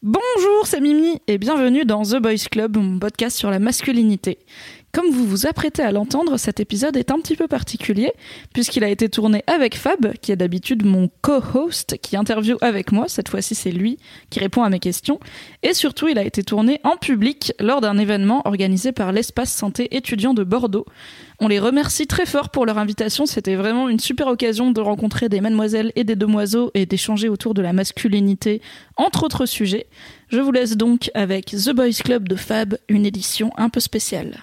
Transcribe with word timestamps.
Bonjour, 0.00 0.64
c'est 0.64 0.80
Mimi 0.80 1.20
et 1.26 1.38
bienvenue 1.38 1.84
dans 1.84 2.04
The 2.04 2.18
Boys 2.18 2.46
Club, 2.48 2.76
mon 2.76 3.00
podcast 3.00 3.36
sur 3.36 3.50
la 3.50 3.58
masculinité. 3.58 4.38
Comme 4.92 5.10
vous 5.10 5.26
vous 5.26 5.46
apprêtez 5.46 5.82
à 5.82 5.92
l'entendre, 5.92 6.38
cet 6.38 6.60
épisode 6.60 6.96
est 6.96 7.10
un 7.10 7.18
petit 7.20 7.36
peu 7.36 7.46
particulier, 7.46 8.10
puisqu'il 8.54 8.82
a 8.84 8.88
été 8.88 9.10
tourné 9.10 9.44
avec 9.46 9.76
Fab, 9.76 10.14
qui 10.22 10.32
est 10.32 10.36
d'habitude 10.36 10.84
mon 10.84 11.10
co-host, 11.20 11.98
qui 12.00 12.16
interviewe 12.16 12.56
avec 12.62 12.90
moi. 12.90 13.04
Cette 13.06 13.28
fois-ci, 13.28 13.54
c'est 13.54 13.70
lui 13.70 13.98
qui 14.30 14.40
répond 14.40 14.62
à 14.62 14.70
mes 14.70 14.78
questions. 14.78 15.20
Et 15.62 15.74
surtout, 15.74 16.08
il 16.08 16.18
a 16.18 16.24
été 16.24 16.42
tourné 16.42 16.80
en 16.84 16.96
public 16.96 17.52
lors 17.60 17.82
d'un 17.82 17.98
événement 17.98 18.40
organisé 18.46 18.92
par 18.92 19.12
l'Espace 19.12 19.52
Santé 19.52 19.94
étudiant 19.94 20.32
de 20.32 20.42
Bordeaux. 20.42 20.86
On 21.38 21.48
les 21.48 21.58
remercie 21.58 22.06
très 22.06 22.26
fort 22.26 22.48
pour 22.48 22.64
leur 22.64 22.78
invitation. 22.78 23.26
C'était 23.26 23.56
vraiment 23.56 23.90
une 23.90 24.00
super 24.00 24.26
occasion 24.26 24.70
de 24.70 24.80
rencontrer 24.80 25.28
des 25.28 25.42
mademoiselles 25.42 25.92
et 25.96 26.04
des 26.04 26.16
demoiselles 26.16 26.70
et 26.72 26.86
d'échanger 26.86 27.28
autour 27.28 27.52
de 27.52 27.60
la 27.60 27.74
masculinité, 27.74 28.62
entre 28.96 29.24
autres 29.24 29.44
sujets. 29.44 29.86
Je 30.30 30.40
vous 30.40 30.50
laisse 30.50 30.76
donc 30.76 31.10
avec 31.14 31.46
The 31.46 31.70
Boys 31.70 32.02
Club 32.02 32.26
de 32.26 32.36
Fab, 32.36 32.78
une 32.88 33.04
édition 33.04 33.52
un 33.58 33.68
peu 33.68 33.80
spéciale. 33.80 34.38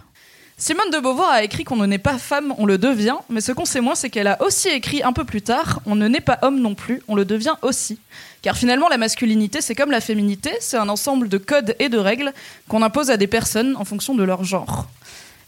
Simone 0.57 0.89
de 0.89 0.99
Beauvoir 0.99 1.31
a 1.31 1.43
écrit 1.43 1.65
qu'on 1.65 1.75
ne 1.75 1.85
naît 1.85 1.97
pas 1.97 2.17
femme, 2.17 2.55
on 2.57 2.65
le 2.65 2.77
devient, 2.77 3.17
mais 3.29 3.41
ce 3.41 3.51
qu'on 3.51 3.65
sait 3.65 3.81
moins, 3.81 3.93
c'est 3.93 4.09
qu'elle 4.09 4.27
a 4.27 4.41
aussi 4.41 4.69
écrit 4.69 5.03
un 5.03 5.11
peu 5.11 5.25
plus 5.25 5.41
tard 5.41 5.81
on 5.85 5.95
ne 5.95 6.07
naît 6.07 6.21
pas 6.21 6.39
homme 6.43 6.61
non 6.61 6.75
plus, 6.75 7.01
on 7.09 7.15
le 7.15 7.25
devient 7.25 7.55
aussi. 7.61 7.99
Car 8.41 8.55
finalement, 8.55 8.87
la 8.87 8.97
masculinité, 8.97 9.59
c'est 9.59 9.75
comme 9.75 9.91
la 9.91 9.99
féminité, 9.99 10.51
c'est 10.61 10.77
un 10.77 10.87
ensemble 10.87 11.27
de 11.27 11.37
codes 11.37 11.75
et 11.79 11.89
de 11.89 11.97
règles 11.97 12.31
qu'on 12.69 12.83
impose 12.83 13.11
à 13.11 13.17
des 13.17 13.27
personnes 13.27 13.75
en 13.75 13.83
fonction 13.83 14.15
de 14.15 14.23
leur 14.23 14.45
genre. 14.45 14.87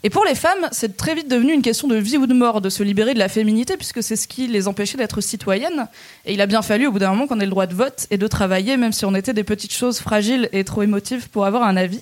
Et 0.03 0.09
pour 0.09 0.25
les 0.25 0.35
femmes, 0.35 0.67
c'est 0.73 0.97
très 0.97 1.15
vite 1.15 1.29
devenu 1.29 1.53
une 1.53 1.61
question 1.61 1.87
de 1.87 1.95
vie 1.95 2.17
ou 2.17 2.27
de 2.27 2.33
mort 2.33 2.59
de 2.59 2.69
se 2.69 2.83
libérer 2.83 3.13
de 3.13 3.19
la 3.19 3.29
féminité, 3.29 3.77
puisque 3.77 4.03
c'est 4.03 4.17
ce 4.17 4.27
qui 4.27 4.47
les 4.47 4.67
empêchait 4.67 4.97
d'être 4.97 5.21
citoyennes. 5.21 5.87
Et 6.25 6.33
il 6.33 6.41
a 6.41 6.47
bien 6.47 6.61
fallu, 6.61 6.85
au 6.85 6.91
bout 6.91 6.99
d'un 6.99 7.11
moment, 7.11 7.27
qu'on 7.27 7.39
ait 7.39 7.45
le 7.45 7.51
droit 7.51 7.65
de 7.65 7.73
vote 7.73 8.07
et 8.11 8.17
de 8.17 8.27
travailler, 8.27 8.75
même 8.75 8.91
si 8.91 9.05
on 9.05 9.15
était 9.15 9.33
des 9.33 9.45
petites 9.45 9.73
choses 9.73 9.99
fragiles 9.99 10.49
et 10.51 10.65
trop 10.65 10.83
émotives 10.83 11.29
pour 11.29 11.45
avoir 11.45 11.63
un 11.63 11.77
avis. 11.77 12.01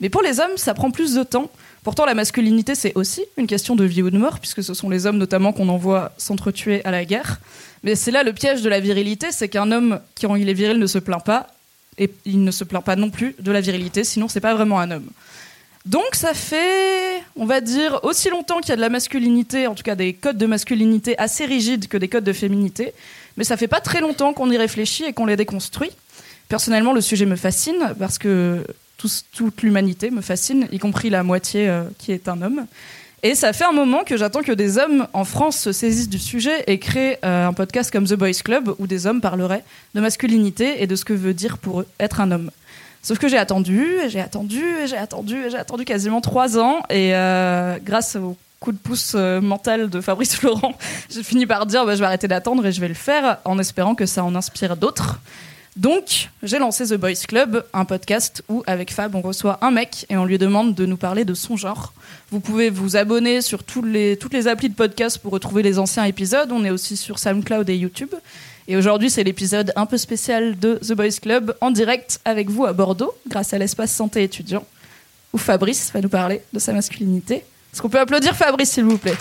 Mais 0.00 0.10
pour 0.10 0.20
les 0.22 0.40
hommes, 0.40 0.56
ça 0.56 0.74
prend 0.74 0.90
plus 0.90 1.14
de 1.14 1.22
temps. 1.22 1.50
Pourtant, 1.84 2.06
la 2.06 2.14
masculinité, 2.14 2.74
c'est 2.74 2.92
aussi 2.96 3.22
une 3.36 3.46
question 3.46 3.76
de 3.76 3.84
vie 3.84 4.02
ou 4.02 4.10
de 4.10 4.16
mort, 4.16 4.40
puisque 4.40 4.64
ce 4.64 4.72
sont 4.72 4.88
les 4.88 5.04
hommes 5.04 5.18
notamment 5.18 5.52
qu'on 5.52 5.68
envoie 5.68 6.12
s'entretuer 6.16 6.82
à 6.86 6.90
la 6.90 7.04
guerre. 7.04 7.40
Mais 7.82 7.94
c'est 7.94 8.10
là 8.10 8.22
le 8.22 8.32
piège 8.32 8.62
de 8.62 8.70
la 8.70 8.80
virilité, 8.80 9.30
c'est 9.30 9.50
qu'un 9.50 9.70
homme 9.70 10.00
qui, 10.14 10.26
quand 10.26 10.34
il 10.34 10.48
est 10.48 10.54
viril, 10.54 10.78
ne 10.78 10.86
se 10.86 10.98
plaint 10.98 11.22
pas, 11.22 11.46
et 11.98 12.10
il 12.24 12.42
ne 12.42 12.50
se 12.50 12.64
plaint 12.64 12.82
pas 12.82 12.96
non 12.96 13.10
plus 13.10 13.36
de 13.38 13.52
la 13.52 13.60
virilité, 13.60 14.02
sinon 14.02 14.28
c'est 14.28 14.40
pas 14.40 14.54
vraiment 14.54 14.80
un 14.80 14.90
homme. 14.90 15.08
Donc 15.84 16.14
ça 16.14 16.32
fait, 16.32 17.22
on 17.36 17.44
va 17.44 17.60
dire, 17.60 18.00
aussi 18.02 18.30
longtemps 18.30 18.60
qu'il 18.60 18.70
y 18.70 18.72
a 18.72 18.76
de 18.76 18.80
la 18.80 18.88
masculinité, 18.88 19.66
en 19.66 19.74
tout 19.74 19.82
cas 19.82 19.94
des 19.94 20.14
codes 20.14 20.38
de 20.38 20.46
masculinité 20.46 21.16
assez 21.18 21.44
rigides 21.44 21.88
que 21.88 21.98
des 21.98 22.08
codes 22.08 22.24
de 22.24 22.32
féminité, 22.32 22.94
mais 23.36 23.44
ça 23.44 23.58
fait 23.58 23.68
pas 23.68 23.80
très 23.80 24.00
longtemps 24.00 24.32
qu'on 24.32 24.50
y 24.50 24.56
réfléchit 24.56 25.04
et 25.04 25.12
qu'on 25.12 25.26
les 25.26 25.36
déconstruit. 25.36 25.90
Personnellement, 26.48 26.94
le 26.94 27.02
sujet 27.02 27.26
me 27.26 27.36
fascine 27.36 27.94
parce 27.98 28.16
que 28.16 28.64
toute 29.32 29.62
l'humanité 29.62 30.10
me 30.10 30.20
fascine, 30.20 30.68
y 30.72 30.78
compris 30.78 31.10
la 31.10 31.22
moitié 31.22 31.68
euh, 31.68 31.84
qui 31.98 32.12
est 32.12 32.28
un 32.28 32.42
homme. 32.42 32.66
Et 33.22 33.34
ça 33.34 33.52
fait 33.52 33.64
un 33.64 33.72
moment 33.72 34.04
que 34.04 34.16
j'attends 34.16 34.42
que 34.42 34.52
des 34.52 34.76
hommes 34.76 35.06
en 35.14 35.24
France 35.24 35.56
se 35.56 35.72
saisissent 35.72 36.10
du 36.10 36.18
sujet 36.18 36.64
et 36.66 36.78
créent 36.78 37.18
euh, 37.24 37.48
un 37.48 37.52
podcast 37.54 37.90
comme 37.90 38.06
The 38.06 38.14
Boys 38.14 38.42
Club 38.44 38.74
où 38.78 38.86
des 38.86 39.06
hommes 39.06 39.22
parleraient 39.22 39.64
de 39.94 40.00
masculinité 40.00 40.82
et 40.82 40.86
de 40.86 40.94
ce 40.94 41.06
que 41.06 41.14
veut 41.14 41.32
dire 41.32 41.56
pour 41.56 41.80
eux 41.80 41.86
être 41.98 42.20
un 42.20 42.30
homme. 42.30 42.50
Sauf 43.02 43.18
que 43.18 43.28
j'ai 43.28 43.38
attendu, 43.38 43.86
j'ai 44.08 44.20
attendu, 44.20 44.62
j'ai 44.86 44.96
attendu, 44.96 45.44
j'ai 45.50 45.56
attendu 45.56 45.84
quasiment 45.84 46.20
trois 46.20 46.58
ans 46.58 46.82
et 46.90 47.14
euh, 47.14 47.78
grâce 47.82 48.16
au 48.16 48.36
coup 48.60 48.72
de 48.72 48.78
pouce 48.78 49.14
mental 49.14 49.90
de 49.90 50.00
Fabrice 50.00 50.42
Laurent, 50.42 50.74
j'ai 51.10 51.22
fini 51.22 51.46
par 51.46 51.66
dire 51.66 51.86
bah, 51.86 51.94
je 51.94 52.00
vais 52.00 52.06
arrêter 52.06 52.28
d'attendre 52.28 52.64
et 52.66 52.72
je 52.72 52.80
vais 52.80 52.88
le 52.88 52.94
faire 52.94 53.38
en 53.44 53.58
espérant 53.58 53.94
que 53.94 54.06
ça 54.06 54.24
en 54.24 54.34
inspire 54.34 54.76
d'autres. 54.76 55.18
Donc, 55.76 56.30
j'ai 56.44 56.60
lancé 56.60 56.86
The 56.86 56.94
Boys 56.94 57.26
Club, 57.26 57.64
un 57.72 57.84
podcast 57.84 58.44
où, 58.48 58.62
avec 58.66 58.92
Fab, 58.92 59.16
on 59.16 59.20
reçoit 59.20 59.58
un 59.60 59.72
mec 59.72 60.06
et 60.08 60.16
on 60.16 60.24
lui 60.24 60.38
demande 60.38 60.74
de 60.74 60.86
nous 60.86 60.96
parler 60.96 61.24
de 61.24 61.34
son 61.34 61.56
genre. 61.56 61.92
Vous 62.30 62.38
pouvez 62.38 62.70
vous 62.70 62.96
abonner 62.96 63.42
sur 63.42 63.64
tous 63.64 63.82
les, 63.82 64.16
toutes 64.16 64.34
les 64.34 64.46
applis 64.46 64.68
de 64.68 64.74
podcast 64.74 65.18
pour 65.18 65.32
retrouver 65.32 65.64
les 65.64 65.80
anciens 65.80 66.04
épisodes. 66.04 66.52
On 66.52 66.64
est 66.64 66.70
aussi 66.70 66.96
sur 66.96 67.18
SoundCloud 67.18 67.68
et 67.68 67.76
YouTube. 67.76 68.14
Et 68.68 68.76
aujourd'hui, 68.76 69.10
c'est 69.10 69.24
l'épisode 69.24 69.72
un 69.74 69.84
peu 69.84 69.98
spécial 69.98 70.56
de 70.58 70.76
The 70.76 70.92
Boys 70.92 71.18
Club 71.20 71.56
en 71.60 71.72
direct 71.72 72.20
avec 72.24 72.48
vous 72.50 72.64
à 72.64 72.72
Bordeaux, 72.72 73.12
grâce 73.28 73.52
à 73.52 73.58
l'espace 73.58 73.92
santé 73.92 74.22
étudiant, 74.22 74.64
où 75.32 75.38
Fabrice 75.38 75.90
va 75.92 76.00
nous 76.00 76.08
parler 76.08 76.40
de 76.52 76.60
sa 76.60 76.72
masculinité. 76.72 77.44
Est-ce 77.72 77.82
qu'on 77.82 77.90
peut 77.90 77.98
applaudir 77.98 78.36
Fabrice, 78.36 78.70
s'il 78.70 78.84
vous 78.84 78.98
plaît? 78.98 79.16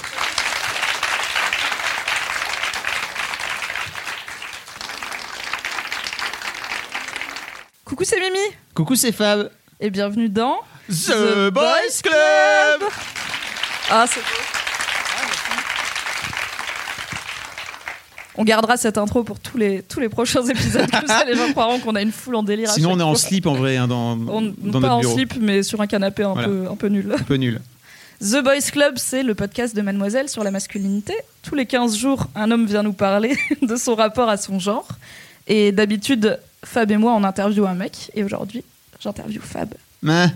Coucou, 7.93 8.05
c'est 8.05 8.19
Mimi. 8.19 8.39
Coucou, 8.73 8.95
c'est 8.95 9.11
Fab. 9.11 9.51
Et 9.79 9.91
bienvenue 9.91 10.27
dans 10.27 10.57
The, 10.89 11.51
Boys 11.53 12.01
Club. 12.01 12.89
Ah, 13.87 14.05
c'est. 14.09 14.19
On 18.35 18.43
gardera 18.45 18.77
cette 18.77 18.97
intro 18.97 19.23
pour 19.23 19.39
tous 19.39 19.57
les, 19.59 19.83
tous 19.83 19.99
les 19.99 20.09
prochains 20.09 20.43
épisodes. 20.43 20.89
Comme 20.89 21.05
ça, 21.05 21.23
les 21.23 21.35
gens 21.35 21.51
croiront 21.51 21.77
qu'on 21.77 21.93
a 21.93 22.01
une 22.01 22.11
foule 22.11 22.33
en 22.37 22.41
délire. 22.41 22.71
à 22.71 22.73
Sinon, 22.73 22.93
on 22.93 22.99
est 22.99 23.03
en 23.03 23.13
fois. 23.13 23.19
slip 23.29 23.45
en 23.45 23.53
vrai 23.53 23.77
hein, 23.77 23.87
dans, 23.87 24.13
On, 24.13 24.41
dans 24.41 24.41
pas 24.41 24.79
notre 24.79 24.89
en 24.89 24.99
bureau. 25.01 25.13
slip, 25.13 25.35
mais 25.39 25.61
sur 25.61 25.79
un 25.79 25.85
canapé 25.85 26.23
un, 26.23 26.33
Voilà. 26.33 26.47
peu, 26.47 26.65
un 26.71 26.75
peu 26.75 26.87
nul. 26.87 27.13
Un 27.15 27.21
peu 27.21 27.35
nul. 27.35 27.61
The 28.21 28.41
Boys 28.43 28.71
Club, 28.71 28.95
c'est 28.97 29.21
le 29.21 29.35
podcast 29.35 29.75
de 29.75 29.83
Mademoiselle 29.83 30.29
sur 30.29 30.43
la 30.43 30.49
masculinité. 30.49 31.13
Tous 31.43 31.53
les 31.53 31.67
15 31.67 31.95
jours, 31.95 32.25
un 32.33 32.49
homme 32.49 32.65
vient 32.65 32.81
nous 32.81 32.93
parler 32.93 33.37
de 33.61 33.75
son 33.75 33.93
rapport 33.93 34.29
à 34.29 34.37
son 34.37 34.57
genre. 34.57 34.87
Et 35.45 35.71
d'habitude, 35.71 36.39
Fab 36.63 36.89
et 36.91 36.97
moi, 36.97 37.13
on 37.13 37.23
interviewe 37.23 37.65
un 37.67 37.73
mec. 37.75 38.11
Et 38.15 38.23
aujourd'hui, 38.23 38.63
j'interviewe 39.01 39.41
Fab. 39.41 39.73
Mais, 40.01 40.27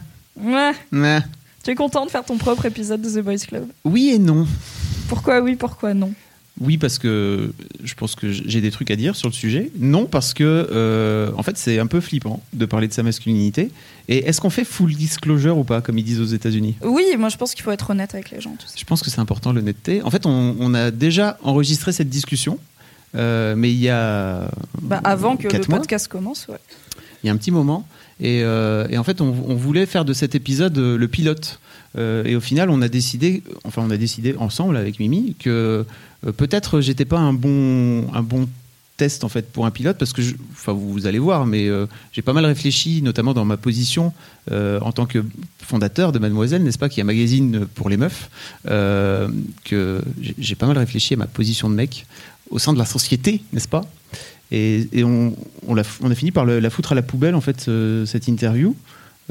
Ouais. 0.41 0.71
mais. 0.91 1.21
Tu 1.63 1.71
es 1.71 1.75
content 1.75 2.05
de 2.05 2.11
faire 2.11 2.23
ton 2.23 2.37
propre 2.37 2.65
épisode 2.65 3.01
de 3.01 3.09
The 3.09 3.23
Boys 3.23 3.37
Club? 3.47 3.65
Oui 3.83 4.11
et 4.13 4.19
non. 4.19 4.47
Pourquoi 5.09 5.41
oui, 5.41 5.55
pourquoi 5.55 5.93
non? 5.93 6.13
Oui, 6.59 6.77
parce 6.79 6.97
que 6.97 7.51
je 7.83 7.93
pense 7.93 8.15
que 8.15 8.31
j'ai 8.31 8.61
des 8.61 8.71
trucs 8.71 8.89
à 8.89 8.95
dire 8.95 9.15
sur 9.15 9.27
le 9.29 9.33
sujet. 9.33 9.71
Non, 9.77 10.05
parce 10.07 10.33
que, 10.33 10.67
euh, 10.71 11.29
en 11.37 11.43
fait, 11.43 11.55
c'est 11.57 11.77
un 11.77 11.85
peu 11.85 12.01
flippant 12.01 12.41
de 12.53 12.65
parler 12.65 12.87
de 12.87 12.93
sa 12.93 13.03
masculinité. 13.03 13.69
Et 14.07 14.27
est-ce 14.27 14.41
qu'on 14.41 14.49
fait 14.49 14.63
full 14.63 14.95
disclosure 14.95 15.55
ou 15.57 15.63
pas, 15.63 15.81
comme 15.81 15.99
ils 15.99 16.03
disent 16.03 16.19
aux 16.19 16.25
États-Unis? 16.25 16.75
Oui, 16.81 17.03
moi 17.19 17.29
je 17.29 17.37
pense 17.37 17.53
qu'il 17.53 17.63
faut 17.63 17.69
être 17.71 17.91
honnête 17.91 18.15
avec 18.15 18.31
les 18.31 18.41
gens. 18.41 18.55
tout 18.57 18.65
ça. 18.65 18.73
Je 18.75 18.85
pense 18.85 19.03
que 19.03 19.11
c'est 19.11 19.19
important 19.19 19.53
l'honnêteté. 19.53 20.01
En 20.01 20.09
fait, 20.09 20.25
on, 20.25 20.55
on 20.59 20.73
a 20.73 20.89
déjà 20.89 21.37
enregistré 21.43 21.91
cette 21.91 22.09
discussion, 22.09 22.57
euh, 23.15 23.55
mais 23.55 23.71
il 23.71 23.79
y 23.79 23.89
a. 23.89 24.49
Bah, 24.81 25.01
avant 25.03 25.37
que 25.37 25.47
le 25.47 25.53
mois. 25.69 25.79
podcast 25.79 26.07
commence, 26.07 26.47
ouais. 26.49 26.57
il 27.23 27.27
y 27.27 27.29
a 27.29 27.33
un 27.33 27.37
petit 27.37 27.51
moment. 27.51 27.87
Et, 28.19 28.41
euh, 28.43 28.87
et 28.89 28.97
en 28.97 29.03
fait, 29.03 29.21
on, 29.21 29.27
on 29.47 29.55
voulait 29.55 29.85
faire 29.85 30.03
de 30.05 30.13
cet 30.13 30.33
épisode 30.35 30.77
euh, 30.77 30.97
le 30.97 31.07
pilote. 31.07 31.59
Euh, 31.97 32.23
et 32.25 32.35
au 32.35 32.41
final, 32.41 32.69
on 32.69 32.81
a 32.81 32.87
décidé, 32.89 33.43
enfin, 33.63 33.83
on 33.85 33.89
a 33.91 33.97
décidé 33.97 34.35
ensemble 34.39 34.75
avec 34.77 34.99
Mimi 34.99 35.35
que 35.39 35.85
peut-être 36.37 36.81
j'étais 36.81 37.05
pas 37.05 37.19
un 37.19 37.33
bon, 37.33 38.11
un 38.13 38.21
bon 38.23 38.47
test 38.97 39.23
en 39.23 39.29
fait 39.29 39.51
pour 39.51 39.67
un 39.67 39.71
pilote 39.71 39.97
parce 39.99 40.11
que, 40.13 40.21
je- 40.23 40.33
enfin, 40.51 40.73
vous, 40.73 40.91
vous 40.91 41.05
allez 41.05 41.19
voir, 41.19 41.45
mais 41.45 41.67
euh, 41.67 41.85
j'ai 42.11 42.23
pas 42.23 42.33
mal 42.33 42.45
réfléchi, 42.45 43.01
notamment 43.03 43.33
dans 43.35 43.45
ma 43.45 43.55
position 43.57 44.11
euh, 44.51 44.79
en 44.81 44.91
tant 44.91 45.05
que 45.05 45.23
fondateur 45.63 46.11
de 46.11 46.17
Mademoiselle, 46.19 46.63
n'est-ce 46.63 46.79
pas, 46.79 46.89
qui 46.89 46.99
est 46.99 47.03
un 47.03 47.05
magazine 47.05 47.67
pour 47.75 47.89
les 47.89 47.97
meufs, 47.97 48.29
euh, 48.67 49.27
que 49.63 50.01
j'ai 50.39 50.55
pas 50.55 50.65
mal 50.65 50.77
réfléchi 50.79 51.13
à 51.13 51.17
ma 51.17 51.27
position 51.27 51.69
de 51.69 51.75
mec 51.75 52.05
au 52.49 52.59
sein 52.59 52.73
de 52.73 52.79
la 52.79 52.85
société, 52.85 53.41
n'est-ce 53.53 53.67
pas? 53.67 53.85
Et, 54.51 54.87
et 54.93 55.03
on, 55.03 55.35
on, 55.67 55.75
l'a- 55.75 55.83
on 56.01 56.09
a 56.11 56.15
fini 56.15 56.31
par 56.31 56.45
le- 56.45 56.59
la 56.59 56.69
foutre 56.69 56.93
à 56.93 56.95
la 56.95 57.01
poubelle, 57.01 57.35
en 57.35 57.41
fait, 57.41 57.59
ce- 57.61 58.05
cette 58.05 58.27
interview. 58.27 58.75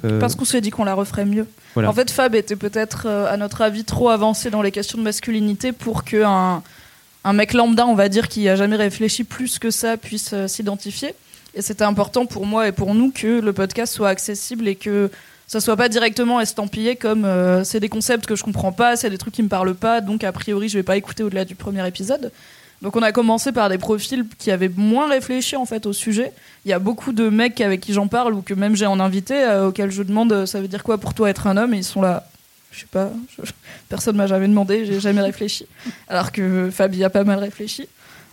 Euh, 0.04 0.20
Parce 0.20 0.34
qu'on 0.34 0.44
s'est 0.44 0.60
dit 0.60 0.70
qu'on 0.70 0.84
la 0.84 0.92
referait 0.94 1.24
mieux. 1.24 1.46
Voilà. 1.74 1.88
En 1.88 1.92
fait, 1.94 2.10
Fab 2.10 2.34
était 2.34 2.56
peut-être, 2.56 3.06
euh, 3.06 3.32
à 3.32 3.36
notre 3.38 3.62
avis, 3.62 3.84
trop 3.84 4.10
avancé 4.10 4.50
dans 4.50 4.60
les 4.60 4.70
questions 4.70 4.98
de 4.98 5.02
masculinité 5.02 5.72
pour 5.72 6.04
qu'un 6.04 6.62
un 7.24 7.32
mec 7.32 7.54
lambda, 7.54 7.86
on 7.86 7.94
va 7.94 8.08
dire, 8.08 8.28
qui 8.28 8.48
a 8.48 8.54
jamais 8.56 8.76
réfléchi 8.76 9.24
plus 9.24 9.58
que 9.58 9.70
ça, 9.70 9.96
puisse 9.96 10.30
euh, 10.34 10.46
s'identifier. 10.46 11.14
Et 11.54 11.62
c'était 11.62 11.84
important 11.84 12.26
pour 12.26 12.44
moi 12.46 12.68
et 12.68 12.72
pour 12.72 12.94
nous 12.94 13.10
que 13.10 13.40
le 13.40 13.52
podcast 13.54 13.94
soit 13.94 14.10
accessible 14.10 14.68
et 14.68 14.74
que 14.76 15.10
ça 15.46 15.60
soit 15.60 15.76
pas 15.76 15.88
directement 15.88 16.40
estampillé 16.40 16.96
comme 16.96 17.24
euh, 17.24 17.64
c'est 17.64 17.80
des 17.80 17.88
concepts 17.88 18.26
que 18.26 18.36
je 18.36 18.42
comprends 18.44 18.72
pas, 18.72 18.96
c'est 18.96 19.08
des 19.10 19.16
trucs 19.16 19.32
qui 19.32 19.42
me 19.42 19.48
parlent 19.48 19.74
pas, 19.74 20.00
donc 20.02 20.22
a 20.24 20.32
priori 20.32 20.68
je 20.68 20.76
vais 20.76 20.82
pas 20.82 20.96
écouter 20.98 21.22
au-delà 21.22 21.44
du 21.46 21.54
premier 21.54 21.86
épisode. 21.88 22.30
Donc 22.82 22.94
on 22.96 23.02
a 23.02 23.10
commencé 23.12 23.52
par 23.52 23.68
des 23.68 23.78
profils 23.78 24.24
qui 24.38 24.50
avaient 24.50 24.70
moins 24.76 25.08
réfléchi 25.08 25.56
en 25.56 25.64
fait 25.64 25.86
au 25.86 25.92
sujet. 25.92 26.32
Il 26.64 26.70
y 26.70 26.74
a 26.74 26.78
beaucoup 26.78 27.12
de 27.12 27.28
mecs 27.30 27.60
avec 27.60 27.80
qui 27.80 27.92
j'en 27.92 28.06
parle 28.06 28.34
ou 28.34 28.42
que 28.42 28.52
même 28.54 28.76
j'ai 28.76 28.86
en 28.86 29.00
invité 29.00 29.34
euh, 29.34 29.68
auxquels 29.68 29.90
je 29.90 30.02
demande 30.02 30.32
euh, 30.32 30.46
ça 30.46 30.60
veut 30.60 30.68
dire 30.68 30.82
quoi 30.82 30.98
pour 30.98 31.14
toi 31.14 31.30
être 31.30 31.46
un 31.46 31.56
homme? 31.56 31.72
Et 31.74 31.78
ils 31.78 31.84
sont 31.84 32.02
là. 32.02 32.28
Je 32.72 32.80
sais 32.80 32.86
pas, 32.90 33.10
je- 33.42 33.50
personne 33.88 34.16
m'a 34.16 34.26
jamais 34.26 34.48
demandé, 34.48 34.84
j'ai 34.84 35.00
jamais 35.00 35.22
réfléchi. 35.22 35.66
Alors 36.08 36.32
que 36.32 36.68
Fabi 36.70 37.02
a 37.04 37.08
pas 37.10 37.24
mal 37.24 37.38
réfléchi. 37.38 37.88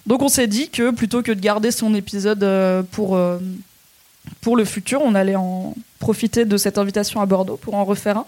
Donc 0.05 0.21
on 0.21 0.27
s'est 0.27 0.47
dit 0.47 0.69
que 0.69 0.91
plutôt 0.91 1.21
que 1.21 1.31
de 1.31 1.39
garder 1.39 1.71
son 1.71 1.95
épisode 1.95 2.43
euh, 2.43 2.83
pour, 2.91 3.17
pour 4.41 4.57
le 4.57 4.65
futur, 4.65 5.01
on 5.01 5.15
allait 5.15 5.35
en 5.37 5.73
profiter 5.99 6.43
de 6.43 6.57
cette 6.57 6.77
invitation 6.77 7.21
à 7.21 7.25
Bordeaux 7.25 7.55
pour 7.55 7.75
en 7.75 7.85
refaire 7.85 8.17
un. 8.17 8.25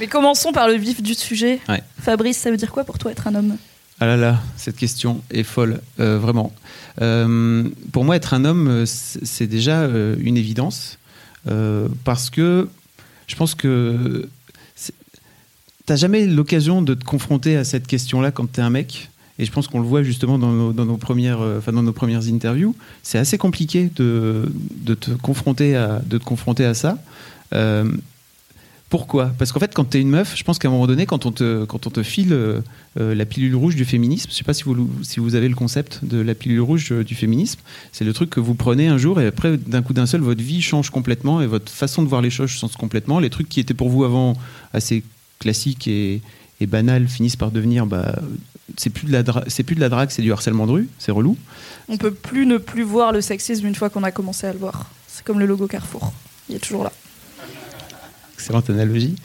Mais 0.00 0.08
commençons 0.08 0.50
par 0.50 0.66
le 0.66 0.74
vif 0.74 1.00
du 1.02 1.14
sujet. 1.14 1.60
Ouais. 1.68 1.82
Fabrice, 2.00 2.38
ça 2.38 2.50
veut 2.50 2.56
dire 2.56 2.72
quoi 2.72 2.82
pour 2.82 2.98
toi 2.98 3.12
être 3.12 3.28
un 3.28 3.34
homme? 3.36 3.56
Ah 3.98 4.06
là 4.06 4.16
là, 4.18 4.42
cette 4.58 4.76
question 4.76 5.22
est 5.30 5.42
folle, 5.42 5.80
euh, 6.00 6.18
vraiment. 6.18 6.52
Euh, 7.00 7.66
pour 7.92 8.04
moi, 8.04 8.16
être 8.16 8.34
un 8.34 8.44
homme, 8.44 8.68
euh, 8.68 8.84
c'est 8.86 9.46
déjà 9.46 9.88
une 10.18 10.36
évidence, 10.36 10.98
parce 12.04 12.28
que 12.28 12.68
je 13.26 13.36
pense 13.36 13.54
que 13.54 14.28
t'as 15.86 15.96
jamais 15.96 16.26
l'occasion 16.26 16.82
de 16.82 16.94
te 16.94 17.04
confronter 17.04 17.56
à 17.56 17.64
cette 17.64 17.86
question-là 17.86 18.32
quand 18.32 18.50
t'es 18.50 18.62
un 18.62 18.70
mec. 18.70 19.10
Et 19.38 19.44
je 19.44 19.52
pense 19.52 19.68
qu'on 19.68 19.78
le 19.78 19.86
voit 19.86 20.02
justement 20.02 20.38
dans 20.38 20.50
nos, 20.50 20.72
dans 20.72 20.86
nos 20.86 20.96
premières, 20.96 21.40
enfin, 21.40 21.72
dans 21.72 21.82
nos 21.82 21.92
premières 21.92 22.26
interviews. 22.26 22.74
C'est 23.02 23.18
assez 23.18 23.38
compliqué 23.38 23.90
de, 23.94 24.50
de 24.82 24.94
te 24.94 25.12
confronter 25.12 25.76
à, 25.76 26.00
de 26.04 26.18
te 26.18 26.24
confronter 26.24 26.64
à 26.64 26.74
ça. 26.74 26.98
Pourquoi? 28.88 29.32
Parce 29.36 29.50
qu'en 29.50 29.58
fait, 29.58 29.74
quand 29.74 29.90
tu 29.90 29.98
es 29.98 30.00
une 30.00 30.10
meuf, 30.10 30.36
je 30.36 30.44
pense 30.44 30.60
qu'à 30.60 30.68
un 30.68 30.70
moment 30.70 30.86
donné, 30.86 31.06
quand 31.06 31.26
on 31.26 31.32
te, 31.32 31.64
quand 31.64 31.88
on 31.88 31.90
te 31.90 32.04
file 32.04 32.32
euh, 32.32 32.60
euh, 33.00 33.16
la 33.16 33.26
pilule 33.26 33.56
rouge 33.56 33.74
du 33.74 33.84
féminisme, 33.84 34.30
je 34.30 34.36
sais 34.36 34.44
pas 34.44 34.54
si 34.54 34.62
vous, 34.62 34.88
si 35.02 35.18
vous 35.18 35.34
avez 35.34 35.48
le 35.48 35.56
concept 35.56 36.04
de 36.04 36.20
la 36.20 36.36
pilule 36.36 36.60
rouge 36.60 36.92
euh, 36.92 37.02
du 37.02 37.16
féminisme, 37.16 37.58
c'est 37.90 38.04
le 38.04 38.12
truc 38.12 38.30
que 38.30 38.38
vous 38.38 38.54
prenez 38.54 38.86
un 38.86 38.96
jour 38.96 39.20
et 39.20 39.26
après, 39.26 39.56
d'un 39.56 39.82
coup 39.82 39.92
d'un 39.92 40.06
seul, 40.06 40.20
votre 40.20 40.42
vie 40.42 40.62
change 40.62 40.90
complètement 40.90 41.40
et 41.40 41.46
votre 41.48 41.70
façon 41.72 42.04
de 42.04 42.08
voir 42.08 42.22
les 42.22 42.30
choses 42.30 42.50
change 42.50 42.76
complètement. 42.76 43.18
Les 43.18 43.30
trucs 43.30 43.48
qui 43.48 43.58
étaient 43.58 43.74
pour 43.74 43.88
vous 43.88 44.04
avant 44.04 44.36
assez 44.72 45.02
classiques 45.40 45.88
et, 45.88 46.22
et 46.60 46.66
banals 46.66 47.08
finissent 47.08 47.36
par 47.36 47.50
devenir. 47.50 47.86
Bah, 47.86 48.14
c'est 48.76 48.90
plus 48.90 49.08
de 49.08 49.12
la 49.12 49.24
c'est 49.48 49.64
plus 49.64 49.74
de 49.74 49.80
la 49.80 49.88
drague, 49.88 50.10
c'est 50.10 50.22
du 50.22 50.32
harcèlement 50.32 50.66
de 50.66 50.72
rue, 50.72 50.88
c'est 51.00 51.12
relou. 51.12 51.36
On 51.88 51.96
peut 51.96 52.12
plus 52.12 52.46
ne 52.46 52.58
plus 52.58 52.84
voir 52.84 53.10
le 53.10 53.20
sexisme 53.20 53.66
une 53.66 53.74
fois 53.74 53.90
qu'on 53.90 54.04
a 54.04 54.12
commencé 54.12 54.46
à 54.46 54.52
le 54.52 54.58
voir. 54.60 54.90
C'est 55.08 55.24
comme 55.24 55.40
le 55.40 55.46
logo 55.46 55.66
Carrefour. 55.66 56.12
Il 56.48 56.54
est 56.54 56.60
toujours 56.60 56.84
là. 56.84 56.92
Excellente 58.46 58.70
analogie. 58.70 59.16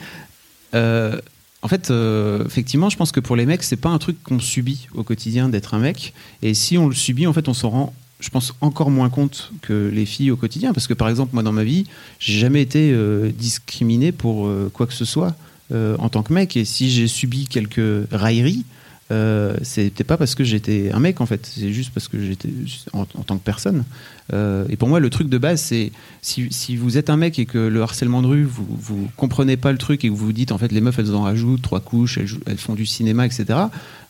Euh, 0.73 1.21
en 1.61 1.67
fait, 1.67 1.91
euh, 1.91 2.43
effectivement, 2.47 2.89
je 2.89 2.97
pense 2.97 3.11
que 3.11 3.19
pour 3.19 3.35
les 3.35 3.45
mecs, 3.45 3.61
c'est 3.61 3.75
pas 3.75 3.89
un 3.89 3.99
truc 3.99 4.17
qu'on 4.23 4.39
subit 4.39 4.87
au 4.95 5.03
quotidien 5.03 5.47
d'être 5.47 5.75
un 5.75 5.77
mec. 5.77 6.15
Et 6.41 6.55
si 6.55 6.75
on 6.79 6.87
le 6.87 6.95
subit, 6.95 7.27
en 7.27 7.33
fait, 7.33 7.47
on 7.47 7.53
s'en 7.53 7.69
rend, 7.69 7.93
je 8.19 8.29
pense, 8.29 8.55
encore 8.61 8.89
moins 8.89 9.11
compte 9.11 9.51
que 9.61 9.91
les 9.93 10.07
filles 10.07 10.31
au 10.31 10.37
quotidien. 10.37 10.73
Parce 10.73 10.87
que, 10.87 10.95
par 10.95 11.07
exemple, 11.07 11.35
moi, 11.35 11.43
dans 11.43 11.51
ma 11.51 11.63
vie, 11.63 11.85
j'ai 12.17 12.39
jamais 12.39 12.63
été 12.63 12.91
euh, 12.91 13.29
discriminé 13.29 14.11
pour 14.11 14.47
euh, 14.47 14.71
quoi 14.73 14.87
que 14.87 14.93
ce 14.93 15.05
soit 15.05 15.35
en 15.73 16.09
tant 16.09 16.21
que 16.21 16.33
mec. 16.33 16.57
Et 16.57 16.65
si 16.65 16.91
j'ai 16.91 17.07
subi 17.07 17.47
quelques 17.47 18.09
railleries, 18.11 18.65
euh, 19.11 19.57
c'était 19.61 20.05
pas 20.05 20.15
parce 20.15 20.35
que 20.35 20.43
j'étais 20.43 20.89
un 20.93 20.99
mec 20.99 21.19
en 21.19 21.25
fait, 21.25 21.45
c'est 21.45 21.73
juste 21.73 21.91
parce 21.93 22.07
que 22.07 22.21
j'étais 22.21 22.49
en, 22.93 23.05
tant 23.05 23.37
que 23.37 23.43
personne. 23.43 23.83
Euh, 24.31 24.65
et 24.69 24.77
pour 24.77 24.87
moi, 24.87 25.01
le 25.01 25.09
truc 25.09 25.27
de 25.27 25.37
base, 25.37 25.61
c'est 25.61 25.91
si, 26.21 26.47
si 26.51 26.77
vous 26.77 26.97
êtes 26.97 27.09
un 27.09 27.17
mec 27.17 27.37
et 27.37 27.45
que 27.45 27.57
le 27.57 27.81
harcèlement 27.81 28.21
de 28.21 28.27
rue, 28.27 28.43
vous, 28.43 28.65
vous 28.69 29.09
comprenez 29.17 29.57
pas 29.57 29.73
le 29.73 29.77
truc 29.77 30.05
et 30.05 30.07
que 30.07 30.13
vous 30.13 30.27
vous 30.27 30.33
dites 30.33 30.53
en 30.53 30.57
fait 30.57 30.71
les 30.71 30.79
meufs 30.79 30.97
elles 30.97 31.13
en 31.13 31.23
rajoutent 31.23 31.61
trois 31.61 31.81
couches, 31.81 32.17
elles, 32.17 32.29
elles 32.45 32.57
font 32.57 32.73
du 32.73 32.85
cinéma, 32.85 33.25
etc. 33.25 33.59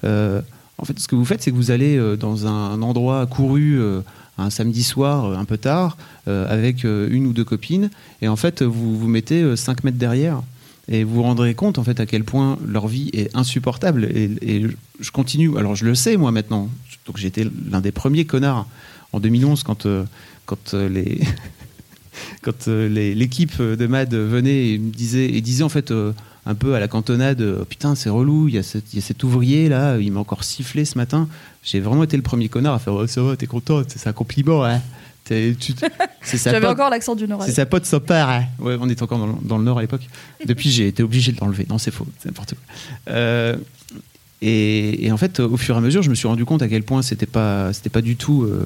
euh, 0.04 0.42
en 0.78 0.86
fait, 0.86 1.00
ce 1.00 1.08
que 1.08 1.16
vous 1.16 1.26
faites, 1.26 1.42
c'est 1.42 1.52
que 1.52 1.56
vous 1.56 1.72
allez 1.72 2.00
dans 2.18 2.48
un 2.48 2.82
endroit 2.82 3.28
couru 3.28 3.80
un 4.40 4.50
samedi 4.50 4.82
soir, 4.82 5.38
un 5.38 5.46
peu 5.46 5.60
tard, 5.60 5.96
avec 6.26 6.86
une 6.86 7.28
ou 7.28 7.34
deux 7.34 7.44
copines, 7.44 7.92
et 8.24 8.28
en 8.28 8.36
fait, 8.36 8.64
vous 8.64 8.98
vous 8.98 9.08
mettez 9.08 9.56
5 9.56 9.84
mètres 9.84 10.00
derrière. 10.00 10.42
Et 10.88 11.04
vous 11.04 11.16
vous 11.16 11.24
rendrez 11.24 11.54
compte 11.56 11.78
en 11.78 11.84
fait 11.84 12.00
à 12.00 12.06
quel 12.06 12.24
point 12.24 12.58
leur 12.68 12.88
vie 12.88 13.10
est 13.14 13.36
insupportable. 13.36 14.06
Et, 14.06 14.66
je 15.00 15.12
continue. 15.12 15.58
Alors 15.58 15.76
je 15.76 15.86
le 15.86 15.96
sais 15.96 16.18
moi 16.18 16.32
maintenant. 16.32 16.70
Donc 17.06 17.18
j'étais 17.18 17.46
l'un 17.70 17.82
des 17.82 17.92
premiers 17.92 18.26
connards 18.26 18.68
en 19.14 19.20
2011 19.20 19.64
quand 19.64 19.86
euh, 19.86 20.04
quand 20.46 20.74
euh, 20.74 20.88
les 20.90 21.22
quand 22.42 22.68
euh, 22.68 22.88
l'équipe 22.88 23.62
de 23.62 23.88
Mad 23.88 24.14
venait 24.14 24.70
et 24.70 24.78
me 24.78 24.92
disait 24.92 25.26
et 25.26 25.42
disait 25.42 25.64
en 25.64 25.70
fait 25.70 25.92
un 26.46 26.56
peu 26.56 26.76
à 26.76 26.80
la 26.80 26.88
cantonade 26.88 27.42
euh, 27.42 27.64
putain 27.66 27.96
c'est 27.96 28.10
relou 28.10 28.48
il 28.48 28.56
y, 28.56 28.58
a 28.58 28.64
cet- 28.64 28.94
y 28.94 28.98
a 28.98 29.02
cet 29.02 29.24
ouvrier 29.24 29.70
là 29.70 29.98
il 29.98 30.12
m'a 30.12 30.20
encore 30.20 30.44
sifflé 30.44 30.86
ce 30.86 30.98
matin 30.98 31.28
j'ai 31.64 31.80
vraiment 31.80 32.04
été 32.04 32.18
le 32.18 32.24
premier 32.24 32.50
connard 32.50 32.74
à 32.74 32.80
faire 32.80 32.94
oh, 32.94 33.08
ça 33.08 33.22
t'es 33.38 33.48
content 33.48 33.82
c'est 33.88 34.08
un 34.08 34.14
compliment 34.14 34.66
hein 34.66 34.82
J'avais 36.52 36.60
pote- 36.62 36.70
encore 36.72 36.90
l'accent 36.90 37.16
du 37.16 37.28
Nord. 37.28 37.44
c'est 37.44 37.52
sa 37.54 37.66
pote 37.66 37.86
sympa. 37.86 38.24
hein. 38.40 38.46
Ouais, 38.60 38.78
on 38.80 38.90
était 38.90 39.04
encore 39.04 39.20
dans 39.20 39.28
le, 39.28 39.34
dans 39.42 39.58
le 39.58 39.64
Nord 39.64 39.78
à 39.78 39.82
l'époque. 39.82 40.08
Depuis, 40.46 40.70
j'ai 40.72 40.88
été 40.88 41.04
obligé 41.04 41.32
de 41.32 41.40
l'enlever. 41.40 41.66
Non, 41.70 41.78
c'est 41.78 41.92
faux, 41.92 42.08
c'est 42.20 42.28
n'importe 42.30 42.54
quoi. 42.56 43.14
Euh, 43.14 43.56
et, 44.42 45.06
et 45.06 45.12
en 45.12 45.18
fait, 45.18 45.40
au 45.40 45.58
fur 45.58 45.76
et 45.76 45.78
à 45.78 45.82
mesure, 45.82 46.02
je 46.04 46.10
me 46.10 46.16
suis 46.16 46.28
rendu 46.28 46.46
compte 46.46 46.62
à 46.62 46.68
quel 46.68 46.84
point 46.84 47.02
c'était 47.02 47.26
pas, 47.28 47.74
c'était 47.74 47.90
pas 47.90 48.02
du 48.02 48.16
tout 48.16 48.44
euh, 48.44 48.66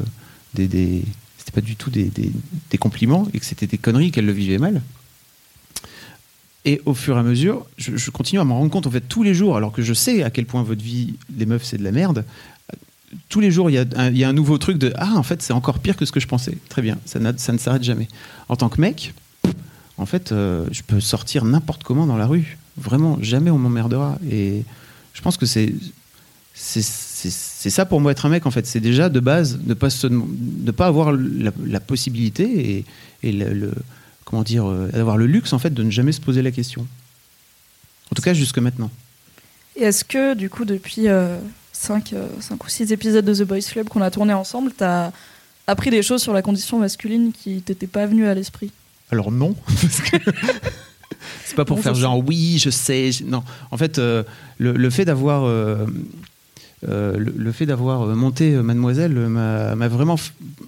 des, 0.53 0.67
des- 0.67 1.03
c'était 1.37 1.51
pas 1.51 1.61
du 1.65 1.75
tout 1.75 1.89
des, 1.89 2.05
des- 2.05 2.31
des 2.71 2.77
compliments 2.77 3.27
et 3.33 3.39
que 3.39 3.45
c'était 3.45 3.67
des 3.67 3.77
conneries 3.77 4.11
qu'elle 4.11 4.25
le 4.25 4.31
vivait 4.31 4.57
mal. 4.57 4.81
Et 6.67 6.81
au 6.85 6.95
fur 6.95 7.15
et 7.15 7.19
à 7.19 7.23
mesure, 7.23 7.67
je, 7.77 7.95
je 7.95 8.09
continue 8.09 8.39
à 8.39 8.43
m'en 8.43 8.57
rendre 8.57 8.71
compte 8.71 8.87
en 8.87 8.91
fait 8.91 9.01
tous 9.01 9.21
les 9.21 9.35
jours, 9.35 9.55
alors 9.55 9.71
que 9.71 9.83
je 9.83 9.93
sais 9.93 10.23
à 10.23 10.31
quel 10.31 10.45
point 10.47 10.63
votre 10.63 10.81
vie, 10.81 11.13
les 11.37 11.45
meufs, 11.45 11.63
c'est 11.63 11.77
de 11.77 11.83
la 11.83 11.91
merde. 11.91 12.25
Tous 13.29 13.39
les 13.39 13.51
jours, 13.51 13.69
il 13.69 13.73
y, 13.73 13.77
a 14.23 14.29
un, 14.29 14.33
nouveau 14.33 14.57
truc 14.57 14.77
de 14.77 14.93
ah 14.95 15.13
en 15.15 15.23
fait 15.23 15.41
c'est 15.41 15.53
encore 15.53 15.79
pire 15.79 15.95
que 15.95 16.05
ce 16.05 16.11
que 16.11 16.19
je 16.19 16.27
pensais. 16.27 16.57
Très 16.69 16.81
bien, 16.81 16.97
ça, 17.05 17.19
ça 17.37 17.53
ne 17.53 17.57
s'arrête 17.57 17.83
jamais. 17.83 18.07
En 18.49 18.55
tant 18.55 18.69
que 18.69 18.79
mec, 18.79 19.13
en 19.97 20.05
fait, 20.05 20.31
euh, 20.31 20.65
je 20.71 20.81
peux 20.81 20.99
sortir 20.99 21.45
n'importe 21.45 21.83
comment 21.83 22.05
dans 22.05 22.17
la 22.17 22.27
rue. 22.27 22.57
Vraiment, 22.77 23.17
jamais 23.21 23.51
on 23.51 23.57
m'emmerdera. 23.57 24.17
Et 24.29 24.63
je 25.13 25.21
pense 25.21 25.37
que 25.37 25.45
c'est 25.45 25.73
c'est 26.53 27.69
ça 27.69 27.85
pour 27.85 27.99
moi 27.99 28.13
être 28.13 28.25
un 28.25 28.29
mec 28.29 28.45
en 28.45 28.51
fait. 28.51 28.65
C'est 28.65 28.79
déjà 28.79 29.09
de 29.09 29.19
base 29.19 29.59
ne 29.65 29.73
pas 29.73 29.89
pas 30.75 30.87
avoir 30.87 31.11
la, 31.11 31.79
possibilité 31.79 32.77
et, 32.77 32.85
et 33.23 33.31
le, 33.33 33.73
comment 34.23 34.43
dire 34.43 34.65
euh, 34.69 34.87
d'avoir 34.93 35.17
le 35.17 35.25
luxe 35.25 35.51
en 35.51 35.59
fait 35.59 35.73
de 35.73 35.83
ne 35.83 35.89
jamais 35.89 36.13
se 36.13 36.21
poser 36.21 36.41
la 36.41 36.51
question. 36.51 36.87
En 38.11 38.15
tout 38.15 38.21
cas 38.21 38.33
jusque 38.33 38.59
maintenant. 38.59 38.89
Et 39.75 39.83
est-ce 39.83 40.05
que, 40.05 40.35
du 40.35 40.49
coup, 40.49 40.65
depuis 40.65 41.07
5 41.75 42.13
ou 42.51 42.67
6 42.69 42.91
épisodes 42.91 43.25
de 43.25 43.33
The 43.33 43.43
Boys 43.47 43.59
Club 43.71 43.87
qu'on 43.89 44.01
a 44.01 44.11
tourné 44.11 44.33
ensemble, 44.33 44.71
t'as 44.75 45.11
appris 45.67 45.89
des 45.89 46.01
choses 46.03 46.21
sur 46.21 46.33
la 46.33 46.41
condition 46.41 46.79
masculine 46.79 47.31
qui 47.31 47.61
t'étaient 47.61 47.87
pas 47.87 48.05
venues 48.05 48.27
à 48.27 48.33
l'esprit 48.33 48.71
Alors 49.11 49.31
non, 49.31 49.55
parce 49.81 50.01
que 50.01 50.17
c'est 51.45 51.55
pas 51.55 51.65
pour 51.65 51.77
Non, 51.77 51.83
faire 51.83 51.95
genre 51.95 52.21
oui, 52.25 52.57
je 52.59 52.69
sais. 52.69 53.11
je- 53.11 53.23
Non, 53.23 53.43
en 53.71 53.77
fait, 53.77 53.97
euh, 53.99 54.23
le, 54.57 54.73
le 54.73 54.89
fait 54.89 55.05
d'avoir 55.05 55.43
euh, 55.45 55.85
euh, 56.87 57.17
le, 57.17 57.33
le 57.35 57.51
fait 57.51 57.65
d'avoir 57.65 58.03
euh, 58.03 58.15
monté 58.15 58.53
euh, 58.53 58.61
Mademoiselle 58.63 59.13
euh, 59.17 59.75
m'a 59.75 59.87
vraiment 59.87 60.17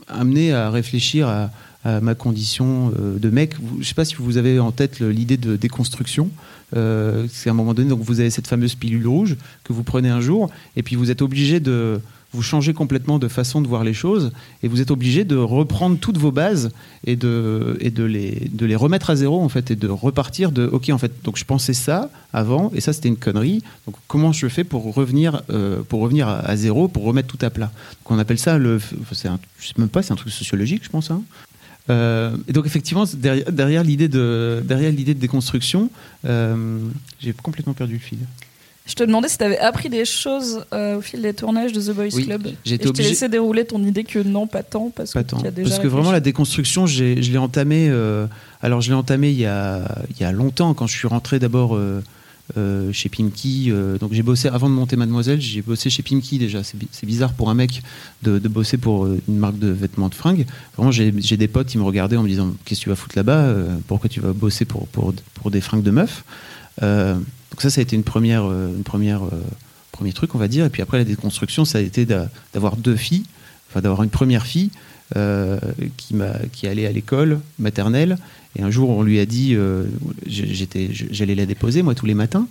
amené 0.08 0.54
à 0.54 0.70
réfléchir 0.72 1.28
à, 1.28 1.52
à 1.84 2.02
ma 2.02 2.16
condition 2.16 2.92
euh, 3.00 3.18
de 3.20 3.30
mec. 3.30 3.54
Je 3.80 3.88
sais 3.88 3.94
pas 3.94 4.06
si 4.06 4.16
vous 4.16 4.38
avez 4.38 4.60
en 4.60 4.72
tête 4.72 5.00
l'idée 5.00 5.38
de 5.38 5.56
déconstruction. 5.56 6.30
Euh, 6.76 7.28
c'est 7.32 7.50
à 7.50 7.54
un 7.54 7.56
moment 7.56 7.74
donné, 7.74 7.90
donc 7.90 8.02
vous 8.02 8.20
avez 8.20 8.30
cette 8.30 8.48
fameuse 8.48 8.76
pilule 8.76 9.08
rouge 9.08 9.38
que 9.64 9.74
vous 9.74 9.84
prenez 9.84 10.10
un 10.10 10.22
jour, 10.22 10.50
et 10.76 10.84
puis 10.84 10.96
vous 10.96 11.12
êtes 11.12 11.22
obligé 11.22 11.60
de 11.60 12.02
vous 12.34 12.42
changer 12.44 12.74
complètement 12.74 13.20
de 13.20 13.28
façon 13.30 13.62
de 13.62 13.68
voir 13.68 13.84
les 13.84 13.94
choses, 13.94 14.32
et 14.62 14.68
vous 14.68 14.82
êtes 14.82 14.92
obligé 14.92 15.24
de 15.24 15.38
reprendre 15.38 15.98
toutes 15.98 16.18
vos 16.18 16.32
bases 16.32 16.72
et 17.06 17.16
de, 17.16 17.78
et 17.80 17.90
de, 17.90 18.04
les, 18.04 18.50
de 18.52 18.66
les 18.66 18.76
remettre 18.76 19.10
à 19.10 19.16
zéro 19.16 19.42
en 19.42 19.50
fait 19.50 19.72
et 19.72 19.76
de 19.76 19.88
repartir 19.88 20.52
de 20.52 20.68
ok 20.68 20.90
en 20.90 20.98
fait 20.98 21.12
donc 21.24 21.38
je 21.38 21.46
pensais 21.46 21.74
ça 21.74 22.10
avant 22.34 22.72
et 22.76 22.82
ça 22.82 22.92
c'était 22.92 23.08
une 23.08 23.18
connerie 23.18 23.64
donc 23.86 23.96
comment 24.08 24.34
je 24.34 24.48
fais 24.48 24.66
pour 24.66 24.94
revenir 24.94 25.42
euh, 25.50 25.82
pour 25.88 26.02
revenir 26.02 26.28
à, 26.28 26.56
zéro 26.58 26.88
pour 26.90 27.04
remettre 27.04 27.30
tout 27.30 27.44
à 27.46 27.50
plat? 27.50 27.72
Donc 28.04 28.12
on 28.12 28.20
appelle 28.20 28.40
ça 28.40 28.58
le 28.58 28.80
enfin, 29.02 29.30
un, 29.30 29.40
je 29.60 29.68
sais 29.68 29.74
même 29.78 29.88
pas 29.88 30.02
c'est 30.02 30.12
un 30.12 30.18
truc 30.18 30.34
sociologique 30.34 30.84
je 30.84 30.90
pense 30.90 31.10
hein. 31.12 31.22
Euh, 31.90 32.36
et 32.48 32.54
donc 32.54 32.66
effectivement 32.66 33.06
derrière, 33.14 33.50
derrière 33.52 33.84
l'idée 33.84 34.10
de 34.10 34.62
derrière 34.66 34.92
l'idée 34.92 35.14
de 35.14 35.20
déconstruction 35.20 35.90
euh, 36.26 36.80
j'ai 37.22 37.32
complètement 37.32 37.74
perdu 37.74 37.94
le 37.94 38.00
fil 38.00 38.18
Je 38.86 38.94
te 38.94 39.04
demandais 39.06 39.30
si 39.30 39.38
t'avais 39.38 39.58
appris 39.60 39.88
des 39.90 40.04
choses 40.04 40.66
euh, 40.74 40.98
au 40.98 41.02
fil 41.02 41.22
des 41.22 41.34
tournages 41.34 41.72
de 41.72 41.80
The 41.82 41.96
Boys 41.96 42.08
Oui, 42.14 42.26
Club. 42.26 42.48
j'ai 42.66 42.72
Et 42.72 42.76
été 42.76 42.88
je 42.88 42.90
t'ai 42.94 43.00
obligé- 43.00 43.10
laissé 43.10 43.30
dérouler 43.30 43.64
ton 43.66 43.82
idée 43.84 44.04
que 44.04 44.20
non, 44.20 44.48
pas 44.48 44.64
tant, 44.64 44.90
parce 44.94 45.14
Pas 45.14 45.24
que 45.24 45.30
tant. 45.30 45.40
tu 45.42 45.48
as 45.48 45.52
déjà 45.52 45.70
Parce 45.70 45.82
que 45.82 45.88
vraiment, 45.88 46.12
la 46.12 46.20
déconstruction, 46.22 46.88
je 46.88 47.04
l'ai 47.04 47.38
entamée. 47.38 47.88
euh, 47.90 48.28
alors, 48.62 48.80
je 48.82 48.90
l'ai 48.90 48.96
entamée 48.96 49.30
il 49.32 49.40
y, 49.40 49.46
a, 49.46 49.82
il 50.12 50.22
y 50.22 50.26
a 50.26 50.32
longtemps, 50.32 50.74
quand 50.74 50.88
je 50.88 50.96
suis 50.98 51.08
rentré 51.08 51.38
d'abord 51.40 51.78
euh, 52.56 52.94
chez 52.94 53.10
Pimki. 53.10 53.68
euh, 53.72 53.98
donc, 53.98 54.14
j'ai 54.14 54.24
bossé, 54.24 54.48
avant 54.48 54.70
de 54.70 54.74
monter 54.74 54.96
Mademoiselle, 54.96 55.42
j'ai 55.42 55.62
bossé 55.62 55.90
chez 55.90 56.02
Pimki 56.04 56.38
déjà. 56.40 56.64
C'est 56.64 56.78
bi- 56.78 56.88
c'est 56.92 57.06
bizarre 57.06 57.34
pour 57.34 57.50
un 57.50 57.54
mec 57.54 57.82
de, 58.24 58.40
bosser 58.48 58.78
pour 58.78 59.06
euh, 59.06 59.20
une 59.28 59.38
marque 59.38 59.60
de 59.60 59.68
vêtements 59.68 60.08
de 60.10 60.16
fringues. 60.16 60.46
Vraiment, 60.78 60.92
j'ai 60.92 61.12
des 61.12 61.48
potes 61.50 61.68
qui 61.68 61.78
me 61.78 61.84
regardaient 61.84 62.16
en 62.16 62.24
me 62.24 62.30
disant 62.30 62.54
Qu'est-ce 62.64 62.80
que 62.80 62.84
tu 62.86 62.90
vas 62.90 62.96
foutre 62.96 63.18
là-bas 63.18 63.54
Pourquoi 63.88 64.10
tu 64.10 64.22
vas 64.22 64.32
bosser 64.34 64.64
pour, 64.66 64.88
pour, 64.88 65.14
des 65.52 65.62
fringues 65.62 65.84
de 65.84 65.92
meufs 65.92 66.24
Euh, 66.84 67.16
Donc, 67.16 67.62
ça, 67.62 67.70
ça 67.70 67.80
a 67.80 67.82
été 67.82 67.96
une 67.96 68.04
première, 68.04 68.44
une 68.46 68.84
première, 68.84 69.22
premier 69.92 70.14
truc, 70.14 70.34
on 70.36 70.38
va 70.38 70.48
dire. 70.48 70.64
Et 70.66 70.70
puis 70.70 70.82
après, 70.82 70.98
la 71.00 71.04
déconstruction, 71.06 71.66
ça 71.66 71.80
a 71.80 71.82
été 71.82 72.06
d'a- 72.06 72.30
d'avoir 72.54 72.78
deux 72.78 72.96
filles, 72.96 73.24
enfin 73.70 73.82
d'avoir 73.82 74.04
une 74.04 74.10
première 74.10 74.46
fille 74.46 74.70
qui, 75.98 76.16
qui 76.52 76.68
allait 76.68 76.86
à 76.86 76.92
l'école 76.92 77.40
maternelle. 77.60 78.18
Et 78.58 78.64
un 78.64 78.72
jour, 78.72 78.90
on 78.90 79.04
lui 79.04 79.20
a 79.20 79.26
dit, 79.26 79.54
euh, 79.56 79.86
j'allais 80.26 81.36
la 81.36 81.46
déposer, 81.46 81.84
moi, 81.84 81.96
tous 81.96 82.08
les 82.08 82.16
matins. 82.16 82.48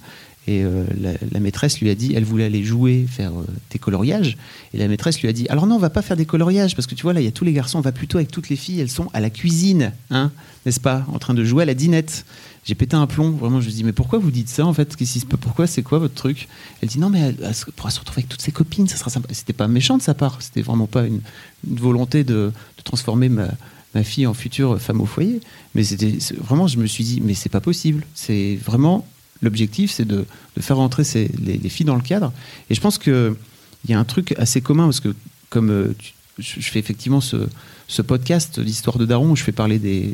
Et 0.49 0.63
euh, 0.63 0.85
la, 1.33 1.41
maîtresse 1.41 1.81
lui 1.81 1.91
a 1.91 1.97
dit, 1.97 2.13
elle 2.15 2.25
voulait 2.25 2.45
aller 2.45 2.63
jouer, 2.63 3.05
faire 3.09 3.33
euh, 3.33 3.45
des 3.73 3.81
coloriages. 3.81 4.37
Et 4.73 4.79
la 4.79 4.87
maîtresse 4.87 5.21
lui 5.21 5.29
a 5.29 5.33
dit, 5.33 5.49
alors 5.49 5.67
non, 5.67 5.75
on 5.75 5.81
va 5.81 5.91
pas 5.91 6.03
faire 6.03 6.17
des 6.17 6.27
coloriages, 6.27 6.77
parce 6.77 6.87
que 6.87 6.95
tu 6.95 7.03
vois, 7.03 7.13
là, 7.13 7.21
il 7.21 7.25
y 7.25 7.29
a 7.29 7.33
tous 7.33 7.45
les 7.45 7.53
garçons, 7.53 7.79
on 7.79 7.83
va 7.83 7.91
plutôt 7.91 8.19
avec 8.19 8.31
toutes 8.31 8.49
les 8.49 8.55
filles, 8.55 8.81
elles 8.81 8.91
sont 8.91 9.11
à 9.13 9.21
la 9.21 9.31
cuisine, 9.31 9.93
hein, 10.11 10.31
n'est-ce 10.65 10.79
pas, 10.79 11.05
en 11.13 11.19
train 11.19 11.35
de 11.35 11.43
jouer 11.43 11.65
à 11.65 11.67
la 11.67 11.75
dinette. 11.75 12.25
J'ai 12.65 12.77
pété 12.77 12.95
un 12.95 13.09
plomb, 13.09 13.33
vraiment, 13.33 13.61
je 13.61 13.67
me 13.67 13.73
dis, 13.73 13.83
mais 13.83 13.93
pourquoi 13.93 14.21
vous 14.21 14.31
dites 14.31 14.49
ça, 14.49 14.65
en 14.65 14.73
fait 14.73 14.97
Pourquoi 15.41 15.67
C'est 15.67 15.83
quoi 15.83 15.99
votre 15.99 16.15
truc? 16.15 16.47
Elle 16.81 16.89
dit, 16.89 17.01
non, 17.01 17.11
mais 17.11 17.21
elle, 17.21 17.55
pourra 17.75 17.91
se 17.91 17.99
retrouver 17.99 18.21
avec 18.21 18.29
toutes 18.29 18.43
ses 18.43 18.53
copines, 18.53 18.87
ça 18.87 18.97
sera 18.97 19.11
sympa. 19.11 19.29
C'était 19.33 19.53
pas 19.53 19.67
méchant 19.67 19.99
de 19.99 20.03
sa 20.03 20.15
part, 20.15 20.41
c'était 20.41 20.63
vraiment 20.63 20.87
pas 20.87 21.07
une, 21.07 21.23
une 21.69 21.77
volonté 21.77 22.23
de, 22.23 22.53
de 22.77 22.83
transformer 22.85 23.29
ma, 23.29 23.49
ma 23.97 24.05
fille 24.05 24.27
en 24.27 24.35
future 24.35 24.81
femme 24.81 25.01
au 25.01 25.07
foyer. 25.07 25.41
Mais 25.75 25.83
c'était 25.85 26.15
vraiment, 26.49 26.67
je 26.69 26.79
me 26.79 26.87
suis 26.87 27.05
dit, 27.05 27.21
mais 27.25 27.35
c'est 27.35 27.49
pas 27.59 27.61
possible. 27.71 28.01
C'est 28.15 28.59
vraiment 28.65 29.07
l'objectif, 29.43 29.91
c'est 29.91 30.05
de, 30.07 30.25
faire 30.61 30.77
rentrer 30.77 31.05
ces- 31.05 31.31
les, 31.47 31.57
les 31.59 31.69
filles 31.69 31.87
dans 31.87 31.97
le 31.97 32.03
cadre. 32.13 32.33
Et 32.71 32.75
je 32.75 32.81
pense 32.81 32.99
que 32.99 33.37
il 33.85 33.91
y 33.91 33.95
a 33.95 33.99
un 33.99 34.05
truc 34.05 34.35
assez 34.39 34.61
commun 34.61 34.85
parce 34.85 35.01
que 35.01 35.15
comme 35.51 35.71
euh, 35.71 35.95
je 36.39 36.61
fais 36.73 36.79
effectivement 36.81 37.21
ce, 37.23 38.03
podcast, 38.03 38.59
l'histoire 38.59 38.99
de 38.99 39.07
Daron, 39.07 39.31
où 39.31 39.37
je 39.37 39.43
fais 39.45 39.53
parler 39.53 39.79
des, 39.79 40.13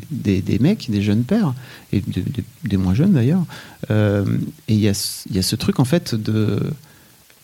mecs, 0.59 0.89
des 0.89 1.01
jeunes 1.01 1.23
pères, 1.23 1.53
et 1.91 1.99
de- 2.01 2.21
de- 2.21 2.43
des 2.71 2.77
moins 2.77 2.93
jeunes 2.93 3.13
d'ailleurs. 3.13 3.43
Euh, 3.91 4.25
et 4.69 4.73
il 4.75 4.79
y, 4.79 4.87
a, 4.87 5.23
y 5.31 5.39
a 5.39 5.41
ce 5.43 5.55
truc 5.57 5.79
en 5.79 5.85
fait 5.85 6.15
de. 6.15 6.59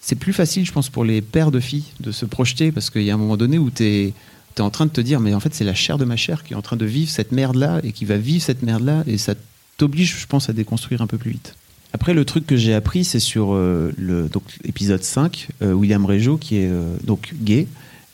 C'est 0.02 0.16
plus 0.16 0.34
facile, 0.34 0.66
je 0.66 0.72
pense, 0.72 0.90
pour 0.90 1.04
les 1.04 1.22
pères 1.22 1.52
de 1.52 1.60
filles 1.60 1.84
de 2.00 2.12
se 2.12 2.26
projeter 2.26 2.72
parce 2.72 2.90
qu'il 2.90 3.04
y 3.04 3.12
a 3.12 3.14
un 3.14 3.18
moment 3.18 3.36
donné 3.38 3.58
où 3.58 3.70
tu 3.70 3.84
es, 3.84 4.14
en 4.62 4.70
train 4.70 4.86
de 4.86 4.92
te 4.92 5.02
dire, 5.02 5.20
mais 5.20 5.34
en 5.34 5.40
fait, 5.40 5.54
c'est 5.54 5.64
la 5.64 5.74
chair 5.74 5.98
de 5.98 6.06
ma 6.06 6.16
chair 6.16 6.44
qui 6.44 6.54
est 6.54 6.56
en 6.56 6.62
train 6.62 6.78
de 6.78 6.86
vivre 6.86 7.10
cette 7.12 7.32
merde-là 7.32 7.80
et 7.84 7.92
qui 7.92 8.06
va 8.06 8.18
vivre 8.18 8.44
cette 8.44 8.64
merde-là 8.64 9.04
et 9.08 9.18
ça 9.18 9.34
t'oblige, 9.78 10.18
je 10.20 10.28
pense, 10.28 10.50
à 10.50 10.54
déconstruire 10.54 11.02
un 11.02 11.08
peu 11.08 11.18
plus 11.18 11.32
vite. 11.32 11.56
Après, 11.94 12.14
le 12.14 12.24
truc 12.26 12.46
que 12.46 12.56
j'ai 12.58 12.74
appris, 12.74 13.04
c'est 13.04 13.20
sur 13.20 13.54
euh, 13.54 13.92
le 13.98 14.30
donc, 14.30 14.44
épisode 14.64 15.04
5, 15.04 15.48
euh, 15.62 15.74
William 15.74 16.06
Régeau, 16.06 16.38
qui 16.38 16.58
est 16.58 16.68
euh, 16.68 16.84
donc 17.04 17.34
gay 17.42 17.68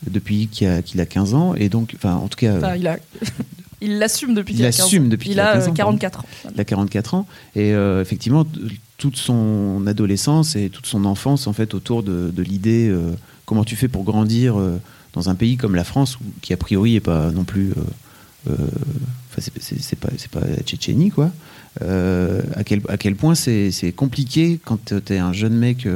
depuis 0.08 0.48
qu'il 0.48 0.66
a, 0.68 0.82
qu'il 0.82 1.00
a 1.00 1.06
15 1.06 1.34
ans. 1.34 1.54
Et 1.54 1.68
donc, 1.68 1.92
enfin, 1.96 2.14
en 2.14 2.28
tout 2.28 2.38
cas, 2.38 2.52
euh, 2.52 2.58
Enfin, 2.58 2.76
il 2.76 2.86
a. 2.86 2.98
Il 3.82 3.98
l'assume 3.98 4.32
depuis 4.34 4.54
Il 4.54 4.56
qu'il 4.56 4.64
a 4.64 4.70
15 4.70 4.80
ans. 4.80 4.84
l'assume 4.84 5.08
depuis 5.10 5.30
Il 5.32 5.38
a 5.38 5.50
a 5.50 5.54
15 5.54 5.66
euh, 5.66 5.70
ans, 5.70 5.74
44 5.74 6.20
ans. 6.20 6.24
il 6.54 6.60
a 6.60 6.64
44 6.64 7.14
ans. 7.14 7.26
Et 7.54 7.74
euh, 7.74 8.00
effectivement, 8.00 8.46
toute 8.96 9.16
son 9.16 9.82
adolescence 9.86 10.56
et 10.56 10.70
toute 10.70 10.86
son 10.86 11.04
enfance, 11.04 11.46
en 11.46 11.52
fait, 11.52 11.74
autour 11.74 12.02
de, 12.02 12.32
de 12.34 12.42
l'idée 12.42 12.88
euh, 12.88 13.12
comment 13.44 13.64
tu 13.64 13.76
fais 13.76 13.88
pour 13.88 14.04
grandir 14.04 14.58
euh, 14.58 14.80
dans 15.16 15.28
un 15.30 15.34
pays 15.34 15.56
comme 15.56 15.74
la 15.74 15.82
France, 15.82 16.18
qui 16.42 16.52
a 16.52 16.56
priori 16.56 16.92
n'est 16.92 17.00
pas 17.00 17.30
non 17.32 17.42
plus. 17.42 17.70
euh, 17.70 18.50
euh, 18.50 18.56
Enfin, 19.38 19.50
c'est- 19.60 19.96
pas, 19.96 20.08
pas 20.30 20.46
la 20.46 20.62
Tchétchénie, 20.62 21.10
quoi. 21.10 21.30
Euh, 21.82 22.40
à, 22.54 22.64
quel, 22.64 22.80
à 22.88 22.96
quel 22.96 23.16
point 23.16 23.34
c'est 23.34 23.92
compliqué 23.94 24.58
quand 24.64 24.78
tu 25.04 25.12
es 25.12 25.18
un 25.18 25.32
jeune 25.32 25.54
mec 25.56 25.86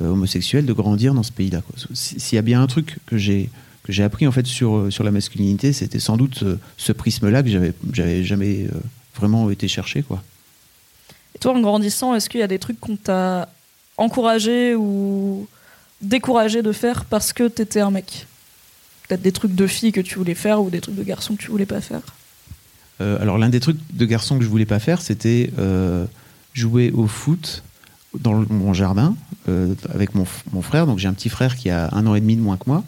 homosexuel 0.00 0.64
de 0.64 0.72
grandir 0.72 1.12
dans 1.14 1.24
ce 1.24 1.32
pays-là. 1.32 1.62
S'il 1.94 2.36
y 2.36 2.38
a 2.38 2.42
bien 2.42 2.62
un 2.62 2.66
truc 2.68 2.98
que 3.06 3.16
j'ai 3.16 3.48
j'ai 3.88 4.04
appris 4.04 4.26
en 4.26 4.32
fait 4.32 4.46
sur, 4.46 4.92
sur 4.92 5.02
la 5.02 5.10
masculinité, 5.10 5.72
c'était 5.72 5.98
sans 5.98 6.16
doute 6.18 6.44
ce, 6.76 6.92
prisme-là 6.92 7.42
que 7.42 7.48
j'avais 7.48 7.72
j'avais 7.92 8.22
jamais 8.22 8.68
vraiment 9.16 9.50
été 9.50 9.66
chercher, 9.66 10.02
quoi. 10.02 10.22
Et 11.34 11.38
toi, 11.38 11.54
en 11.56 11.60
grandissant, 11.60 12.14
est-ce 12.14 12.28
qu'il 12.28 12.40
y 12.40 12.44
a 12.44 12.48
des 12.48 12.58
trucs 12.58 12.78
qu'on 12.78 12.96
t'a 12.96 13.48
encouragé 13.96 14.74
ou 14.76 15.48
découragé 16.02 16.62
de 16.62 16.70
faire 16.72 17.06
parce 17.06 17.32
que 17.32 17.48
t'étais 17.48 17.80
un 17.80 17.90
mec? 17.90 18.26
Peut-être 19.08 19.22
des 19.22 19.32
trucs 19.32 19.54
de 19.54 19.66
filles 19.66 19.92
que 19.92 20.00
tu 20.00 20.16
voulais 20.16 20.34
faire 20.34 20.62
ou 20.62 20.70
des 20.70 20.80
trucs 20.80 20.94
de 20.94 21.02
garçons 21.02 21.34
que 21.34 21.42
tu 21.42 21.50
voulais 21.50 21.66
pas 21.66 21.80
faire 21.80 22.02
Euh, 23.00 23.20
alors 23.20 23.38
l'un 23.38 23.48
des 23.48 23.60
trucs 23.60 23.78
de 23.92 24.04
garçon 24.04 24.38
que 24.38 24.44
je 24.44 24.48
voulais 24.48 24.66
pas 24.66 24.80
faire, 24.80 25.00
c'était 25.00 25.50
euh, 25.58 26.04
jouer 26.52 26.90
au 26.90 27.06
foot 27.06 27.62
dans 28.18 28.44
mon 28.50 28.74
jardin 28.74 29.16
euh, 29.48 29.74
avec 29.94 30.14
mon, 30.14 30.26
frère. 30.62 30.86
Donc 30.86 30.98
j'ai 30.98 31.08
un 31.08 31.14
petit 31.14 31.28
frère 31.28 31.56
qui 31.56 31.70
a 31.70 31.88
un 31.92 32.06
an 32.06 32.14
et 32.14 32.20
demi 32.20 32.36
de 32.36 32.42
moins 32.42 32.56
que 32.56 32.68
moi 32.68 32.84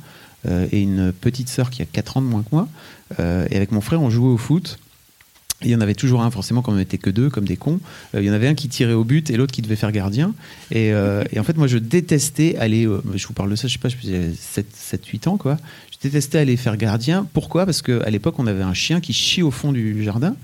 et 0.73 0.81
une 0.81 1.13
petite 1.13 1.51
sœur 1.51 1.69
qui 1.69 1.83
a 1.83 1.85
quatre 1.85 2.17
ans 2.17 2.23
de 2.23 2.27
moins 2.27 2.43
que 2.43 2.49
moi. 2.51 2.67
Et 3.19 3.57
avec 3.57 3.73
mon 3.73 3.83
frère, 3.83 4.01
on 4.01 4.09
jouait 4.09 4.31
au 4.31 4.39
foot. 4.39 4.79
Et 5.63 5.67
il 5.67 5.71
y 5.71 5.75
en 5.75 5.81
avait 5.81 5.95
toujours 5.95 6.23
un, 6.23 6.31
forcément, 6.31 6.63
comme 6.63 6.75
on 6.75 6.79
n'était 6.79 6.99
que 6.99 7.11
deux, 7.11 7.29
comme 7.29 7.45
des 7.45 7.57
cons. 7.57 7.81
Euh, 8.15 8.23
il 8.23 8.27
y 8.27 8.31
en 8.31 8.33
avait 8.33 8.49
un 8.49 8.55
qui 8.55 8.69
tirait 8.69 8.95
au 8.95 9.05
but 9.05 9.29
et 9.31 9.37
l'autre 9.37 9.53
qui 9.53 9.61
devait 9.63 9.77
faire 9.77 9.93
gardien. 9.93 10.35
Et, 10.71 10.93
euh, 10.93 11.23
et 11.33 11.39
en 11.39 11.45
fait, 11.45 11.57
moi, 11.57 11.67
je 11.67 11.79
détestais 11.79 12.57
aller. 12.57 12.87
euh, 12.87 13.03
je 13.15 13.27
vous 13.27 13.35
parle 13.35 13.51
de 13.51 13.57
ça, 13.57 13.69
je 13.69 13.75
sais 13.75 13.79
pas, 13.79 13.91
je 13.91 13.97
faisais 13.97 14.31
7-8 14.31 15.29
ans, 15.29 15.37
quoi. 15.37 15.59
Je 15.93 16.09
détestais 16.09 16.39
aller 16.39 16.57
faire 16.57 16.77
gardien. 16.77 17.27
Pourquoi? 17.35 17.67
Parce 17.67 17.83
qu'à 17.83 18.09
l'époque, 18.09 18.37
on 18.39 18.47
avait 18.47 18.63
un 18.63 18.75
chien 18.75 19.01
qui 19.01 19.13
chie 19.13 19.43
au 19.43 19.51
fond 19.51 19.73
du 19.73 20.03
jardin. 20.03 20.35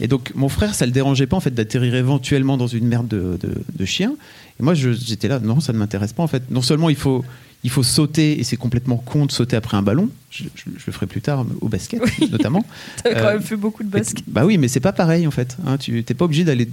Et 0.00 0.08
donc, 0.08 0.32
mon 0.34 0.48
frère, 0.48 0.74
ça 0.74 0.86
le 0.86 0.92
dérangeait 0.92 1.26
pas, 1.26 1.36
en 1.36 1.40
fait, 1.40 1.52
d'atterrir 1.54 1.94
éventuellement 1.94 2.56
dans 2.56 2.66
une 2.66 2.86
merde 2.86 3.06
de, 3.08 3.38
de, 3.40 3.52
de 3.78 3.84
chien. 3.84 4.14
Et 4.58 4.62
moi, 4.62 4.74
j'étais 4.74 5.28
là, 5.28 5.38
non, 5.40 5.60
ça 5.60 5.72
ne 5.72 5.78
m'intéresse 5.78 6.12
pas, 6.12 6.22
en 6.22 6.26
fait. 6.26 6.50
Non 6.50 6.62
seulement 6.62 6.88
il 6.90 6.96
faut, 6.96 7.24
il 7.64 7.70
faut 7.70 7.82
sauter, 7.82 8.40
et 8.40 8.44
c'est 8.44 8.56
complètement 8.56 8.96
con 8.96 9.26
de 9.26 9.32
sauter 9.32 9.56
après 9.56 9.76
un 9.76 9.82
ballon. 9.82 10.08
Je, 10.30 10.44
je- 10.54 10.70
je 10.78 10.86
le 10.86 10.92
ferai 10.92 11.06
plus 11.06 11.20
tard, 11.20 11.44
au 11.60 11.68
basket, 11.68 12.00
notamment. 12.30 12.64
T'as 13.04 13.12
quand 13.14 13.26
Euh, 13.26 13.32
même 13.34 13.42
fait 13.42 13.56
beaucoup 13.56 13.82
de 13.82 13.88
basket. 13.90 14.24
Bah 14.26 14.44
oui, 14.46 14.56
mais 14.56 14.68
c'est 14.68 14.80
pas 14.80 14.92
pareil 14.92 15.26
en 15.26 15.30
fait. 15.30 15.56
Hein, 15.66 15.76
tu 15.76 16.02
t'es 16.04 16.14
pas 16.14 16.24
obligé 16.24 16.44
d'aller 16.44 16.66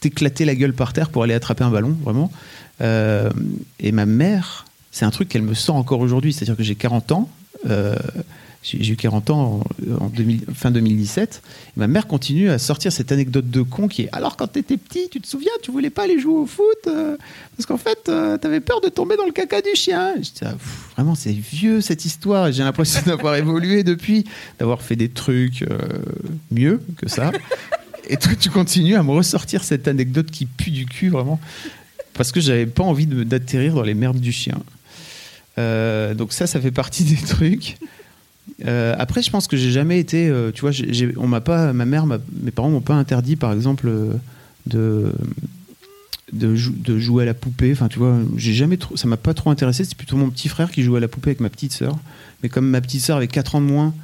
t'éclater 0.00 0.44
la 0.44 0.54
gueule 0.54 0.72
par 0.72 0.92
terre 0.92 1.10
pour 1.10 1.22
aller 1.22 1.34
attraper 1.34 1.64
un 1.64 1.70
ballon, 1.70 1.96
vraiment. 2.02 2.30
Euh, 2.80 3.30
et 3.80 3.92
ma 3.92 4.06
mère, 4.06 4.64
c'est 4.90 5.04
un 5.04 5.10
truc 5.10 5.28
qu'elle 5.28 5.42
me 5.42 5.54
sent 5.54 5.72
encore 5.72 6.00
aujourd'hui. 6.00 6.32
C'est-à-dire 6.32 6.56
que 6.56 6.62
j'ai 6.62 6.74
40 6.74 7.12
ans. 7.12 7.28
euh, 7.68 7.94
j'ai 8.66 8.92
eu 8.92 8.96
40 8.96 9.30
ans 9.30 9.60
en, 10.00 10.04
en 10.04 10.08
2000 10.08 10.46
fin 10.54 10.70
2017. 10.70 11.42
Et 11.76 11.80
ma 11.80 11.86
mère 11.86 12.06
continue 12.06 12.50
à 12.50 12.58
sortir 12.58 12.92
cette 12.92 13.12
anecdote 13.12 13.48
de 13.48 13.62
con 13.62 13.86
qui 13.88 14.02
est 14.02 14.08
alors 14.12 14.36
quand 14.36 14.48
t'étais 14.48 14.76
petit, 14.76 15.08
tu 15.10 15.20
te 15.20 15.26
souviens, 15.26 15.52
tu 15.62 15.70
voulais 15.70 15.90
pas 15.90 16.04
aller 16.04 16.18
jouer 16.18 16.34
au 16.34 16.46
foot 16.46 16.64
euh, 16.86 17.16
parce 17.56 17.66
qu'en 17.66 17.76
fait, 17.76 18.08
euh, 18.08 18.36
t'avais 18.38 18.60
peur 18.60 18.80
de 18.80 18.88
tomber 18.88 19.16
dans 19.16 19.24
le 19.24 19.32
caca 19.32 19.60
du 19.60 19.74
chien. 19.74 20.14
J'étais, 20.20 20.46
ah, 20.46 20.52
pff, 20.52 20.90
vraiment, 20.94 21.14
c'est 21.14 21.32
vieux 21.32 21.80
cette 21.80 22.04
histoire. 22.04 22.50
J'ai 22.50 22.62
l'impression 22.62 23.02
d'avoir 23.06 23.36
évolué 23.36 23.84
depuis, 23.84 24.24
d'avoir 24.58 24.82
fait 24.82 24.96
des 24.96 25.08
trucs 25.08 25.62
euh, 25.62 25.78
mieux 26.50 26.82
que 26.96 27.08
ça. 27.08 27.32
Et 28.08 28.16
toi, 28.16 28.32
tu 28.38 28.50
continues 28.50 28.94
à 28.94 29.02
me 29.02 29.10
ressortir 29.10 29.64
cette 29.64 29.88
anecdote 29.88 30.30
qui 30.30 30.46
pue 30.46 30.70
du 30.70 30.86
cul, 30.86 31.08
vraiment, 31.08 31.40
parce 32.14 32.30
que 32.30 32.40
j'avais 32.40 32.66
pas 32.66 32.84
envie 32.84 33.06
d'atterrir 33.06 33.74
dans 33.74 33.82
les 33.82 33.94
merdes 33.94 34.20
du 34.20 34.30
chien. 34.30 34.58
Donc 35.56 36.32
ça, 36.32 36.46
ça 36.46 36.60
fait 36.60 36.70
partie 36.70 37.02
des 37.02 37.16
trucs. 37.16 37.78
Euh, 38.64 38.94
après, 38.98 39.22
je 39.22 39.30
pense 39.30 39.46
que 39.48 39.56
j'ai 39.56 39.70
jamais 39.70 39.98
été, 39.98 40.28
euh, 40.28 40.50
tu 40.52 40.62
vois, 40.62 40.70
on 41.16 41.26
m'a 41.26 41.40
pas, 41.40 41.72
ma 41.72 41.84
mère, 41.84 42.06
mes 42.06 42.50
parents 42.50 42.70
m'ont 42.70 42.80
pas 42.80 42.94
interdit, 42.94 43.36
par 43.36 43.52
exemple, 43.52 43.88
euh, 43.88 44.12
de 44.66 45.12
de, 46.32 46.56
jou- 46.56 46.74
de 46.76 46.98
jouer 46.98 47.22
à 47.22 47.26
la 47.26 47.34
poupée. 47.34 47.70
Enfin, 47.72 47.86
tu 47.88 47.98
vois, 48.00 48.18
j'ai 48.36 48.52
jamais 48.52 48.76
trop, 48.78 48.96
ça 48.96 49.06
m'a 49.06 49.16
pas 49.16 49.32
trop 49.34 49.50
intéressé. 49.50 49.84
C'est 49.84 49.96
plutôt 49.96 50.16
mon 50.16 50.28
petit 50.30 50.48
frère 50.48 50.70
qui 50.72 50.82
jouait 50.82 50.96
à 50.96 51.00
la 51.00 51.06
poupée 51.08 51.30
avec 51.30 51.40
ma 51.40 51.50
petite 51.50 51.72
sœur. 51.72 51.96
Mais 52.42 52.48
comme 52.48 52.68
ma 52.68 52.80
petite 52.80 53.00
sœur 53.02 53.18
avait 53.18 53.28
4 53.28 53.54
ans 53.54 53.60
de 53.60 53.66
moins, 53.66 53.94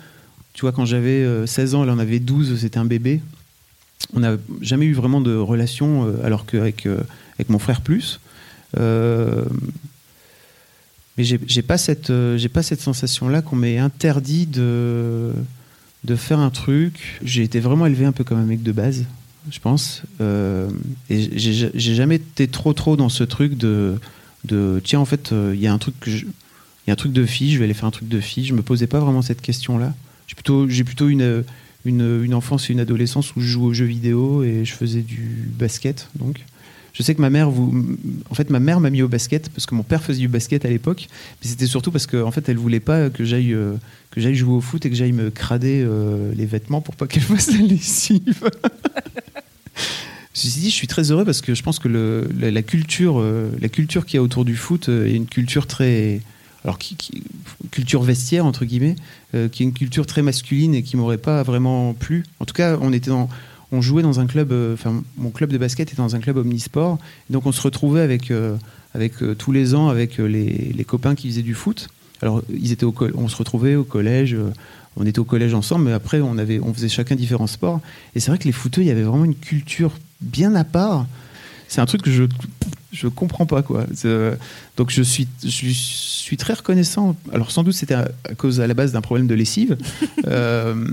tu 0.53 0.61
vois, 0.61 0.71
quand 0.73 0.85
j'avais 0.85 1.23
euh, 1.25 1.47
16 1.47 1.75
ans, 1.75 1.83
elle 1.83 1.91
en 1.91 1.99
avait 1.99 2.21
12, 2.21 2.59
c'était 2.61 2.79
un 2.79 2.85
bébé. 2.85 3.21
On 4.15 4.21
n'a 4.21 4.37
jamais 4.61 4.87
eu 4.87 4.93
vraiment 4.93 5.21
de 5.21 5.35
relation, 5.35 6.13
alors 6.23 6.45
qu'avec 6.47 6.87
avec 7.39 7.49
mon 7.49 7.59
frère 7.59 7.81
plus. 7.81 8.21
Euh, 8.79 9.45
mais 11.19 11.25
j'ai 11.25 11.63
pas 11.63 11.77
cette, 11.77 12.11
euh, 12.11 12.39
j'ai 12.39 12.49
pas 12.49 12.63
cette 12.63 12.81
sensation-là 12.81 13.43
qu'on 13.43 13.57
m'ait 13.57 13.79
interdit 13.79 14.47
de 14.47 15.33
de 16.05 16.17
faire 16.17 16.41
un 16.41 16.51
truc. 16.51 17.21
J'ai 17.23 17.43
été 17.43 17.61
vraiment 17.61 17.87
élevé 17.87 18.05
un 18.05 18.13
peu 18.13 18.25
comme 18.25 18.39
un 18.39 18.45
mec 18.45 18.63
de 18.63 18.73
base, 18.73 19.05
je 19.51 19.59
pense. 19.61 20.03
Euh, 20.21 20.69
et 21.11 21.39
j'ai 21.39 21.95
jamais 21.95 22.17
été 22.17 22.49
trop 22.49 22.73
trop 22.73 22.97
dans 22.97 23.11
ce 23.11 23.25
truc 23.25 23.57
de 23.57 23.99
de 24.45 24.81
tiens 24.83 24.99
en 25.01 25.05
fait 25.05 25.33
euh, 25.33 25.53
il 25.55 25.61
y 25.61 25.69
a 25.69 25.73
un 25.73 25.79
truc 25.79 25.95
que 26.01 26.11
y 26.11 26.91
a 26.91 26.93
un 26.93 26.97
truc 26.97 27.13
de 27.13 27.27
fille, 27.27 27.53
je 27.53 27.59
vais 27.59 27.65
aller 27.65 27.75
faire 27.75 27.85
un 27.87 27.93
truc 27.93 28.09
de 28.09 28.21
fille. 28.21 28.47
Je 28.47 28.55
me 28.55 28.63
posais 28.63 28.87
pas 28.87 28.99
vraiment 28.99 29.23
cette 29.23 29.43
question-là. 29.43 29.95
J'ai 30.27 30.35
plutôt 30.35 30.67
plutôt 30.67 31.09
une 31.09 31.45
une, 31.85 32.23
une 32.25 32.35
enfance 32.35 32.71
et 32.71 32.73
une 32.73 32.81
adolescence 32.81 33.37
où 33.37 33.41
je 33.41 33.49
jouais 33.49 33.67
aux 33.67 33.73
jeux 33.73 33.85
vidéo 33.85 34.45
et 34.45 34.65
je 34.65 34.73
faisais 34.73 35.03
du 35.03 35.51
basket 35.59 36.09
donc. 36.19 36.45
Je 36.93 37.03
sais 37.03 37.15
que 37.15 37.21
ma 37.21 37.31
mère, 37.31 37.51
vous, 37.51 37.97
en 38.29 38.35
fait, 38.35 38.51
ma 38.51 38.61
mère 38.61 38.79
m'a 38.79 38.91
mis 38.91 39.03
au 39.03 39.09
basket 39.09 39.49
parce 39.49 39.65
que 39.65 39.75
mon 39.75 39.83
père 39.83 40.03
faisait 40.03 40.21
du 40.21 40.29
basket 40.29 40.65
à 40.65 40.69
l'époque, 40.69 41.09
mais 41.43 41.49
c'était 41.49 41.67
surtout 41.67 41.91
parce 41.91 42.07
qu'en 42.07 42.27
en 42.27 42.31
fait, 42.31 42.49
elle 42.49 42.59
voulait 42.59 42.81
pas 42.81 43.09
que 43.09 43.25
j'aille 43.25 43.55
euh, 43.55 43.75
que 44.11 44.21
j'aille 44.21 44.35
jouer 44.35 44.53
au 44.53 44.61
foot 44.61 44.85
et 44.85 44.91
que 44.91 44.97
j'aille 44.97 45.13
me 45.13 45.31
crader 45.31 45.83
euh, 45.83 46.33
les 46.35 46.45
vêtements 46.45 46.83
pour 46.83 46.95
pas 46.95 47.07
qu'elle 47.07 47.23
fasse 47.23 47.51
la 47.51 47.63
lessive. 47.63 48.51
Ceci 50.35 50.61
dit, 50.61 50.71
je 50.71 50.75
suis 50.75 50.87
très 50.87 51.11
heureux 51.11 51.25
parce 51.25 51.41
que 51.41 51.55
je 51.55 51.63
pense 51.63 51.79
que 51.79 51.89
la, 51.89 52.63
culture, 52.63 53.21
euh, 53.21 53.51
culture 53.71 54.05
qu'il 54.05 54.17
y 54.17 54.19
a 54.19 54.23
autour 54.23 54.45
du 54.45 54.57
foot 54.57 54.89
est 54.89 55.15
une 55.15 55.27
culture 55.27 55.67
très, 55.67 56.21
alors 56.65 56.79
culture 57.71 58.03
vestiaire 58.03 58.45
entre 58.47 58.65
guillemets, 58.65 58.97
qui 59.33 59.63
est 59.63 59.67
une 59.67 59.75
culture 59.75 60.07
très 60.07 60.23
masculine 60.23 60.75
et 60.75 60.83
qui 60.83 60.97
m'aurait 60.97 61.19
pas 61.19 61.43
vraiment 61.43 61.93
plu. 61.93 62.25
En 62.41 62.47
tout 62.47 62.55
cas, 62.55 62.79
on 62.81 62.95
était 62.95 63.11
dans 63.11 63.29
on 63.73 63.81
jouait 63.81 64.03
dans 64.03 64.21
un 64.21 64.27
club, 64.27 64.53
euh, 64.53 64.75
enfin 64.75 65.03
mon 65.17 65.31
club 65.31 65.51
de 65.51 65.59
basket 65.59 65.89
était 65.89 66.03
dans 66.03 66.15
un 66.15 66.21
club 66.21 66.37
omnisport, 66.37 66.99
donc 67.31 67.47
on 67.47 67.53
se 67.53 67.61
retrouvait 67.63 68.03
avec, 68.03 68.31
euh, 68.31 68.57
avec 68.95 69.23
euh, 69.23 69.35
tous 69.35 69.51
les 69.51 69.75
ans 69.75 69.89
avec 69.89 70.19
les, 70.19 70.73
les 70.77 70.85
copains 70.85 71.15
qui 71.15 71.29
faisaient 71.29 71.43
du 71.43 71.55
foot. 71.55 71.89
Alors 72.21 72.43
ils 72.53 72.71
étaient 72.71 72.85
au, 72.85 72.95
on 73.15 73.29
se 73.29 73.37
retrouvait 73.37 73.75
au 73.75 73.83
collège, 73.83 74.37
on 74.97 75.07
était 75.07 75.19
au 75.19 75.25
collège 75.25 75.55
ensemble, 75.55 75.87
mais 75.87 75.93
après 75.93 76.21
on 76.21 76.39
avait, 76.39 76.61
on 76.61 76.73
faisait 76.73 76.91
chacun 76.91 77.17
différents 77.17 77.49
sports. 77.49 77.81
Et 78.15 78.21
c'est 78.21 78.31
vrai 78.31 78.39
que 78.39 78.45
les 78.45 78.53
footeux, 78.53 78.83
il 78.83 78.87
y 78.87 78.93
avait 78.93 79.03
vraiment 79.03 79.25
une 79.25 79.35
culture 79.35 79.93
bien 80.21 80.55
à 80.55 80.63
part. 80.63 81.07
C'est 81.67 81.81
un 81.81 81.87
truc 81.87 82.03
que 82.03 82.13
je 82.13 82.25
je 82.93 83.09
comprends 83.09 83.47
pas 83.47 83.63
quoi. 83.63 83.87
Donc 84.77 84.91
je 84.91 85.03
suis 85.03 85.27
je 85.43 85.71
suis 85.71 86.37
très 86.37 86.53
reconnaissant. 86.53 87.17
Alors 87.33 87.51
sans 87.51 87.65
doute 87.65 87.75
c'était 87.75 87.95
à, 87.95 88.09
à 88.29 88.35
cause 88.35 88.61
à 88.61 88.67
la 88.67 88.75
base 88.75 88.93
d'un 88.93 89.01
problème 89.01 89.27
de 89.27 89.35
lessive, 89.35 89.77
Euh, 90.29 90.87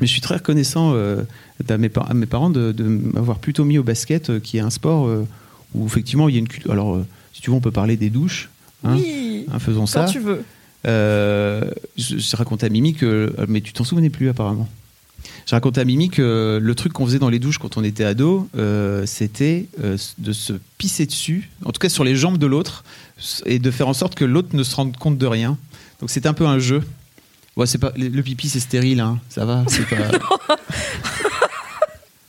mais 0.00 0.06
je 0.06 0.12
suis 0.12 0.20
très 0.20 0.36
reconnaissant 0.36 0.92
euh, 0.94 1.22
à, 1.68 1.76
mes, 1.78 1.88
par- 1.88 2.10
à 2.10 2.14
mes 2.14 2.26
parents 2.26 2.50
de, 2.50 2.72
de 2.72 2.84
m'avoir 2.84 3.38
plutôt 3.38 3.64
mis 3.64 3.78
au 3.78 3.82
basket, 3.82 4.30
euh, 4.30 4.40
qui 4.40 4.56
est 4.58 4.60
un 4.60 4.70
sport 4.70 5.06
euh, 5.06 5.26
où 5.74 5.86
effectivement 5.86 6.28
il 6.28 6.34
y 6.34 6.36
a 6.36 6.40
une 6.40 6.48
culture. 6.48 6.72
Alors 6.72 7.00
si 7.32 7.42
tu 7.42 7.50
veux, 7.50 7.56
on 7.56 7.60
peut 7.60 7.70
parler 7.70 7.96
des 7.96 8.10
douches. 8.10 8.48
hein. 8.84 8.96
oui, 8.96 9.46
Hein, 9.52 9.58
faisons 9.58 9.80
quand 9.80 9.86
ça. 9.86 10.04
tu 10.06 10.18
veux. 10.20 10.42
Je, 10.84 11.64
je 12.18 12.36
racontais 12.36 12.66
à 12.66 12.68
Mimi 12.68 12.94
que. 12.94 13.32
Mais 13.48 13.60
tu 13.60 13.72
t'en 13.72 13.84
souvenais 13.84 14.10
plus 14.10 14.28
apparemment. 14.28 14.68
Je 15.46 15.54
racontais 15.54 15.80
à 15.80 15.84
Mimi 15.84 16.08
que 16.08 16.58
le 16.62 16.74
truc 16.74 16.92
qu'on 16.92 17.04
faisait 17.06 17.18
dans 17.18 17.28
les 17.28 17.38
douches 17.38 17.58
quand 17.58 17.76
on 17.76 17.84
était 17.84 18.04
ado, 18.04 18.48
c'était 19.06 19.66
de 19.78 20.32
se 20.32 20.52
pisser 20.78 21.06
dessus, 21.06 21.50
en 21.64 21.72
tout 21.72 21.78
cas 21.78 21.88
sur 21.88 22.04
les 22.04 22.16
jambes 22.16 22.38
de 22.38 22.46
l'autre, 22.46 22.84
et 23.46 23.58
de 23.58 23.70
faire 23.70 23.88
en 23.88 23.92
sorte 23.92 24.14
que 24.14 24.24
l'autre 24.24 24.48
ne 24.54 24.62
se 24.62 24.74
rende 24.76 24.96
compte 24.96 25.18
de 25.18 25.26
rien. 25.26 25.58
Donc 26.00 26.10
c'était 26.10 26.28
un 26.28 26.32
peu 26.34 26.46
un 26.46 26.58
jeu. 26.58 26.82
Ouais, 27.56 27.66
c'est 27.66 27.78
pas, 27.78 27.92
le 27.96 28.22
pipi 28.22 28.48
c'est 28.48 28.60
stérile, 28.60 29.00
hein, 29.00 29.18
ça 29.28 29.44
va. 29.44 29.64
c'est 29.68 29.86
Pas... 29.88 30.56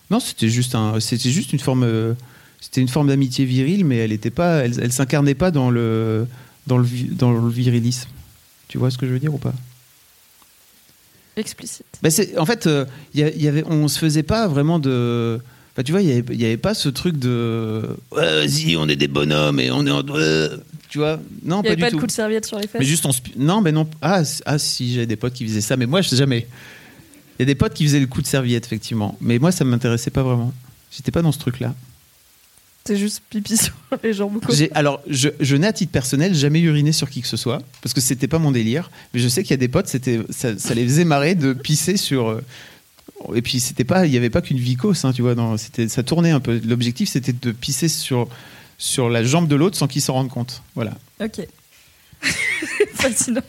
non, 0.09 0.19
c'était 0.19 0.49
juste 0.49 0.75
un, 0.75 0.99
c'était 0.99 1.29
juste 1.29 1.53
une 1.53 1.59
forme, 1.59 1.83
euh, 1.83 2.13
c'était 2.59 2.81
une 2.81 2.87
forme 2.89 3.07
d'amitié 3.07 3.45
virile, 3.45 3.85
mais 3.85 3.97
elle 3.97 4.11
était 4.11 4.29
pas, 4.31 4.65
elle, 4.65 4.77
elle 4.81 4.91
s'incarnait 4.91 5.35
pas 5.35 5.51
dans 5.51 5.69
le, 5.69 6.27
dans 6.67 6.77
le, 6.77 6.87
dans 7.11 7.31
le 7.31 7.49
virilisme. 7.49 8.09
Tu 8.67 8.77
vois 8.77 8.91
ce 8.91 8.97
que 8.97 9.05
je 9.07 9.11
veux 9.13 9.19
dire 9.19 9.33
ou 9.33 9.37
pas? 9.37 9.53
Explicite. 11.37 11.85
Bah, 12.01 12.09
c'est- 12.09 12.37
En 12.37 12.45
fait, 12.45 12.67
euh, 12.67 12.85
il 13.13 13.21
y 13.21 13.23
a- 13.23 13.29
il 13.29 13.41
y 13.41 13.47
avait, 13.47 13.63
on 13.65 13.87
se 13.87 13.99
faisait 13.99 14.23
pas 14.23 14.47
vraiment 14.47 14.79
de. 14.79 15.39
Bah, 15.77 15.83
tu 15.83 15.93
vois, 15.93 16.01
il 16.01 16.07
n'y 16.07 16.11
avait, 16.13 16.33
il 16.33 16.41
y 16.41 16.45
avait 16.45 16.57
pas 16.57 16.73
ce 16.73 16.89
truc 16.89 17.17
de. 17.17 17.83
Ouais, 18.11 18.21
vas-y, 18.45 18.75
on 18.75 18.87
est 18.89 18.97
des 18.97 19.07
bonhommes 19.07 19.59
et 19.61 19.71
on 19.71 19.85
est 19.85 19.91
en. 19.91 20.03
Tu 20.91 20.97
vois 20.99 21.19
Non, 21.43 21.61
Il 21.63 21.63
n'y 21.63 21.63
pas 21.63 21.67
avait 21.69 21.75
du 21.77 21.81
pas 21.81 21.89
tout. 21.89 21.95
de 21.95 22.01
coup 22.01 22.07
de 22.07 22.11
serviette 22.11 22.45
sur 22.45 22.59
les 22.59 22.67
fesses. 22.67 22.79
Mais 22.79 22.85
juste 22.85 23.05
on. 23.05 23.11
Non, 23.37 23.61
mais 23.61 23.71
non. 23.71 23.87
Ah, 24.01 24.21
ah 24.45 24.59
si, 24.59 24.93
j'avais 24.93 25.05
des 25.07 25.15
potes 25.15 25.33
qui 25.33 25.47
faisaient 25.47 25.61
ça, 25.61 25.77
mais 25.77 25.85
moi, 25.87 26.01
je 26.01 26.09
sais 26.09 26.17
jamais. 26.17 26.45
Il 27.39 27.41
y 27.41 27.43
a 27.43 27.45
des 27.45 27.55
potes 27.55 27.73
qui 27.73 27.85
faisaient 27.85 27.99
le 28.01 28.07
coup 28.07 28.21
de 28.21 28.27
serviette, 28.27 28.65
effectivement. 28.65 29.17
Mais 29.21 29.39
moi, 29.39 29.51
ça 29.53 29.63
m'intéressait 29.65 30.11
pas 30.11 30.21
vraiment. 30.21 30.53
J'étais 30.91 31.09
pas 31.11 31.21
dans 31.21 31.31
ce 31.31 31.39
truc-là. 31.39 31.73
C'est 32.85 32.97
juste 32.97 33.21
pipi 33.29 33.55
sur 33.57 33.73
les 34.03 34.11
jambes. 34.13 34.39
Alors, 34.73 35.01
je, 35.07 35.29
je 35.39 35.55
n'ai 35.55 35.67
à 35.67 35.73
titre 35.73 35.91
personnel 35.93 36.35
jamais 36.35 36.59
uriné 36.59 36.91
sur 36.91 37.09
qui 37.09 37.21
que 37.21 37.27
ce 37.27 37.37
soit, 37.37 37.61
parce 37.81 37.93
que 37.93 38.01
c'était 38.01 38.27
pas 38.27 38.37
mon 38.39 38.51
délire. 38.51 38.91
Mais 39.13 39.19
je 39.21 39.27
sais 39.29 39.43
qu'il 39.43 39.51
y 39.51 39.53
a 39.53 39.57
des 39.57 39.67
potes, 39.69 39.87
c'était, 39.87 40.19
ça, 40.29 40.57
ça 40.59 40.73
les 40.73 40.83
faisait 40.83 41.05
marrer 41.05 41.35
de 41.35 41.53
pisser 41.53 41.95
sur. 41.95 42.27
euh, 42.29 42.41
Et 43.33 43.41
puis 43.41 43.59
c'était 43.59 43.83
pas, 43.85 44.05
il 44.07 44.11
y 44.13 44.17
avait 44.17 44.29
pas 44.31 44.41
qu'une 44.41 44.57
vicose, 44.57 45.05
hein, 45.05 45.13
tu 45.13 45.21
vois. 45.21 45.35
dans- 45.35 45.55
C'était, 45.57 45.87
ça 45.87 46.03
tournait 46.03 46.31
un 46.31 46.39
peu. 46.41 46.59
L'objectif, 46.65 47.07
c'était 47.09 47.33
de 47.33 47.51
pisser 47.51 47.87
sur 47.87 48.27
sur 48.81 49.09
la 49.09 49.23
jambe 49.23 49.47
de 49.47 49.55
l'autre 49.55 49.77
sans 49.77 49.87
qu'il 49.87 50.01
s'en 50.01 50.13
rende 50.13 50.29
compte. 50.29 50.63
Voilà. 50.73 50.93
Ok. 51.23 51.47
Fascinant. 52.95 53.41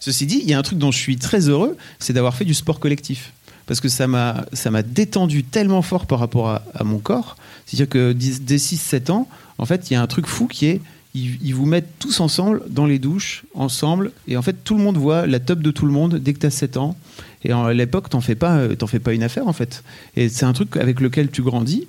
Ceci 0.00 0.26
dit, 0.26 0.40
il 0.42 0.48
y 0.48 0.54
a 0.54 0.58
un 0.58 0.62
truc 0.62 0.78
dont 0.78 0.90
je 0.90 0.98
suis 0.98 1.16
très 1.16 1.48
heureux, 1.48 1.76
c'est 1.98 2.14
d'avoir 2.14 2.34
fait 2.34 2.46
du 2.46 2.54
sport 2.54 2.80
collectif. 2.80 3.34
Parce 3.66 3.78
que 3.80 3.88
ça 3.88 4.08
m'a, 4.08 4.46
ça 4.54 4.70
m'a 4.70 4.82
détendu 4.82 5.44
tellement 5.44 5.82
fort 5.82 6.06
par 6.06 6.18
rapport 6.18 6.48
à, 6.48 6.62
à 6.74 6.82
mon 6.82 6.98
corps. 6.98 7.36
C'est-à-dire 7.66 7.90
que 7.90 8.12
dès 8.12 8.56
6-7 8.56 9.10
ans, 9.12 9.28
en 9.58 9.66
fait, 9.66 9.90
il 9.90 9.94
y 9.94 9.96
a 9.96 10.02
un 10.02 10.06
truc 10.06 10.26
fou 10.26 10.48
qui 10.48 10.66
est, 10.66 10.80
ils, 11.14 11.38
ils 11.42 11.54
vous 11.54 11.66
mettent 11.66 11.98
tous 11.98 12.20
ensemble 12.20 12.62
dans 12.68 12.86
les 12.86 12.98
douches, 12.98 13.44
ensemble, 13.54 14.12
et 14.26 14.38
en 14.38 14.42
fait, 14.42 14.64
tout 14.64 14.76
le 14.76 14.82
monde 14.82 14.96
voit 14.96 15.26
la 15.26 15.40
top 15.40 15.60
de 15.60 15.70
tout 15.70 15.84
le 15.84 15.92
monde 15.92 16.16
dès 16.16 16.32
que 16.32 16.38
tu 16.38 16.46
as 16.46 16.50
7 16.50 16.78
ans. 16.78 16.96
Et 17.44 17.52
à 17.52 17.72
l'époque, 17.74 18.08
t'en 18.08 18.22
fais 18.22 18.34
pas, 18.34 18.56
euh, 18.56 18.74
t'en 18.74 18.86
fais 18.86 18.98
pas 18.98 19.12
une 19.12 19.22
affaire, 19.22 19.46
en 19.46 19.52
fait. 19.52 19.84
Et 20.16 20.30
c'est 20.30 20.46
un 20.46 20.54
truc 20.54 20.78
avec 20.78 21.00
lequel 21.00 21.30
tu 21.30 21.42
grandis. 21.42 21.86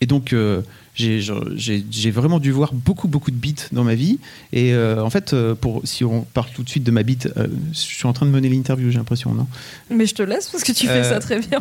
Et 0.00 0.06
donc, 0.06 0.32
euh, 0.32 0.62
j'ai 0.94 2.10
vraiment 2.10 2.38
dû 2.38 2.50
voir 2.52 2.72
beaucoup, 2.72 3.08
beaucoup 3.08 3.30
de 3.30 3.36
beats 3.36 3.68
dans 3.72 3.84
ma 3.84 3.94
vie. 3.94 4.18
Et 4.52 4.72
euh, 4.74 5.02
en 5.02 5.10
fait, 5.10 5.32
euh, 5.32 5.54
pour, 5.54 5.80
si 5.84 6.04
on 6.04 6.22
parle 6.22 6.48
tout 6.54 6.62
de 6.62 6.68
suite 6.68 6.84
de 6.84 6.90
ma 6.90 7.02
bite, 7.02 7.28
euh, 7.36 7.48
je 7.72 7.78
suis 7.78 8.06
en 8.06 8.12
train 8.12 8.26
de 8.26 8.30
mener 8.30 8.48
l'interview, 8.48 8.90
j'ai 8.90 8.98
l'impression, 8.98 9.34
non? 9.34 9.46
Mais 9.90 10.06
je 10.06 10.14
te 10.14 10.22
laisse 10.22 10.48
parce 10.48 10.62
que 10.64 10.72
tu 10.72 10.86
fais 10.86 10.92
Euh, 11.00 11.08
ça 11.10 11.18
très 11.20 11.40
bien. 11.40 11.58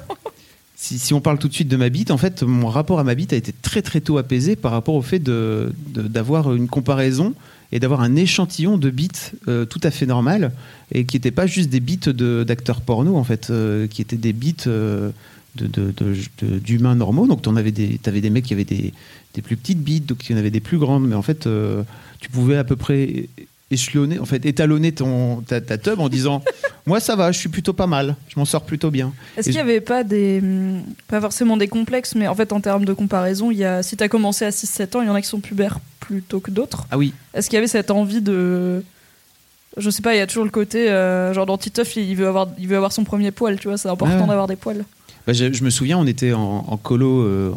si, 0.76 1.00
si 1.00 1.14
on 1.14 1.22
parle 1.22 1.40
tout 1.40 1.48
de 1.48 1.54
suite 1.54 1.68
de 1.68 1.78
ma 1.78 1.90
bite, 1.90 2.12
en 2.12 2.18
fait, 2.18 2.44
mon 2.44 2.68
rapport 2.70 3.00
à 3.00 3.04
ma 3.04 3.16
bite 3.16 3.34
a 3.34 3.36
été 3.36 3.54
très 3.62 3.82
très 3.82 4.02
tôt 4.02 4.18
apaisé 4.18 4.56
par 4.56 4.72
rapport 4.72 4.96
au 4.96 5.02
fait 5.02 5.20
de- 5.20 5.74
de- 5.94 6.04
d'avoir 6.04 6.54
une 6.54 6.68
comparaison 6.68 7.34
et 7.72 7.80
d'avoir 7.80 8.02
un 8.02 8.16
échantillon 8.16 8.78
de 8.78 8.92
beats 8.92 9.32
euh, 9.48 9.66
tout 9.66 9.80
à 9.84 9.90
fait 9.90 10.06
normal 10.06 10.52
et 10.92 11.06
qui 11.06 11.16
n'étaient 11.16 11.32
pas 11.32 11.48
juste 11.48 11.70
des 11.72 11.80
beats 11.80 12.12
de- 12.14 12.44
d'acteurs 12.44 12.82
porno, 12.82 13.16
en 13.18 13.24
fait, 13.24 13.50
euh, 13.50 13.88
qui 13.88 14.02
étaient 14.04 14.16
des 14.18 14.34
beats 14.34 14.68
euh, 14.68 15.10
de- 15.56 15.68
de- 15.68 15.92
de- 15.98 16.16
de- 16.42 16.60
d'humains 16.60 16.96
normaux. 16.96 17.26
Donc, 17.28 17.42
tu 17.42 17.50
avais, 17.50 17.72
t'avais 18.02 18.22
des 18.22 18.30
mecs 18.30 18.46
qui 18.46 18.54
avaient 18.54 18.64
des, 18.64 18.94
des 19.34 19.42
plus 19.42 19.58
petites 19.58 19.80
bites, 19.80 20.06
donc 20.06 20.28
il 20.28 20.32
y 20.34 20.36
en 20.36 20.38
avait 20.40 20.52
des 20.52 20.60
plus 20.60 20.78
grandes, 20.78 21.08
mais 21.08 21.16
en 21.16 21.22
fait, 21.22 21.48
euh, 21.48 21.84
tu 22.20 22.30
pouvais 22.30 22.58
à 22.58 22.64
peu 22.64 22.76
près 22.76 23.28
échelonner, 23.72 24.20
en 24.20 24.26
fait, 24.26 24.46
étalonner 24.46 24.92
ton, 24.92 25.38
ta, 25.42 25.60
ta 25.62 25.78
tub 25.78 26.00
en 26.00 26.10
disant 26.10 26.44
Moi, 26.86 27.00
ça 27.00 27.16
va, 27.16 27.32
je 27.32 27.40
suis 27.40 27.48
plutôt 27.50 27.72
pas 27.74 27.88
mal, 27.88 28.16
je 28.28 28.38
m'en 28.38 28.44
sors 28.46 28.64
plutôt 28.66 28.92
bien. 28.92 29.14
Est-ce 29.38 29.46
qu'il 29.46 29.56
n'y 29.56 29.62
avait 29.62 29.80
pas 29.82 30.04
des. 30.04 30.40
hum, 30.44 30.84
Pas 31.08 31.22
forcément 31.22 31.56
des 31.58 31.68
complexes, 31.70 32.14
mais 32.14 32.28
en 32.28 32.36
fait, 32.36 32.52
en 32.52 32.60
termes 32.60 32.84
de 32.86 32.92
comparaison, 32.94 33.52
il 33.52 33.58
y 33.58 33.64
a, 33.64 33.82
si 33.82 33.96
tu 33.96 34.04
as 34.04 34.10
commencé 34.10 34.44
à 34.46 34.50
6-7 34.50 34.98
ans, 34.98 35.02
il 35.02 35.08
y 35.08 35.10
en 35.10 35.16
a 35.16 35.22
qui 35.22 35.28
sont 35.30 35.40
pubères 35.40 35.80
plutôt 36.02 36.42
que 36.42 36.52
d'autres. 36.52 36.86
Ah 36.92 36.98
oui, 36.98 37.14
Est-ce 37.34 37.50
qu'il 37.50 37.56
y 37.56 37.60
avait 37.60 37.68
cette 37.68 37.90
envie 37.90 38.22
de. 38.22 38.84
Je 39.78 39.90
sais 39.90 40.02
pas, 40.04 40.14
il 40.14 40.18
y 40.20 40.22
a 40.22 40.28
toujours 40.28 40.44
le 40.44 40.52
côté. 40.52 40.90
euh, 40.92 41.34
genre 41.34 41.46
dans 41.48 41.58
Titeuf, 41.58 41.96
il 41.96 42.16
veut, 42.16 42.28
avoir, 42.28 42.50
il 42.60 42.68
veut 42.68 42.76
avoir 42.76 42.92
son 42.92 43.06
premier 43.06 43.32
poil, 43.32 43.58
tu 43.58 43.70
vois, 43.70 43.78
c'est 43.78 43.88
important 43.90 44.16
Ah 44.18 44.22
ouais. 44.22 44.28
d'avoir 44.28 44.48
des 44.48 44.56
poils. 44.58 44.84
Bah, 45.26 45.32
je, 45.32 45.64
me 45.64 45.70
souviens, 45.70 45.98
on 45.98 46.06
était 46.06 46.34
en, 46.34 46.78
colo, 46.82 47.22
euh, 47.22 47.52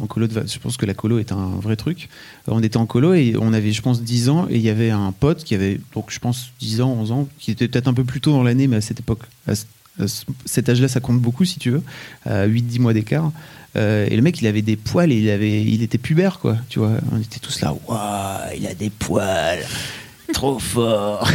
je 0.46 0.58
pense 0.58 0.76
que 0.76 0.86
la 0.86 0.94
colo 0.94 1.18
est 1.18 1.32
un 1.32 1.48
vrai 1.60 1.74
truc. 1.74 2.08
On 2.46 2.62
était 2.62 2.76
en 2.76 2.86
colo 2.86 3.12
et 3.14 3.34
on 3.40 3.52
avait, 3.52 3.72
je 3.72 3.82
pense, 3.82 4.02
10 4.02 4.28
ans 4.28 4.46
et 4.48 4.54
il 4.56 4.62
y 4.62 4.70
avait 4.70 4.90
un 4.90 5.10
pote 5.10 5.42
qui 5.42 5.54
avait, 5.56 5.80
donc 5.94 6.10
je 6.12 6.18
pense, 6.20 6.50
10 6.60 6.80
ans, 6.80 6.92
11 6.92 7.10
ans, 7.12 7.28
qui 7.40 7.50
était 7.50 7.66
peut-être 7.66 7.88
un 7.88 7.94
peu 7.94 8.04
plus 8.04 8.20
tôt 8.20 8.30
dans 8.30 8.44
l'année, 8.44 8.68
mais 8.68 8.76
à 8.76 8.80
cette 8.80 9.00
époque, 9.00 9.22
à, 9.48 9.56
ce- 9.56 9.64
à 10.00 10.06
ce- 10.06 10.24
cet 10.44 10.68
âge-là, 10.68 10.86
ça 10.86 11.00
compte 11.00 11.20
beaucoup 11.20 11.44
si 11.44 11.58
tu 11.58 11.70
veux, 11.70 11.82
à 12.24 12.46
8-10 12.46 12.78
mois 12.78 12.92
d'écart. 12.92 13.32
Euh, 13.74 14.06
et 14.08 14.14
le 14.14 14.22
mec, 14.22 14.40
il 14.40 14.46
avait 14.46 14.62
des 14.62 14.76
poils 14.76 15.10
et 15.10 15.16
il, 15.18 15.28
avait, 15.28 15.60
il 15.62 15.82
était 15.82 15.98
pubère, 15.98 16.38
quoi, 16.38 16.56
tu 16.68 16.78
vois. 16.78 16.92
On 17.12 17.18
était 17.18 17.40
tous 17.40 17.60
là, 17.62 17.74
waouh, 17.88 18.56
il 18.56 18.64
a 18.68 18.74
des 18.74 18.90
poils, 18.90 19.58
trop 20.32 20.60
fort. 20.60 21.28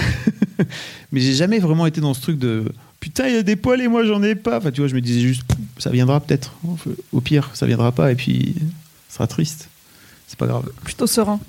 mais 1.11 1.19
j'ai 1.19 1.33
jamais 1.33 1.59
vraiment 1.59 1.85
été 1.87 1.99
dans 2.01 2.13
ce 2.13 2.21
truc 2.21 2.39
de 2.39 2.71
putain, 3.01 3.27
il 3.27 3.35
a 3.35 3.43
des 3.43 3.55
poils 3.55 3.81
et 3.81 3.87
moi 3.87 4.05
j'en 4.05 4.23
ai 4.23 4.35
pas. 4.35 4.57
Enfin, 4.59 4.71
tu 4.71 4.79
vois, 4.81 4.87
je 4.87 4.95
me 4.95 5.01
disais 5.01 5.19
juste, 5.19 5.43
ça 5.81 5.89
viendra 5.89 6.19
peut-être. 6.19 6.53
Au 7.11 7.21
pire, 7.21 7.49
ça 7.53 7.65
viendra 7.65 7.91
pas 7.91 8.11
et 8.11 8.15
puis 8.15 8.55
ça 9.09 9.15
sera 9.15 9.27
triste. 9.27 9.67
C'est 10.27 10.37
pas 10.39 10.47
grave. 10.47 10.69
Plutôt 10.83 11.07
serein. 11.07 11.39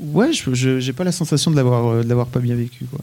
Ouais, 0.00 0.32
je 0.32 0.54
j'ai 0.80 0.92
pas 0.92 1.04
la 1.04 1.12
sensation 1.12 1.50
de 1.50 1.56
l'avoir 1.56 1.86
euh, 1.88 2.02
de 2.02 2.08
l'avoir 2.08 2.26
pas 2.26 2.40
bien 2.40 2.54
vécu, 2.54 2.86
quoi. 2.86 3.00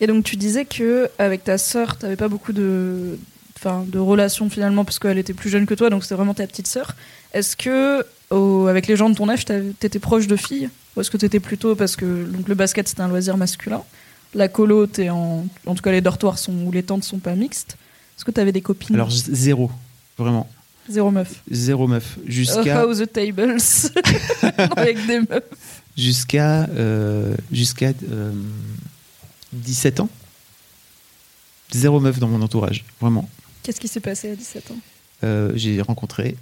Et 0.00 0.06
donc 0.06 0.24
tu 0.24 0.36
disais 0.36 0.64
que 0.64 1.10
avec 1.18 1.44
ta 1.44 1.58
sœur, 1.58 1.96
t'avais 1.96 2.16
pas 2.16 2.28
beaucoup 2.28 2.52
de, 2.52 3.18
enfin, 3.56 3.84
de 3.86 3.98
relations 3.98 4.48
finalement 4.48 4.84
parce 4.84 4.98
qu'elle 4.98 5.18
était 5.18 5.34
plus 5.34 5.50
jeune 5.50 5.66
que 5.66 5.74
toi, 5.74 5.90
donc 5.90 6.02
c'était 6.04 6.14
vraiment 6.14 6.34
ta 6.34 6.46
petite 6.46 6.66
sœur. 6.66 6.94
Est-ce 7.34 7.56
que 7.56 8.04
au- 8.30 8.66
avec 8.68 8.86
les 8.86 8.96
gens 8.96 9.10
de 9.10 9.14
ton 9.16 9.28
âge, 9.28 9.44
t'étais 9.44 9.98
proche 9.98 10.26
de 10.26 10.36
filles? 10.36 10.70
Ou 10.96 11.00
est-ce 11.00 11.10
que 11.10 11.16
t'étais 11.18 11.40
plutôt 11.40 11.74
parce 11.74 11.94
que 11.96 12.24
donc 12.24 12.48
le 12.48 12.54
basket 12.54 12.88
c'était 12.88 13.02
un 13.02 13.08
loisir 13.08 13.36
masculin, 13.36 13.82
la 14.34 14.48
colo 14.48 14.86
t'es 14.86 15.10
en, 15.10 15.46
en 15.66 15.74
tout 15.74 15.82
cas 15.82 15.92
les 15.92 16.00
dortoirs 16.00 16.38
sont 16.38 16.54
ou 16.64 16.72
les 16.72 16.82
tentes 16.82 17.04
sont 17.04 17.18
pas 17.18 17.34
mixtes. 17.34 17.76
Est-ce 18.18 18.24
que 18.24 18.32
t'avais 18.32 18.50
des 18.50 18.62
copines 18.62 18.96
Alors 18.96 19.10
zéro, 19.12 19.70
vraiment 20.18 20.50
Zéro 20.88 21.12
meuf. 21.12 21.40
zéro 21.48 21.86
meuf 21.86 22.18
jusqu'à 22.26 22.84
how 22.84 22.92
the 22.92 23.12
tables 23.12 23.58
avec 24.76 25.06
des 25.06 25.20
meufs. 25.20 25.44
jusqu'à 25.96 26.64
euh, 26.64 27.36
jusqu'à 27.52 27.92
euh, 28.10 28.32
17 29.52 30.00
ans. 30.00 30.08
Zéro 31.70 32.00
meuf 32.00 32.18
dans 32.18 32.26
mon 32.26 32.42
entourage, 32.42 32.84
vraiment. 33.00 33.28
Qu'est-ce 33.62 33.80
qui 33.80 33.86
s'est 33.86 34.00
passé 34.00 34.32
à 34.32 34.34
17 34.34 34.72
ans? 34.72 34.76
Euh, 35.22 35.52
j'ai 35.54 35.80
rencontré 35.80 36.36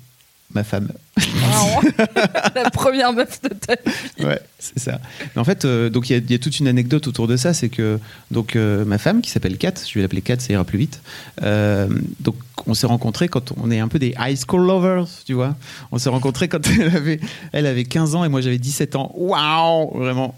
ma 0.54 0.64
femme. 0.64 0.88
La 2.54 2.70
première 2.70 3.12
meuf 3.12 3.40
de 3.42 3.48
ta 3.48 3.74
vie. 3.74 4.24
Ouais, 4.24 4.40
c'est 4.58 4.78
ça. 4.78 5.00
Mais 5.34 5.40
en 5.40 5.44
fait, 5.44 5.64
euh, 5.64 5.88
donc 5.90 6.08
il 6.08 6.12
y, 6.14 6.16
a- 6.16 6.18
il 6.18 6.30
y 6.30 6.34
a 6.34 6.38
toute 6.38 6.58
une 6.60 6.68
anecdote 6.68 7.06
autour 7.08 7.26
de 7.28 7.36
ça, 7.36 7.52
c'est 7.54 7.68
que 7.68 7.98
donc 8.30 8.56
euh, 8.56 8.84
ma 8.84 8.98
femme 8.98 9.20
qui 9.22 9.30
s'appelle 9.30 9.56
Kat, 9.58 9.74
je 9.86 9.94
vais 9.94 10.02
l'appeler 10.02 10.22
Kat, 10.22 10.38
ça 10.38 10.52
ira 10.52 10.64
plus 10.64 10.78
vite. 10.78 11.00
euh, 11.42 11.88
donc 12.20 12.36
on 12.66 12.74
s'est 12.74 12.86
rencontrés 12.86 13.28
quand 13.28 13.52
on 13.62 13.70
est 13.70 13.78
un 13.80 13.88
peu 13.88 13.98
des 13.98 14.14
high 14.18 14.36
school 14.38 14.66
lovers, 14.66 15.06
tu 15.26 15.34
vois. 15.34 15.56
On 15.92 15.98
s'est 15.98 16.08
rencontrés 16.08 16.48
quand 16.48 16.66
elle 16.68 16.94
avait, 16.96 17.20
elle 17.52 17.66
avait 17.66 17.84
15 17.84 18.14
ans 18.14 18.24
et 18.24 18.28
moi 18.28 18.40
j'avais 18.40 18.58
17 18.58 18.96
ans. 18.96 19.12
Waouh, 19.14 19.96
vraiment. 19.98 20.34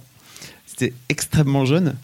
C'était 0.67 0.93
extrêmement 1.09 1.65
jeune. 1.65 1.95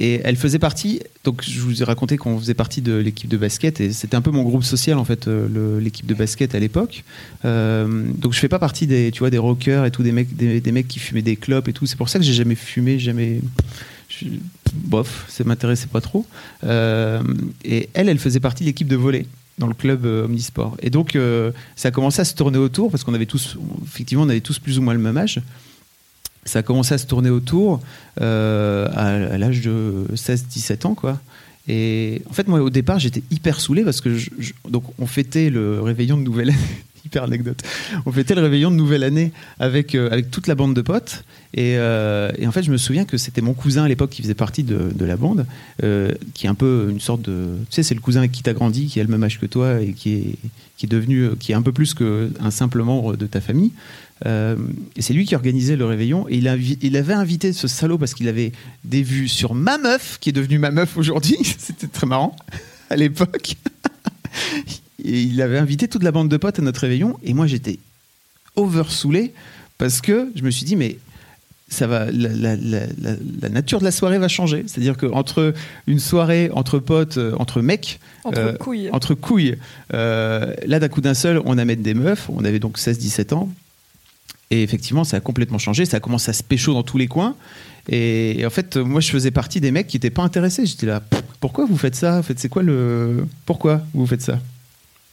Et 0.00 0.20
elle 0.24 0.36
faisait 0.36 0.58
partie. 0.58 1.00
Donc, 1.24 1.42
je 1.46 1.60
vous 1.60 1.82
ai 1.82 1.84
raconté 1.84 2.16
qu'on 2.16 2.38
faisait 2.38 2.54
partie 2.54 2.82
de 2.82 2.94
l'équipe 2.94 3.28
de 3.28 3.36
basket 3.36 3.80
et 3.80 3.92
c'était 3.92 4.16
un 4.16 4.22
peu 4.22 4.30
mon 4.30 4.42
groupe 4.42 4.64
social 4.64 4.98
en 4.98 5.04
fait, 5.04 5.28
euh, 5.28 5.80
l'équipe 5.80 6.06
de 6.06 6.14
basket 6.14 6.54
à 6.54 6.58
l'époque. 6.58 7.04
Euh, 7.44 8.06
donc, 8.18 8.32
je 8.32 8.38
fais 8.38 8.48
pas 8.48 8.58
partie 8.58 8.86
des, 8.86 9.10
tu 9.12 9.20
vois, 9.20 9.30
des 9.30 9.38
rockers 9.38 9.84
et 9.84 9.90
tout, 9.90 10.02
des 10.02 10.12
mecs, 10.12 10.34
des, 10.34 10.72
mecs 10.72 10.88
qui 10.88 10.98
fumaient 10.98 11.22
des 11.22 11.36
clopes 11.36 11.68
et 11.68 11.72
tout. 11.72 11.86
C'est 11.86 11.96
pour 11.96 12.08
ça 12.08 12.18
que 12.18 12.24
j'ai 12.24 12.32
jamais 12.32 12.54
fumé, 12.54 12.98
jamais. 12.98 13.40
bof, 14.74 15.26
ça 15.28 15.44
m'intéressait 15.44 15.88
pas 15.88 16.00
trop. 16.00 16.26
Euh, 16.64 17.22
et 17.64 17.88
elle, 17.94 18.08
elle 18.08 18.18
faisait 18.18 18.40
partie 18.40 18.64
de 18.64 18.68
l'équipe 18.68 18.88
de 18.88 18.96
volley 18.96 19.26
dans 19.58 19.66
le 19.66 19.74
club 19.74 20.06
euh, 20.06 20.24
Omnisport. 20.24 20.76
Et 20.82 20.90
donc, 20.90 21.16
ça 21.76 21.88
a 21.88 21.90
commencé 21.92 22.20
à 22.20 22.24
se 22.24 22.34
tourner 22.34 22.58
autour 22.58 22.90
parce 22.90 23.04
qu'on 23.04 23.14
avait 23.14 23.26
tous, 23.26 23.56
effectivement, 23.84 24.24
on 24.24 24.28
avait 24.30 24.40
tous 24.40 24.58
plus 24.58 24.78
ou 24.78 24.82
moins 24.82 24.94
le 24.94 25.00
même 25.00 25.16
âge. 25.18 25.40
Ça 26.44 26.60
a 26.60 26.62
commencé 26.62 26.94
à 26.94 26.98
se 26.98 27.06
tourner 27.06 27.30
autour 27.30 27.80
euh, 28.20 28.88
à, 28.94 29.38
l'âge 29.38 29.60
de 29.60 30.06
16-17 30.14 30.86
ans, 30.86 30.94
quoi. 30.94 31.20
Et 31.68 32.22
en 32.28 32.32
fait, 32.32 32.48
moi, 32.48 32.60
au 32.60 32.70
départ, 32.70 32.98
j'étais 32.98 33.22
hyper 33.30 33.60
saoulé 33.60 33.84
parce 33.84 34.00
que 34.00 34.16
donc 34.68 34.82
on 34.98 35.06
fêtait 35.06 35.48
le 35.48 35.80
réveillon 35.80 36.16
de 36.16 36.22
nouvelle 36.22 36.50
année. 36.50 36.58
Hyper 37.04 37.24
anecdote. 37.24 37.62
On 38.06 38.12
fêtait 38.12 38.34
le 38.34 38.42
réveillon 38.42 38.70
de 38.70 38.76
nouvelle 38.76 39.04
année 39.04 39.32
avec 39.58 39.94
euh, 39.94 40.10
avec 40.10 40.30
toute 40.30 40.46
la 40.46 40.54
bande 40.54 40.74
de 40.74 40.82
potes. 40.82 41.24
Et, 41.54 41.76
euh, 41.76 42.32
et 42.38 42.46
en 42.46 42.52
fait, 42.52 42.62
je 42.62 42.70
me 42.70 42.78
souviens 42.78 43.04
que 43.04 43.18
c'était 43.18 43.42
mon 43.42 43.52
cousin 43.52 43.84
à 43.84 43.88
l'époque 43.88 44.10
qui 44.10 44.22
faisait 44.22 44.34
partie 44.34 44.62
de, 44.62 45.04
la 45.04 45.16
bande, 45.16 45.46
euh, 45.82 46.10
qui 46.32 46.46
est 46.46 46.48
un 46.48 46.54
peu 46.54 46.88
une 46.90 47.00
sorte 47.00 47.20
de, 47.22 47.56
tu 47.68 47.74
sais, 47.74 47.82
c'est 47.82 47.94
le 47.94 48.00
cousin 48.00 48.20
avec 48.20 48.32
qui 48.32 48.42
t'as 48.42 48.54
grandi, 48.54 48.86
qui 48.86 49.00
a 49.00 49.02
le 49.02 49.10
même 49.10 49.22
âge 49.22 49.38
que 49.38 49.46
toi 49.46 49.80
et 49.80 49.92
qui 49.92 50.14
est 50.14 50.38
qui 50.78 50.86
est 50.86 50.88
devenu, 50.88 51.36
qui 51.38 51.52
est 51.52 51.54
un 51.54 51.62
peu 51.62 51.70
plus 51.70 51.94
qu'un 51.94 52.50
simple 52.50 52.82
membre 52.82 53.16
de 53.16 53.26
ta 53.26 53.40
famille. 53.40 53.70
Et 54.24 55.02
c'est 55.02 55.12
lui 55.12 55.26
qui 55.26 55.36
organisait 55.36 55.76
le 55.76 55.84
réveillon. 55.84 56.26
Et 56.28 56.38
il, 56.38 56.78
il 56.80 56.96
avait 56.96 57.12
invité 57.12 57.52
ce 57.52 57.68
salaud 57.68 57.98
parce 57.98 58.14
qu'il 58.14 58.26
avait 58.26 58.50
des 58.84 59.02
vues 59.02 59.28
sur 59.28 59.54
ma 59.54 59.78
meuf, 59.78 60.18
qui 60.20 60.30
est 60.30 60.32
devenue 60.32 60.58
ma 60.58 60.70
meuf 60.70 60.96
aujourd'hui. 60.96 61.38
C'était 61.58 61.86
très 61.86 62.06
marrant 62.06 62.34
à 62.90 62.96
l'époque. 62.96 63.56
il 65.04 65.40
avait 65.42 65.58
invité 65.58 65.88
toute 65.88 66.02
la 66.02 66.12
bande 66.12 66.28
de 66.28 66.36
potes 66.36 66.58
à 66.58 66.62
notre 66.62 66.80
réveillon. 66.80 67.18
Et 67.24 67.34
moi, 67.34 67.46
j'étais 67.46 67.78
over 68.56 68.84
saoulé 68.88 69.32
parce 69.78 70.00
que 70.00 70.30
je 70.34 70.42
me 70.42 70.50
suis 70.50 70.64
dit, 70.64 70.76
mais 70.76 70.98
ça 71.68 71.86
va, 71.86 72.10
la, 72.10 72.28
la- 72.28 72.56
la- 72.56 72.86
la- 73.00 73.16
la 73.40 73.48
nature 73.48 73.78
de 73.78 73.84
la 73.84 73.90
soirée 73.92 74.18
va 74.18 74.28
changer. 74.28 74.64
C'est-à-dire 74.66 74.96
qu'entre 74.98 75.54
une 75.86 75.98
soirée 75.98 76.50
entre 76.52 76.78
potes, 76.78 77.16
euh, 77.16 77.34
entre 77.38 77.62
mecs, 77.62 77.98
Entre 78.24 78.38
Euh, 78.38 78.52
couilles. 78.52 78.90
entre 78.92 79.14
couilles. 79.14 79.56
Euh, 79.94 80.54
là, 80.66 80.78
d'un 80.78 80.88
coup 80.88 81.00
d'un 81.00 81.14
seul, 81.14 81.40
on 81.46 81.56
amène 81.58 81.80
des 81.82 81.94
meufs. 81.94 82.28
On 82.28 82.44
avait 82.44 82.58
donc 82.58 82.78
16-17 82.78 83.32
ans. 83.32 83.48
Et 84.50 84.62
effectivement, 84.62 85.02
ça 85.04 85.16
a 85.16 85.20
complètement 85.20 85.56
changé. 85.58 85.86
Ça 85.86 85.96
a 85.96 86.00
commencé 86.00 86.28
à 86.28 86.34
se 86.34 86.42
pécho 86.42 86.74
dans 86.74 86.82
tous 86.82 86.98
les 86.98 87.08
coins. 87.08 87.34
Et, 87.88 88.38
et 88.40 88.46
en 88.46 88.50
fait, 88.50 88.76
moi, 88.76 89.00
je 89.00 89.10
faisais 89.10 89.30
partie 89.30 89.60
des 89.62 89.70
mecs 89.70 89.86
qui 89.86 89.96
n'étaient 89.96 90.10
pas 90.10 90.22
intéressés. 90.22 90.66
J'étais 90.66 90.84
là, 90.86 91.02
pourquoi 91.40 91.64
vous 91.64 91.78
faites 91.78 91.96
ça? 91.96 92.18
En 92.18 92.22
fait, 92.22 92.38
c'est 92.38 92.50
quoi 92.50 92.62
le. 92.62 93.26
Pourquoi 93.46 93.80
vous 93.94 94.06
faites 94.06 94.20
ça? 94.20 94.38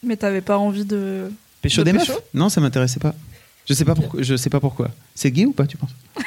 Mais 0.03 0.15
t'avais 0.17 0.41
pas 0.41 0.57
envie 0.57 0.85
de. 0.85 1.31
Pécho 1.61 1.83
De 1.83 1.91
des 1.91 1.97
pécho 1.97 2.13
meufs? 2.13 2.21
Non, 2.33 2.49
ça 2.49 2.61
m'intéressait 2.61 2.99
pas. 2.99 3.13
Je 3.67 3.73
sais 3.73 3.85
pas, 3.85 3.93
pourquoi, 3.93 4.21
je 4.23 4.35
sais 4.35 4.49
pas 4.49 4.59
pourquoi. 4.59 4.89
C'est 5.13 5.29
gay 5.29 5.45
ou 5.45 5.51
pas, 5.51 5.67
tu 5.67 5.77
penses? 5.77 5.91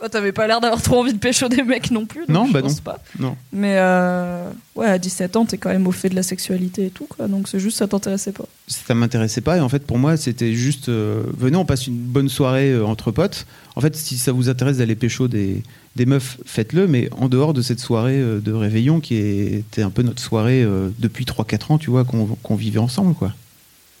Bah, 0.00 0.08
t'avais 0.08 0.32
pas 0.32 0.46
l'air 0.46 0.60
d'avoir 0.60 0.80
trop 0.80 1.00
envie 1.00 1.12
de 1.12 1.18
pécho 1.18 1.48
des 1.48 1.62
mecs 1.62 1.90
non 1.90 2.06
plus. 2.06 2.20
donc 2.26 2.28
Non, 2.30 2.46
je 2.46 2.52
bah 2.52 2.62
pense 2.62 2.76
non. 2.76 2.82
Pas. 2.82 2.98
Non. 3.18 3.36
Mais 3.52 3.74
euh, 3.78 4.50
ouais, 4.74 4.86
à 4.86 4.98
17 4.98 5.36
ans, 5.36 5.44
t'es 5.44 5.58
quand 5.58 5.68
même 5.68 5.86
au 5.86 5.92
fait 5.92 6.08
de 6.08 6.14
la 6.14 6.22
sexualité 6.22 6.86
et 6.86 6.90
tout, 6.90 7.06
quoi. 7.06 7.28
Donc 7.28 7.48
c'est 7.48 7.60
juste, 7.60 7.76
ça 7.76 7.86
t'intéressait 7.86 8.32
pas. 8.32 8.44
ça 8.66 8.94
m'intéressait 8.94 9.42
pas 9.42 9.58
et 9.58 9.60
en 9.60 9.68
fait 9.68 9.84
pour 9.86 9.98
moi 9.98 10.16
c'était 10.16 10.54
juste 10.54 10.88
euh, 10.88 11.22
venez 11.36 11.56
on 11.56 11.64
passe 11.66 11.86
une 11.86 11.96
bonne 11.98 12.28
soirée 12.28 12.70
euh, 12.72 12.84
entre 12.86 13.10
potes 13.10 13.46
en 13.76 13.80
fait 13.80 13.94
si 13.96 14.16
ça 14.16 14.32
vous 14.32 14.48
intéresse 14.48 14.78
d'aller 14.78 14.94
pécho 14.94 15.28
des, 15.28 15.62
des 15.96 16.06
meufs 16.06 16.38
faites-le 16.46 16.86
mais 16.86 17.08
en 17.12 17.28
dehors 17.28 17.52
de 17.52 17.62
cette 17.62 17.80
soirée 17.80 18.18
euh, 18.20 18.40
de 18.40 18.52
réveillon 18.52 19.00
qui 19.00 19.16
était 19.16 19.82
un 19.82 19.90
peu 19.90 20.02
notre 20.02 20.22
soirée 20.22 20.62
euh, 20.62 20.88
depuis 20.98 21.24
3-4 21.24 21.72
ans 21.72 21.78
tu 21.78 21.90
vois 21.90 22.04
qu'on 22.04 22.26
qu'on 22.42 22.54
vivait 22.56 22.78
ensemble 22.78 23.14
quoi 23.14 23.34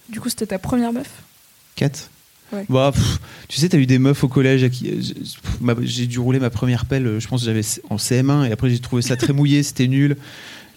Du 0.08 0.20
coup, 0.20 0.28
c'était 0.28 0.46
ta 0.46 0.58
première 0.58 0.92
meuf? 0.92 1.10
4 1.76 2.08
Ouais. 2.52 2.64
Bah, 2.68 2.90
pff, 2.94 3.18
tu 3.48 3.58
sais, 3.58 3.68
t'as 3.68 3.78
eu 3.78 3.86
des 3.86 3.98
meufs 3.98 4.22
au 4.24 4.28
collège 4.28 4.64
euh, 4.64 5.74
j'ai- 5.82 6.06
dû 6.06 6.18
rouler 6.18 6.40
ma 6.40 6.50
première 6.50 6.84
pelle. 6.86 7.06
euh, 7.06 7.20
Je 7.20 7.28
pense 7.28 7.40
que 7.42 7.46
j'avais 7.46 7.62
en 7.90 7.96
CM1 7.96 8.48
et 8.48 8.52
après 8.52 8.70
j'ai 8.70 8.78
trouvé 8.80 9.02
ça 9.02 9.16
très 9.16 9.32
mouillé, 9.32 9.62
c'était 9.64 9.86
nul. 9.88 10.16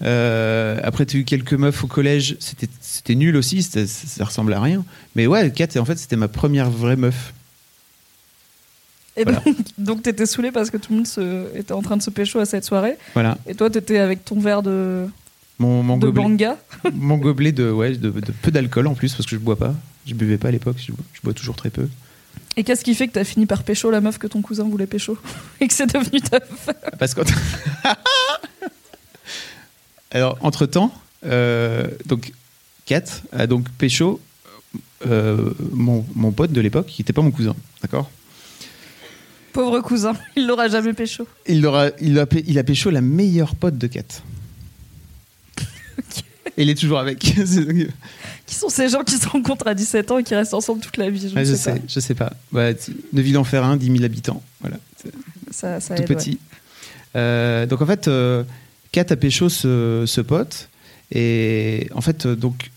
Euh, 0.01 0.79
après, 0.83 1.05
t'as 1.05 1.17
eu 1.17 1.23
quelques 1.23 1.53
meufs 1.53 1.83
au 1.83 1.87
collège, 1.87 2.35
c'était 2.39 3.15
nul 3.15 3.35
aussi, 3.37 3.63
ça, 3.63 3.87
ça 3.87 4.25
ressemble 4.25 4.51
à 4.53 4.59
rien. 4.59 4.83
Mais 5.15 5.27
ouais, 5.27 5.49
Kat, 5.51 5.67
en 5.77 5.85
fait, 5.85 5.97
c'était 5.97 6.15
ma 6.17 6.27
première 6.27 6.69
vraie 6.69 6.95
meuf. 6.97 7.33
Et 9.15 9.23
Voilà. 9.23 9.39
donc, 9.45 9.55
donc 9.77 10.03
t'étais 10.03 10.25
saoulé 10.25 10.51
parce 10.51 10.69
que 10.71 10.77
tout 10.77 10.91
le 10.91 10.97
monde 10.97 11.07
se, 11.07 11.55
était 11.57 11.71
en 11.71 11.81
train 11.81 11.95
de 11.97 12.01
se 12.01 12.09
pécho 12.09 12.39
à 12.39 12.45
cette 12.45 12.65
soirée. 12.65 12.97
Voilà, 13.13 13.37
Et 13.47 13.53
toi, 13.55 13.69
t'étais 13.69 13.99
avec 13.99 14.25
ton 14.25 14.39
verre 14.39 14.63
de, 14.63 15.05
mon, 15.59 15.83
mon 15.83 15.97
de 15.97 16.07
gobelet, 16.07 16.23
banga. 16.23 16.57
mon 16.93 17.17
gobelet 17.17 17.51
de, 17.51 17.69
ouais, 17.71 17.91
de, 17.91 18.09
de 18.09 18.31
peu 18.41 18.51
d'alcool 18.51 18.87
en 18.87 18.95
plus 18.95 19.13
parce 19.13 19.25
que 19.27 19.35
je 19.35 19.39
bois 19.41 19.57
pas. 19.57 19.73
Je 20.05 20.13
buvais 20.13 20.37
pas 20.37 20.49
à 20.49 20.51
l'époque, 20.51 20.77
je, 20.85 20.91
bois- 20.91 21.05
je 21.13 21.21
bois 21.21 21.33
toujours 21.33 21.55
très 21.55 21.69
peu. 21.69 21.87
Et 22.57 22.63
qu'est-ce 22.63 22.83
qui 22.83 22.93
fait 22.93 23.07
que 23.07 23.13
t'as 23.13 23.23
fini 23.23 23.45
par 23.45 23.63
pécho 23.63 23.89
la 23.89 23.99
meuf 24.01 24.17
que 24.19 24.27
ton 24.27 24.41
cousin 24.41 24.63
voulait 24.65 24.85
pécho 24.87 25.17
Et 25.61 25.67
que 25.67 25.73
c'est 25.73 25.91
devenu 25.91 26.21
ta 26.21 26.39
femme 26.39 26.75
Parce 26.99 27.13
que. 27.13 27.21
Alors, 30.11 30.37
entre-temps, 30.41 30.93
euh, 31.25 31.87
donc, 32.05 32.31
Kat 32.85 33.03
a 33.31 33.47
donc 33.47 33.67
pécho 33.69 34.19
euh, 35.07 35.51
mon, 35.71 36.05
mon 36.15 36.31
pote 36.31 36.51
de 36.51 36.61
l'époque, 36.61 36.85
qui 36.87 37.01
n'était 37.01 37.13
pas 37.13 37.21
mon 37.23 37.31
cousin, 37.31 37.55
d'accord? 37.81 38.11
Pauvre 39.53 39.79
cousin, 39.81 40.13
il 40.35 40.45
l'aura 40.47 40.67
jamais 40.67 40.93
pécho. 40.93 41.27
il, 41.47 41.65
aura, 41.65 41.87
il, 41.99 42.19
a, 42.19 42.25
il 42.45 42.59
a 42.59 42.63
pécho 42.63 42.89
la 42.91 43.01
meilleure 43.01 43.55
pote 43.55 43.77
de 43.77 43.87
Kat. 43.87 44.03
Et 46.57 46.63
il 46.63 46.69
est 46.69 46.75
toujours 46.75 46.99
avec. 46.99 47.23
C'est- 47.45 47.87
Qui 48.45 48.55
sont 48.55 48.69
ces 48.69 48.89
gens 48.89 49.03
qui 49.03 49.17
se 49.17 49.27
rencontrent 49.27 49.67
à 49.67 49.73
17 49.73 50.11
ans 50.11 50.17
et 50.19 50.23
qui 50.23 50.35
restent 50.35 50.53
ensemble 50.53 50.81
toute 50.81 50.97
la 50.97 51.09
vie? 51.09 51.29
Je 51.29 51.33
Ouais, 51.35 51.41
ne 51.41 51.45
je 51.45 51.51
sais, 51.55 51.75
sais, 51.75 51.81
je 51.87 51.99
sais 51.99 52.13
pas. 52.15 52.33
Ouais, 52.51 52.75
tu- 52.75 52.95
Neuville-en-Ferrain, 53.13 53.75
10 53.77 53.91
000 53.91 54.03
habitants. 54.03 54.43
Voilà. 54.61 54.77
C'est 55.01 55.11
pas. 55.11 55.17
Ça, 55.51 55.79
ça 55.79 55.95
tout 55.95 56.03
aide, 56.03 56.09
ouais. 56.09 56.15
petit. 56.15 56.39
Euh, 57.15 57.65
donc 57.65 57.81
en 57.81 57.85
fait, 57.85 58.07
euh, 58.07 58.43
Kat 58.91 59.05
a 59.09 59.15
pécho 59.15 59.49
ce, 59.49 60.03
ce 60.07 60.21
pote. 60.21 60.69
Et 61.11 61.89
en 61.93 62.01
fait, 62.01 62.25
euh, 62.25 62.35
donc, 62.35 62.71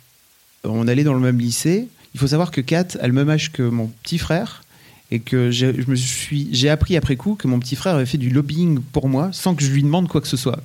on 0.65 0.89
allait 0.89 1.05
dans 1.05 1.15
le 1.15 1.21
même 1.21 1.39
lycée. 1.39 1.89
Il 2.15 2.21
faut 2.21 2.27
savoir 2.27 2.51
que 2.51 2.61
Kat 2.61 2.87
a 3.01 3.07
le 3.07 3.13
même 3.13 3.29
âge 3.31 3.53
que 3.53 3.63
mon 3.63 3.89
petit 4.03 4.19
frère. 4.19 4.63
Et 5.13 5.21
que 5.21 5.51
j'ai- 5.53 5.73
je 5.81 5.89
me 5.89 5.95
suis, 5.95 6.49
j'ai 6.51 6.69
appris 6.69 6.97
après 6.97 7.15
coup 7.15 7.37
que 7.37 7.47
mon 7.47 7.61
petit 7.61 7.77
frère 7.77 7.95
avait 7.95 8.07
fait 8.07 8.19
du 8.19 8.29
lobbying 8.29 8.81
pour 8.81 9.09
moi 9.09 9.31
sans 9.33 9.55
que 9.55 9.63
je 9.63 9.71
lui 9.71 9.83
demande 9.85 10.09
quoi 10.09 10.21
que 10.21 10.27
ce 10.27 10.37
soit. 10.37 10.61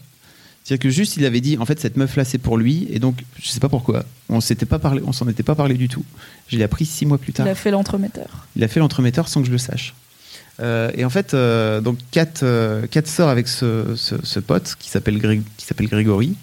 C'est-à-dire 0.64 0.84
que 0.84 0.90
juste 0.90 1.18
il 1.18 1.26
avait 1.26 1.42
dit 1.42 1.58
en 1.58 1.66
fait 1.66 1.80
cette 1.80 1.98
meuf 1.98 2.16
là 2.16 2.24
c'est 2.24 2.38
pour 2.38 2.56
lui 2.58 2.88
et 2.92 3.00
donc 3.00 3.24
je 3.42 3.50
sais 3.50 3.60
pas 3.60 3.68
pourquoi 3.70 4.06
on 4.30 4.42
s'était 4.42 4.68
pas 4.68 4.78
parlé 4.80 5.02
on 5.06 5.12
s'en 5.12 5.28
était 5.28 5.44
pas 5.44 5.56
parlé 5.56 5.74
du 5.76 5.88
tout. 5.90 6.06
Je 6.48 6.58
l'ai 6.58 6.64
appris 6.64 6.86
six 6.86 7.06
mois 7.06 7.18
plus 7.18 7.34
tard. 7.34 7.46
Il 7.48 7.50
a 7.50 7.56
fait 7.56 7.72
l'entremetteur. 7.72 8.48
Il 8.56 8.64
a 8.64 8.68
fait 8.68 8.80
l'entremetteur 8.80 9.28
sans 9.28 9.42
que 9.42 9.48
je 9.48 9.52
le 9.52 9.58
sache. 9.58 9.94
Euh, 10.60 10.92
et 10.94 11.06
en 11.06 11.10
fait, 11.10 11.34
euh, 11.34 11.82
donc 11.82 11.98
Kat, 12.12 12.28
euh, 12.44 12.86
Kat 12.86 13.04
sort 13.06 13.30
avec 13.30 13.48
ce, 13.48 13.96
ce- 13.96 14.24
ce 14.24 14.40
pote 14.40 14.76
qui 14.78 14.90
s'appelle 14.92 15.18
Gré- 15.18 15.42
Grégory 15.80 16.36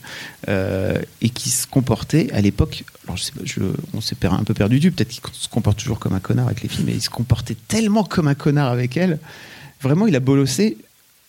euh, 0.48 0.98
et 1.20 1.28
qui 1.30 1.50
se 1.50 1.66
comportait 1.68 2.28
à 2.32 2.40
l'époque. 2.40 2.84
Alors 3.04 3.16
je 3.16 3.22
sais 3.22 3.32
pas, 3.32 3.42
je- 3.44 3.60
on 3.94 4.00
s'est 4.00 4.16
un 4.24 4.42
peu 4.44 4.54
perdu 4.54 4.80
du. 4.80 4.90
Peut-être 4.90 5.08
qu'il 5.10 5.22
se 5.32 5.48
comporte 5.48 5.78
toujours 5.78 6.00
comme 6.00 6.14
un 6.14 6.20
connard 6.20 6.46
avec 6.46 6.62
les 6.62 6.68
filles, 6.68 6.84
mais 6.86 6.94
il 6.94 7.02
se 7.02 7.10
comportait 7.10 7.56
tellement 7.68 8.02
comme 8.02 8.26
un 8.26 8.34
connard 8.34 8.72
avec 8.72 8.96
elle. 8.96 9.20
Vraiment, 9.82 10.08
il 10.08 10.16
a 10.16 10.20
bolossé 10.20 10.78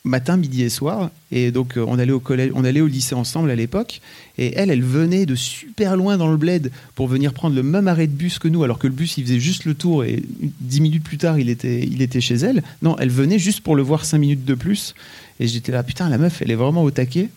matin, 0.04 0.38
midi 0.38 0.64
et 0.64 0.70
soir. 0.70 1.12
Et 1.32 1.52
donc, 1.52 1.78
euh, 1.78 1.86
on 1.88 2.00
allait 2.00 2.12
au 2.12 2.20
collège, 2.20 2.52
on 2.56 2.64
allait 2.64 2.82
au 2.82 2.88
lycée 2.88 3.16
ensemble 3.16 3.52
à 3.52 3.56
l'époque. 3.56 4.02
Et 4.38 4.54
elle, 4.56 4.70
elle 4.70 4.84
venait 4.84 5.26
de 5.26 5.36
super 5.36 5.98
loin 5.98 6.18
dans 6.18 6.30
le 6.30 6.38
bled 6.38 6.72
pour 6.96 7.08
venir 7.08 7.34
prendre 7.34 7.56
le 7.56 7.64
même 7.64 7.88
arrêt 7.88 8.08
de 8.08 8.14
bus 8.14 8.40
que 8.40 8.48
nous, 8.48 8.64
alors 8.64 8.80
que 8.80 8.88
le 8.88 8.94
bus, 8.94 9.18
il 9.18 9.26
faisait 9.26 9.40
juste 9.40 9.66
le 9.66 9.74
tour 9.74 10.04
et 10.04 10.24
dix 10.62 10.82
minutes 10.82 11.04
plus 11.04 11.18
tard, 11.18 11.38
il 11.40 11.50
était, 11.50 11.82
il 11.82 12.02
était 12.02 12.22
chez 12.22 12.36
elle. 12.36 12.64
Non, 12.82 12.96
elle 12.98 13.10
venait 13.10 13.40
juste 13.40 13.62
pour 13.62 13.76
le 13.76 13.84
voir 13.84 14.06
cinq 14.06 14.20
minutes 14.20 14.46
de 14.46 14.56
plus. 14.56 14.96
Et 15.40 15.48
j'étais 15.48 15.72
là, 15.72 15.84
putain, 15.84 16.10
la 16.10 16.18
meuf, 16.18 16.42
elle 16.42 16.52
est 16.52 16.56
vraiment 16.56 16.84
au 16.84 16.92
taquet. 16.92 17.30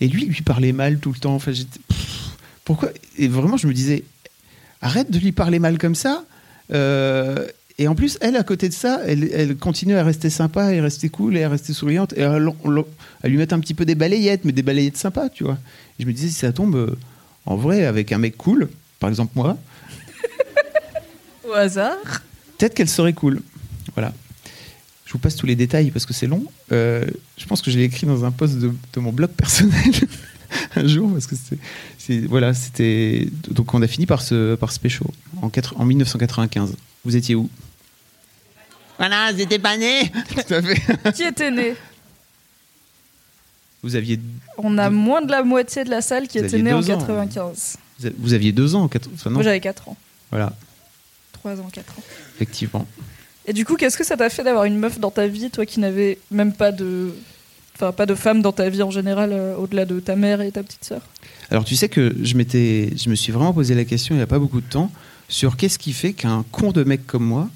Et 0.00 0.08
lui, 0.08 0.22
il 0.22 0.28
lui 0.28 0.42
parlait 0.42 0.72
mal 0.72 0.98
tout 0.98 1.12
le 1.12 1.18
temps. 1.18 1.34
Enfin, 1.34 1.52
j'étais, 1.52 1.80
pourquoi? 2.64 2.90
Et 3.18 3.28
vraiment, 3.28 3.56
je 3.56 3.66
me 3.66 3.74
disais, 3.74 4.04
arrête 4.80 5.10
de 5.10 5.18
lui 5.18 5.32
parler 5.32 5.58
mal 5.58 5.78
comme 5.78 5.94
ça. 5.94 6.24
Euh, 6.72 7.46
et 7.78 7.88
en 7.88 7.94
plus, 7.94 8.18
elle, 8.20 8.36
à 8.36 8.42
côté 8.42 8.68
de 8.68 8.74
ça, 8.74 9.00
elle, 9.06 9.30
elle 9.32 9.56
continue 9.56 9.94
à 9.96 10.04
rester 10.04 10.30
sympa 10.30 10.72
et 10.72 10.80
rester 10.80 11.08
cool 11.08 11.36
et 11.36 11.44
à 11.44 11.48
rester 11.48 11.72
souriante 11.72 12.12
et 12.16 12.22
à, 12.22 12.34
à 12.34 13.28
lui 13.28 13.36
mettre 13.36 13.54
un 13.54 13.60
petit 13.60 13.74
peu 13.74 13.84
des 13.84 13.94
balayettes, 13.94 14.44
mais 14.44 14.52
des 14.52 14.62
balayettes 14.62 14.96
sympas, 14.96 15.28
tu 15.28 15.44
vois. 15.44 15.58
Et 15.98 16.02
je 16.02 16.06
me 16.06 16.12
disais, 16.12 16.28
si 16.28 16.34
ça 16.34 16.52
tombe 16.52 16.76
euh, 16.76 16.94
en 17.46 17.56
vrai 17.56 17.84
avec 17.86 18.12
un 18.12 18.18
mec 18.18 18.36
cool, 18.36 18.68
par 19.00 19.08
exemple 19.10 19.32
moi, 19.34 19.56
Au 21.48 21.52
hasard. 21.52 21.96
peut-être 22.58 22.74
qu'elle 22.74 22.88
serait 22.88 23.12
cool. 23.14 23.40
Voilà. 23.94 24.12
Je 25.06 25.12
vous 25.12 25.18
passe 25.18 25.36
tous 25.36 25.46
les 25.46 25.56
détails 25.56 25.90
parce 25.90 26.06
que 26.06 26.14
c'est 26.14 26.26
long. 26.26 26.44
Euh, 26.72 27.04
je 27.36 27.44
pense 27.46 27.60
que 27.60 27.70
je 27.70 27.78
l'ai 27.78 27.84
écrit 27.84 28.06
dans 28.06 28.24
un 28.24 28.30
post 28.30 28.58
de, 28.58 28.72
de 28.92 29.00
mon 29.00 29.12
blog 29.12 29.30
personnel 29.30 29.92
un 30.76 30.86
jour 30.86 31.12
parce 31.12 31.26
que 31.26 31.34
c'est, 31.98 32.18
voilà, 32.26 32.54
c'était 32.54 33.28
donc 33.50 33.72
on 33.74 33.82
a 33.82 33.86
fini 33.86 34.06
par 34.06 34.22
ce 34.22 34.54
par 34.54 34.72
ce 34.72 34.78
pécho 34.80 35.04
en, 35.40 35.48
quatre- 35.48 35.78
en 35.80 35.84
1995. 35.84 36.74
Vous 37.04 37.16
étiez 37.16 37.34
où? 37.34 37.48
Voilà, 38.98 39.34
j'étais 39.36 39.58
pas 39.58 39.76
né. 39.76 40.10
Tout 40.46 40.54
à 40.54 40.62
fait. 40.62 41.12
Qui 41.14 41.22
était 41.24 41.50
né? 41.50 41.74
Vous 43.82 43.96
aviez, 43.96 44.20
On 44.58 44.78
a 44.78 44.90
moins 44.90 45.22
de 45.22 45.30
la 45.32 45.42
moitié 45.42 45.82
de 45.82 45.90
la 45.90 46.00
salle 46.02 46.28
qui 46.28 46.38
Vous 46.38 46.44
était 46.44 46.62
née 46.62 46.72
en 46.72 46.78
ans. 46.78 46.86
95. 46.86 47.78
vous 48.16 48.32
aviez 48.32 48.52
deux 48.52 48.76
ans, 48.76 48.86
quatre- 48.86 49.10
enfin, 49.14 49.30
non, 49.30 49.34
Moi 49.34 49.42
j'avais 49.42 49.58
4 49.60 49.88
ans. 49.88 49.96
voilà, 50.30 50.52
3 51.32 51.58
ans, 51.60 51.68
4 51.72 51.98
ans. 51.98 52.02
effectivement. 52.36 52.86
Et 53.44 53.52
du 53.52 53.64
coup, 53.64 53.74
qu'est-ce 53.74 53.96
que 53.96 54.04
ça 54.04 54.16
t'a 54.16 54.30
fait 54.30 54.44
d'avoir 54.44 54.64
une 54.66 54.78
meuf 54.78 55.00
dans 55.00 55.10
ta 55.10 55.26
vie, 55.26 55.50
toi 55.50 55.66
qui 55.66 55.80
n'avais 55.80 56.18
même 56.30 56.52
pas 56.52 56.70
de. 56.70 57.12
Pas 57.90 58.06
de 58.06 58.14
femme 58.14 58.42
dans 58.42 58.52
ta 58.52 58.68
vie 58.68 58.82
en 58.82 58.92
général, 58.92 59.30
euh, 59.32 59.56
au-delà 59.56 59.84
de 59.84 59.98
ta 59.98 60.14
mère 60.14 60.40
et 60.40 60.52
ta 60.52 60.62
petite 60.62 60.84
sœur? 60.84 61.02
Alors 61.50 61.64
tu 61.64 61.74
sais 61.74 61.88
que 61.88 62.14
je 62.22 62.36
m'étais, 62.36 62.90
je 62.96 63.10
me 63.10 63.16
suis 63.16 63.32
vraiment 63.32 63.52
posé 63.52 63.74
la 63.74 63.84
question 63.84 64.14
il 64.14 64.18
n'y 64.18 64.22
a 64.22 64.28
pas 64.28 64.38
beaucoup 64.38 64.60
de 64.60 64.68
temps 64.68 64.92
sur 65.28 65.56
qu'est-ce 65.56 65.78
qui 65.78 65.92
fait 65.92 66.12
qu'un 66.12 66.44
con 66.52 66.70
de 66.70 66.84
mec 66.84 67.06
comme 67.06 67.24
moi, 67.24 67.48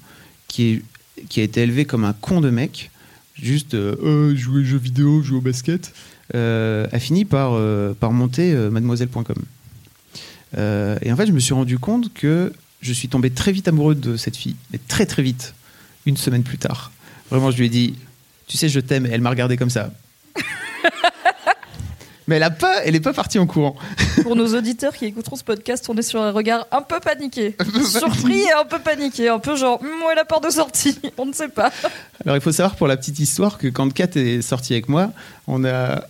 qui 0.49 0.63
est, 0.67 0.81
qui 1.29 1.39
a 1.39 1.43
été 1.43 1.61
élevé 1.61 1.85
comme 1.85 2.03
un 2.03 2.13
con 2.13 2.41
de 2.41 2.49
mec, 2.49 2.91
juste 3.41 3.73
euh, 3.75 3.95
Euh, 4.03 4.35
jouer 4.35 4.61
aux 4.61 4.65
jeux 4.65 4.77
vidéo, 4.77 5.21
jouer 5.21 5.37
au 5.37 5.41
basket, 5.41 5.93
euh, 6.35 6.87
a 6.91 6.99
fini 6.99 7.23
par 7.23 7.57
par 7.95 8.11
monter 8.11 8.53
mademoiselle.com. 8.53 9.43
Et 10.55 11.11
en 11.11 11.15
fait, 11.15 11.27
je 11.27 11.31
me 11.31 11.39
suis 11.39 11.53
rendu 11.53 11.79
compte 11.79 12.13
que 12.13 12.51
je 12.81 12.93
suis 12.93 13.07
tombé 13.07 13.29
très 13.29 13.51
vite 13.51 13.67
amoureux 13.67 13.95
de 13.95 14.17
cette 14.17 14.35
fille, 14.35 14.55
mais 14.71 14.79
très 14.87 15.05
très 15.05 15.23
vite, 15.23 15.53
une 16.05 16.17
semaine 16.17 16.43
plus 16.43 16.57
tard. 16.57 16.91
Vraiment, 17.29 17.51
je 17.51 17.57
lui 17.57 17.65
ai 17.65 17.69
dit, 17.69 17.95
tu 18.47 18.57
sais, 18.57 18.69
je 18.69 18.79
t'aime. 18.79 19.05
Et 19.05 19.09
elle 19.09 19.21
m'a 19.21 19.29
regardé 19.29 19.57
comme 19.57 19.69
ça. 19.69 19.91
Mais 22.29 22.35
elle 22.35 22.43
a 22.43 22.49
pas, 22.49 22.83
elle 22.83 22.93
est 22.93 22.99
pas 22.99 23.13
partie 23.13 23.39
en 23.39 23.47
courant. 23.47 23.77
Pour 24.23 24.35
nos 24.35 24.53
auditeurs 24.53 24.93
qui 24.93 25.05
écouteront 25.05 25.37
ce 25.37 25.45
podcast, 25.45 25.85
on 25.87 25.95
est 25.95 26.01
sur 26.01 26.21
un 26.21 26.31
regard 26.31 26.67
un 26.71 26.81
peu 26.81 26.99
paniqué. 26.99 27.55
Surpris 27.85 28.39
et 28.41 28.51
un 28.51 28.65
peu 28.65 28.79
paniqué. 28.79 29.29
Un 29.29 29.39
peu 29.39 29.55
genre, 29.55 29.79
Hum, 29.81 29.87
où 30.05 30.09
est 30.11 30.15
la 30.15 30.25
porte 30.25 30.43
de 30.43 30.49
sortie 30.49 30.99
On 31.17 31.25
ne 31.25 31.31
sait 31.31 31.47
pas. 31.47 31.71
Alors 32.25 32.35
il 32.35 32.41
faut 32.41 32.51
savoir 32.51 32.75
pour 32.75 32.87
la 32.87 32.97
petite 32.97 33.19
histoire 33.19 33.57
que 33.57 33.67
quand 33.67 33.93
Kat 33.93 34.09
est 34.15 34.41
sortie 34.41 34.73
avec 34.73 34.89
moi, 34.89 35.11
on 35.47 35.63
a 35.63 36.03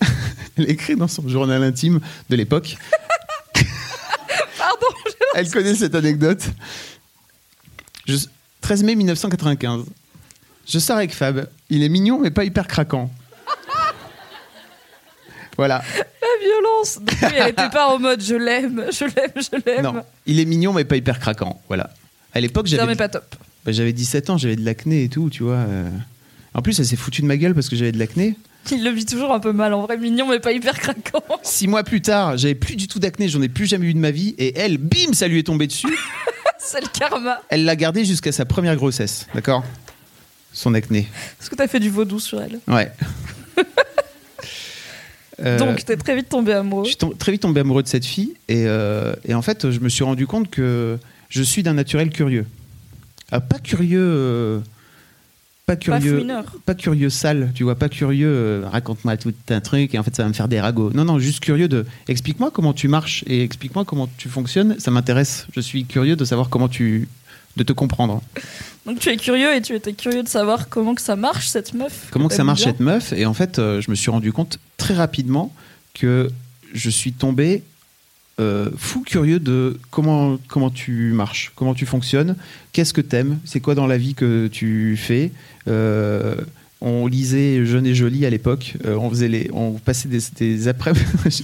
elle 0.58 0.72
écrit 0.72 0.96
dans 0.96 1.08
son 1.08 1.28
journal 1.30 1.62
intime 1.64 2.00
de 2.32 2.36
l'époque. 2.36 2.78
Pardon. 4.58 4.88
Elle 5.36 5.52
connaît 5.52 5.76
cette 5.76 5.94
anecdote. 5.94 6.42
Je- 8.08 8.18
13 8.62 8.82
mai 8.84 8.96
1995. 8.96 9.84
Je 10.68 10.80
sors 10.80 10.98
avec 10.98 11.14
Fab. 11.14 11.48
Il 11.70 11.84
est 11.84 11.90
mignon 11.90 12.20
mais 12.20 12.32
pas 12.32 12.44
hyper 12.44 12.66
craquant. 12.68 13.12
Voilà. 15.58 15.82
La 15.98 16.46
violence. 16.46 17.00
Donc, 17.02 17.16
oui, 17.24 17.30
elle 17.38 17.50
était 17.50 17.70
pas 17.70 17.88
en 17.88 18.00
mode 18.00 18.22
je 18.24 18.36
l'aime, 18.36 18.86
je 18.92 19.06
l'aime, 19.06 19.32
je 19.36 19.62
l'aime. 19.66 19.84
Non, 19.84 20.04
il 20.26 20.40
est 20.40 20.46
mignon 20.46 20.74
mais 20.74 20.86
pas 20.86 20.96
hyper 20.98 21.20
craquant. 21.20 21.62
Voilà. 21.68 21.90
À 22.34 22.40
l'époque, 22.40 22.66
Non, 22.68 22.72
j'avais 22.78 22.86
mais 22.88 22.96
pas 22.96 23.10
top. 23.10 23.36
bah, 23.66 23.72
j'avais 23.72 23.94
17 23.94 24.30
ans, 24.30 24.38
j'avais 24.38 24.56
de 24.56 24.64
l'acné 24.66 25.04
et 25.04 25.10
tout, 25.10 25.30
tu 25.30 25.44
vois. 25.44 25.56
euh. 25.56 25.90
En 26.54 26.62
plus, 26.62 26.80
elle 26.80 26.86
s'est 26.86 26.96
foutue 26.96 27.22
de 27.22 27.28
ma 27.28 27.38
gueule 27.38 27.54
parce 27.56 27.70
que 27.70 27.76
j'avais 27.76 27.92
de 27.92 28.00
l'acné. 28.00 28.36
Il 28.72 28.84
le 28.84 28.90
vit 28.92 29.06
toujours 29.06 29.32
un 29.34 29.40
peu 29.40 29.54
mal. 29.54 29.74
En 29.74 29.84
vrai, 29.84 29.98
mignon, 29.98 30.28
mais 30.30 30.40
pas 30.40 30.52
hyper 30.52 30.78
craquant. 30.78 31.24
Six 31.42 31.68
mois 31.68 31.84
plus 31.84 32.02
tard, 32.02 32.36
j'avais 32.38 32.56
plus 32.56 32.76
du 32.76 32.88
tout 32.88 33.00
d'acné, 33.00 33.30
j'en 33.30 33.42
ai 33.42 33.48
plus 33.50 33.66
jamais 33.66 33.88
eu 33.88 33.94
de 33.94 34.00
ma 34.00 34.12
vie. 34.12 34.36
Et 34.38 34.58
elle, 34.60 34.78
bim, 34.78 35.14
ça 35.14 35.28
lui 35.28 35.40
est 35.40 35.44
tombé 35.44 35.68
dessus. 35.68 35.88
C'est 36.60 36.82
le 36.82 36.88
karma. 36.88 37.40
Elle 37.50 37.64
l'a 37.64 37.76
gardé 37.78 38.04
jusqu'à 38.04 38.32
sa 38.34 38.44
première 38.46 38.76
grossesse, 38.76 39.26
d'accord? 39.34 39.64
Son 40.52 40.74
acné. 40.74 41.08
Est-ce 41.40 41.50
que 41.50 41.56
t'as 41.56 41.68
fait 41.68 41.80
du 41.80 41.90
vaudou 41.90 42.20
sur 42.20 42.42
elle 42.42 42.60
Ouais. 42.68 42.92
Euh, 45.44 45.60
Donc, 45.60 45.84
t'es 45.86 45.96
très 45.98 46.16
vite 46.16 46.30
tombé 46.30 46.54
amoureux. 46.54 46.84
je 46.86 46.90
suis 46.90 46.98
tom- 46.98 47.16
très 47.16 47.32
vite 47.32 47.42
tombé 47.44 47.60
amoureux 47.62 47.84
de 47.84 47.88
cette 47.88 48.06
fille 48.06 48.34
et, 48.50 48.64
euh, 48.66 49.14
et 49.26 49.34
en 49.36 49.42
fait, 49.42 49.70
je 49.70 49.80
me 49.80 49.90
suis 49.90 50.04
rendu 50.04 50.26
compte 50.26 50.50
que 50.50 50.98
je 51.30 51.44
suis 51.44 51.62
d'un 51.64 51.74
naturel 51.74 52.10
curieux. 52.10 52.46
Ah, 53.32 53.40
pas 53.40 53.60
curieux, 53.60 54.00
euh, 54.02 54.60
pas 55.66 55.76
Pas 55.76 55.82
curieux, 55.82 56.16
fouineur. 56.16 56.46
pas 56.66 56.76
curieux 56.76 57.10
sale, 57.10 57.52
tu 57.54 57.64
vois, 57.66 57.76
pas 57.76 57.90
curieux. 57.90 58.64
Raconte-moi 58.72 59.18
tout 59.18 59.34
un 59.50 59.60
truc 59.60 59.94
et 59.94 60.00
en 60.00 60.04
fait, 60.04 60.16
ça 60.16 60.24
va 60.24 60.30
me 60.30 60.34
faire 60.34 60.48
des 60.48 60.62
ragots. 60.62 60.92
Non, 60.94 61.04
non, 61.06 61.20
juste 61.20 61.42
curieux 61.42 61.68
de. 61.68 61.86
Explique-moi 62.08 62.50
comment 62.52 62.74
tu 62.74 62.88
marches 62.88 63.24
et 63.28 63.44
explique-moi 63.44 63.84
comment 63.86 64.08
tu 64.18 64.30
fonctionnes. 64.30 64.80
Ça 64.80 64.92
m'intéresse. 64.92 65.46
Je 65.54 65.60
suis 65.60 65.84
curieux 65.86 66.16
de 66.16 66.24
savoir 66.26 66.50
comment 66.50 66.70
tu, 66.70 67.10
de 67.58 67.64
te 67.64 67.74
comprendre. 67.74 68.22
Donc, 68.86 69.00
tu 69.00 69.10
es 69.10 69.18
curieux 69.18 69.54
et 69.54 69.62
tu 69.62 69.76
étais 69.76 69.94
curieux 69.94 70.24
de 70.24 70.30
savoir 70.30 70.70
comment 70.70 70.96
que 70.96 71.02
ça 71.02 71.18
marche, 71.18 71.48
cette 71.48 71.74
meuf. 71.74 72.08
Comment 72.12 72.30
que 72.30 72.36
ça 72.36 72.46
marche 72.46 72.62
bien. 72.62 72.72
cette 72.72 72.80
meuf 72.80 73.12
Et 73.14 73.26
en 73.26 73.34
fait, 73.34 73.60
euh, 73.60 73.82
je 73.82 73.92
me 73.92 73.96
suis 73.96 74.10
rendu 74.10 74.32
compte 74.32 74.60
très 74.78 74.94
rapidement 74.94 75.54
que 75.94 76.30
je 76.74 76.90
suis 76.90 77.12
tombé 77.12 77.64
euh, 78.40 78.70
fou 78.78 79.02
curieux 79.02 79.40
de 79.40 79.80
comment, 79.90 80.38
comment 80.48 80.70
tu 80.70 81.12
marches, 81.12 81.52
comment 81.56 81.74
tu 81.74 81.86
fonctionnes, 81.86 82.36
qu'est-ce 82.72 82.94
que 82.94 83.02
t'aimes, 83.02 83.40
c'est 83.46 83.60
quoi 83.60 83.74
dans 83.74 83.88
la 83.88 83.98
vie 83.98 84.14
que 84.14 84.48
tu 84.48 84.96
fais. 84.96 85.32
Euh, 85.68 86.36
on 86.82 87.08
lisait 87.08 87.66
Jeune 87.66 87.86
et 87.86 87.96
Jolie 87.96 88.26
à 88.26 88.30
l'époque, 88.30 88.76
euh, 88.86 88.96
on, 88.96 89.10
faisait 89.10 89.50
on 89.54 89.74
passait 89.74 90.10
des, 90.10 90.20
des 90.38 90.68
après 90.68 90.92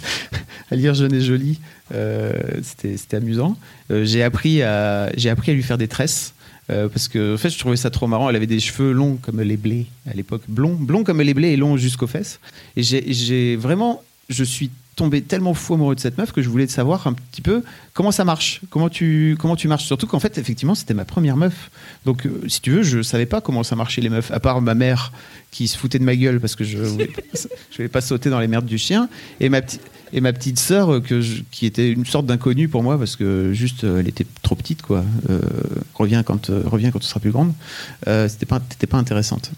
à 0.72 0.76
lire 0.76 0.94
Jeune 0.94 1.14
et 1.14 1.22
Jolie, 1.22 1.60
euh, 1.94 2.32
c'était 2.62 3.18
amusant. 3.18 3.58
Euh, 3.92 4.06
j'ai 4.06 4.24
appris, 4.24 4.62
à- 4.62 5.12
j'ai 5.18 5.30
appris 5.30 5.52
à 5.52 5.54
lui 5.56 5.64
faire 5.64 5.78
des 5.78 5.88
tresses. 5.88 6.34
Parce 6.68 7.08
que 7.08 7.36
en 7.36 7.38
fait, 7.38 7.50
je 7.52 7.60
trouvais 7.60 7.76
ça 7.76 7.92
trop 7.92 8.08
marrant. 8.08 8.30
Elle 8.30 8.36
avait 8.38 8.48
des 8.48 8.60
cheveux 8.60 8.94
longs 8.94 9.18
comme 9.22 9.42
les 9.42 9.58
blés 9.58 9.86
à 10.10 10.14
l'époque, 10.14 10.42
blonds, 10.48 10.74
blonds 10.74 11.04
comme 11.04 11.22
les 11.22 11.34
blés 11.36 11.50
et 11.50 11.58
longs 11.58 11.78
jusqu'aux 11.78 12.08
fesses. 12.08 12.40
Et 12.78 12.82
j'ai 12.82 13.56
vraiment, 13.58 14.02
je 14.30 14.44
suis 14.44 14.72
tombé 14.96 15.22
tellement 15.22 15.54
fou 15.54 15.74
amoureux 15.74 15.96
de 15.96 16.00
cette 16.00 16.18
meuf 16.18 16.32
que 16.32 16.42
je 16.42 16.50
voulais 16.50 16.68
savoir 16.68 17.08
un 17.08 17.14
petit 17.14 17.42
peu 17.42 17.64
comment 17.94 18.12
ça 18.12 18.26
marche, 18.26 18.62
comment 18.70 18.90
tu, 18.90 19.38
comment 19.40 19.56
tu 19.56 19.68
marches. 19.68 19.86
Surtout 19.86 20.08
qu'en 20.08 20.20
fait, 20.20 20.38
effectivement, 20.38 20.76
c'était 20.76 20.94
ma 20.94 21.06
première 21.06 21.38
meuf. 21.38 21.72
Donc, 22.06 22.26
euh, 22.26 22.44
si 22.48 22.62
tu 22.62 22.72
veux, 22.72 22.84
je 22.84 23.02
savais 23.02 23.26
pas 23.26 23.42
comment 23.42 23.64
ça 23.64 23.76
marchait 23.76 24.02
les 24.02 24.10
meufs, 24.10 24.32
à 24.32 24.40
part 24.40 24.62
ma 24.62 24.76
mère 24.76 25.12
qui 25.52 25.68
se 25.68 25.78
foutait 25.78 26.00
de 26.00 26.04
ma 26.04 26.16
gueule 26.16 26.40
parce 26.40 26.56
que 26.56 26.64
je 26.64 26.78
voulais 26.78 27.08
pas, 27.08 27.22
je 27.72 27.78
voulais 27.78 27.90
pas 27.90 28.02
sauter 28.02 28.30
dans 28.30 28.40
les 28.40 28.48
merdes 28.48 28.66
du 28.66 28.78
chien, 28.78 29.10
et 29.40 29.50
ma 29.50 29.62
petite 29.62 29.82
et 30.14 30.22
ma 30.22 30.32
petite 30.32 30.60
sœur 30.60 30.94
euh, 30.94 31.02
que 31.02 31.22
qui 31.52 31.66
était 31.66 31.92
une 31.92 32.06
sorte 32.06 32.26
d'inconnue 32.26 32.70
pour 32.70 32.84
moi 32.84 32.98
parce 32.98 33.16
que 33.16 33.52
juste 33.52 33.84
euh, 33.84 34.00
elle 34.00 34.08
était 34.08 34.28
trop 34.44 34.56
petite 34.56 34.84
quoi. 34.84 35.04
Reviens 35.96 36.24
quand 36.24 36.50
reviens 36.50 36.92
quand 36.92 37.00
tu 37.00 37.08
seras 37.08 37.20
plus 37.20 37.32
grande. 37.32 37.52
Euh, 38.08 38.30
c'était 38.30 38.46
pas 38.46 38.60
t'étais 38.60 38.88
pas 38.88 38.98
intéressante. 38.98 39.52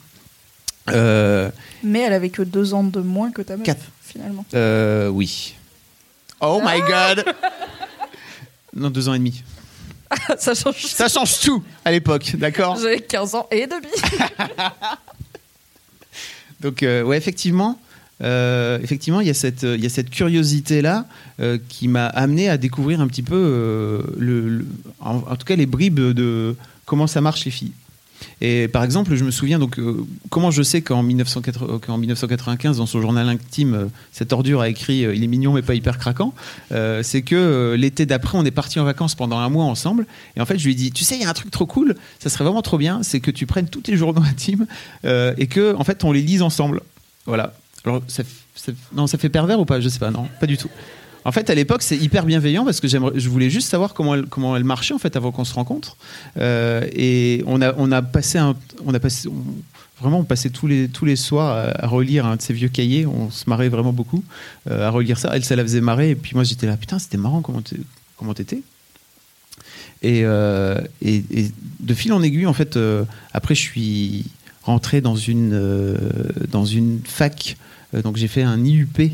Euh, 0.90 1.50
Mais 1.84 2.02
elle 2.02 2.14
avait 2.14 2.30
que 2.30 2.42
deux 2.44 2.74
ans 2.74 2.84
de 2.84 3.00
moins 3.02 3.32
que 3.32 3.42
ta 3.42 3.58
meuf, 3.58 3.66
Quatre. 3.66 3.86
finalement. 4.02 4.46
euh, 4.54 5.08
oui. 5.10 5.56
Oh 6.42 6.62
my 6.64 6.80
god. 6.82 7.26
Non, 8.76 8.90
deux 8.90 9.08
ans 9.08 9.14
et 9.14 9.20
demi. 9.20 9.42
ça 10.38 10.54
change. 10.54 10.84
Ça 10.86 11.08
change 11.08 11.40
tout 11.40 11.64
à 11.86 11.92
l'époque, 11.92 12.36
d'accord? 12.36 12.76
J'avais 12.78 13.00
15 13.00 13.36
ans 13.36 13.48
et 13.50 13.66
demi. 13.68 13.88
Donc, 16.62 16.84
euh, 16.84 17.04
ouais, 17.04 17.18
effectivement, 17.18 17.80
euh, 18.22 18.80
effectivement, 18.82 19.22
il 19.22 19.28
y 19.28 19.30
a 19.30 19.34
cette, 19.34 19.64
il 19.64 19.82
y 19.82 19.86
a 19.86 19.90
cette 19.90 20.10
curiosité 20.10 20.82
là 20.82 21.06
qui 21.70 21.88
m'a 21.88 22.08
amené 22.08 22.50
à 22.50 22.58
découvrir 22.58 23.02
un 23.02 23.08
petit 23.08 23.24
peu 23.24 23.36
euh, 23.36 24.02
le, 24.18 24.48
le- 24.50 24.66
en, 25.00 25.18
en 25.18 25.36
tout 25.36 25.46
cas 25.46 25.56
les 25.56 25.66
bribes 25.66 26.00
de 26.00 26.56
comment 26.86 27.08
ça 27.08 27.22
marche 27.22 27.46
les 27.46 27.52
filles. 27.52 27.74
Et 28.42 28.68
par 28.68 28.84
exemple, 28.84 29.16
je 29.16 29.24
me 29.24 29.32
souviens 29.32 29.60
donc 29.60 29.80
euh, 29.80 30.06
comment 30.30 30.52
je 30.52 30.64
sais 30.64 30.82
qu'en 30.82 31.04
1980 31.04 31.80
qu'en 31.80 31.98
1995, 31.98 32.78
dans 32.78 32.86
son 32.86 33.02
journal 33.02 33.28
intime, 33.30 33.74
euh, 33.74 33.86
cette 34.12 34.34
ordure 34.34 34.62
a 34.62 34.70
écrit 34.70 35.06
euh, 35.06 35.16
"Il 35.16 35.24
est 35.24 35.28
mignon 35.28 35.54
mais 35.54 35.62
pas 35.62 35.76
hyper 35.76 35.98
craquant". 35.98 36.34
Euh, 36.72 37.04
c'est 37.04 37.22
que 37.22 37.36
euh, 37.36 37.78
l'été 37.78 38.06
d'après, 38.06 38.38
on 38.38 38.46
est 38.46 38.52
parti 38.52 38.80
en 38.80 38.84
vacances 38.84 39.16
pendant 39.16 39.38
un 39.38 39.50
mois 39.50 39.66
ensemble. 39.66 40.06
Et 40.36 40.42
en 40.42 40.46
fait, 40.46 40.58
je 40.58 40.66
lui 40.66 40.72
ai 40.74 40.76
dit 40.76 40.92
"Tu 40.92 41.04
sais, 41.04 41.16
il 41.16 41.22
y 41.22 41.26
a 41.26 41.30
un 41.30 41.34
truc 41.34 41.52
trop 41.52 41.66
cool. 41.66 41.96
Ça 42.20 42.30
serait 42.30 42.44
vraiment 42.44 42.62
trop 42.62 42.78
bien, 42.78 43.04
c'est 43.04 43.20
que 43.20 43.32
tu 43.32 43.46
prennes 43.46 43.68
tous 43.68 43.84
les 43.88 43.98
journaux 43.98 44.24
intimes 44.30 44.68
euh, 45.06 45.34
et 45.38 45.48
que 45.48 45.76
en 45.76 45.84
fait, 45.84 46.04
on 46.04 46.12
les 46.12 46.22
lise 46.22 46.42
ensemble." 46.42 46.82
Voilà. 47.26 47.54
Alors, 47.86 48.02
ça, 48.08 48.24
non, 48.94 49.08
ça 49.08 49.18
fait 49.18 49.30
pervers 49.30 49.60
ou 49.60 49.66
pas? 49.66 49.80
Je 49.80 49.90
sais 49.90 50.00
pas. 50.00 50.12
Non, 50.12 50.28
pas 50.40 50.48
du 50.48 50.58
tout. 50.58 50.70
En 51.26 51.32
fait, 51.32 51.50
à 51.50 51.56
l'époque, 51.56 51.82
c'est 51.82 51.98
hyper 51.98 52.24
bienveillant 52.24 52.66
parce 52.66 52.80
que 52.80 52.88
je 52.88 53.30
voulais 53.30 53.50
juste 53.50 53.68
savoir 53.68 53.96
comment 53.96 54.14
elle, 54.14 54.28
comment 54.28 54.56
elle 54.56 54.64
marchait 54.64 54.94
en 54.94 55.00
fait 55.00 55.16
avant 55.16 55.32
qu'on 55.32 55.44
se 55.44 55.56
rencontre. 55.56 55.98
Euh, 56.38 56.88
et 56.94 57.44
on 57.48 57.64
a, 57.64 57.74
on 57.78 57.92
a 57.92 58.04
passé, 58.04 58.38
un, 58.38 58.56
on 58.86 58.94
a 58.94 59.00
passé, 59.00 59.28
vraiment, 60.00 60.20
on 60.20 60.24
passait 60.24 60.52
tous 60.52 60.68
les, 60.68 60.88
tous 60.88 61.04
les 61.04 61.16
soirs 61.16 61.74
à, 61.80 61.88
relire 61.88 62.28
un 62.28 62.36
de 62.36 62.44
ces 62.44 62.54
vieux 62.54 62.70
cahiers. 62.70 63.08
On 63.08 63.32
se 63.32 63.50
marrait 63.50 63.70
vraiment 63.70 63.92
beaucoup 63.92 64.24
euh, 64.70 64.88
à 64.88 64.92
relire 64.92 65.18
ça. 65.18 65.32
Elle, 65.34 65.44
ça 65.44 65.56
la 65.56 65.64
faisait 65.64 65.82
marrer. 65.82 66.12
Et 66.12 66.16
puis 66.16 66.36
moi, 66.36 66.44
j'étais 66.44 66.68
là, 66.68 66.78
putain, 66.78 67.00
c'était 67.00 67.18
marrant 67.18 67.42
comment 67.42 67.64
comment 68.18 68.36
t'étais. 68.36 68.62
Et, 70.04 70.22
euh, 70.26 70.80
et, 71.02 71.24
et 71.32 71.52
de 71.80 71.94
fil 71.96 72.14
en 72.14 72.22
aiguille, 72.22 72.46
en 72.46 72.54
fait, 72.54 72.78
après, 73.34 73.56
je 73.56 73.62
suis 73.62 74.26
rentré 74.62 75.02
dans 75.02 75.16
une, 75.16 75.98
dans 76.52 76.66
une 76.66 77.00
fac. 77.04 77.58
Donc, 78.04 78.18
j'ai 78.18 78.28
fait 78.28 78.44
un 78.44 78.64
IUP. 78.64 79.12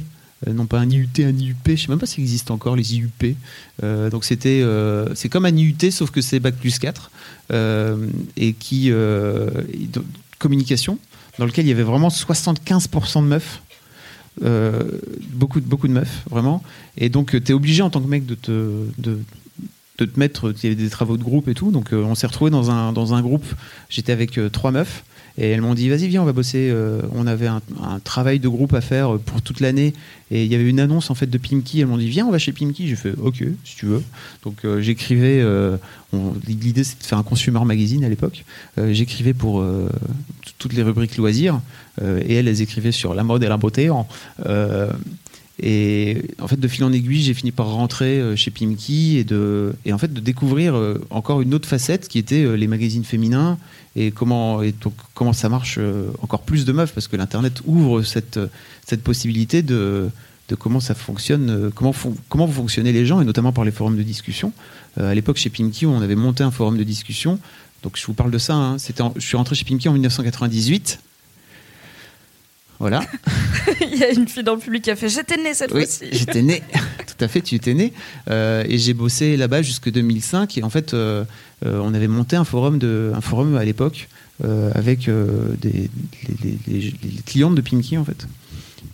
Euh, 0.47 0.53
non 0.53 0.65
pas 0.65 0.79
un 0.79 0.89
IUT, 0.89 1.07
un 1.19 1.37
IUP, 1.37 1.57
je 1.67 1.75
sais 1.75 1.87
même 1.89 1.99
pas 1.99 2.05
s'il 2.05 2.23
existe 2.23 2.51
encore 2.51 2.75
les 2.75 2.95
IUP. 2.95 3.35
Euh, 3.83 4.09
donc 4.09 4.25
c'était, 4.25 4.61
euh, 4.63 5.13
c'est 5.13 5.29
comme 5.29 5.45
un 5.45 5.55
IUT 5.55 5.91
sauf 5.91 6.09
que 6.09 6.21
c'est 6.21 6.39
bac 6.39 6.55
plus 6.55 6.79
4 6.79 7.11
euh, 7.51 8.07
et 8.37 8.53
qui 8.53 8.91
communication 10.39 10.97
dans 11.37 11.45
lequel 11.45 11.65
il 11.65 11.69
y 11.69 11.71
avait 11.71 11.83
vraiment 11.83 12.09
75% 12.09 13.23
de 13.23 13.27
meufs, 13.27 13.61
beaucoup 15.33 15.61
beaucoup 15.61 15.87
de 15.87 15.93
meufs 15.93 16.23
vraiment. 16.29 16.63
Et 16.97 17.09
donc 17.09 17.31
tu 17.43 17.51
es 17.51 17.53
obligé 17.53 17.83
en 17.83 17.89
tant 17.89 18.01
que 18.01 18.07
mec 18.07 18.25
de 18.25 18.35
te 18.35 20.19
mettre, 20.19 20.53
il 20.57 20.63
y 20.63 20.67
avait 20.73 20.75
des 20.75 20.89
travaux 20.89 21.17
de 21.17 21.23
groupe 21.23 21.47
et 21.47 21.53
tout, 21.53 21.69
donc 21.69 21.89
on 21.93 22.15
s'est 22.15 22.25
retrouvé 22.25 22.49
dans 22.49 22.71
un, 22.71 22.91
dans 22.91 23.13
un 23.13 23.21
groupe, 23.21 23.45
j'étais 23.89 24.11
avec 24.11 24.39
trois 24.51 24.71
meufs, 24.71 25.03
Et 25.37 25.49
elles 25.49 25.61
m'ont 25.61 25.73
dit, 25.73 25.89
vas-y, 25.89 26.07
viens, 26.07 26.21
on 26.21 26.25
va 26.25 26.33
bosser. 26.33 26.69
Euh, 26.71 27.01
on 27.13 27.27
avait 27.27 27.47
un, 27.47 27.61
travail 28.03 28.39
de 28.39 28.47
groupe 28.47 28.73
à 28.73 28.81
faire 28.81 29.17
pour 29.19 29.41
toute 29.41 29.59
l'année. 29.59 29.93
Et 30.29 30.45
il 30.45 30.51
y 30.51 30.55
avait 30.55 30.67
une 30.67 30.79
annonce 30.79 31.09
en 31.09 31.15
fait 31.15 31.27
de 31.27 31.37
Pimki. 31.37 31.81
Elles 31.81 31.87
m'ont 31.87 31.97
dit, 31.97 32.09
viens, 32.09 32.25
on 32.25 32.31
va 32.31 32.39
chez 32.39 32.51
Pimki. 32.51 32.87
J'ai 32.87 32.95
fait, 32.95 33.13
ok, 33.17 33.43
si 33.63 33.75
tu 33.75 33.85
veux. 33.85 34.03
Donc 34.43 34.65
euh, 34.65 34.81
j'écrivais. 34.81 35.39
euh, 35.41 35.77
L'idée, 36.47 36.83
c'était 36.83 37.03
de 37.03 37.07
faire 37.07 37.17
un 37.17 37.23
consumer 37.23 37.63
magazine 37.63 38.03
à 38.03 38.09
l'époque. 38.09 38.43
Euh, 38.77 38.91
j'écrivais 38.93 39.33
pour 39.33 39.61
euh, 39.61 39.89
toutes 40.57 40.73
les 40.73 40.83
rubriques 40.83 41.15
loisirs. 41.17 41.61
Euh, 42.01 42.21
et 42.25 42.35
elles, 42.35 42.47
elles 42.47 42.61
écrivaient 42.61 42.91
sur 42.91 43.13
la 43.13 43.23
mode 43.23 43.43
et 43.43 43.47
la 43.47 43.57
beauté. 43.57 43.89
euh, 44.45 44.91
et 45.61 46.23
en 46.41 46.47
fait, 46.47 46.59
de 46.59 46.67
fil 46.67 46.83
en 46.83 46.91
aiguille, 46.91 47.21
j'ai 47.21 47.33
fini 47.35 47.51
par 47.51 47.67
rentrer 47.67 48.19
euh, 48.19 48.35
chez 48.35 48.49
Pimki 48.51 49.17
et, 49.17 49.23
de, 49.23 49.73
et 49.85 49.93
en 49.93 49.97
fait 49.99 50.11
de 50.11 50.19
découvrir 50.19 50.75
euh, 50.75 50.99
encore 51.11 51.41
une 51.41 51.53
autre 51.53 51.67
facette 51.67 52.07
qui 52.07 52.17
était 52.17 52.43
euh, 52.43 52.55
les 52.55 52.67
magazines 52.67 53.03
féminins 53.03 53.57
et 53.95 54.09
comment, 54.11 54.61
et 54.63 54.71
donc, 54.81 54.93
comment 55.13 55.33
ça 55.33 55.49
marche 55.49 55.77
encore 56.21 56.41
plus 56.41 56.65
de 56.65 56.71
meufs 56.71 56.93
parce 56.93 57.07
que 57.07 57.15
l'Internet 57.17 57.61
ouvre 57.65 58.01
cette, 58.03 58.39
cette 58.87 59.03
possibilité 59.03 59.61
de, 59.61 60.09
de 60.47 60.55
comment 60.55 60.79
ça 60.79 60.95
fonctionne, 60.95 61.69
comment, 61.75 61.91
fon- 61.93 62.15
comment 62.29 62.45
vous 62.45 62.53
fonctionnez 62.53 62.93
les 62.93 63.05
gens 63.05 63.19
et 63.21 63.25
notamment 63.25 63.51
par 63.51 63.65
les 63.65 63.71
forums 63.71 63.97
de 63.97 64.03
discussion. 64.03 64.53
À 64.97 65.13
l'époque, 65.13 65.37
chez 65.37 65.49
Pimki, 65.49 65.85
on 65.85 66.01
avait 66.01 66.15
monté 66.15 66.43
un 66.43 66.51
forum 66.51 66.77
de 66.77 66.83
discussion. 66.83 67.37
Donc 67.83 67.97
je 67.97 68.05
vous 68.05 68.13
parle 68.13 68.31
de 68.31 68.37
ça. 68.37 68.53
hein. 68.55 68.77
Je 68.77 69.19
suis 69.25 69.35
rentré 69.37 69.55
chez 69.55 69.65
Pimki 69.65 69.89
en 69.89 69.93
1998. 69.93 70.99
Voilà. 72.81 73.01
Il 73.81 73.95
y 73.99 74.03
a 74.03 74.09
une 74.11 74.27
fille 74.27 74.43
dans 74.43 74.55
le 74.55 74.59
public 74.59 74.83
qui 74.83 74.89
a 74.91 74.95
fait 74.95 75.07
J'étais 75.07 75.37
née 75.37 75.53
cette 75.53 75.71
Oui, 75.71 75.81
fois-ci. 75.81 76.05
j'étais 76.11 76.41
né. 76.41 76.63
Tout 77.05 77.23
à 77.23 77.27
fait, 77.27 77.41
tu 77.41 77.53
étais 77.53 77.75
né. 77.75 77.93
Euh, 78.29 78.63
et 78.67 78.79
j'ai 78.79 78.95
bossé 78.95 79.37
là-bas 79.37 79.61
jusque 79.61 79.91
2005. 79.91 80.57
Et 80.57 80.63
en 80.63 80.69
fait, 80.71 80.93
euh, 80.95 81.23
euh, 81.63 81.79
on 81.83 81.93
avait 81.93 82.07
monté 82.07 82.35
un 82.35 82.43
forum, 82.43 82.79
de, 82.79 83.11
un 83.15 83.21
forum 83.21 83.55
à 83.55 83.63
l'époque 83.63 84.09
euh, 84.43 84.71
avec 84.73 85.07
des, 85.61 85.89
les, 86.41 86.57
les- 86.67 86.93
clientes 87.25 87.53
de 87.53 87.61
Pimki, 87.61 87.97
en 87.99 88.03
fait. 88.03 88.25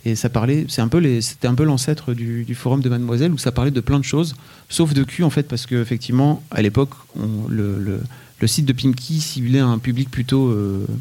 Et 0.04 0.14
ça 0.16 0.28
parlait, 0.28 0.66
c'est 0.68 0.82
un 0.82 0.88
peu 0.88 0.98
les, 0.98 1.22
c'était 1.22 1.48
un 1.48 1.54
peu 1.54 1.64
l'ancêtre 1.64 2.12
du, 2.12 2.44
du 2.44 2.54
forum 2.54 2.82
de 2.82 2.90
Mademoiselle 2.90 3.32
où 3.32 3.38
ça 3.38 3.52
parlait 3.52 3.70
de 3.70 3.80
plein 3.80 3.98
de 3.98 4.04
choses, 4.04 4.36
sauf 4.68 4.92
de 4.92 5.02
cul 5.02 5.22
en 5.24 5.30
fait, 5.30 5.44
parce 5.48 5.64
que 5.64 5.80
effectivement, 5.80 6.42
à 6.50 6.60
l'époque, 6.60 6.90
on- 7.18 7.48
le, 7.48 7.78
le, 7.78 8.00
le 8.38 8.46
site 8.46 8.66
de 8.66 8.74
Pimki 8.74 9.18
ciblait 9.20 9.60
un 9.60 9.78
public 9.78 10.10
plutôt, 10.10 10.54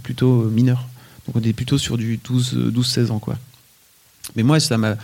plutôt 0.03 0.43
mineur. 0.45 0.87
Donc 1.27 1.35
on 1.35 1.47
est 1.47 1.53
plutôt 1.53 1.77
sur 1.77 1.97
du 1.97 2.17
12 2.17 2.53
euh, 2.55 2.71
12-16 2.71 3.11
ans, 3.11 3.19
quoi. 3.19 3.37
Mais 4.35 4.43
moi, 4.43 4.59
ça 4.59 4.77
m'a, 4.77 4.97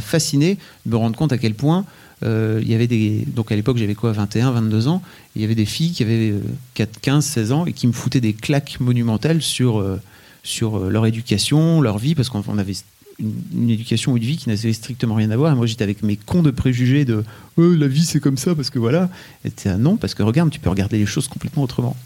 fasciné 0.00 0.56
de 0.86 0.90
me 0.90 0.96
rendre 0.96 1.16
compte 1.16 1.32
à 1.32 1.38
quel 1.38 1.54
point 1.54 1.84
euh, 2.22 2.60
il 2.62 2.70
y 2.70 2.74
avait 2.74 2.86
des. 2.86 3.24
Donc 3.26 3.52
à 3.52 3.56
l'époque, 3.56 3.76
j'avais 3.76 3.94
quoi, 3.94 4.12
21, 4.12 4.52
22 4.52 4.88
ans. 4.88 5.02
Il 5.36 5.42
y 5.42 5.44
avait 5.44 5.54
des 5.54 5.64
filles 5.64 5.92
qui 5.92 6.02
avaient 6.02 6.30
euh, 6.30 6.40
4, 6.74 7.00
15, 7.00 7.24
16 7.24 7.52
ans 7.52 7.66
et 7.66 7.72
qui 7.72 7.86
me 7.86 7.92
foutaient 7.92 8.20
des 8.20 8.32
claques 8.32 8.78
monumentales 8.80 9.42
sur, 9.42 9.80
euh, 9.80 10.00
sur 10.42 10.78
leur 10.90 11.06
éducation, 11.06 11.80
leur 11.80 11.98
vie, 11.98 12.14
parce 12.14 12.28
qu'on 12.28 12.42
on 12.48 12.58
avait 12.58 12.74
une, 13.18 13.70
éducation 13.70 14.12
ou 14.12 14.16
une 14.16 14.24
vie 14.24 14.36
qui 14.36 14.48
n'avait 14.48 14.72
strictement 14.72 15.14
rien 15.14 15.30
à 15.30 15.36
voir. 15.36 15.54
Moi, 15.56 15.66
j'étais 15.66 15.84
avec 15.84 16.02
mes 16.02 16.16
cons 16.16 16.42
de 16.42 16.50
préjugés 16.50 17.04
de 17.04 17.24
Euh, 17.58 17.76
la 17.76 17.88
vie, 17.88 18.04
c'est 18.04 18.20
comme 18.20 18.36
ça, 18.36 18.54
parce 18.54 18.70
que 18.70 18.78
voilà. 18.78 19.10
Et 19.44 19.50
ah 19.66 19.76
non, 19.76 19.96
parce 19.96 20.14
que 20.14 20.22
regarde, 20.22 20.50
tu 20.50 20.60
peux 20.60 20.70
regarder 20.70 20.98
les 20.98 21.06
choses 21.06 21.28
complètement 21.28 21.62
autrement. 21.62 21.96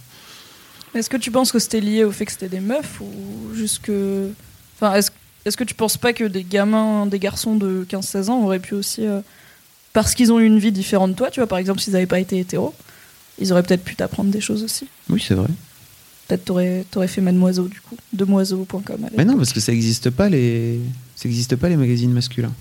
Est-ce 0.94 1.10
que 1.10 1.16
tu 1.16 1.30
penses 1.30 1.50
que 1.52 1.58
c'était 1.58 1.80
lié 1.80 2.04
au 2.04 2.12
fait 2.12 2.24
que 2.26 2.32
c'était 2.32 2.48
des 2.48 2.60
meufs 2.60 3.00
ou 3.00 3.54
juste 3.54 3.80
que. 3.82 4.30
Enfin, 4.76 4.94
est-ce 5.44 5.56
que 5.56 5.64
tu 5.64 5.74
penses 5.74 5.96
pas 5.96 6.12
que 6.12 6.24
des 6.24 6.44
gamins, 6.44 7.06
des 7.06 7.18
garçons 7.18 7.56
de 7.56 7.84
15-16 7.88 8.28
ans 8.30 8.42
auraient 8.44 8.60
pu 8.60 8.74
aussi. 8.74 9.04
euh, 9.06 9.20
Parce 9.92 10.14
qu'ils 10.14 10.32
ont 10.32 10.38
eu 10.40 10.46
une 10.46 10.58
vie 10.58 10.72
différente 10.72 11.10
de 11.12 11.16
toi, 11.16 11.30
tu 11.30 11.40
vois, 11.40 11.46
par 11.46 11.58
exemple, 11.58 11.80
s'ils 11.80 11.92
n'avaient 11.92 12.06
pas 12.06 12.20
été 12.20 12.38
hétéros, 12.38 12.74
ils 13.40 13.52
auraient 13.52 13.62
peut-être 13.62 13.84
pu 13.84 13.96
t'apprendre 13.96 14.30
des 14.30 14.40
choses 14.40 14.62
aussi. 14.62 14.86
Oui, 15.10 15.22
c'est 15.26 15.34
vrai. 15.34 15.48
Peut-être 16.28 16.44
t'aurais 16.46 16.84
aurais 16.96 17.08
fait 17.08 17.20
Mademoiseau, 17.20 17.68
du 17.68 17.80
coup. 17.80 17.96
Demoiseau.com. 18.12 19.08
Mais 19.16 19.24
non, 19.24 19.36
parce 19.36 19.52
que 19.52 19.60
ça 19.60 19.72
n'existe 19.72 20.08
pas 20.10 20.28
les, 20.28 20.80
ça 21.16 21.28
existe 21.28 21.54
pas 21.56 21.68
les 21.68 21.76
magazines 21.76 22.12
masculins. 22.12 22.52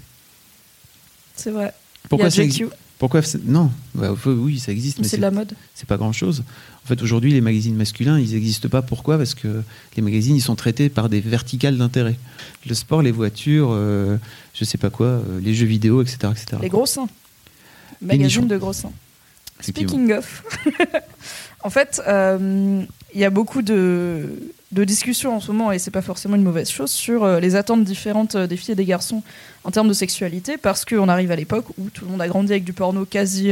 C'est 1.36 1.52
vrai. 1.52 1.74
Pourquoi 2.10 2.28
Il 2.28 2.32
ça 2.32 2.38
y 2.38 2.42
a 2.42 2.44
existe 2.46 2.64
JQ, 2.66 2.74
Pourquoi 3.00 3.22
c'est- 3.22 3.44
Non, 3.46 3.72
Bah, 3.96 4.14
oui, 4.26 4.60
ça 4.60 4.72
existe, 4.72 4.98
mais 5.00 5.06
c'est 5.06 5.12
c'est 5.12 5.18
de 5.18 5.22
la 5.22 5.32
mode. 5.32 5.54
c'est 5.74 5.88
pas 5.88 5.98
grand 5.98 6.12
chose. 6.12 6.44
En 6.84 6.88
fait, 6.88 7.02
aujourd'hui, 7.02 7.32
les 7.32 7.40
magazines 7.40 7.76
masculins, 7.76 8.20
ils 8.20 8.34
n'existent 8.34 8.68
pas. 8.68 8.82
Pourquoi? 8.82 9.18
Parce 9.18 9.36
que 9.36 9.64
les 9.96 10.02
magazines, 10.02 10.36
ils 10.36 10.42
sont 10.42 10.56
traités 10.56 10.90
par 10.90 11.08
des 11.08 11.22
verticales 11.22 11.78
d'intérêt. 11.78 12.16
Le 12.68 12.76
sport, 12.76 13.02
les 13.02 13.12
voitures, 13.12 13.70
euh, 13.72 14.18
je 14.54 14.66
sais 14.66 14.78
pas 14.78 14.90
quoi, 14.90 15.08
euh, 15.08 15.40
les 15.42 15.54
jeux 15.54 15.66
vidéo, 15.66 16.02
etc. 16.02 16.18
etc. 16.32 16.58
Les 16.62 16.68
gros 16.68 16.86
seins. 16.86 17.08
Magazine 18.02 18.48
de 18.48 18.58
gros 18.58 18.74
seins. 18.74 18.92
Speaking 19.62 20.12
of. 20.12 20.44
en 21.64 21.70
fait, 21.70 22.02
euh, 22.06 22.84
il 23.14 23.20
y 23.20 23.24
a 23.24 23.30
beaucoup 23.30 23.62
de, 23.62 24.28
de 24.74 24.84
discussions 24.84 25.38
en 25.38 25.40
ce 25.40 25.54
moment, 25.54 25.72
et 25.72 25.80
c'est 25.80 25.92
pas 25.92 26.02
forcément 26.02 26.36
une 26.36 26.44
mauvaise 26.44 26.70
chose, 26.70 26.92
sur 26.92 27.24
euh, 27.24 27.40
les 27.40 27.56
attentes 27.56 27.86
différentes 27.86 28.36
des 28.36 28.58
filles 28.58 28.74
et 28.74 28.76
des 28.76 28.84
garçons 28.84 29.24
en 29.64 29.72
termes 29.72 29.88
de 29.88 29.94
sexualité, 29.94 30.58
parce 30.58 30.84
qu'on 30.84 31.08
arrive 31.08 31.32
à 31.32 31.38
l'époque 31.38 31.68
où 31.78 31.90
tout 31.90 32.04
le 32.04 32.12
monde 32.12 32.22
a 32.22 32.28
grandi 32.28 32.52
avec 32.52 32.66
du 32.66 32.74
porno 32.74 33.06
quasi. 33.06 33.52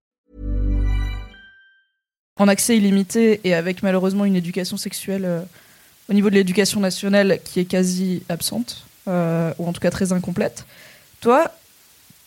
En 2.41 2.47
accès 2.47 2.75
illimité 2.75 3.39
et 3.43 3.53
avec 3.53 3.83
malheureusement 3.83 4.25
une 4.25 4.35
éducation 4.35 4.75
sexuelle 4.75 5.25
euh, 5.25 5.41
au 6.09 6.13
niveau 6.13 6.31
de 6.31 6.35
l'éducation 6.35 6.79
nationale 6.79 7.39
qui 7.45 7.59
est 7.59 7.65
quasi 7.65 8.23
absente, 8.29 8.83
euh, 9.07 9.53
ou 9.59 9.67
en 9.67 9.73
tout 9.73 9.79
cas 9.79 9.91
très 9.91 10.11
incomplète. 10.11 10.65
Toi, 11.19 11.51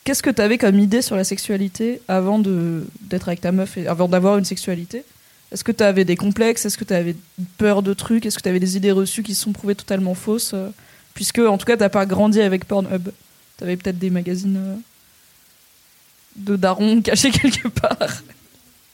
qu'est-ce 0.04 0.22
que 0.22 0.30
tu 0.30 0.40
avais 0.40 0.56
comme 0.56 0.78
idée 0.78 1.02
sur 1.02 1.16
la 1.16 1.24
sexualité 1.24 2.00
avant 2.06 2.38
d'être 2.38 3.26
avec 3.26 3.40
ta 3.40 3.50
meuf 3.50 3.76
et 3.76 3.88
avant 3.88 4.06
d'avoir 4.06 4.38
une 4.38 4.44
sexualité? 4.44 5.04
Est-ce 5.50 5.64
que 5.64 5.72
tu 5.72 5.82
avais 5.82 6.04
des 6.04 6.16
complexes? 6.16 6.64
Est-ce 6.64 6.78
que 6.78 6.84
tu 6.84 6.94
avais 6.94 7.16
peur 7.58 7.82
de 7.82 7.92
trucs? 7.92 8.24
Est-ce 8.24 8.36
que 8.36 8.42
tu 8.42 8.48
avais 8.48 8.60
des 8.60 8.76
idées 8.76 8.92
reçues 8.92 9.24
qui 9.24 9.34
se 9.34 9.42
sont 9.42 9.52
prouvées 9.52 9.74
totalement 9.74 10.14
fausses 10.14 10.52
euh, 10.54 10.68
Puisque, 11.14 11.40
en 11.40 11.58
tout 11.58 11.66
cas, 11.66 11.76
t'as 11.76 11.88
pas 11.88 12.06
grandi 12.06 12.40
avec 12.40 12.66
Pornhub? 12.66 13.08
Tu 13.58 13.64
avais 13.64 13.76
peut-être 13.76 13.98
des 13.98 14.10
magazines 14.10 14.80
de 16.36 16.54
darons 16.54 17.02
cachés 17.02 17.32
quelque 17.32 17.66
part? 17.66 18.22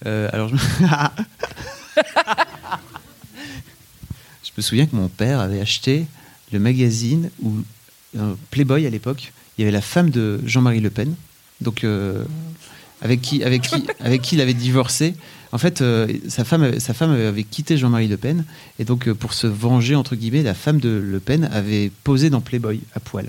Euh, 0.07 0.29
alors, 0.33 0.49
je... 0.49 0.57
je 4.45 4.51
me 4.57 4.63
souviens 4.63 4.87
que 4.87 4.97
mon 4.97 5.09
père 5.09 5.41
avait 5.41 5.61
acheté 5.61 6.07
le 6.53 6.59
magazine 6.59 7.31
où 7.43 7.53
euh, 8.19 8.35
Playboy 8.51 8.87
à 8.87 8.91
l'époque, 8.91 9.33
il 9.57 9.63
y 9.63 9.65
avait 9.65 9.73
la 9.73 9.81
femme 9.81 10.11
de 10.11 10.41
Jean-Marie 10.45 10.81
Le 10.81 10.91
Pen, 10.91 11.15
donc 11.61 11.85
euh, 11.85 12.25
avec 13.03 13.21
qui, 13.21 13.45
avec 13.45 13.63
qui, 13.63 13.85
avec 14.01 14.23
qui 14.23 14.35
il 14.37 14.41
avait 14.41 14.55
divorcé. 14.55 15.15
En 15.53 15.59
fait, 15.59 15.81
euh, 15.81 16.07
sa 16.29 16.45
femme, 16.45 16.63
avait- 16.63 16.81
sa 16.81 16.95
femme 16.95 17.11
avait 17.13 17.43
quitté 17.45 17.77
Jean-Marie 17.77 18.09
Le 18.09 18.17
Pen, 18.17 18.45
et 18.79 18.85
donc 18.85 19.11
pour 19.13 19.33
se 19.35 19.47
venger 19.47 19.95
entre 19.97 20.17
guillemets, 20.17 20.43
la 20.43 20.55
femme 20.55 20.81
de 20.81 20.89
Le 20.89 21.21
Pen 21.21 21.49
avait 21.53 21.91
posé 22.05 22.31
dans 22.31 22.41
Playboy 22.41 22.81
à 22.95 23.01
poil. 23.01 23.27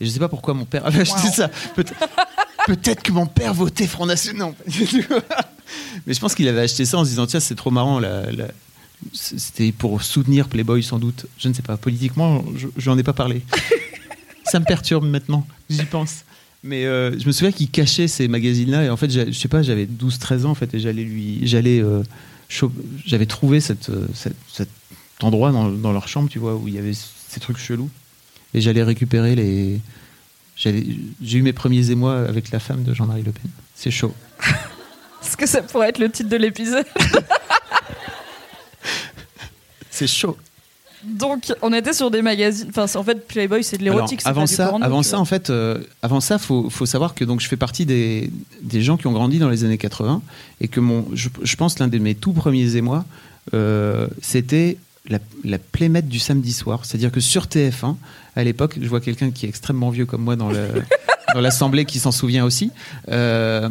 Et 0.00 0.06
je 0.06 0.10
sais 0.10 0.18
pas 0.18 0.28
pourquoi 0.28 0.54
mon 0.54 0.64
père 0.64 0.84
avait 0.86 1.00
acheté 1.02 1.26
Wow. 1.28 1.32
ça. 1.32 1.48
Peut- 1.76 1.84
Peut-être 2.66 3.02
que 3.02 3.12
mon 3.12 3.26
père 3.26 3.52
votait 3.54 3.86
Front 3.86 4.06
National. 4.06 4.38
Non. 4.48 4.54
Mais 6.06 6.14
je 6.14 6.20
pense 6.20 6.34
qu'il 6.34 6.48
avait 6.48 6.60
acheté 6.62 6.84
ça 6.84 6.98
en 6.98 7.04
se 7.04 7.10
disant 7.10 7.26
tiens 7.26 7.40
c'est 7.40 7.54
trop 7.54 7.70
marrant. 7.70 7.98
la- 8.00 8.30
la- 8.32 8.48
C'était 9.12 9.72
pour 9.72 10.02
soutenir 10.02 10.48
Playboy 10.48 10.82
sans 10.82 10.98
doute. 10.98 11.26
Je 11.38 11.48
ne 11.48 11.54
sais 11.54 11.62
pas. 11.62 11.76
Politiquement, 11.76 12.44
je 12.76 12.90
n'en 12.90 12.96
ai 12.98 13.02
pas 13.02 13.12
parlé. 13.12 13.42
ça 14.44 14.60
me 14.60 14.64
perturbe 14.64 15.04
maintenant. 15.04 15.46
J'y 15.68 15.84
pense. 15.84 16.24
Mais 16.62 16.86
euh, 16.86 17.18
je 17.18 17.26
me 17.26 17.32
souviens 17.32 17.52
qu'il 17.52 17.68
cachait 17.70 18.08
ces 18.08 18.26
magazines-là 18.28 18.84
et 18.84 18.88
en 18.90 18.96
fait, 18.96 19.10
je 19.10 19.30
sais 19.32 19.48
pas, 19.48 19.62
j'avais 19.62 19.84
12-13 19.86 20.46
ans 20.46 20.50
en 20.50 20.54
fait 20.54 20.72
et 20.72 20.80
j'allais 20.80 21.02
lui, 21.04 21.40
j'allais, 21.46 21.82
euh, 21.82 22.02
j'avais 23.04 23.26
trouvé 23.26 23.60
cette, 23.60 23.90
euh, 23.90 24.06
cette- 24.14 24.36
cet 24.50 24.68
endroit 25.20 25.52
dans, 25.52 25.68
dans 25.68 25.92
leur 25.92 26.08
chambre, 26.08 26.30
tu 26.30 26.38
vois, 26.38 26.54
où 26.56 26.66
il 26.66 26.74
y 26.74 26.78
avait 26.78 26.94
ces 26.94 27.38
trucs 27.40 27.58
chelous 27.58 27.90
et 28.54 28.60
j'allais 28.62 28.82
récupérer 28.82 29.34
les. 29.34 29.78
J'ai 30.56 31.38
eu 31.38 31.42
mes 31.42 31.52
premiers 31.52 31.90
émois 31.90 32.20
avec 32.20 32.50
la 32.50 32.60
femme 32.60 32.84
de 32.84 32.94
Jean-Marie 32.94 33.22
Le 33.22 33.32
Pen. 33.32 33.50
C'est 33.74 33.90
chaud. 33.90 34.14
Est-ce 35.24 35.36
que 35.36 35.46
ça 35.46 35.62
pourrait 35.62 35.88
être 35.88 35.98
le 35.98 36.10
titre 36.10 36.28
de 36.28 36.36
l'épisode 36.36 36.86
C'est 39.90 40.06
chaud. 40.06 40.36
Donc, 41.04 41.52
on 41.60 41.72
était 41.72 41.92
sur 41.92 42.10
des 42.10 42.22
magazines. 42.22 42.68
Enfin, 42.70 42.86
en 42.98 43.04
fait, 43.04 43.26
Playboy, 43.26 43.62
c'est 43.62 43.76
de 43.78 43.84
l'érotique. 43.84 44.20
avant 44.24 44.46
ça, 44.46 44.68
porno, 44.68 44.84
avant 44.84 45.02
ça, 45.02 45.18
en 45.18 45.24
fait, 45.24 45.50
euh, 45.50 45.78
avant 46.02 46.20
ça, 46.20 46.38
faut, 46.38 46.70
faut 46.70 46.86
savoir 46.86 47.14
que 47.14 47.24
donc 47.24 47.40
je 47.40 47.48
fais 47.48 47.56
partie 47.56 47.84
des, 47.84 48.30
des 48.62 48.80
gens 48.80 48.96
qui 48.96 49.06
ont 49.06 49.12
grandi 49.12 49.38
dans 49.38 49.50
les 49.50 49.64
années 49.64 49.76
80 49.78 50.22
et 50.60 50.68
que 50.68 50.80
mon, 50.80 51.06
je, 51.12 51.28
je 51.42 51.56
pense 51.56 51.78
l'un 51.78 51.88
de 51.88 51.98
mes 51.98 52.14
tout 52.14 52.32
premiers 52.32 52.76
émois, 52.76 53.04
euh, 53.52 54.08
c'était 54.22 54.78
la, 55.08 55.18
la 55.44 55.58
playmate 55.58 56.08
du 56.08 56.18
samedi 56.18 56.52
soir. 56.52 56.84
C'est-à-dire 56.84 57.12
que 57.12 57.20
sur 57.20 57.44
TF1, 57.46 57.96
à 58.36 58.44
l'époque, 58.44 58.78
je 58.80 58.88
vois 58.88 59.00
quelqu'un 59.00 59.30
qui 59.30 59.46
est 59.46 59.48
extrêmement 59.48 59.90
vieux 59.90 60.06
comme 60.06 60.22
moi 60.22 60.36
dans 60.36 60.50
l'assemblée 61.34 61.84
qui 61.84 61.98
s'en 61.98 62.12
souvient 62.12 62.44
aussi. 62.44 62.70
Euh, 63.10 63.68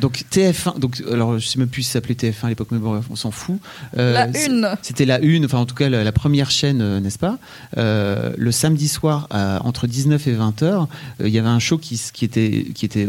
donc 0.00 0.24
TF1, 0.30 0.78
donc 0.78 1.02
alors 1.10 1.38
je 1.38 1.46
sais 1.46 1.58
même 1.58 1.68
plus 1.68 1.82
si 1.82 1.88
ça 1.88 1.94
s'appelait 1.94 2.14
TF1 2.14 2.44
à 2.44 2.48
l'époque, 2.50 2.68
mais 2.70 2.78
bon, 2.78 3.00
on 3.10 3.16
s'en 3.16 3.30
fout. 3.30 3.58
Euh, 3.96 4.12
La 4.12 4.26
une. 4.46 4.68
c'était 4.82 5.06
la 5.06 5.20
une, 5.20 5.46
enfin 5.46 5.58
en 5.58 5.66
tout 5.66 5.74
cas 5.74 5.88
la, 5.88 6.04
la 6.04 6.12
première 6.12 6.50
chaîne, 6.50 6.82
euh, 6.82 7.00
n'est-ce 7.00 7.18
pas? 7.18 7.38
Euh, 7.78 8.32
Le 8.36 8.52
samedi 8.52 8.88
soir, 8.88 9.26
entre 9.64 9.86
19 9.86 10.26
et 10.26 10.32
20 10.32 10.62
heures, 10.62 10.88
euh, 11.20 11.28
il 11.28 11.34
y 11.34 11.38
avait 11.38 11.48
un 11.48 11.58
show 11.58 11.78
qui, 11.78 12.00
qui 12.12 12.24
était, 12.26 12.66
qui 12.74 12.84
était, 12.84 13.08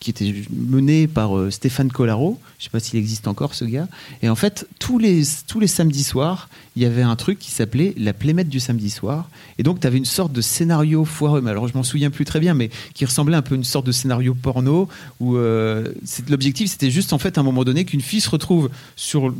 qui 0.00 0.08
était 0.08 0.34
mené 0.50 1.06
par 1.06 1.36
euh, 1.36 1.50
Stéphane 1.50 1.92
Collaro. 1.92 2.40
Je 2.58 2.64
sais 2.64 2.70
pas 2.70 2.80
s'il 2.80 2.98
existe 2.98 3.28
encore 3.28 3.54
ce 3.54 3.66
gars. 3.66 3.86
Et 4.22 4.30
en 4.30 4.34
fait, 4.34 4.66
tous 4.78 4.98
les, 4.98 5.22
tous 5.46 5.60
les 5.60 5.66
samedis 5.66 6.04
soirs, 6.04 6.48
il 6.74 6.82
y 6.82 6.86
avait 6.86 7.02
un 7.02 7.16
truc 7.16 7.38
qui 7.38 7.50
s'appelait 7.50 7.92
la 7.98 8.14
plémette 8.14 8.48
du 8.48 8.60
samedi 8.60 8.88
soir. 8.88 9.28
Et 9.58 9.62
donc, 9.62 9.78
tu 9.78 9.86
avais 9.86 9.98
une 9.98 10.06
sorte 10.06 10.32
de 10.32 10.40
scénario 10.40 11.04
foireux. 11.04 11.46
Alors, 11.46 11.68
je 11.68 11.74
m'en 11.74 11.82
souviens 11.82 12.08
plus 12.08 12.24
très 12.24 12.40
bien, 12.40 12.54
mais 12.54 12.70
qui 12.94 13.04
ressemblait 13.04 13.36
un 13.36 13.42
peu 13.42 13.54
à 13.54 13.58
une 13.58 13.64
sorte 13.64 13.84
de 13.84 13.92
scénario 13.92 14.34
porno 14.34 14.88
où 15.20 15.36
euh, 15.36 15.92
l'objectif, 16.30 16.70
c'était 16.70 16.90
juste 16.90 17.12
en 17.12 17.18
fait 17.18 17.36
à 17.36 17.42
un 17.42 17.44
moment 17.44 17.64
donné 17.64 17.84
qu'une 17.84 18.00
fille 18.00 18.22
se 18.22 18.30
retrouve 18.30 18.70
sur 18.96 19.34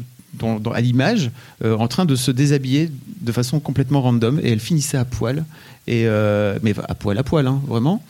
à 0.73 0.81
l'image 0.81 1.33
euh, 1.65 1.77
en 1.77 1.89
train 1.89 2.05
de 2.05 2.15
se 2.15 2.31
déshabiller 2.31 2.89
de 3.21 3.33
façon 3.33 3.59
complètement 3.59 4.01
random 4.01 4.39
et 4.41 4.53
elle 4.53 4.61
finissait 4.61 4.97
à 4.97 5.05
poil 5.05 5.45
et 5.89 6.05
mais 6.63 6.73
à 6.89 6.95
poil 6.95 7.19
à 7.19 7.25
poil 7.25 7.49
hein, 7.49 7.61
vraiment 7.67 8.01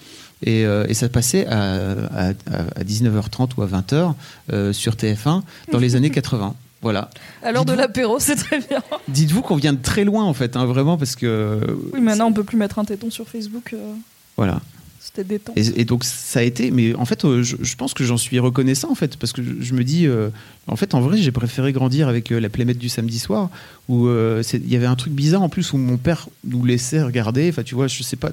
et, 0.43 0.65
euh, 0.65 0.87
et 0.89 0.95
ça 0.95 1.09
passait 1.09 1.47
à, 1.47 1.93
à- 2.15 2.29
à 2.77 2.85
19h30 2.85 3.51
ou 3.57 3.63
à 3.63 3.67
20h 3.67 4.15
euh, 4.53 4.73
sur 4.73 4.95
TF1 4.95 5.43
dans 5.73 5.79
les 5.79 5.97
années 5.97 6.11
80 6.11 6.55
voilà 6.83 7.11
À 7.43 7.53
l'heure 7.53 7.65
de 7.67 7.75
l'apéro, 7.75 8.19
c'est 8.19 8.37
très 8.37 8.59
bien. 8.59 8.83
dites-vous 9.09 9.43
qu'on 9.43 9.57
vient 9.57 9.73
de 9.75 9.83
très 9.83 10.05
loin 10.05 10.25
en 10.25 10.33
fait 10.35 10.57
hein, 10.57 10.65
vraiment 10.65 10.97
parce 10.97 11.15
que 11.17 11.61
Oui, 11.93 12.01
maintenant, 12.01 12.29
on 12.29 12.33
peut 12.33 12.45
plus 12.45 12.57
mettre 12.57 12.79
un 12.79 12.85
téton 12.85 13.11
sur 13.11 13.29
Facebook. 13.29 13.73
euh, 13.75 13.93
voilà 14.39 14.61
C'était 14.99 15.25
détente. 15.25 15.59
Et, 15.59 15.81
et 15.83 15.85
donc 15.85 16.05
ça 16.05 16.41
a 16.41 16.43
été, 16.43 16.71
mais 16.71 16.95
en 16.95 17.05
fait, 17.05 17.21
je, 17.43 17.57
je 17.61 17.77
pense 17.77 17.93
que 17.93 18.05
j'en 18.05 18.17
suis 18.17 18.39
reconnaissant 18.39 18.91
en 18.91 18.95
fait, 18.95 19.19
parce 19.19 19.33
que 19.35 19.43
je, 19.43 19.51
je 19.61 19.75
me 19.75 19.85
dis, 19.85 20.07
euh, 20.07 20.31
en 20.69 20.77
fait, 20.77 20.95
en 20.95 21.01
vrai, 21.03 21.19
j'ai 21.19 21.33
préféré 21.33 21.73
grandir 21.73 22.09
avec 22.09 22.33
euh, 22.33 22.41
la 22.41 22.49
playmate 22.49 22.79
du 22.79 22.89
samedi 22.89 23.19
soir, 23.19 23.51
où 23.91 24.09
il 24.09 24.69
y 24.73 24.77
avait 24.77 24.87
un 24.87 24.97
truc 24.97 25.13
bizarre 25.13 25.43
en 25.43 25.49
plus 25.51 25.73
où 25.75 25.77
mon 25.79 25.99
père 25.99 26.29
nous 26.45 26.65
laissait 26.65 27.03
regarder. 27.03 27.51
Enfin, 27.51 27.63
tu 27.63 27.75
vois, 27.75 27.89
je 27.89 28.03
sais 28.03 28.17
pas. 28.17 28.31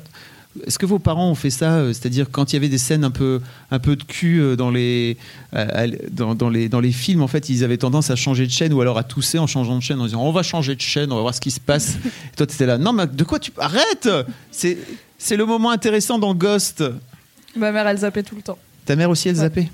Est-ce 0.65 0.79
que 0.79 0.85
vos 0.85 0.99
parents 0.99 1.29
ont 1.29 1.35
fait 1.35 1.49
ça 1.49 1.73
euh, 1.77 1.93
C'est-à-dire 1.93 2.27
quand 2.31 2.51
il 2.51 2.55
y 2.55 2.57
avait 2.57 2.69
des 2.69 2.77
scènes 2.77 3.03
un 3.03 3.11
peu, 3.11 3.41
un 3.71 3.79
peu 3.79 3.95
de 3.95 4.03
cul 4.03 4.39
euh, 4.41 4.55
dans 4.55 4.71
les, 4.71 5.17
à- 5.53 5.87
dans, 6.11 6.35
dans 6.35 6.49
les, 6.49 6.69
dans 6.69 6.79
les 6.79 6.91
films, 6.91 7.21
en 7.21 7.27
fait, 7.27 7.49
ils 7.49 7.63
avaient 7.63 7.77
tendance 7.77 8.09
à 8.09 8.15
changer 8.15 8.45
de 8.47 8.51
chaîne 8.51 8.73
ou 8.73 8.81
alors 8.81 8.97
à 8.97 9.03
tousser 9.03 9.37
en 9.39 9.47
changeant 9.47 9.75
de 9.77 9.83
chaîne 9.83 9.99
en 10.01 10.05
disant 10.05 10.21
on 10.23 10.31
va 10.31 10.43
changer 10.43 10.75
de 10.75 10.81
chaîne, 10.81 11.11
on 11.11 11.15
va 11.15 11.21
voir 11.21 11.35
ce 11.35 11.41
qui 11.41 11.51
se 11.51 11.59
passe. 11.59 11.95
Et 12.33 12.35
toi, 12.35 12.47
tu 12.47 12.53
étais 12.55 12.65
là, 12.65 12.77
non, 12.77 12.93
mais 12.93 13.07
de 13.07 13.23
quoi 13.23 13.39
tu 13.39 13.51
arrête 13.57 14.09
C'est 14.51 14.77
c'est 15.17 15.35
le 15.37 15.45
moment 15.45 15.71
intéressant 15.71 16.19
dans 16.19 16.33
Ghost. 16.35 16.83
Ma 17.55 17.71
mère, 17.71 17.87
elle 17.87 17.97
zappait 17.97 18.23
tout 18.23 18.35
le 18.35 18.41
temps. 18.43 18.57
Ta 18.85 18.95
mère 18.95 19.09
aussi, 19.09 19.29
elle 19.29 19.35
Ouais. 19.35 19.41
zappait? 19.41 19.69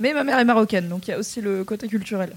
Mais 0.00 0.14
ma 0.14 0.24
mère 0.24 0.38
est 0.38 0.44
marocaine, 0.44 0.88
donc 0.88 1.06
il 1.08 1.10
y 1.10 1.14
a 1.14 1.18
aussi 1.18 1.40
le 1.40 1.64
côté 1.64 1.88
culturel. 1.88 2.30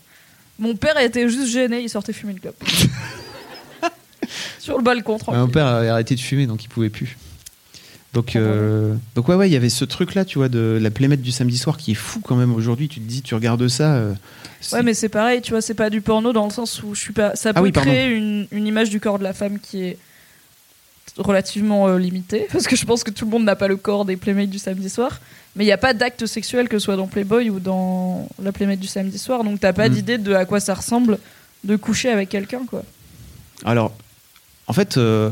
Mon 0.60 0.76
père 0.76 1.00
était 1.00 1.30
juste 1.30 1.48
gêné, 1.52 1.82
il 1.82 1.90
sortait 1.90 2.12
fumer 2.14 2.34
une 2.34 2.40
clope. 2.40 2.62
Sur 4.60 4.78
le 4.78 4.84
balcon, 4.84 5.18
tranquille. 5.18 5.42
Mon 5.42 5.48
père 5.48 5.66
avait 5.68 5.90
arrêté 5.90 6.16
de 6.16 6.20
fumer, 6.20 6.46
donc 6.48 6.64
il 6.64 6.68
pouvait 6.68 6.90
plus. 6.90 7.18
Donc, 8.14 8.32
Ah, 8.36 8.40
euh, 8.40 8.94
donc 9.16 9.30
ouais, 9.30 9.36
ouais, 9.36 9.50
il 9.50 9.54
y 9.54 9.56
avait 9.56 9.70
ce 9.70 9.86
truc-là, 9.86 10.26
tu 10.26 10.38
vois, 10.38 10.50
de 10.50 10.78
la 10.82 10.92
playmate 10.92 11.22
du 11.22 11.32
samedi 11.32 11.58
soir 11.58 11.78
qui 11.78 11.92
est 11.92 11.96
fou 11.96 12.20
quand 12.20 12.36
même 12.36 12.54
aujourd'hui. 12.54 12.90
Tu 12.90 13.00
te 13.00 13.06
dis, 13.08 13.22
tu 13.22 13.36
regardes 13.36 13.68
ça. 13.70 13.96
euh, 13.96 14.14
Ouais, 14.74 14.84
mais 14.84 14.94
c'est 14.94 15.08
pareil, 15.10 15.42
tu 15.42 15.52
vois, 15.52 15.62
c'est 15.62 15.74
pas 15.74 15.90
du 15.90 16.02
porno 16.02 16.34
dans 16.34 16.44
le 16.46 16.52
sens 16.52 16.84
où 16.84 16.94
je 16.94 17.00
suis 17.00 17.14
pas. 17.14 17.36
Ça 17.36 17.50
Ah 17.50 17.54
peut 17.54 17.62
oui, 17.62 17.72
créer 17.72 18.10
une, 18.14 18.48
une 18.52 18.68
image 18.68 18.90
du 18.90 19.00
corps 19.00 19.18
de 19.18 19.24
la 19.24 19.34
femme 19.34 19.60
qui 19.60 19.82
est 19.84 19.98
relativement 21.18 21.88
euh, 21.88 21.98
limitée, 21.98 22.48
parce 22.52 22.68
que 22.68 22.76
je 22.76 22.86
pense 22.86 23.04
que 23.04 23.12
tout 23.12 23.26
le 23.26 23.32
monde 23.32 23.44
n'a 23.44 23.56
pas 23.56 23.68
le 23.68 23.78
corps 23.78 24.06
des 24.06 24.18
playmates 24.18 24.50
du 24.50 24.60
samedi 24.60 24.90
soir. 24.90 25.20
Mais 25.56 25.64
il 25.64 25.68
n'y 25.68 25.74
a 25.74 25.78
pas 25.78 25.94
d'acte 25.94 26.26
sexuel 26.26 26.70
que 26.70 26.80
ce 26.80 26.86
soit 26.86 26.96
dans 26.96 27.08
Playboy 27.08 27.50
ou 27.50 27.60
dans 27.60 28.28
la 28.42 28.52
playmate 28.54 28.80
du 28.80 28.88
samedi 28.88 29.18
soir, 29.18 29.44
donc 29.44 29.60
t'as 29.60 29.74
pas 29.74 29.90
Mm. 29.90 29.94
d'idée 29.94 30.18
de 30.18 30.34
à 30.34 30.46
quoi 30.46 30.60
ça 30.62 30.74
ressemble 30.74 31.18
de 31.64 31.76
coucher 31.76 32.10
avec 32.10 32.30
quelqu'un, 32.30 32.62
quoi. 32.70 32.84
Alors, 33.66 33.94
en 34.68 34.74
fait, 34.74 34.98
euh, 34.98 35.32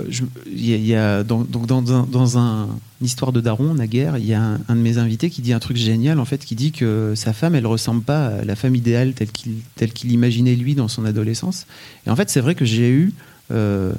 y 0.53 0.93
a, 0.95 1.23
dans, 1.23 1.41
donc 1.41 1.65
dans, 1.65 1.81
dans 1.81 2.37
un, 2.37 2.67
une 2.99 3.05
histoire 3.05 3.31
de 3.31 3.39
Daron, 3.39 3.73
naguère, 3.73 4.17
il 4.17 4.25
y 4.25 4.33
a 4.33 4.57
un, 4.67 4.75
de 4.75 4.81
mes 4.81 4.97
invités 4.97 5.29
qui 5.29 5.41
dit 5.41 5.53
un 5.53 5.59
truc 5.59 5.77
génial, 5.77 6.19
en 6.19 6.25
fait, 6.25 6.43
qui 6.43 6.55
dit 6.55 6.71
que 6.71 7.13
sa 7.15 7.31
femme, 7.31 7.55
elle 7.55 7.67
ressemble 7.67 8.01
pas 8.01 8.27
à 8.27 8.43
la 8.43 8.55
femme 8.55 8.75
idéale 8.75 9.13
telle 9.13 9.93
qu'il 9.93 10.11
imaginait 10.11 10.55
lui 10.55 10.75
dans 10.75 10.87
son 10.87 11.05
adolescence. 11.05 11.67
Et 12.05 12.09
en 12.09 12.15
fait, 12.15 12.29
c'est 12.29 12.41
vrai 12.41 12.55
que 12.55 12.65
j'ai 12.65 12.89
eu, 12.89 13.13
euh, 13.51 13.93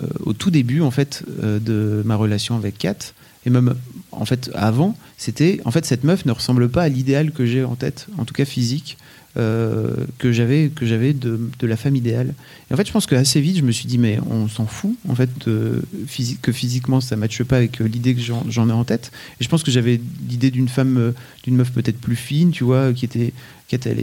euh, 0.00 0.06
au 0.20 0.32
tout 0.32 0.50
début, 0.50 0.80
en 0.80 0.90
fait, 0.90 1.24
de 1.42 2.02
ma 2.04 2.16
relation 2.16 2.54
avec 2.56 2.78
Kat, 2.78 2.98
et 3.46 3.50
même 3.50 3.74
en 4.12 4.24
fait 4.24 4.50
avant, 4.54 4.96
c'était 5.16 5.60
en 5.64 5.70
fait 5.70 5.86
cette 5.86 6.04
meuf 6.04 6.24
ne 6.26 6.32
ressemble 6.32 6.68
pas 6.68 6.82
à 6.82 6.88
l'idéal 6.88 7.30
que 7.30 7.46
j'ai 7.46 7.64
en 7.64 7.76
tête, 7.76 8.06
en 8.18 8.24
tout 8.24 8.34
cas 8.34 8.44
physique, 8.44 8.98
euh, 9.38 9.94
que 10.18 10.32
j'avais 10.32 10.68
que 10.68 10.84
j'avais 10.84 11.12
de, 11.12 11.38
la 11.62 11.76
femme 11.76 11.94
idéale. 11.94 12.34
Et 12.70 12.74
en 12.74 12.76
fait, 12.76 12.86
je 12.86 12.92
pense 12.92 13.06
qu'assez 13.06 13.40
vite, 13.40 13.58
je 13.58 13.62
me 13.62 13.70
suis 13.70 13.86
dit, 13.86 13.98
mais 13.98 14.18
on 14.28 14.48
s'en 14.48 14.66
fout, 14.66 14.96
en 15.08 15.14
fait, 15.14 15.30
que 15.44 16.52
physiquement, 16.52 17.00
ça 17.00 17.16
matche 17.16 17.42
pas 17.44 17.56
avec 17.56 17.80
euh, 17.80 17.84
l'idée 17.86 18.14
que 18.14 18.20
j'en 18.20 18.68
ai 18.68 18.72
en 18.72 18.84
tête. 18.84 19.12
Et 19.40 19.44
je 19.44 19.48
pense 19.48 19.62
que 19.62 19.70
j'avais 19.70 20.00
l'idée 20.28 20.50
d'une 20.50 20.68
femme, 20.68 20.96
euh, 20.98 21.12
d'une 21.44 21.56
meuf 21.56 21.72
peut-être 21.72 22.00
plus 22.00 22.16
fine, 22.16 22.50
tu 22.50 22.64
vois, 22.64 22.92
qui 22.92 23.04
était. 23.04 23.32
Qui 23.68 23.74
était 23.74 23.94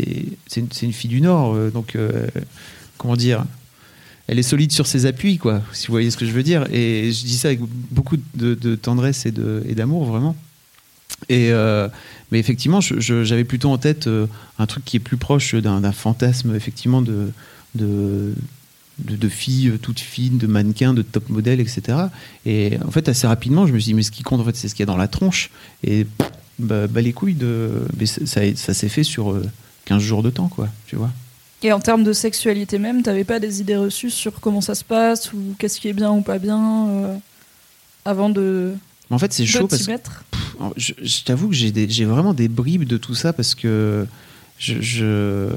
c'est 0.45 0.61
une, 0.83 0.93
fille 0.93 1.09
du 1.09 1.21
Nord, 1.21 1.57
donc, 1.71 1.97
comment 2.99 3.15
dire 3.15 3.43
elle 4.27 4.37
est 4.37 4.43
solide 4.43 4.71
sur 4.71 4.85
ses 4.85 5.07
appuis, 5.07 5.37
quoi, 5.37 5.63
si 5.71 5.87
vous 5.87 5.93
voyez 5.93 6.11
ce 6.11 6.17
que 6.17 6.25
je 6.25 6.31
veux 6.31 6.43
dire. 6.43 6.67
Et 6.71 7.11
je 7.11 7.25
dis 7.25 7.37
ça 7.37 7.47
avec 7.47 7.61
beaucoup 7.61 8.17
de, 8.35 8.75
tendresse 8.75 9.25
et 9.25 9.31
d'amour, 9.31 10.05
vraiment. 10.05 10.35
Et 11.29 11.51
mais 12.31 12.39
effectivement, 12.39 12.79
j'avais 12.81 13.43
plutôt 13.43 13.69
en 13.69 13.77
tête 13.77 14.07
euh, 14.07 14.27
un 14.59 14.65
truc 14.65 14.83
qui 14.85 14.97
est 14.97 15.01
plus 15.01 15.17
proche 15.17 15.55
d'un 15.55 15.91
fantasme, 15.91 16.55
effectivement, 16.55 17.01
de, 17.01 17.31
filles 19.29 19.69
euh, 19.69 19.77
toutes 19.77 19.99
fines, 19.99 20.37
de 20.37 20.47
mannequins, 20.47 20.93
de 20.93 21.01
top 21.01 21.29
modèles, 21.29 21.59
etc. 21.59 21.97
Et 22.45 22.77
en 22.85 22.91
fait, 22.91 23.09
assez 23.09 23.27
rapidement, 23.27 23.67
je 23.67 23.73
me 23.73 23.79
suis 23.79 23.91
dit, 23.91 23.93
mais 23.93 24.03
ce 24.03 24.11
qui 24.11 24.23
compte, 24.23 24.41
en 24.41 24.45
fait, 24.45 24.55
c'est 24.55 24.67
ce 24.67 24.75
qu'il 24.75 24.83
y 24.83 24.87
a 24.89 24.91
dans 24.91 24.97
la 24.97 25.07
tronche. 25.07 25.49
Et 25.83 26.07
bah, 26.59 26.87
bah, 26.87 27.01
les 27.01 27.13
couilles, 27.13 27.35
de... 27.35 27.85
ça, 28.25 28.41
ça, 28.55 28.73
s'est 28.73 28.89
fait 28.89 29.03
sur 29.03 29.31
euh, 29.31 29.43
15 29.85 30.01
jours 30.01 30.23
de 30.23 30.29
temps, 30.29 30.47
quoi, 30.47 30.69
tu 30.87 30.95
vois. 30.95 31.11
Et 31.63 31.71
en 31.71 31.79
termes 31.79 32.03
de 32.03 32.13
sexualité 32.13 32.77
même, 32.77 33.01
t'avais 33.01 33.23
pas 33.23 33.39
des 33.39 33.61
idées 33.61 33.77
reçues 33.77 34.11
sur 34.11 34.39
comment 34.39 34.61
ça 34.61 34.75
se 34.75 34.83
passe 34.83 35.33
ou 35.33 35.55
qu'est-ce 35.57 35.79
qui 35.79 35.87
est 35.87 35.93
bien 35.93 36.11
ou 36.11 36.21
pas 36.21 36.37
bien 36.37 36.87
euh, 36.89 37.17
avant 38.03 38.29
de, 38.29 38.73
Mais 39.09 39.15
en 39.15 39.19
fait, 39.19 39.33
c'est 39.33 39.45
chaud 39.45 39.67
parce 39.67 39.81
que 39.83 39.91
Je, 40.77 40.93
je 41.03 41.23
t'avoue 41.23 41.49
que 41.49 41.55
j'ai 41.55 41.71
des- 41.71 41.89
j'ai 41.89 42.05
vraiment 42.05 42.33
des 42.33 42.47
bribes 42.47 42.85
de 42.85 42.97
tout 42.97 43.13
ça 43.15 43.33
parce 43.33 43.53
que 43.55 44.05
je, 44.57 44.81
je, 44.81 45.49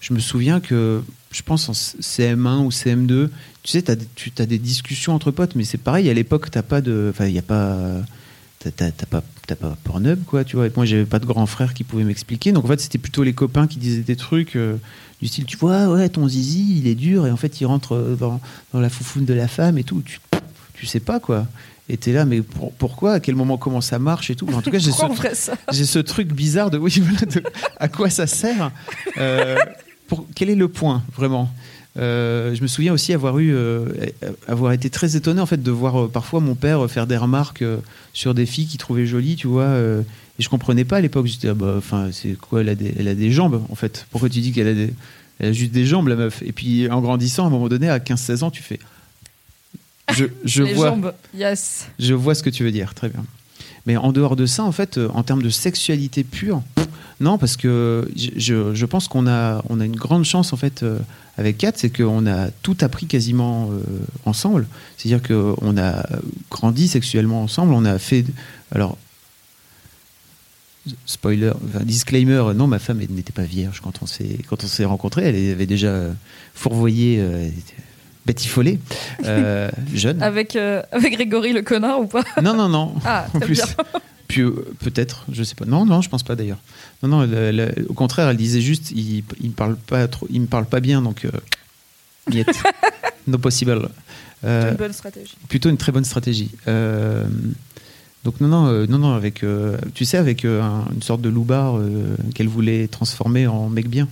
je 0.00 0.14
me 0.14 0.20
souviens 0.20 0.60
que 0.60 1.02
je 1.32 1.42
pense 1.42 1.68
en 1.68 1.72
CM1 1.72 2.64
ou 2.64 2.70
CM2, 2.70 3.28
tu 3.62 3.70
sais, 3.70 3.82
t'as 3.82 3.96
des- 3.96 4.06
tu 4.14 4.32
as 4.38 4.46
des 4.46 4.58
discussions 4.58 5.12
entre 5.14 5.30
potes, 5.32 5.54
mais 5.56 5.64
c'est 5.64 5.78
pareil, 5.78 6.08
à 6.08 6.14
l'époque, 6.14 6.50
t'as 6.50 6.62
pas 6.62 6.80
de. 6.80 7.08
Enfin, 7.10 7.26
il 7.26 7.32
n'y 7.32 7.38
a 7.38 7.42
pas. 7.42 7.76
T'as 8.60 8.70
t'as- 8.70 8.92
t'as 8.92 9.06
pas, 9.06 9.22
t'as 9.46 9.56
pas 9.56 9.76
Pornhub, 9.84 10.22
quoi, 10.24 10.44
tu 10.44 10.56
vois. 10.56 10.66
Et 10.68 10.72
moi, 10.74 10.86
j'avais 10.86 11.04
pas 11.04 11.18
de 11.18 11.26
grand 11.26 11.44
frère 11.46 11.74
qui 11.74 11.84
pouvait 11.84 12.04
m'expliquer. 12.04 12.52
Donc, 12.52 12.64
en 12.64 12.68
fait, 12.68 12.80
c'était 12.80 12.98
plutôt 12.98 13.22
les 13.24 13.32
copains 13.34 13.66
qui 13.66 13.78
disaient 13.78 14.00
des 14.02 14.16
trucs 14.16 14.56
euh, 14.56 14.76
du 15.20 15.28
style, 15.28 15.44
tu 15.44 15.56
vois, 15.58 15.88
ouais, 15.88 16.08
ton 16.08 16.26
zizi, 16.28 16.78
il 16.78 16.86
est 16.86 16.94
dur, 16.94 17.26
et 17.26 17.30
en 17.30 17.36
fait, 17.36 17.60
il 17.60 17.66
rentre 17.66 17.94
euh, 17.94 18.14
dans, 18.16 18.40
dans 18.72 18.80
la 18.80 18.88
foufoune 18.88 19.24
de 19.26 19.34
la 19.34 19.48
femme 19.48 19.76
et 19.78 19.84
tout. 19.84 20.00
Tu, 20.06 20.18
tu 20.74 20.86
sais 20.86 21.00
pas, 21.00 21.20
quoi. 21.20 21.46
Et 21.88 21.96
t'es 21.98 22.12
là, 22.12 22.24
mais 22.24 22.40
pour- 22.40 22.72
pourquoi? 22.72 23.12
À 23.14 23.20
quel 23.20 23.34
moment? 23.34 23.58
Comment 23.58 23.80
ça 23.82 23.98
marche 23.98 24.30
et 24.30 24.34
tout? 24.36 24.48
En 24.54 24.62
tout 24.62 24.70
cas, 24.70 24.78
j'ai 24.78 24.90
ce, 24.90 24.96
j'ai 25.72 25.84
ce 25.84 25.98
truc 25.98 26.28
bizarre 26.32 26.70
de, 26.70 26.78
oui, 26.78 27.02
voilà, 27.02 27.26
de- 27.26 27.42
à 27.78 27.88
quoi 27.88 28.08
ça 28.10 28.26
sert 28.26 28.70
Euh, 29.18 29.56
pour, 30.08 30.26
Quel 30.34 30.48
est 30.50 30.54
le 30.54 30.68
point, 30.68 31.02
vraiment? 31.14 31.50
Euh, 31.96 32.54
je 32.54 32.62
me 32.62 32.66
souviens 32.66 32.92
aussi 32.92 33.12
avoir 33.12 33.38
eu, 33.38 33.54
euh, 33.54 33.84
avoir 34.48 34.72
été 34.72 34.90
très 34.90 35.14
étonné 35.14 35.40
en 35.40 35.46
fait 35.46 35.62
de 35.62 35.70
voir 35.70 36.04
euh, 36.04 36.08
parfois 36.08 36.40
mon 36.40 36.56
père 36.56 36.90
faire 36.90 37.06
des 37.06 37.16
remarques 37.16 37.62
sur 38.12 38.34
des 38.34 38.46
filles 38.46 38.66
qu'il 38.66 38.78
trouvait 38.80 39.06
jolies, 39.06 39.36
tu 39.36 39.46
vois. 39.46 39.66
et 39.76 40.02
je 40.42 40.48
comprenais 40.48 40.84
pas 40.84 40.96
à 40.96 41.00
l'époque. 41.00 41.26
J'étais, 41.26 41.48
ah 41.48 41.54
bah, 41.54 41.74
enfin, 41.78 42.08
c'est 42.12 42.32
quoi 42.36 42.62
elle 42.62 42.70
a, 42.70 42.74
des, 42.74 42.94
elle 42.98 43.06
a 43.08 43.14
des 43.14 43.30
jambes 43.30 43.62
en 43.68 43.74
fait. 43.76 44.06
Pourquoi 44.10 44.28
tu 44.28 44.40
dis 44.40 44.50
qu'elle 44.52 44.68
a 44.68 44.74
des, 44.74 44.90
elle 45.38 45.50
a 45.50 45.52
juste 45.52 45.70
des 45.72 45.84
jambes 45.84 46.08
la 46.08 46.16
meuf? 46.16 46.42
Et 46.44 46.50
puis 46.52 46.90
en 46.90 47.00
grandissant, 47.00 47.44
à 47.44 47.46
un 47.46 47.50
moment 47.50 47.68
donné, 47.68 47.88
à 47.88 47.98
15-16 48.00 48.42
ans, 48.42 48.50
tu 48.50 48.62
fais, 48.62 48.80
je, 50.12 50.26
je 50.44 50.62
Les 50.62 50.74
vois, 50.74 50.90
jambes, 50.90 51.14
yes. 51.34 51.86
je 51.98 52.14
vois 52.14 52.34
ce 52.34 52.42
que 52.42 52.50
tu 52.50 52.64
veux 52.64 52.72
dire, 52.72 52.94
très 52.94 53.08
bien. 53.08 53.24
Mais 53.86 53.96
en 53.96 54.12
dehors 54.12 54.36
de 54.36 54.46
ça, 54.46 54.64
en 54.64 54.72
fait, 54.72 54.98
euh, 54.98 55.08
en 55.14 55.22
termes 55.22 55.42
de 55.42 55.50
sexualité 55.50 56.24
pure, 56.24 56.62
Non, 57.20 57.38
parce 57.38 57.56
que 57.56 58.10
je, 58.16 58.74
je 58.74 58.86
pense 58.86 59.08
qu'on 59.08 59.26
a, 59.26 59.62
on 59.68 59.80
a 59.80 59.84
une 59.84 59.96
grande 59.96 60.24
chance 60.24 60.52
en 60.52 60.56
fait 60.56 60.82
euh, 60.82 60.98
avec 61.38 61.58
Kat, 61.58 61.72
c'est 61.76 61.90
qu'on 61.94 62.26
a 62.26 62.50
tout 62.62 62.76
appris 62.80 63.06
quasiment 63.06 63.70
euh, 63.70 63.80
ensemble. 64.24 64.66
C'est-à-dire 64.96 65.22
qu'on 65.22 65.76
a 65.78 66.06
grandi 66.50 66.88
sexuellement 66.88 67.42
ensemble, 67.42 67.72
on 67.72 67.84
a 67.84 67.98
fait. 67.98 68.24
Alors, 68.72 68.98
spoiler, 71.06 71.52
enfin, 71.64 71.84
disclaimer, 71.84 72.52
non, 72.54 72.66
ma 72.66 72.78
femme 72.78 72.98
n'était 72.98 73.32
pas 73.32 73.44
vierge 73.44 73.80
quand 73.80 74.02
on 74.02 74.06
s'est 74.06 74.38
quand 74.48 74.64
on 74.64 74.66
s'est 74.66 74.84
rencontrés. 74.84 75.22
Elle 75.24 75.52
avait 75.52 75.66
déjà 75.66 76.08
fourvoyé, 76.54 77.18
euh, 77.20 77.48
était 78.24 78.32
batifolée, 78.32 78.78
euh, 79.24 79.70
jeune. 79.94 80.22
Avec, 80.22 80.56
euh, 80.56 80.82
avec 80.92 81.14
Grégory 81.14 81.52
le 81.52 81.62
connard 81.62 82.00
ou 82.00 82.06
pas? 82.06 82.24
Non, 82.42 82.54
non, 82.54 82.68
non. 82.68 82.94
Ah, 83.04 83.26
en 83.34 83.40
plus. 83.40 83.54
bien. 83.54 83.64
Puis 84.28 84.40
euh, 84.40 84.52
peut-être, 84.80 85.24
je 85.30 85.42
sais 85.42 85.54
pas. 85.54 85.66
Non, 85.66 85.84
non, 85.84 86.00
je 86.00 86.08
pense 86.08 86.22
pas 86.22 86.34
d'ailleurs. 86.34 86.58
Non, 87.02 87.08
non. 87.26 87.28
au 87.88 87.92
contraire, 87.94 88.28
elle 88.28 88.36
disait 88.38 88.62
juste, 88.62 88.90
il, 88.92 89.22
il 89.40 89.48
me 89.50 89.54
parle 89.54 89.76
pas 89.76 90.08
trop, 90.08 90.26
il 90.30 90.40
me 90.40 90.46
parle 90.46 90.64
pas 90.66 90.80
bien, 90.80 91.02
donc. 91.02 91.26
Niet. 92.32 92.46
no 93.26 93.36
possible. 93.38 93.88
Euh, 94.44 94.70
Une 94.70 94.76
bonne 94.76 94.92
stratégie. 94.92 95.34
plutôt 95.48 95.68
une 95.68 95.76
très 95.76 95.92
bonne 95.92 96.04
stratégie. 96.04 96.50
Donc 98.24 98.40
non, 98.40 98.48
non, 98.48 98.86
non, 98.88 98.98
non, 98.98 99.12
avec, 99.14 99.44
tu 99.94 100.04
sais, 100.06 100.16
avec 100.16 100.46
un- 100.46 100.84
une 100.94 101.02
sorte 101.02 101.20
de 101.20 101.28
loupard 101.28 101.78
qu'elle 102.34 102.48
voulait 102.48 102.88
transformer 102.88 103.46
en 103.46 103.68
mec 103.68 103.88
bien. 103.88 104.08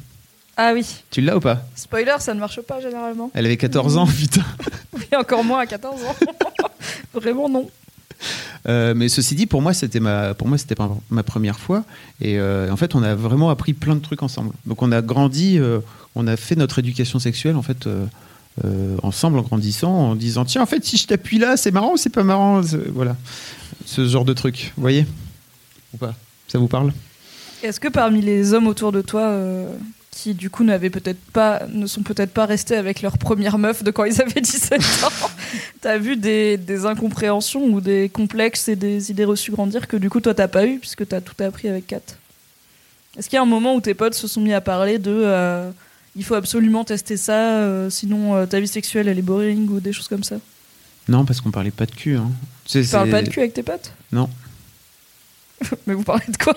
Ah 0.56 0.72
oui, 0.74 0.84
Tu 1.10 1.20
l'as 1.22 1.36
ou 1.36 1.40
pas? 1.40 1.62
Spoiler, 1.74 2.16
ça 2.18 2.34
ne 2.34 2.40
marche 2.40 2.60
pas 2.60 2.80
généralement. 2.80 3.30
Elle 3.34 3.46
avait 3.46 3.56
14 3.56 3.96
ans, 3.96 4.06
putain. 4.06 4.44
Et 5.12 5.16
encore 5.16 5.44
moins 5.44 5.60
à 5.60 5.66
14 5.66 6.02
ans. 6.04 6.16
Vraiment 7.14 7.48
non. 7.48 7.70
Euh, 8.68 8.94
mais 8.94 9.08
ceci 9.08 9.34
dit, 9.34 9.46
pour 9.46 9.62
moi, 9.62 9.72
c'était 9.72 10.00
ma, 10.00 10.34
pour 10.34 10.48
moi, 10.48 10.58
c'était 10.58 10.76
ma, 11.10 11.22
première 11.22 11.58
fois. 11.58 11.84
Et 12.20 12.38
euh, 12.38 12.70
en 12.70 12.76
fait, 12.76 12.94
on 12.94 13.02
a 13.02 13.14
vraiment 13.14 13.50
appris 13.50 13.72
plein 13.72 13.96
de 13.96 14.00
trucs 14.00 14.22
ensemble. 14.22 14.52
Donc, 14.66 14.82
on 14.82 14.92
a 14.92 15.02
grandi, 15.02 15.58
euh, 15.58 15.80
on 16.14 16.26
a 16.26 16.36
fait 16.36 16.54
notre 16.54 16.78
éducation 16.78 17.18
sexuelle 17.18 17.56
en 17.56 17.62
fait 17.62 17.88
ensemble 19.02 19.38
en 19.38 19.42
grandissant, 19.42 19.92
en 19.92 20.14
disant 20.14 20.44
tiens, 20.44 20.62
en 20.62 20.66
fait, 20.66 20.84
si 20.84 20.98
je 20.98 21.06
t'appuie 21.06 21.38
là, 21.38 21.56
c'est 21.56 21.70
marrant, 21.70 21.94
ou 21.94 21.96
c'est 21.96 22.10
pas 22.10 22.22
marrant, 22.22 22.60
voilà, 22.92 23.16
ce 23.86 24.06
genre 24.06 24.26
de 24.26 24.34
truc. 24.34 24.72
Vous 24.76 24.82
voyez? 24.82 25.06
Ou 25.94 25.96
pas? 25.96 26.14
Ça 26.48 26.58
vous 26.58 26.68
parle? 26.68 26.92
Est-ce 27.62 27.80
que 27.80 27.88
parmi 27.88 28.20
les 28.20 28.52
hommes 28.52 28.66
autour 28.66 28.92
de 28.92 29.00
toi 29.00 29.34
qui 30.12 30.34
du 30.34 30.50
coup 30.50 30.62
n'avaient 30.62 30.90
peut-être 30.90 31.18
pas, 31.32 31.62
ne 31.72 31.86
sont 31.86 32.02
peut-être 32.02 32.32
pas 32.32 32.46
restés 32.46 32.76
avec 32.76 33.02
leur 33.02 33.18
première 33.18 33.58
meuf 33.58 33.82
de 33.82 33.90
quand 33.90 34.04
ils 34.04 34.20
avaient 34.20 34.40
17 34.42 34.80
ans, 35.04 35.30
t'as 35.80 35.98
vu 35.98 36.16
des, 36.16 36.56
des 36.58 36.86
incompréhensions 36.86 37.64
ou 37.64 37.80
des 37.80 38.08
complexes 38.08 38.68
et 38.68 38.76
des 38.76 39.10
idées 39.10 39.24
reçues 39.24 39.50
grandir 39.50 39.88
que 39.88 39.96
du 39.96 40.10
coup 40.10 40.20
toi 40.20 40.34
t'as 40.34 40.48
pas 40.48 40.66
eu 40.66 40.78
puisque 40.78 41.08
t'as 41.08 41.20
tout 41.20 41.42
appris 41.42 41.66
avec 41.68 41.86
Kat 41.86 42.00
Est-ce 43.18 43.28
qu'il 43.28 43.36
y 43.36 43.40
a 43.40 43.42
un 43.42 43.46
moment 43.46 43.74
où 43.74 43.80
tes 43.80 43.94
potes 43.94 44.14
se 44.14 44.28
sont 44.28 44.42
mis 44.42 44.52
à 44.52 44.60
parler 44.60 44.98
de 44.98 45.10
euh, 45.10 45.70
il 46.14 46.24
faut 46.24 46.34
absolument 46.34 46.84
tester 46.84 47.16
ça, 47.16 47.60
euh, 47.60 47.88
sinon 47.88 48.36
euh, 48.36 48.44
ta 48.46 48.60
vie 48.60 48.68
sexuelle 48.68 49.08
elle 49.08 49.18
est 49.18 49.22
boring 49.22 49.66
ou 49.70 49.80
des 49.80 49.94
choses 49.94 50.08
comme 50.08 50.24
ça? 50.24 50.36
Non, 51.08 51.24
parce 51.24 51.40
qu'on 51.40 51.50
parlait 51.50 51.70
pas 51.72 51.86
de 51.86 51.90
cul. 51.92 52.16
Hein. 52.16 52.30
Tu 52.64 52.72
sais, 52.72 52.82
Tu 52.84 52.90
parles 52.90 53.10
pas 53.10 53.22
de 53.22 53.28
cul 53.28 53.40
avec 53.40 53.54
tes 53.54 53.62
potes? 53.62 53.92
Non. 54.12 54.28
Mais 55.86 55.94
vous 55.94 56.04
parlez 56.04 56.26
de 56.28 56.36
quoi? 56.36 56.54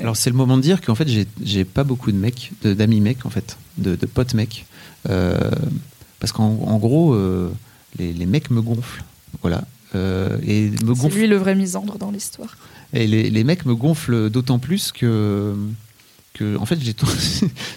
Alors 0.00 0.16
c'est 0.16 0.30
le 0.30 0.36
moment 0.36 0.56
de 0.56 0.62
dire 0.62 0.80
qu'en 0.80 0.94
fait 0.94 1.08
j'ai- 1.08 1.64
pas 1.64 1.84
beaucoup 1.84 2.12
de 2.12 2.16
mecs, 2.16 2.52
d'amis 2.62 3.00
mecs 3.00 3.26
en 3.26 3.30
fait, 3.30 3.56
de, 3.78 3.96
de 3.96 4.06
potes 4.06 4.34
mecs, 4.34 4.64
Euh, 5.08 5.38
parce 6.20 6.32
qu'en 6.32 6.46
en 6.46 6.78
gros 6.78 7.14
euh, 7.14 7.50
les, 7.98 8.12
les 8.12 8.26
mecs 8.26 8.50
me 8.50 8.60
gonflent, 8.60 9.04
voilà, 9.42 9.62
Euh, 9.94 10.36
et 10.46 10.70
me 10.70 10.76
C'est 10.94 11.00
gonflent, 11.02 11.16
lui 11.16 11.26
le 11.28 11.36
vrai 11.36 11.54
misandre 11.54 11.96
dans 11.98 12.10
l'histoire. 12.10 12.56
et 12.92 13.06
les, 13.06 13.30
les 13.30 13.44
mecs 13.44 13.64
me 13.66 13.74
gonflent 13.74 14.28
d'autant 14.30 14.58
plus 14.58 14.92
que 14.92 15.54
que 16.34 16.56
en 16.58 16.66
fait 16.66 16.78
j'ai 16.80 16.94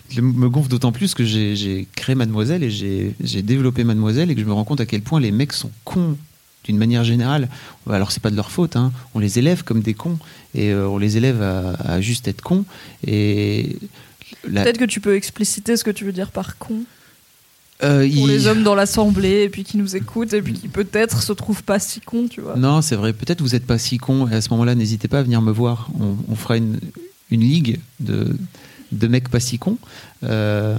je 0.09 0.21
me 0.21 0.49
gonfle 0.49 0.69
d'autant 0.69 0.91
plus 0.91 1.13
que 1.13 1.23
j'ai 1.23 1.87
créé 1.95 2.15
Mademoiselle 2.15 2.63
et 2.63 2.69
j'ai 2.69 3.15
j'ai 3.23 3.41
développé 3.41 3.83
Mademoiselle 3.83 4.29
et 4.29 4.35
que 4.35 4.41
je 4.41 4.45
me 4.45 4.53
rends 4.53 4.65
compte 4.65 4.81
à 4.81 4.85
quel 4.85 5.01
point 5.01 5.19
les 5.19 5.31
mecs 5.31 5.53
sont 5.53 5.71
cons 5.85 6.17
d'une 6.63 6.77
manière 6.77 7.03
générale. 7.03 7.49
Alors 7.89 8.11
c'est 8.11 8.21
pas 8.21 8.29
de 8.31 8.35
leur 8.35 8.51
faute, 8.51 8.75
hein. 8.75 8.91
on 9.15 9.19
les 9.19 9.39
élève 9.39 9.63
comme 9.63 9.81
des 9.81 9.93
cons 9.93 10.19
et 10.53 10.71
euh, 10.71 10.87
on 10.87 10.97
les 10.97 11.17
élève 11.17 11.41
à, 11.41 11.71
à 11.93 12.01
juste 12.01 12.27
être 12.27 12.41
cons 12.41 12.65
et 13.05 13.77
la- 14.47 14.63
Peut-être 14.63 14.77
que 14.77 14.85
tu 14.85 15.01
peux 15.01 15.15
expliciter 15.15 15.75
ce 15.77 15.83
que 15.83 15.91
tu 15.91 16.05
veux 16.05 16.11
dire 16.13 16.31
par 16.31 16.57
con 16.57 16.81
Euh, 17.83 17.99
pour 17.99 18.05
il- 18.05 18.27
les 18.27 18.45
hommes 18.47 18.61
dans 18.63 18.75
l'assemblée 18.75 19.41
et 19.43 19.49
puis 19.49 19.63
qui 19.63 19.77
nous 19.77 19.95
écoutent 19.95 20.33
et 20.33 20.41
puis 20.43 20.53
qui 20.53 20.67
peut-être 20.67 21.23
se 21.23 21.33
trouvent 21.33 21.63
pas 21.63 21.79
si 21.79 21.99
cons, 21.99 22.27
tu 22.29 22.39
vois. 22.41 22.55
Non, 22.55 22.81
c'est 22.83 22.95
vrai. 22.95 23.11
Peut-être 23.11 23.41
vous 23.41 23.49
n'êtes 23.49 23.65
pas 23.65 23.79
si 23.79 23.97
con. 23.97 24.27
Et 24.29 24.35
à 24.35 24.41
ce 24.41 24.49
moment-là, 24.51 24.75
n'hésitez 24.75 25.07
pas 25.07 25.19
à 25.19 25.23
venir 25.23 25.41
me 25.41 25.51
voir. 25.51 25.89
On, 25.99 26.15
on 26.29 26.35
fera 26.35 26.57
une, 26.57 26.79
une 27.31 27.41
ligue 27.41 27.79
de, 27.99 28.37
de 28.91 29.07
mecs 29.07 29.29
pas 29.29 29.39
si 29.39 29.57
cons. 29.57 29.79
Euh, 30.23 30.77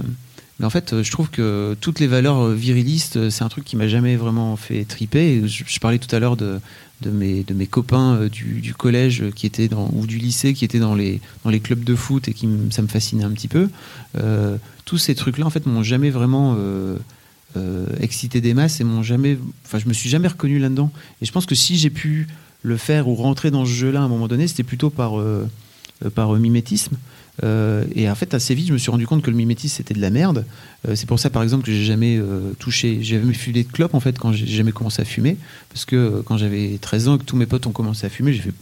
mais 0.59 0.65
en 0.65 0.69
fait, 0.69 1.01
je 1.01 1.11
trouve 1.11 1.29
que 1.29 1.75
toutes 1.81 1.99
les 1.99 2.07
valeurs 2.07 2.49
virilistes, 2.49 3.29
c'est 3.29 3.43
un 3.43 3.49
truc 3.49 3.65
qui 3.65 3.75
m'a 3.75 3.87
jamais 3.87 4.15
vraiment 4.15 4.55
fait 4.55 4.85
triper. 4.85 5.47
Je, 5.47 5.79
parlais 5.79 5.97
tout 5.97 6.13
à 6.15 6.19
l'heure 6.19 6.37
de, 6.37 6.59
mes, 7.05 7.43
copains 7.65 8.15
euh, 8.15 8.29
du, 8.29 8.73
collège 8.77 9.23
qui 9.35 9.45
étaient 9.47 9.67
dans, 9.67 9.89
ou 9.93 10.05
du 10.05 10.19
lycée 10.19 10.53
qui 10.53 10.63
étaient 10.63 10.79
dans 10.79 10.95
les, 10.95 11.19
clubs 11.61 11.83
de 11.83 11.95
foot 11.95 12.27
et 12.27 12.33
qui 12.33 12.47
ça 12.69 12.81
me 12.81 12.87
fascinait 12.87 13.23
un 13.23 13.31
petit 13.31 13.47
peu. 13.47 13.69
Euh, 14.17 14.57
tous 14.85 14.97
ces 14.97 15.15
trucs-là, 15.15 15.45
en 15.45 15.49
fait, 15.49 15.65
m'ont 15.65 15.83
jamais 15.83 16.11
vraiment 16.11 16.55
euh, 16.57 16.97
euh, 17.57 17.85
excité 17.99 18.41
des 18.41 18.53
masses 18.53 18.79
et 18.79 18.83
m'ont 18.83 19.03
jamais. 19.03 19.37
Enfin, 19.65 19.79
je 19.79 19.87
me 19.87 19.93
suis 19.93 20.09
jamais 20.09 20.27
reconnu 20.27 20.59
là-dedans. 20.59 20.91
Et 21.21 21.25
je 21.25 21.31
pense 21.31 21.45
que 21.45 21.55
si 21.55 21.77
j'ai 21.77 21.89
pu 21.89 22.27
le 22.63 22.77
faire 22.77 23.07
ou 23.07 23.15
rentrer 23.15 23.51
dans 23.51 23.65
ce 23.65 23.71
jeu-là 23.71 23.99
à 23.99 24.03
un 24.03 24.07
moment 24.07 24.27
donné, 24.27 24.47
c'était 24.47 24.63
plutôt 24.63 24.89
par, 24.89 25.19
euh, 25.19 25.47
euh, 26.03 26.09
par 26.09 26.33
euh, 26.33 26.39
mimétisme. 26.39 26.97
Euh, 27.43 27.83
et 27.95 28.09
en 28.09 28.15
fait, 28.15 28.33
assez 28.33 28.53
vite, 28.53 28.67
je 28.67 28.73
me 28.73 28.77
suis 28.77 28.91
rendu 28.91 29.07
compte 29.07 29.23
que 29.23 29.31
le 29.31 29.35
mimétisme 29.37 29.75
c'était 29.77 29.93
de 29.95 30.01
la 30.01 30.09
merde. 30.11 30.45
Euh, 30.87 30.95
c'est 30.95 31.07
pour 31.07 31.19
ça, 31.19 31.29
par 31.31 31.41
exemple, 31.41 31.65
que 31.65 31.71
j'ai 31.71 31.83
jamais 31.83 32.17
euh, 32.17 32.51
touché, 32.59 32.99
j'ai 33.01 33.19
jamais 33.19 33.33
fumé 33.33 33.63
de 33.63 33.71
clope 33.71 33.95
en 33.95 33.99
fait 33.99 34.19
quand 34.19 34.31
j'ai 34.33 34.45
jamais 34.45 34.71
commencé 34.71 35.01
à 35.01 35.05
fumer, 35.05 35.37
parce 35.69 35.85
que 35.85 36.21
quand 36.25 36.37
j'avais 36.37 36.77
13 36.79 37.07
ans 37.07 37.15
et 37.15 37.19
que 37.19 37.23
tous 37.23 37.35
mes 37.35 37.47
potes 37.47 37.65
ont 37.65 37.71
commencé 37.71 38.05
à 38.05 38.09
fumer, 38.09 38.33
j'ai 38.33 38.41
fait 38.41 38.53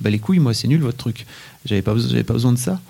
bah 0.00 0.10
les 0.10 0.18
couilles, 0.20 0.38
moi 0.38 0.54
c'est 0.54 0.68
nul 0.68 0.80
votre 0.80 0.96
truc. 0.98 1.26
J'avais 1.66 1.82
pas, 1.82 1.92
besoin- 1.94 2.22
pas 2.22 2.32
besoin 2.34 2.52
de 2.52 2.58
ça, 2.58 2.80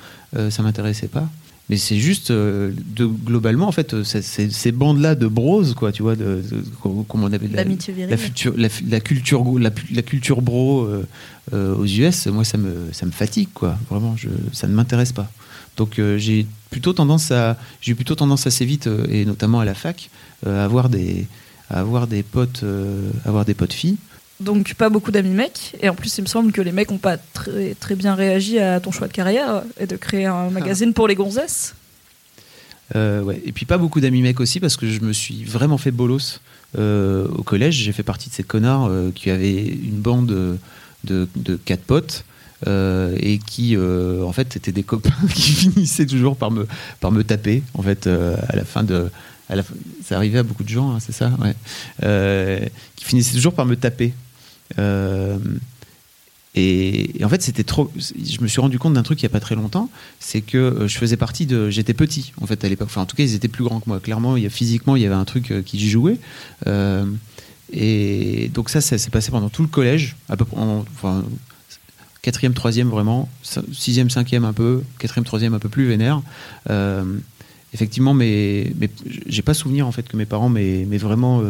ça 0.50 0.62
m'intéressait 0.62 1.08
pas. 1.08 1.28
Mais 1.70 1.76
c'est 1.76 1.98
juste, 1.98 2.32
euh, 2.32 2.72
de, 2.96 3.06
globalement, 3.06 3.68
en 3.68 3.72
fait, 3.72 3.94
euh, 3.94 4.02
c'est- 4.02 4.22
c'est- 4.22 4.50
ces 4.50 4.72
bandes-là 4.72 5.14
de 5.14 5.28
bros, 5.28 5.62
quoi, 5.76 5.92
tu 5.92 6.02
vois, 6.02 6.16
de, 6.16 6.42
de- 6.50 6.64
comment 6.82 7.04
on 7.08 7.28
de 7.28 7.56
la- 7.56 7.64
la, 8.10 8.16
future- 8.16 8.54
la, 8.56 8.68
la 8.88 8.98
culture, 9.00 9.44
la, 9.58 9.70
la 9.94 10.02
culture 10.02 10.42
bro 10.42 10.82
euh, 10.82 11.06
euh, 11.54 11.76
aux 11.76 11.86
US, 11.86 12.26
moi, 12.26 12.42
ça 12.44 12.58
me, 12.58 12.88
ça 12.92 13.06
me 13.06 13.12
fatigue, 13.12 13.48
quoi. 13.54 13.78
Vraiment, 13.88 14.16
je, 14.16 14.28
ça 14.52 14.66
ne 14.66 14.74
m'intéresse 14.74 15.12
pas. 15.12 15.30
Donc, 15.76 16.00
euh, 16.00 16.18
j'ai 16.18 16.44
plutôt 16.70 16.92
tendance 16.92 17.30
à, 17.30 17.56
j'ai 17.80 17.94
plutôt 17.94 18.16
tendance 18.16 18.48
assez 18.48 18.64
vite, 18.64 18.88
euh, 18.88 19.06
et 19.08 19.24
notamment 19.24 19.60
à 19.60 19.64
la 19.64 19.74
fac, 19.74 20.10
euh, 20.46 20.60
à 20.60 20.64
avoir 20.64 20.88
des, 20.88 21.28
à 21.70 21.78
avoir 21.78 22.08
des 22.08 22.24
potes, 22.24 22.64
avoir 23.24 23.44
des 23.44 23.54
potes 23.54 23.72
filles. 23.72 23.96
Donc 24.40 24.74
pas 24.74 24.88
beaucoup 24.88 25.10
d'amis 25.10 25.34
mecs. 25.34 25.76
Et 25.82 25.88
en 25.88 25.94
plus, 25.94 26.16
il 26.18 26.22
me 26.22 26.26
semble 26.26 26.50
que 26.52 26.62
les 26.62 26.72
mecs 26.72 26.90
ont 26.90 26.98
pas 26.98 27.18
très, 27.18 27.74
très 27.78 27.94
bien 27.94 28.14
réagi 28.14 28.58
à 28.58 28.80
ton 28.80 28.90
choix 28.90 29.06
de 29.06 29.12
carrière 29.12 29.62
et 29.78 29.86
de 29.86 29.96
créer 29.96 30.24
un 30.26 30.48
magazine 30.50 30.94
pour 30.94 31.08
les 31.08 31.14
gonzesses. 31.14 31.74
Euh, 32.96 33.22
ouais. 33.22 33.40
Et 33.44 33.52
puis 33.52 33.66
pas 33.66 33.78
beaucoup 33.78 34.00
d'amis 34.00 34.22
mecs 34.22 34.40
aussi 34.40 34.58
parce 34.58 34.76
que 34.76 34.86
je 34.88 35.00
me 35.00 35.12
suis 35.12 35.44
vraiment 35.44 35.78
fait 35.78 35.90
bolos 35.90 36.40
euh, 36.78 37.28
au 37.28 37.42
collège. 37.42 37.74
J'ai 37.76 37.92
fait 37.92 38.02
partie 38.02 38.30
de 38.30 38.34
ces 38.34 38.42
connards 38.42 38.86
euh, 38.86 39.10
qui 39.14 39.30
avaient 39.30 39.62
une 39.66 40.00
bande 40.00 40.58
de, 41.04 41.28
quatre 41.64 41.82
potes 41.82 42.24
euh, 42.66 43.14
et 43.20 43.38
qui 43.38 43.76
euh, 43.76 44.22
en 44.24 44.32
fait 44.32 44.56
étaient 44.56 44.72
des 44.72 44.82
copains 44.82 45.14
qui 45.34 45.52
finissaient 45.52 46.06
toujours 46.06 46.36
par 46.36 46.50
me, 46.50 46.66
par 47.00 47.12
me 47.12 47.22
taper 47.22 47.62
en 47.74 47.82
fait 47.82 48.06
euh, 48.06 48.36
à 48.48 48.56
la 48.56 48.64
fin 48.64 48.82
de. 48.82 49.10
À 49.48 49.56
la 49.56 49.62
fin- 49.64 49.74
ça 50.04 50.16
arrivait 50.16 50.38
à 50.38 50.42
beaucoup 50.44 50.62
de 50.64 50.68
gens, 50.68 50.92
hein, 50.92 50.98
c'est 51.00 51.12
ça? 51.12 51.30
Ouais. 51.40 52.70
Qui 52.96 53.04
finissaient 53.04 53.34
toujours 53.34 53.52
par 53.54 53.66
me 53.66 53.76
taper. 53.76 54.12
Euh, 54.78 55.38
et, 56.56 57.12
en 57.24 57.28
fait, 57.28 57.42
c'était 57.42 57.62
trop. 57.64 57.90
Je 57.96 58.40
me 58.40 58.48
suis 58.48 58.60
rendu 58.60 58.78
compte 58.78 58.94
d'un 58.94 59.02
truc 59.04 59.22
il 59.22 59.24
n'y 59.24 59.30
a 59.30 59.32
pas 59.32 59.40
très 59.40 59.54
longtemps, 59.54 59.88
c'est 60.18 60.40
que 60.40 60.58
euh, 60.58 60.88
je 60.88 60.98
faisais 60.98 61.16
partie 61.16 61.46
de. 61.46 61.70
J'étais 61.70 61.94
petit 61.94 62.32
en 62.40 62.46
fait 62.46 62.64
à 62.64 62.68
l'époque. 62.68 62.88
Enfin, 62.90 63.02
en 63.02 63.06
tout 63.06 63.14
cas, 63.16 63.22
ils 63.22 63.34
étaient 63.34 63.48
plus 63.48 63.62
grands 63.64 63.78
que 63.80 63.88
moi. 63.88 64.00
Clairement, 64.00 64.36
il 64.36 64.42
y 64.42 64.46
a, 64.46 64.50
physiquement, 64.50 64.96
il 64.96 65.02
y 65.02 65.06
avait 65.06 65.14
un 65.14 65.24
truc 65.24 65.52
euh, 65.52 65.62
qui 65.62 65.88
jouait. 65.88 66.18
Et 67.72 68.50
donc 68.52 68.68
ça, 68.68 68.80
ça 68.80 68.98
s'est 68.98 69.10
passé 69.10 69.30
pendant 69.30 69.48
tout 69.48 69.62
le 69.62 69.68
collège, 69.68 70.16
à 70.28 70.36
peu 70.36 70.44
près. 70.44 70.56
en- 70.56 70.84
Enfin, 70.96 71.24
quatrième, 72.20 72.52
troisième 72.52 72.88
vraiment, 72.88 73.28
sixième, 73.72 74.10
cinquième 74.10 74.44
un 74.44 74.52
peu, 74.52 74.82
quatrième, 74.98 75.24
troisième 75.24 75.54
un 75.54 75.60
peu 75.60 75.68
plus 75.68 75.86
vénère. 75.86 76.20
Effectivement, 77.72 78.12
mais, 78.14 78.72
mais 78.80 78.90
j'ai 79.26 79.42
pas 79.42 79.54
souvenir 79.54 79.86
en 79.86 79.92
fait 79.92 80.02
que 80.02 80.16
mes 80.16 80.26
parents 80.26 80.48
m'aient 80.48 80.84
vraiment 80.98 81.40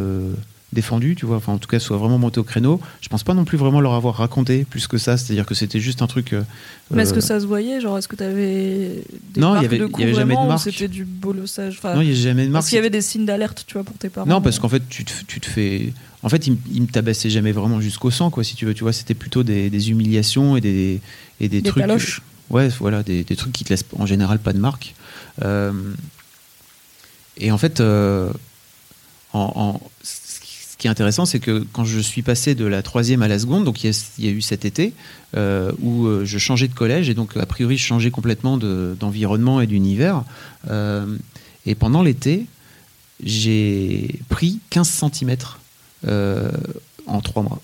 défendu, 0.73 1.17
tu 1.17 1.27
vois. 1.27 1.37
Enfin, 1.37 1.53
en 1.53 1.59
tout 1.59 1.69
cas, 1.69 1.79
soient 1.81 1.97
vraiment 1.99 2.19
montés 2.19 2.39
au 2.41 2.45
créneau. 2.45 2.81
Je 3.01 3.09
pense 3.09 3.23
pas 3.25 3.35
non 3.35 3.45
plus 3.45 3.59
vraiment 3.59 3.81
leur 3.81 3.95
avoir 3.95 4.15
raconté 4.17 4.65
plus 4.65 4.87
que 4.87 4.99
ça. 4.99 5.17
C'est-à-dire 5.17 5.47
que 5.47 5.55
c'était 5.55 5.81
juste 5.81 6.03
un 6.03 6.07
truc. 6.07 6.33
euh, 6.33 6.43
Mais 6.91 7.03
est-ce 7.03 7.13
que 7.13 7.19
euh, 7.19 7.23
ça 7.23 7.41
se 7.41 7.47
voyait 7.47 7.81
Genre, 7.81 7.99
est-ce 7.99 8.09
que 8.09 8.17
t'avais 8.17 9.03
des 9.35 9.41
Non, 9.41 9.61
il 9.61 9.65
avait- 9.65 9.79
de 9.79 9.89
y 9.99 10.03
avait 10.03 10.15
jamais 10.15 10.35
de 10.35 10.57
c'était 10.59 10.89
du 10.89 11.05
bolossage 11.05 11.77
enfin, 11.79 11.95
Non, 11.95 12.01
il 12.03 12.09
n'y 12.11 12.13
a 12.19 12.23
jamais 12.23 12.47
de 12.47 12.51
marque. 12.51 12.63
Est-ce 12.65 12.71
qu'il 12.71 12.77
y 12.77 12.79
avait 12.79 12.91
des 12.91 13.03
signes 13.03 13.25
d'alerte, 13.27 13.65
tu 13.67 13.75
vois, 13.75 13.85
pour 13.85 13.97
tes 13.97 14.09
parents 14.09 14.27
Non, 14.29 14.41
parce 14.41 14.59
qu'en 14.59 14.69
fait, 14.69 14.83
tu 14.89 15.05
te, 15.05 15.13
tu 15.27 15.41
te 15.41 15.47
fais. 15.47 15.93
En 16.23 16.29
fait, 16.29 16.47
il, 16.47 16.53
me- 16.53 16.59
il 16.73 16.83
me 16.83 16.87
tabassait 16.87 17.31
jamais 17.31 17.53
vraiment 17.53 17.81
jusqu'au 17.81 18.11
sang, 18.11 18.31
quoi, 18.31 18.45
si 18.45 18.55
tu 18.55 18.67
veux. 18.67 18.75
Tu 18.75 18.83
vois, 18.85 18.93
c'était 18.93 19.15
plutôt 19.15 19.43
des, 19.43 19.71
des 19.71 19.91
humiliations 19.91 20.57
et 20.57 20.61
des, 20.61 21.01
et 21.41 21.49
des, 21.49 21.63
Des 21.63 21.71
trucs. 21.71 21.83
paloches. 21.83 22.23
Ouais, 22.51 22.69
voilà, 22.81 23.03
des, 23.03 23.23
des 23.25 23.37
trucs 23.37 23.53
qui 23.53 23.65
te 23.65 23.69
laissent 23.71 23.85
en 23.99 24.07
général 24.07 24.39
pas 24.41 24.53
de 24.53 24.59
marque. 24.59 24.95
Euh, 25.45 25.73
et 27.37 27.51
en 27.53 27.59
fait, 27.59 27.81
euh, 27.81 28.31
en, 29.33 29.81
qui 30.81 30.87
est 30.87 30.91
intéressant, 30.91 31.27
c'est 31.27 31.41
que 31.41 31.65
quand 31.75 31.85
je 31.85 32.01
suis 32.01 32.23
passé 32.23 32.55
de 32.55 32.65
la 32.65 32.81
troisième 32.83 33.21
à 33.21 33.29
la 33.29 33.39
seconde, 33.39 33.65
donc 33.65 33.85
il 33.85 33.93
y 34.19 34.29
a, 34.29 34.31
eu 34.31 34.41
cet 34.41 34.65
été 34.65 34.95
euh, 35.37 35.73
où 35.83 36.07
euh, 36.07 36.25
je 36.25 36.39
changeais 36.39 36.69
de 36.69 36.75
collège 36.75 37.11
et 37.11 37.15
donc 37.15 37.37
a 37.37 37.45
priori 37.45 37.77
je 37.77 37.85
changeais 37.85 38.11
complètement 38.11 38.57
de- 38.57 38.97
d'environnement 38.99 39.61
et 39.61 39.67
d'univers. 39.67 40.25
Euh, 40.71 41.19
et 41.67 41.75
pendant 41.75 42.03
l'été, 42.03 42.47
j'ai 43.23 44.21
pris 44.31 44.61
15 44.71 44.89
cm 45.13 45.37
en 47.07 47.21
trois 47.21 47.43
mois. 47.43 47.61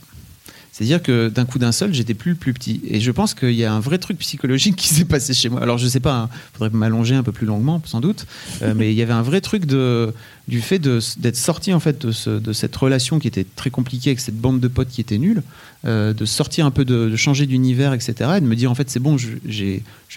C'est-à-dire 0.77 1.03
que 1.03 1.31
d'un 1.31 1.47
coup 1.47 1.59
d'un 1.59 1.73
seul, 1.73 1.95
j'étais 1.95 2.13
plus 2.13 2.33
le 2.33 2.37
plus 2.37 2.53
petit. 2.53 2.83
Et 2.87 3.01
je 3.01 3.11
pense 3.11 3.33
qu'il 3.33 3.53
y 3.53 3.65
a 3.65 3.73
un 3.73 3.81
vrai 3.81 3.97
truc 3.97 4.19
psychologique 4.19 4.77
qui 4.77 4.89
s'est 4.89 5.07
passé 5.07 5.33
chez 5.33 5.49
moi. 5.49 5.63
Alors 5.63 5.79
je 5.79 5.89
sais 5.89 6.01
pas, 6.01 6.29
il 6.31 6.59
faudrait 6.59 6.77
m'allonger 6.77 7.15
un 7.15 7.23
peu 7.23 7.33
plus 7.33 7.47
longuement, 7.47 7.81
sans 7.87 8.03
doute, 8.03 8.27
euh, 8.61 8.75
mais 8.77 8.93
il 8.93 8.95
y 8.95 9.01
avait 9.01 9.15
un 9.15 9.23
vrai 9.23 9.41
truc 9.41 9.65
de, 9.65 10.13
du 10.49 10.61
fait 10.61 10.79
d'être 10.79 11.37
sorti 11.37 11.73
en 11.73 11.81
fait 11.81 12.05
de, 12.05 12.13
ce- 12.13 12.39
de 12.39 12.53
cette 12.53 12.77
relation 12.77 13.19
qui 13.19 13.27
était 13.27 13.47
très 13.57 13.71
compliquée 13.71 14.11
avec 14.11 14.21
cette 14.21 14.37
bande 14.37 14.61
de 14.61 14.69
potes 14.69 14.91
qui 14.91 15.01
était 15.01 15.17
nulle, 15.17 15.43
euh, 15.87 16.13
de 16.13 16.27
sortir 16.27 16.67
un 16.67 16.71
peu, 16.71 16.85
de, 16.85 17.09
de 17.09 17.17
changer 17.17 17.47
d'univers, 17.47 17.95
etc. 17.95 18.33
Et 18.37 18.41
de 18.43 18.47
me 18.47 18.55
dire 18.55 18.71
en 18.71 18.75
fait 18.75 18.91
c'est 18.91 19.01
bon, 19.01 19.17
je, 19.17 19.31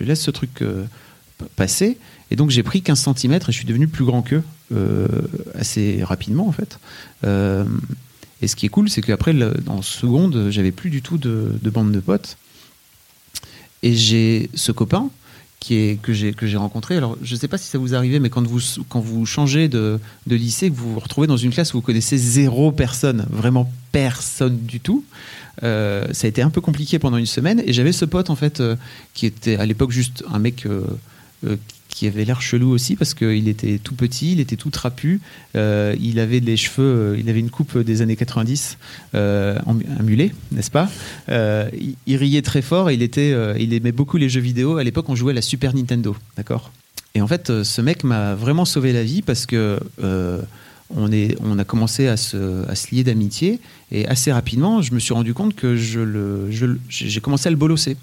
laisse 0.04 0.22
ce 0.22 0.32
truc 0.32 0.62
euh, 0.62 0.84
passer. 1.56 1.98
Et 2.32 2.36
donc 2.36 2.50
j'ai 2.50 2.64
pris 2.64 2.82
15 2.82 3.08
cm 3.16 3.34
et 3.36 3.40
je 3.48 3.52
suis 3.54 3.66
devenu 3.66 3.88
plus 3.88 4.04
grand 4.04 4.24
qu'eux 4.24 4.44
assez 5.56 6.04
rapidement 6.04 6.50
en 6.50 6.52
fait. 6.52 6.80
Et 8.42 8.48
ce 8.48 8.56
qui 8.56 8.66
est 8.66 8.70
cool, 8.70 8.90
c'est 8.90 9.02
qu'après, 9.02 9.36
en 9.68 9.82
seconde, 9.82 10.48
j'avais 10.50 10.72
plus 10.72 10.90
du 10.90 11.02
tout 11.02 11.18
de, 11.18 11.54
de 11.62 11.70
bande 11.70 11.92
de 11.92 12.00
potes. 12.00 12.38
Et 13.84 13.96
j'ai 13.96 14.50
ce 14.56 14.72
copain 14.72 15.10
qui 15.60 15.76
est, 15.76 16.02
que 16.02 16.14
j'ai 16.14 16.58
rencontré. 16.58 16.96
Alors, 16.96 17.18
je 17.22 17.36
ne 17.36 17.40
sais 17.40 17.48
pas 17.48 17.58
si 17.58 17.68
ça 17.68 17.78
vous 17.78 17.94
arrivait, 17.94 18.20
mais 18.20 18.30
quand 18.30 18.46
vous, 18.48 18.62
quand 18.88 19.02
vous 19.02 19.26
changez 19.26 19.68
de, 19.68 20.00
de 20.26 20.36
lycée, 20.36 20.70
que 20.70 20.76
vous 20.76 20.94
vous 20.94 21.00
retrouvez 21.00 21.28
dans 21.28 21.38
une 21.38 21.52
classe 21.52 21.74
où 21.74 21.78
vous 21.78 21.82
connaissez 21.82 22.18
zéro 22.18 22.72
personne, 22.72 23.26
vraiment 23.30 23.70
personne 23.92 24.58
du 24.58 24.80
tout, 24.80 25.04
euh, 25.64 26.06
ça 26.14 26.28
a 26.28 26.30
été 26.30 26.42
un 26.42 26.50
peu 26.50 26.62
compliqué 26.62 26.98
pendant 26.98 27.18
une 27.18 27.26
semaine. 27.26 27.62
Et 27.66 27.74
j'avais 27.74 27.92
ce 27.92 28.06
pote, 28.06 28.30
en 28.30 28.36
fait, 28.36 28.62
euh, 28.62 28.76
qui 29.14 29.26
était 29.26 29.58
à 29.58 29.66
l'époque 29.66 29.92
juste 29.92 30.24
un 30.32 30.40
mec 30.40 30.66
euh, 30.66 30.84
qui 31.90 32.08
avait 32.08 32.24
l'air 32.24 32.42
chelou 32.42 32.70
aussi 32.70 32.96
parce 32.96 33.14
qu'il 33.14 33.48
était 33.50 33.80
tout 33.80 33.96
petit, 33.96 34.32
il 34.32 34.40
était 34.40 34.56
tout 34.56 34.70
trapu, 34.70 35.20
euh, 35.56 35.96
il 36.00 36.20
avait 36.20 36.40
des 36.40 36.56
cheveux, 36.56 36.84
euh, 37.14 37.18
il 37.20 37.30
avait 37.30 37.40
une 37.40 37.50
coupe 37.50 37.78
des 37.78 38.02
années 38.02 38.16
90, 38.16 38.78
euh, 39.16 39.58
un 39.68 40.04
mulet, 40.04 40.32
n'est-ce 40.52 40.72
pas? 40.72 40.90
Euh, 41.30 41.70
il, 42.06 42.16
riait 42.16 42.42
très 42.44 42.62
fort, 42.62 42.92
il, 42.92 43.02
était, 43.02 43.36
il 43.60 43.74
aimait 43.74 43.92
beaucoup 43.92 44.18
les 44.18 44.30
jeux 44.30 44.40
vidéo. 44.40 44.78
À 44.78 44.84
l'époque, 44.84 45.10
on 45.10 45.16
jouait 45.16 45.32
à 45.32 45.36
la 45.36 45.42
Super 45.42 45.76
Nintendo, 45.76 46.16
d'accord? 46.38 46.72
Et 47.16 47.22
en 47.22 47.28
fait, 47.28 47.64
ce 47.64 47.82
mec 47.82 48.04
m'a 48.04 48.36
vraiment 48.36 48.66
sauvé 48.66 48.94
la 48.94 49.04
vie 49.04 49.22
parce 49.24 49.46
que 49.46 49.80
on, 50.96 51.12
est, 51.12 51.36
on 51.42 51.58
a 51.60 51.64
commencé 51.64 52.08
à 52.08 52.18
se, 52.18 52.68
à 52.70 52.76
se 52.76 52.94
lier 52.94 53.04
d'amitié, 53.04 53.60
et 53.92 54.08
assez 54.08 54.32
rapidement, 54.32 54.82
je 54.82 54.94
me 54.94 55.00
suis 55.00 55.14
rendu 55.14 55.34
compte 55.34 55.56
que 55.56 55.76
je 55.76 56.00
le, 56.00 56.50
je 56.52 56.66
j'ai 56.90 57.22
commencé 57.22 57.48
à 57.48 57.52
le 57.52 57.58
bolosser. 57.58 57.98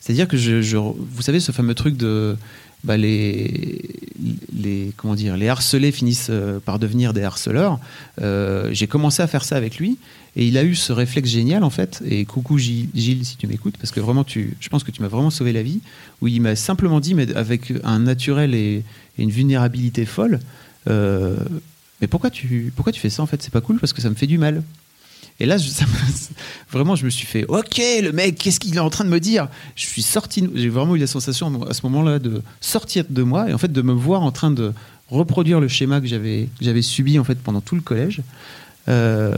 C'est-à-dire 0.00 0.28
que 0.28 0.36
je, 0.36 0.62
je- 0.62 0.76
vous 0.78 1.22
savez, 1.22 1.40
ce 1.40 1.52
fameux 1.52 1.74
truc 1.74 1.96
de 1.96 2.36
bah, 2.84 2.96
les, 2.96 3.80
comment 4.96 5.14
dire, 5.14 5.36
les 5.36 5.48
harcelés 5.48 5.92
finissent 5.92 6.28
euh, 6.30 6.58
par 6.60 6.78
devenir 6.78 7.12
des 7.12 7.22
harceleurs. 7.22 7.78
Euh, 8.20 8.70
j'ai 8.72 8.86
commencé 8.86 9.22
à 9.22 9.26
faire 9.26 9.44
ça 9.44 9.56
avec 9.56 9.78
lui 9.78 9.98
et 10.36 10.46
il 10.46 10.56
a 10.56 10.64
eu 10.64 10.74
ce 10.74 10.92
réflexe 10.92 11.28
génial 11.28 11.64
en 11.64 11.70
fait. 11.70 12.02
Et 12.06 12.24
coucou 12.24 12.58
Gilles, 12.58 13.24
si 13.24 13.36
tu 13.36 13.46
m'écoutes, 13.46 13.76
parce 13.76 13.90
que 13.90 14.00
vraiment, 14.00 14.24
tu, 14.24 14.56
je 14.60 14.68
pense 14.68 14.84
que 14.84 14.90
tu 14.90 15.02
m'as 15.02 15.08
vraiment 15.08 15.30
sauvé 15.30 15.52
la 15.52 15.62
vie. 15.62 15.80
Où 16.20 16.28
il 16.28 16.40
m'a 16.40 16.56
simplement 16.56 17.00
dit, 17.00 17.14
mais 17.14 17.34
avec 17.34 17.72
un 17.84 18.00
naturel 18.00 18.54
et, 18.54 18.84
et 19.18 19.22
une 19.22 19.30
vulnérabilité 19.30 20.04
folle, 20.04 20.40
euh, 20.88 21.36
mais 22.00 22.06
pourquoi 22.06 22.30
tu, 22.30 22.72
pourquoi 22.74 22.92
tu 22.92 23.00
fais 23.00 23.10
ça 23.10 23.22
en 23.22 23.26
fait? 23.26 23.42
C'est 23.42 23.52
pas 23.52 23.60
cool 23.60 23.78
parce 23.78 23.92
que 23.92 24.00
ça 24.00 24.10
me 24.10 24.14
fait 24.14 24.26
du 24.26 24.38
mal. 24.38 24.62
Et 25.40 25.46
là, 25.46 25.56
vraiment, 26.70 26.94
je 26.94 27.04
me 27.04 27.10
suis 27.10 27.26
fait, 27.26 27.44
ok, 27.46 27.80
le 28.02 28.12
mec, 28.12 28.36
qu'est-ce 28.36 28.60
qu'il 28.60 28.76
est 28.76 28.80
en 28.80 28.90
train 28.90 29.04
de 29.04 29.10
me 29.10 29.20
dire? 29.20 29.48
Je 29.74 29.86
suis 29.86 30.02
sorti, 30.02 30.48
j'ai 30.54 30.68
vraiment 30.68 30.94
eu 30.94 30.98
la 30.98 31.06
sensation 31.06 31.62
à 31.62 31.72
ce 31.72 31.82
moment-là 31.86 32.18
de 32.18 32.42
sortir 32.60 33.04
de 33.08 33.22
moi 33.22 33.48
et 33.48 33.54
en 33.54 33.58
fait 33.58 33.72
de 33.72 33.82
me 33.82 33.92
voir 33.92 34.22
en 34.22 34.32
train 34.32 34.50
de 34.50 34.72
reproduire 35.08 35.58
le 35.58 35.66
schéma 35.66 36.00
que 36.00 36.06
j'avais 36.06 36.82
subi 36.82 37.18
en 37.18 37.24
fait 37.24 37.38
pendant 37.38 37.60
tout 37.60 37.74
le 37.74 37.80
collège. 37.80 38.20
Euh, 38.88 39.34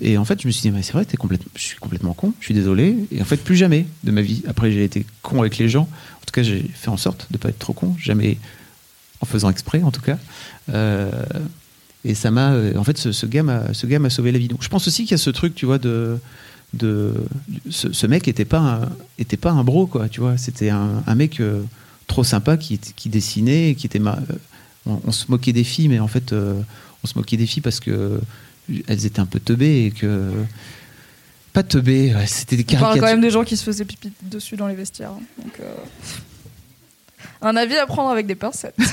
et, 0.00 0.18
en 0.18 0.24
fait, 0.24 0.42
je 0.42 0.46
me 0.46 0.52
suis 0.52 0.70
dit, 0.70 0.82
c'est 0.82 0.92
vrai, 0.92 1.06
complètement, 1.18 1.50
je 1.54 1.62
suis 1.62 1.78
complètement 1.78 2.12
con, 2.12 2.32
je 2.40 2.46
suis 2.46 2.54
désolé. 2.54 2.96
Et 3.12 3.20
en 3.22 3.24
fait, 3.24 3.36
plus 3.36 3.56
jamais 3.56 3.86
de 4.04 4.10
ma 4.10 4.22
vie. 4.22 4.42
Après, 4.48 4.72
j'ai 4.72 4.84
été 4.84 5.06
con 5.22 5.40
avec 5.40 5.58
les 5.58 5.68
gens. 5.68 5.88
En 6.16 6.26
tout 6.26 6.32
cas, 6.32 6.42
j'ai 6.42 6.62
fait 6.74 6.88
en 6.88 6.96
sorte 6.96 7.26
de 7.30 7.38
pas 7.38 7.48
être 7.48 7.58
trop 7.58 7.72
con, 7.72 7.94
jamais 7.98 8.38
en 9.20 9.26
faisant 9.26 9.50
exprès, 9.50 9.82
en 9.82 9.90
tout 9.90 10.00
cas. 10.00 10.18
Euh, 10.70 11.10
et 12.10 12.14
ça 12.14 12.30
m'a, 12.30 12.52
euh, 12.52 12.76
en 12.76 12.84
fait, 12.84 12.96
ce, 12.98 13.12
ce 13.12 13.26
gars 13.26 13.42
m'a, 13.42 13.72
ce 13.74 13.86
gars 13.86 13.98
m'a 13.98 14.10
sauvé 14.10 14.32
la 14.32 14.38
vie. 14.38 14.48
Donc, 14.48 14.62
je 14.62 14.68
pense 14.68 14.86
aussi 14.88 15.02
qu'il 15.02 15.12
y 15.12 15.14
a 15.14 15.18
ce 15.18 15.30
truc, 15.30 15.54
tu 15.54 15.66
vois, 15.66 15.78
de, 15.78 16.18
de, 16.74 17.12
ce, 17.70 17.92
ce 17.92 18.06
mec 18.06 18.26
était 18.28 18.44
pas, 18.44 18.58
un, 18.58 18.88
était 19.18 19.36
pas 19.36 19.50
un 19.50 19.64
bro, 19.64 19.86
quoi, 19.86 20.08
tu 20.08 20.20
vois. 20.20 20.36
C'était 20.38 20.70
un, 20.70 21.02
un 21.06 21.14
mec 21.14 21.40
euh, 21.40 21.62
trop 22.06 22.24
sympa 22.24 22.56
qui, 22.56 22.78
qui 22.78 23.08
dessinait, 23.08 23.74
qui 23.76 23.86
était, 23.86 23.98
ma- 23.98 24.18
euh, 24.30 24.34
on, 24.86 25.00
on 25.06 25.12
se 25.12 25.26
moquait 25.28 25.52
des 25.52 25.64
filles, 25.64 25.88
mais 25.88 25.98
en 26.00 26.08
fait, 26.08 26.32
euh, 26.32 26.60
on 27.04 27.06
se 27.06 27.16
moquait 27.16 27.36
des 27.36 27.46
filles 27.46 27.62
parce 27.62 27.80
que 27.80 28.20
elles 28.86 29.06
étaient 29.06 29.20
un 29.20 29.26
peu 29.26 29.40
teubées 29.40 29.86
et 29.86 29.90
que 29.90 30.30
pas 31.54 31.62
teubées, 31.62 32.14
ouais, 32.14 32.26
c'était 32.26 32.56
des 32.56 32.62
On 32.62 32.66
parle 32.72 32.80
caricatures. 32.80 33.02
quand 33.02 33.10
même 33.12 33.20
des 33.22 33.30
gens 33.30 33.44
qui 33.44 33.56
se 33.56 33.64
faisaient 33.64 33.84
pipi 33.86 34.12
dessus 34.22 34.56
dans 34.56 34.66
les 34.68 34.74
vestiaires. 34.74 35.10
hein. 35.12 35.22
Donc, 35.42 35.58
euh, 35.60 35.74
Un 37.42 37.56
avis 37.56 37.76
à 37.76 37.86
prendre 37.86 38.10
avec 38.10 38.26
des 38.26 38.34
pincettes. 38.34 38.76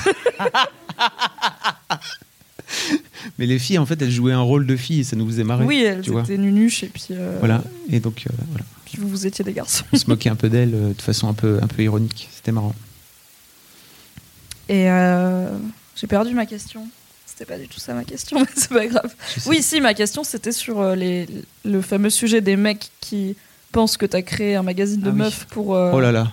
Mais 3.38 3.46
les 3.46 3.58
filles, 3.58 3.78
en 3.78 3.86
fait, 3.86 4.00
elles 4.02 4.10
jouaient 4.10 4.32
un 4.32 4.40
rôle 4.40 4.66
de 4.66 4.76
filles 4.76 5.00
et 5.00 5.04
ça 5.04 5.16
nous 5.16 5.26
faisait 5.26 5.44
marrer. 5.44 5.64
oui, 5.64 5.82
elles 5.82 6.00
tu 6.02 6.10
vois. 6.10 6.22
étaient 6.22 6.38
nunuches 6.38 6.82
et 6.84 6.88
puis, 6.88 7.08
euh, 7.10 7.36
Voilà. 7.40 7.62
Et 7.90 8.00
donc, 8.00 8.24
euh, 8.28 8.34
voilà. 8.50 8.64
puis 8.84 8.98
vous, 9.00 9.08
vous 9.08 9.26
étiez 9.26 9.44
des 9.44 9.52
garçons. 9.52 9.84
on 9.92 9.96
se 9.96 10.08
moquait 10.08 10.30
un 10.30 10.36
peu 10.36 10.48
d'elles 10.48 10.74
euh, 10.74 10.92
de 10.92 11.02
façon 11.02 11.28
un 11.28 11.34
peu, 11.34 11.58
un 11.62 11.66
peu 11.66 11.82
ironique. 11.82 12.28
C'était 12.34 12.52
marrant. 12.52 12.74
Et 14.68 14.86
j'ai 15.94 16.06
perdu 16.06 16.34
ma 16.34 16.46
question. 16.46 16.86
C'était 17.24 17.44
pas 17.44 17.58
du 17.58 17.68
tout 17.68 17.78
ça 17.80 17.92
ma 17.94 18.04
question, 18.04 18.40
mais 18.40 18.46
c'est 18.54 18.68
pas 18.70 18.86
grave. 18.86 19.14
Oui, 19.46 19.62
si, 19.62 19.80
ma 19.80 19.94
question 19.94 20.24
c'était 20.24 20.52
sur 20.52 20.96
les, 20.96 21.26
le 21.64 21.82
fameux 21.82 22.10
sujet 22.10 22.40
des 22.40 22.56
mecs 22.56 22.90
qui 23.00 23.36
pensent 23.72 23.96
que 23.96 24.06
t'as 24.06 24.22
créé 24.22 24.54
un 24.56 24.62
magazine 24.62 25.00
de 25.02 25.08
Ah 25.10 25.12
oui. 25.12 25.18
meufs 25.18 25.44
pour, 25.50 25.68
Oh 25.70 26.00
là 26.00 26.12
là. 26.12 26.32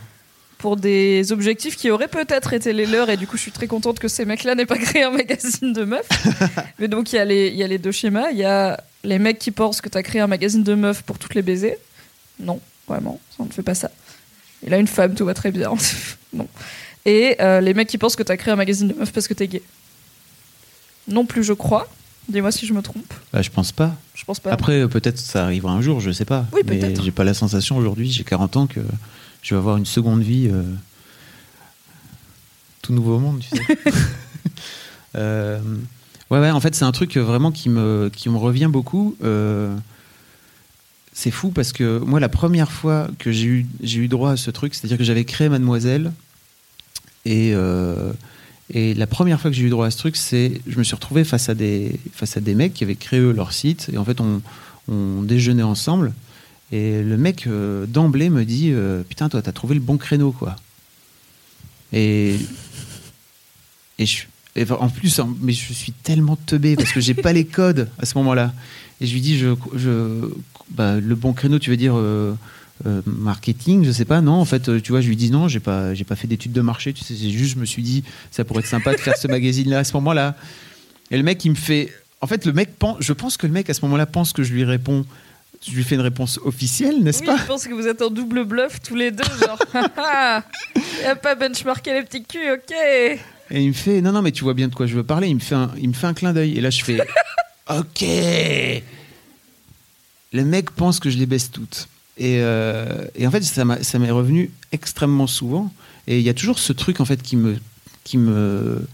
Pour 0.63 0.77
des 0.77 1.33
objectifs 1.33 1.75
qui 1.75 1.91
auraient 1.91 2.07
peut-être 2.07 2.53
été 2.53 2.71
les 2.71 2.85
leurs, 2.85 3.09
et 3.09 3.17
du 3.17 3.27
coup 3.27 3.35
je 3.35 3.41
suis 3.41 3.51
très 3.51 3.67
contente 3.67 3.99
que 3.99 4.07
ces 4.07 4.23
mecs-là 4.23 4.55
n'aient 4.55 4.65
pas 4.65 4.77
créé 4.87 5.03
un 5.03 5.11
magazine 5.11 5.73
de 5.73 5.83
meufs. 5.83 6.07
mais 6.79 6.87
donc 6.87 7.11
il 7.11 7.17
y, 7.17 7.19
a 7.19 7.25
les- 7.25 7.49
il 7.49 7.55
y 7.55 7.63
a 7.63 7.67
les 7.67 7.79
deux 7.79 7.91
schémas. 7.91 8.29
Il 8.31 8.37
y 8.37 8.45
a 8.45 8.81
les 9.03 9.19
mecs 9.19 9.39
qui 9.39 9.51
pensent 9.51 9.81
que 9.81 9.89
t'as 9.89 10.01
créé 10.03 10.21
un 10.21 10.27
magazine 10.27 10.63
de 10.63 10.73
meufs 10.73 11.01
pour 11.01 11.19
toutes 11.19 11.35
les 11.35 11.41
baiser. 11.41 11.75
Non, 12.39 12.61
vraiment, 12.87 13.19
on 13.39 13.43
ne 13.45 13.51
fait 13.51 13.61
pas 13.61 13.75
ça. 13.75 13.91
Il 14.65 14.73
a 14.73 14.77
une 14.77 14.87
femme, 14.87 15.15
tout 15.15 15.25
va 15.25 15.33
très 15.33 15.51
bien. 15.51 15.69
non. 16.33 16.47
Et 17.03 17.35
euh, 17.41 17.59
les 17.59 17.73
mecs 17.73 17.89
qui 17.89 17.97
pensent 17.97 18.15
que 18.15 18.23
t'as 18.23 18.37
créé 18.37 18.53
un 18.53 18.55
magazine 18.55 18.87
de 18.87 18.93
meufs 18.93 19.11
parce 19.11 19.27
que 19.27 19.33
t'es 19.33 19.49
gay. 19.49 19.61
Non 21.09 21.25
plus, 21.25 21.43
je 21.43 21.51
crois. 21.51 21.89
Dis-moi 22.29 22.53
si 22.53 22.65
je 22.65 22.73
me 22.73 22.81
trompe. 22.81 23.13
Bah, 23.33 23.41
je 23.41 23.49
pense 23.49 23.73
pas. 23.73 23.97
Je 24.15 24.23
pense 24.23 24.39
pas. 24.39 24.53
Après, 24.53 24.87
peut-être 24.87 25.17
ça 25.17 25.43
arrivera 25.43 25.73
un 25.73 25.81
jour, 25.81 25.99
je 25.99 26.09
sais 26.11 26.23
pas. 26.23 26.45
Oui, 26.53 26.63
peut-être. 26.63 27.03
j'ai 27.03 27.11
pas 27.11 27.25
la 27.25 27.33
sensation 27.33 27.75
aujourd'hui, 27.75 28.09
j'ai 28.09 28.23
40 28.23 28.55
ans, 28.55 28.65
que 28.67 28.79
je 29.43 29.53
vais 29.53 29.59
avoir 29.59 29.77
une 29.77 29.85
seconde 29.85 30.23
vie. 30.23 30.49
euh, 30.51 30.63
tout 32.83 32.93
nouveau 32.93 33.17
monde, 33.17 33.39
tu 33.39 33.57
sais. 33.57 33.63
Euh, 35.15 35.59
ouais, 36.31 36.39
ouais, 36.39 36.49
en 36.49 36.59
fait, 36.59 36.73
c'est 36.73 36.85
un 36.85 36.91
truc 36.91 37.17
vraiment 37.17 37.51
qui 37.51 37.69
me, 37.69 38.09
qui 38.11 38.29
me 38.29 38.37
revient 38.37 38.67
beaucoup. 38.67 39.15
Euh, 39.23 39.75
c'est 41.13 41.29
fou 41.29 41.51
parce 41.51 41.71
que 41.71 41.99
moi, 41.99 42.19
la 42.19 42.29
première 42.29 42.71
fois 42.71 43.07
que 43.19 43.31
j'ai 43.31 43.45
eu, 43.45 43.67
j'ai 43.83 43.99
eu 43.99 44.07
droit 44.07 44.31
à 44.31 44.37
ce 44.37 44.49
truc, 44.49 44.73
c'est-à-dire 44.73 44.97
que 44.97 45.03
j'avais 45.03 45.23
créé 45.23 45.49
Mademoiselle, 45.49 46.11
et, 47.25 47.51
euh, 47.53 48.11
et 48.71 48.95
la 48.95 49.05
première 49.05 49.39
fois 49.39 49.51
que 49.51 49.55
j'ai 49.55 49.65
eu 49.65 49.69
droit 49.69 49.85
à 49.85 49.91
ce 49.91 49.99
truc, 49.99 50.15
c'est 50.15 50.61
je 50.65 50.79
me 50.79 50.83
suis 50.83 50.95
retrouvé 50.95 51.23
face 51.23 51.47
à 51.47 51.53
des, 51.53 51.99
face 52.11 52.35
à 52.35 52.39
des 52.41 52.55
mecs 52.55 52.73
qui 52.73 52.83
avaient 52.83 52.95
créé 52.95 53.19
eux, 53.19 53.33
leur 53.33 53.53
site, 53.53 53.91
et 53.93 53.99
en 53.99 54.03
fait, 54.03 54.19
on, 54.19 54.41
on 54.87 55.21
déjeunait 55.21 55.61
ensemble, 55.61 56.11
et 56.73 57.03
le 57.03 57.17
mec 57.17 57.45
euh, 57.45 57.85
d'emblée 57.85 58.31
me 58.31 58.45
dit 58.45 58.71
euh, 58.71 59.03
Putain, 59.03 59.29
toi, 59.29 59.43
t'as 59.43 59.51
trouvé 59.51 59.75
le 59.75 59.79
bon 59.79 59.97
créneau, 59.97 60.31
quoi. 60.31 60.55
Et, 61.91 62.35
et, 63.99 64.07
je, 64.07 64.23
et 64.55 64.65
en 64.71 64.89
plus, 64.89 65.21
mais 65.39 65.53
je 65.53 65.71
suis 65.71 65.91
tellement 65.91 66.35
teubé 66.35 66.75
parce 66.75 66.91
que 66.91 66.99
j'ai 66.99 67.13
pas 67.13 67.31
les 67.31 67.45
codes 67.45 67.89
à 67.99 68.07
ce 68.07 68.17
moment-là. 68.17 68.55
Et 69.01 69.05
je 69.05 69.13
lui 69.13 69.21
dis 69.21 69.37
je, 69.37 69.49
je, 69.75 70.31
bah, 70.71 70.99
Le 70.99 71.13
bon 71.13 71.33
créneau, 71.33 71.59
tu 71.59 71.69
veux 71.69 71.77
dire 71.77 71.93
euh, 71.95 72.33
marketing, 73.05 73.85
je 73.85 73.91
sais 73.91 74.05
pas, 74.05 74.21
non, 74.21 74.33
en 74.33 74.45
fait, 74.45 74.81
tu 74.81 74.93
vois, 74.93 75.01
je 75.01 75.09
lui 75.09 75.15
dis 75.15 75.29
non, 75.29 75.47
j'ai 75.47 75.59
pas, 75.59 75.91
pas 76.07 76.15
fait 76.15 76.27
d'études 76.27 76.53
de 76.53 76.61
marché, 76.61 76.91
tu 76.91 77.03
sais, 77.03 77.13
c'est 77.13 77.29
juste, 77.29 77.53
je 77.53 77.59
me 77.59 77.65
suis 77.65 77.83
dit, 77.83 78.03
ça 78.31 78.45
pourrait 78.45 78.61
être 78.61 78.65
sympa 78.65 78.93
de 78.95 78.99
faire 78.99 79.15
ce 79.15 79.27
magazine-là 79.27 79.77
à 79.77 79.83
ce 79.83 79.93
moment-là. 79.93 80.35
Et 81.11 81.17
le 81.17 81.23
mec, 81.23 81.45
il 81.45 81.51
me 81.51 81.55
fait. 81.55 81.93
En 82.19 82.25
fait, 82.25 82.47
le 82.47 82.53
mec 82.53 82.71
je 82.99 83.13
pense 83.13 83.37
que 83.37 83.45
le 83.45 83.53
mec 83.53 83.69
à 83.69 83.75
ce 83.75 83.81
moment-là 83.85 84.07
pense 84.07 84.33
que 84.33 84.41
je 84.41 84.53
lui 84.53 84.63
réponds 84.63 85.05
je 85.65 85.75
lui 85.75 85.83
fais 85.83 85.95
une 85.95 86.01
réponse 86.01 86.39
officielle, 86.43 87.01
n'est-ce 87.01 87.21
Oui, 87.21 87.25
pas 87.25 87.37
je 87.37 87.45
pense 87.45 87.67
que 87.67 87.73
vous 87.73 87.87
êtes 87.87 88.01
en 88.01 88.09
double 88.09 88.45
bluff 88.45 88.81
tous 88.81 88.95
les 88.95 89.11
deux, 89.11 89.23
genre. 89.23 89.59
Il 90.99 91.05
a 91.05 91.15
pas 91.15 91.35
benchmarké 91.35 91.93
les 91.93 92.03
petits 92.03 92.23
culs, 92.23 92.51
ok. 92.53 92.75
Et 93.51 93.61
il 93.61 93.67
me 93.67 93.73
fait, 93.73 94.01
non, 94.01 94.11
non, 94.11 94.21
mais 94.21 94.31
tu 94.31 94.43
vois 94.43 94.53
bien 94.53 94.67
de 94.67 94.73
quoi 94.73 94.87
je 94.87 94.95
veux 94.95 95.03
parler. 95.03 95.27
Il 95.27 95.35
me 95.35 95.39
fait 95.39 95.55
un, 95.55 95.71
il 95.77 95.89
me 95.89 95.93
fait 95.93 96.07
un 96.07 96.13
clin 96.13 96.33
d'œil. 96.33 96.57
Et 96.57 96.61
là, 96.61 96.69
je 96.69 96.83
fais, 96.83 96.99
ok. 97.69 98.03
Le 100.31 100.43
mec 100.43 100.71
pense 100.71 100.99
que 100.99 101.09
je 101.09 101.17
les 101.17 101.25
baisse 101.25 101.51
toutes. 101.51 101.87
Et, 102.17 102.37
euh, 102.39 103.05
et 103.15 103.27
en 103.27 103.31
fait, 103.31 103.43
ça 103.43 103.65
m'est 103.99 104.11
revenu 104.11 104.49
extrêmement 104.71 105.27
souvent. 105.27 105.71
Et 106.07 106.19
il 106.19 106.23
y 106.23 106.29
a 106.29 106.33
toujours 106.33 106.57
ce 106.57 106.73
truc, 106.73 106.99
en 106.99 107.05
fait, 107.05 107.21
qui 107.21 107.35
me, 107.35 107.57
qui 108.03 108.17
me, 108.17 108.87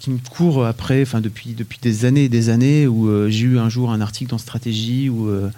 qui 0.00 0.10
me 0.10 0.18
court 0.30 0.64
après, 0.66 1.02
enfin, 1.02 1.20
depuis, 1.20 1.50
depuis 1.50 1.78
des 1.82 2.04
années 2.04 2.24
et 2.24 2.28
des 2.28 2.48
années, 2.48 2.86
où 2.86 3.08
euh, 3.08 3.28
j'ai 3.28 3.46
eu 3.46 3.58
un 3.58 3.68
jour 3.68 3.90
un 3.90 4.00
article 4.00 4.30
dans 4.30 4.38
Stratégie 4.38 5.08
où 5.08 5.28
euh, 5.28 5.48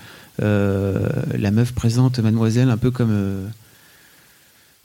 euh, 0.43 1.09
la 1.37 1.51
meuf 1.51 1.73
présente 1.73 2.19
Mademoiselle 2.19 2.71
un 2.71 2.77
peu 2.77 2.91
comme. 2.91 3.49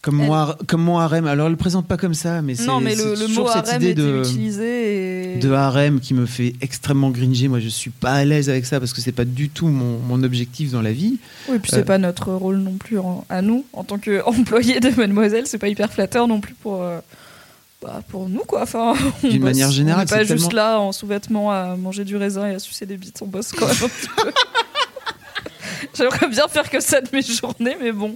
comme, 0.01 0.19
Elle- 0.19 0.25
moi, 0.27 0.57
comme 0.67 0.81
mon 0.81 0.97
harem. 0.99 1.25
Alors, 1.27 1.45
elle 1.47 1.53
le 1.53 1.57
présente 1.57 1.87
pas 1.87 1.95
comme 1.97 2.13
ça, 2.13 2.41
mais 2.41 2.55
c'est 2.55 2.67
mais 2.81 2.95
le, 2.95 3.15
c'est 3.15 3.25
toujours 3.27 3.45
mot 3.45 3.51
cette 3.53 3.67
harem 3.69 3.81
idée 3.81 3.93
de, 3.93 4.19
utilisé 4.19 5.35
et. 5.35 5.39
de 5.39 5.51
harem 5.51 5.99
qui 6.01 6.13
me 6.13 6.25
fait 6.25 6.55
extrêmement 6.61 7.09
gringer. 7.09 7.47
Moi, 7.47 7.59
je 7.61 7.69
suis 7.69 7.89
pas 7.91 8.11
à 8.13 8.25
l'aise 8.25 8.49
avec 8.49 8.65
ça 8.65 8.79
parce 8.79 8.91
que 8.93 8.99
c'est 8.99 9.11
pas 9.13 9.23
du 9.25 9.47
tout 9.49 9.67
mon, 9.67 9.99
mon 9.99 10.21
objectif 10.23 10.71
dans 10.71 10.81
la 10.81 10.91
vie. 10.91 11.19
Oui, 11.49 11.57
puis 11.59 11.71
c'est 11.71 11.79
Euh, 11.79 11.83
pas 11.83 11.97
notre 11.97 12.31
rôle 12.33 12.57
non 12.57 12.73
plus 12.73 12.97
en- 12.99 13.23
à 13.29 13.41
nous, 13.41 13.63
en 13.73 13.83
tant 13.85 13.97
qu'employés 13.97 14.79
de 14.81 14.89
Mademoiselle, 14.89 15.45
c'est 15.47 15.57
pas 15.57 15.69
hyper 15.69 15.91
flatteur 15.91 16.27
non 16.27 16.41
plus 16.41 16.55
pour, 16.55 16.81
euh, 16.83 16.99
bah, 17.83 18.01
pour 18.09 18.29
nous, 18.29 18.41
quoi. 18.41 18.63
Enfin, 18.63 18.93
D'une 19.23 19.43
manière 19.43 19.71
générale, 19.71 20.05
On 20.07 20.09
pas 20.09 20.23
juste 20.23 20.47
tellement- 20.49 20.49
là 20.55 20.79
en 20.79 20.91
sous-vêtements 20.91 21.51
à 21.51 21.75
manger 21.75 22.05
du 22.05 22.15
raisin 22.17 22.47
et 22.49 22.55
à 22.55 22.59
sucer 22.59 22.85
des 22.85 22.97
bites, 22.97 23.21
on 23.21 23.27
bosse 23.27 23.51
quand 23.51 23.67
même 23.67 23.75
un 23.83 23.87
petit 23.89 24.07
peu. 24.15 24.31
J'aimerais 25.97 26.27
bien 26.29 26.47
faire 26.47 26.69
que 26.69 26.79
ça 26.79 27.01
de 27.01 27.09
mes 27.13 27.21
journées, 27.21 27.75
mais 27.81 27.91
bon. 27.91 28.15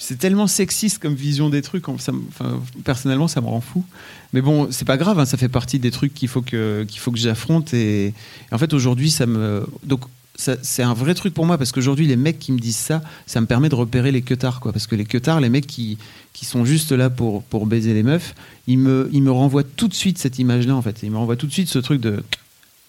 C'est 0.00 0.16
tellement 0.18 0.46
sexiste 0.46 1.00
comme 1.00 1.14
vision 1.14 1.50
des 1.50 1.60
trucs. 1.62 1.84
ça 1.98 2.12
enfin, 2.28 2.60
personnellement, 2.84 3.26
ça 3.26 3.40
me 3.40 3.46
rend 3.46 3.60
fou. 3.60 3.84
Mais 4.32 4.40
bon, 4.40 4.68
c'est 4.70 4.84
pas 4.84 4.96
grave. 4.96 5.18
hein, 5.18 5.24
ça 5.26 5.36
fait 5.36 5.48
partie 5.48 5.78
des 5.80 5.90
trucs 5.90 6.14
qu'il 6.14 6.28
faut 6.28 6.42
que 6.42 6.84
qu'il 6.88 7.00
faut 7.00 7.10
que 7.10 7.18
j'affronte. 7.18 7.74
Et, 7.74 8.06
et 8.08 8.14
en 8.52 8.58
fait, 8.58 8.72
aujourd'hui, 8.74 9.10
ça 9.10 9.26
me 9.26 9.66
donc 9.82 10.02
c'est 10.36 10.84
un 10.84 10.94
vrai 10.94 11.14
truc 11.14 11.34
pour 11.34 11.46
moi 11.46 11.58
parce 11.58 11.72
qu'aujourd'hui, 11.72 12.06
les 12.06 12.14
mecs 12.14 12.38
qui 12.38 12.52
me 12.52 12.60
disent 12.60 12.76
ça, 12.76 13.02
ça 13.26 13.40
me 13.40 13.46
permet 13.46 13.68
de 13.68 13.74
repérer 13.74 14.12
les 14.12 14.22
queutards, 14.22 14.60
quoi. 14.60 14.72
Parce 14.72 14.86
que 14.86 14.94
les 14.94 15.04
queutards, 15.04 15.40
les 15.40 15.48
mecs 15.48 15.66
qui 15.66 15.98
qui 16.32 16.44
sont 16.44 16.64
juste 16.64 16.92
là 16.92 17.10
pour 17.10 17.42
pour 17.42 17.66
baiser 17.66 17.92
les 17.92 18.04
meufs, 18.04 18.36
ils 18.68 18.78
me 18.78 19.08
ils 19.12 19.22
me 19.22 19.32
renvoient 19.32 19.64
tout 19.64 19.88
de 19.88 19.94
suite 19.94 20.18
cette 20.18 20.38
image-là. 20.38 20.76
En 20.76 20.82
fait, 20.82 21.02
ils 21.02 21.10
me 21.10 21.16
renvoient 21.16 21.36
tout 21.36 21.46
de 21.48 21.52
suite 21.52 21.68
ce 21.68 21.78
truc 21.80 22.00
de. 22.00 22.22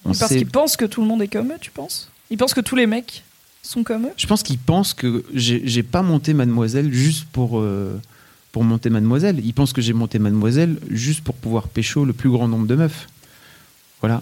On 0.05 0.13
Parce 0.13 0.31
qu'ils 0.33 0.45
pensent 0.45 0.77
que 0.77 0.85
tout 0.85 1.01
le 1.01 1.07
monde 1.07 1.21
est 1.23 1.27
comme 1.27 1.51
eux, 1.51 1.57
tu 1.59 1.71
penses? 1.71 2.09
Ils 2.29 2.37
pensent 2.37 2.53
que 2.53 2.61
tous 2.61 2.75
les 2.75 2.85
mecs 2.85 3.23
sont 3.63 3.83
comme 3.83 4.05
eux? 4.05 4.11
Je 4.17 4.27
pense 4.27 4.43
qu'ils 4.43 4.57
pensent 4.59 4.93
que 4.93 5.25
j'ai 5.33 5.83
pas 5.83 6.01
monté 6.03 6.33
Mademoiselle 6.33 6.93
juste 6.93 7.25
pour, 7.31 7.59
euh, 7.59 7.99
pour 8.51 8.63
monter 8.63 8.89
Mademoiselle. 8.89 9.41
Ils 9.43 9.53
pensent 9.53 9.73
que 9.73 9.81
j'ai 9.81 9.93
monté 9.93 10.19
Mademoiselle 10.19 10.77
juste 10.89 11.21
pour 11.21 11.35
pouvoir 11.35 11.67
pécho 11.67 12.05
le 12.05 12.13
plus 12.13 12.29
grand 12.29 12.47
nombre 12.47 12.67
de 12.67 12.75
meufs. 12.75 13.07
Voilà. 14.01 14.21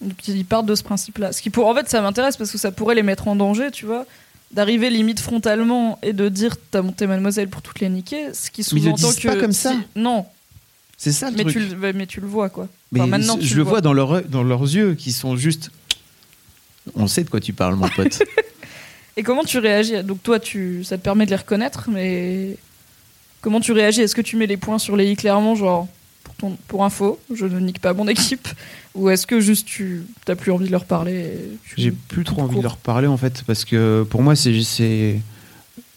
Donc, 0.00 0.28
Ils 0.28 0.44
partent 0.44 0.66
de 0.66 0.74
ce 0.76 0.84
principe-là. 0.84 1.32
Ce 1.32 1.42
qui 1.42 1.50
pour... 1.50 1.66
En 1.66 1.74
fait, 1.74 1.88
ça 1.88 2.00
m'intéresse 2.00 2.36
parce 2.36 2.52
que 2.52 2.58
ça 2.58 2.70
pourrait 2.70 2.94
les 2.94 3.02
mettre 3.02 3.26
en 3.26 3.34
danger, 3.34 3.70
tu 3.72 3.84
vois. 3.86 4.06
D'arriver 4.52 4.90
limite 4.90 5.18
frontalement 5.20 5.98
et 6.02 6.12
de 6.12 6.28
dire 6.28 6.54
t'as 6.70 6.82
monté 6.82 7.06
Mademoiselle 7.06 7.48
pour 7.48 7.62
toutes 7.62 7.80
les 7.80 7.88
niquer, 7.88 8.32
ce 8.32 8.50
qui 8.50 8.62
sous-entend 8.62 9.12
que. 9.12 9.26
pas 9.28 9.36
comme 9.36 9.52
ça. 9.52 9.72
si- 9.72 9.78
Non, 10.00 10.24
C'est 10.98 11.12
ça 11.12 11.30
le 11.30 11.36
mais 11.36 11.44
truc. 11.44 11.54
tu, 11.54 11.74
le... 11.76 11.92
mais 11.94 12.06
tu 12.06 12.20
le 12.20 12.26
vois, 12.26 12.50
quoi. 12.50 12.68
Mais 12.92 13.06
maintenant, 13.06 13.38
je 13.40 13.56
le 13.56 13.62
vois. 13.62 13.74
vois 13.74 13.80
dans, 13.80 13.92
leur, 13.92 14.22
dans 14.22 14.42
leurs 14.42 14.62
yeux 14.62 14.94
qui 14.94 15.12
sont 15.12 15.36
juste. 15.36 15.70
On 16.94 17.06
sait 17.06 17.22
de 17.22 17.30
quoi 17.30 17.40
tu 17.40 17.52
parles, 17.52 17.76
mon 17.76 17.88
pote. 17.88 18.22
Et 19.16 19.22
comment 19.22 19.44
tu 19.44 19.58
réagis? 19.58 20.02
Donc 20.02 20.22
toi, 20.22 20.40
tu... 20.40 20.84
ça 20.84 20.98
te 20.98 21.02
permet 21.02 21.24
de 21.24 21.30
les 21.30 21.36
reconnaître, 21.36 21.88
mais 21.88 22.56
comment 23.40 23.60
tu 23.60 23.72
réagis? 23.72 24.00
Est-ce 24.00 24.14
que 24.14 24.20
tu 24.22 24.36
mets 24.36 24.46
les 24.46 24.56
points 24.56 24.78
sur 24.78 24.96
les 24.96 25.10
i 25.10 25.16
clairement, 25.16 25.54
genre 25.54 25.86
pour, 26.24 26.34
ton... 26.34 26.56
pour 26.66 26.84
info, 26.84 27.18
je 27.32 27.46
ne 27.46 27.60
nique 27.60 27.80
pas 27.80 27.92
mon 27.94 28.08
équipe 28.08 28.48
Ou 28.94 29.10
est-ce 29.10 29.26
que 29.28 29.38
juste 29.40 29.66
tu 29.66 30.02
t'as 30.24 30.34
plus 30.34 30.50
envie 30.50 30.66
de 30.66 30.72
leur 30.72 30.84
parler 30.84 31.30
J'ai 31.76 31.92
plus 31.92 32.24
trop 32.24 32.42
envie 32.42 32.54
court. 32.54 32.58
de 32.58 32.64
leur 32.64 32.76
parler 32.76 33.06
en 33.06 33.16
fait 33.16 33.44
parce 33.46 33.64
que 33.64 34.04
pour 34.10 34.22
moi 34.22 34.34
c'est 34.34 34.60
c'est 34.64 35.20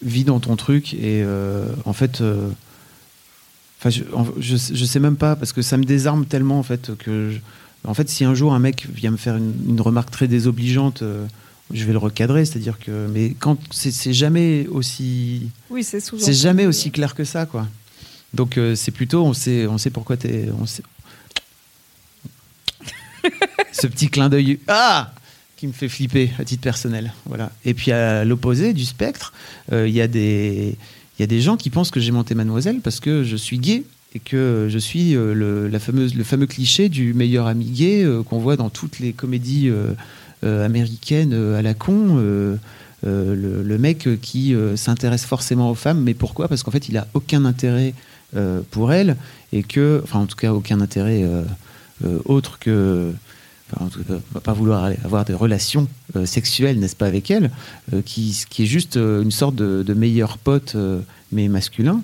vis 0.03 0.23
dans 0.23 0.39
ton 0.39 0.55
truc 0.55 0.93
et 0.93 1.23
euh, 1.23 1.65
en 1.85 1.93
fait 1.93 2.21
euh, 2.21 2.49
enfin 3.83 3.89
je, 3.89 4.03
je, 4.39 4.55
je 4.75 4.85
sais 4.85 4.99
même 4.99 5.15
pas 5.17 5.35
parce 5.35 5.51
que 5.53 5.61
ça 5.63 5.77
me 5.77 5.83
désarme 5.83 6.25
tellement 6.25 6.59
en 6.59 6.63
fait 6.63 6.91
que 6.97 7.31
je- 7.31 7.39
en 7.89 7.93
fait 7.95 8.07
si 8.09 8.23
un 8.25 8.35
jour 8.35 8.53
un 8.53 8.59
mec 8.59 8.85
vient 8.93 9.09
me 9.11 9.17
faire 9.17 9.35
une, 9.37 9.53
une 9.67 9.81
remarque 9.81 10.11
très 10.11 10.27
désobligeante 10.27 11.01
euh, 11.01 11.25
je 11.73 11.83
vais 11.85 11.91
le 11.93 11.97
recadrer 11.97 12.45
c'est 12.45 12.57
à 12.57 12.61
dire 12.61 12.77
que 12.77 13.07
mais 13.11 13.31
quand 13.39 13.57
c'est 13.71 14.13
jamais 14.13 14.67
aussi 14.67 15.49
Oui, 15.71 15.83
c'est 15.83 15.99
sous 15.99 16.19
c'est 16.19 16.33
jamais 16.33 16.65
aussi 16.67 16.91
clair 16.91 17.15
que 17.15 17.23
ça 17.23 17.45
quoi. 17.45 17.67
Donc 18.33 18.57
euh, 18.57 18.75
c'est 18.75 18.91
plutôt 18.91 19.25
on 19.25 19.33
sait 19.33 19.65
on 19.67 19.77
sait 19.77 19.89
pourquoi 19.89 20.15
t'es 20.15 20.49
on 20.59 20.65
sait 20.65 20.83
ce 23.71 23.87
petit 23.87 24.09
clin 24.09 24.29
d'œil 24.29 24.59
ah 24.67 25.13
qui 25.57 25.67
me 25.67 25.73
fait 25.73 25.89
flipper 25.89 26.31
à 26.39 26.45
titre 26.45 26.61
personnel 26.63 27.13
voilà. 27.25 27.51
Et 27.65 27.73
puis 27.73 27.91
à 27.91 28.25
l'opposé 28.25 28.73
du 28.73 28.85
spectre 28.85 29.31
euh, 29.71 29.87
il 29.87 29.93
y 29.93 30.01
a 30.01 30.07
des 30.07 30.75
il 31.21 31.25
y 31.25 31.25
a 31.25 31.27
des 31.27 31.41
gens 31.41 31.55
qui 31.55 31.69
pensent 31.69 31.91
que 31.91 31.99
j'ai 31.99 32.09
monté 32.09 32.33
Mademoiselle 32.33 32.79
parce 32.81 32.99
que 32.99 33.23
je 33.23 33.35
suis 33.35 33.59
gay 33.59 33.83
et 34.15 34.19
que 34.19 34.65
je 34.71 34.79
suis 34.79 35.15
euh, 35.15 35.35
le, 35.69 36.23
fameux 36.23 36.47
cliché 36.47 36.89
du 36.89 37.13
meilleur 37.13 37.45
ami 37.45 37.65
gay 37.65 38.03
euh, 38.03 38.23
qu'on 38.23 38.39
voit 38.39 38.55
dans 38.55 38.71
toutes 38.71 38.97
les 38.97 39.13
comédies 39.13 39.69
euh, 39.69 40.65
américaines 40.65 41.31
à 41.31 41.61
la 41.61 41.75
con. 41.75 42.15
le, 43.03 43.77
mec 43.77 44.09
qui 44.19 44.55
s'intéresse 44.75 45.25
forcément 45.25 45.69
aux 45.69 45.75
femmes, 45.75 46.01
mais 46.01 46.15
pourquoi? 46.15 46.47
Parce 46.47 46.63
qu'en 46.63 46.71
fait, 46.71 46.89
il 46.89 46.97
a 46.97 47.05
aucun 47.13 47.45
intérêt 47.45 47.93
pour 48.71 48.91
elles 48.91 49.15
et 49.53 49.61
que, 49.61 50.01
enfin, 50.03 50.21
en 50.21 50.25
tout 50.25 50.35
cas, 50.35 50.53
aucun 50.53 50.81
intérêt 50.81 51.23
autre 52.25 52.57
que, 52.57 53.11
enfin, 53.71 53.85
en 53.85 53.89
tout 53.89 54.03
cas, 54.03 54.39
pas 54.39 54.53
vouloir 54.53 54.91
avoir 55.05 55.23
des 55.25 55.35
relations 55.35 55.87
euh, 56.15 56.25
sexuelles, 56.25 56.79
n'est-ce 56.79 56.95
pas, 56.95 57.07
avec 57.07 57.29
elle, 57.31 57.51
euh, 57.93 58.01
qui, 58.05 58.37
qui 58.49 58.63
est 58.63 58.67
juste 58.67 58.97
euh, 58.97 59.21
une 59.23 59.31
sorte 59.31 59.55
de, 59.55 59.83
de 59.85 59.93
meilleur 59.93 60.37
pote, 60.37 60.73
euh, 60.75 60.99
mais 61.31 61.47
masculin. 61.47 62.01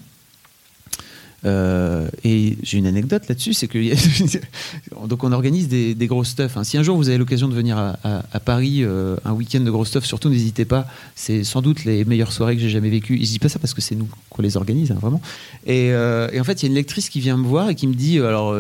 Et 2.26 2.58
j'ai 2.62 2.78
une 2.78 2.88
anecdote 2.88 3.24
là-dessus, 3.30 3.54
c'est 3.54 3.70
que 3.70 3.78
donc 5.08 5.24
on 5.24 5.32
organise 5.32 5.70
des, 5.70 5.96
des 5.96 6.08
gros 6.08 6.26
stuff. 6.26 6.58
hein. 6.58 6.66
Si 6.66 6.78
un 6.78 6.84
jour 6.84 6.98
vous 6.98 7.08
avez 7.08 7.18
l'occasion 7.18 7.48
de 7.48 7.54
venir 7.54 7.78
à, 7.78 7.98
à- 8.34 8.40
Paris, 8.42 8.84
un 8.84 9.32
week-end 9.32 9.62
de 9.62 9.72
gros 9.72 9.86
stuff, 9.86 10.04
surtout 10.06 10.28
n'hésitez 10.30 10.66
pas. 10.66 10.88
C'est 11.16 11.46
sans 11.46 11.62
doute 11.62 11.86
les 11.86 12.04
meilleures 12.04 12.34
soirées 12.34 12.56
que 12.58 12.62
j'ai 12.62 12.70
jamais 12.70 12.90
vécues. 12.90 13.16
Et 13.22 13.24
je 13.24 13.32
dis 13.32 13.40
pas 13.40 13.48
ça 13.48 13.60
parce 13.60 13.74
que 13.74 13.80
c'est 13.82 13.96
nous 13.96 14.10
qu'on 14.30 14.42
les 14.42 14.58
organise, 14.58 14.92
hein, 14.92 14.98
vraiment. 15.00 15.22
Et, 15.66 15.88
et 15.88 16.40
en 16.40 16.44
fait, 16.44 16.62
il 16.62 16.66
y 16.66 16.66
a 16.66 16.70
une 16.70 16.76
lectrice 16.76 17.08
qui 17.10 17.22
vient 17.22 17.38
me 17.38 17.46
voir 17.48 17.70
et 17.70 17.76
qui 17.76 17.88
me 17.88 17.94
dit, 17.94 18.20
alors 18.20 18.54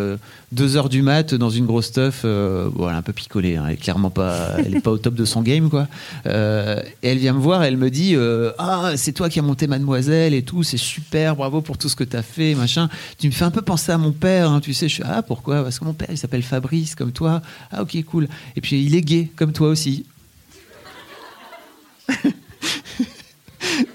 euh, 0.52 0.56
deux 0.56 0.78
heures 0.78 0.90
du 0.90 1.02
mat 1.02 1.34
dans 1.36 1.50
une 1.50 1.66
grosse 1.66 1.88
stuff, 1.88 2.22
euh, 2.26 2.70
un 2.80 3.02
peu 3.02 3.14
picolée, 3.14 3.58
hein, 3.58 3.66
elle 3.68 3.74
est 3.74 3.78
clairement 3.78 4.10
pas, 4.10 4.58
elle 4.58 4.76
est 4.76 4.82
pas 4.82 4.92
au 4.92 4.98
top 4.98 5.16
de 5.16 5.26
son 5.26 5.42
game, 5.42 5.70
quoi. 5.70 5.88
Euh, 6.26 6.82
elle 7.02 7.18
vient 7.18 7.34
me 7.34 7.40
voir, 7.40 7.64
elle 7.64 7.78
me 7.78 7.90
dit, 7.90 8.16
euh, 8.16 8.52
ah, 8.58 8.92
c'est 8.96 9.12
toi 9.12 9.30
qui 9.30 9.40
as 9.40 9.42
monté 9.42 9.68
Mademoiselle 9.68 10.34
et 10.34 10.44
tout, 10.44 10.64
c'est 10.64 10.78
super, 10.78 11.36
bravo 11.36 11.62
pour 11.62 11.78
tout 11.78 11.90
ce 11.90 11.96
que 11.96 12.04
tu 12.04 12.16
as 12.16 12.24
fait, 12.24 12.56
machin. 12.56 12.90
Tu 13.18 13.28
me 13.28 13.34
fais 13.34 13.46
un 13.46 13.52
peu 13.52 13.62
penser 13.62 13.92
à 13.92 13.98
mon 13.98 14.12
père, 14.12 14.52
hein, 14.52 14.60
tu 14.62 14.74
sais. 14.74 14.88
Je 14.88 14.96
suis, 14.96 15.04
ah, 15.06 15.22
pourquoi? 15.22 15.64
Parce 15.64 15.80
que 15.80 15.86
mon 15.86 15.94
père, 15.94 16.10
il 16.12 16.18
s'appelle 16.18 16.44
Fabrice, 16.44 16.96
comme 16.96 17.12
toi. 17.12 17.42
Ah, 17.72 17.82
ok, 17.82 18.04
cool. 18.06 18.28
Et 18.56 18.62
puis 18.62 18.84
il 18.84 18.96
est 18.96 19.02
gay, 19.02 19.30
comme 19.36 19.52
toi 19.54 19.70
aussi. 19.70 20.06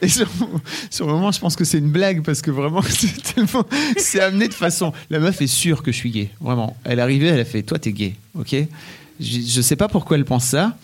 Et 0.00 0.08
sur, 0.08 0.26
le 1.00 1.06
moment, 1.06 1.32
je 1.32 1.40
pense 1.40 1.56
que 1.56 1.64
c'est 1.64 1.78
une 1.78 1.90
blague 1.90 2.22
parce 2.22 2.42
que 2.42 2.50
vraiment, 2.50 2.82
c'est 2.88 3.34
tellement. 3.34 3.64
C'est 3.96 4.20
amené 4.20 4.48
de 4.48 4.54
façon. 4.54 4.92
La 5.10 5.18
meuf 5.18 5.40
est 5.40 5.46
sûre 5.46 5.82
que 5.82 5.92
je 5.92 5.96
suis 5.96 6.10
gay, 6.10 6.30
vraiment. 6.40 6.76
Elle 6.84 6.98
est 6.98 7.02
arrivée, 7.02 7.28
elle 7.28 7.40
a 7.40 7.44
fait 7.44 7.62
Toi, 7.62 7.78
t'es 7.78 7.92
gay, 7.92 8.14
ok? 8.38 8.54
Je, 9.20 9.40
je 9.40 9.60
sais 9.60 9.76
pas 9.76 9.88
pourquoi 9.88 10.16
elle 10.16 10.24
pense 10.24 10.44
ça. 10.44 10.76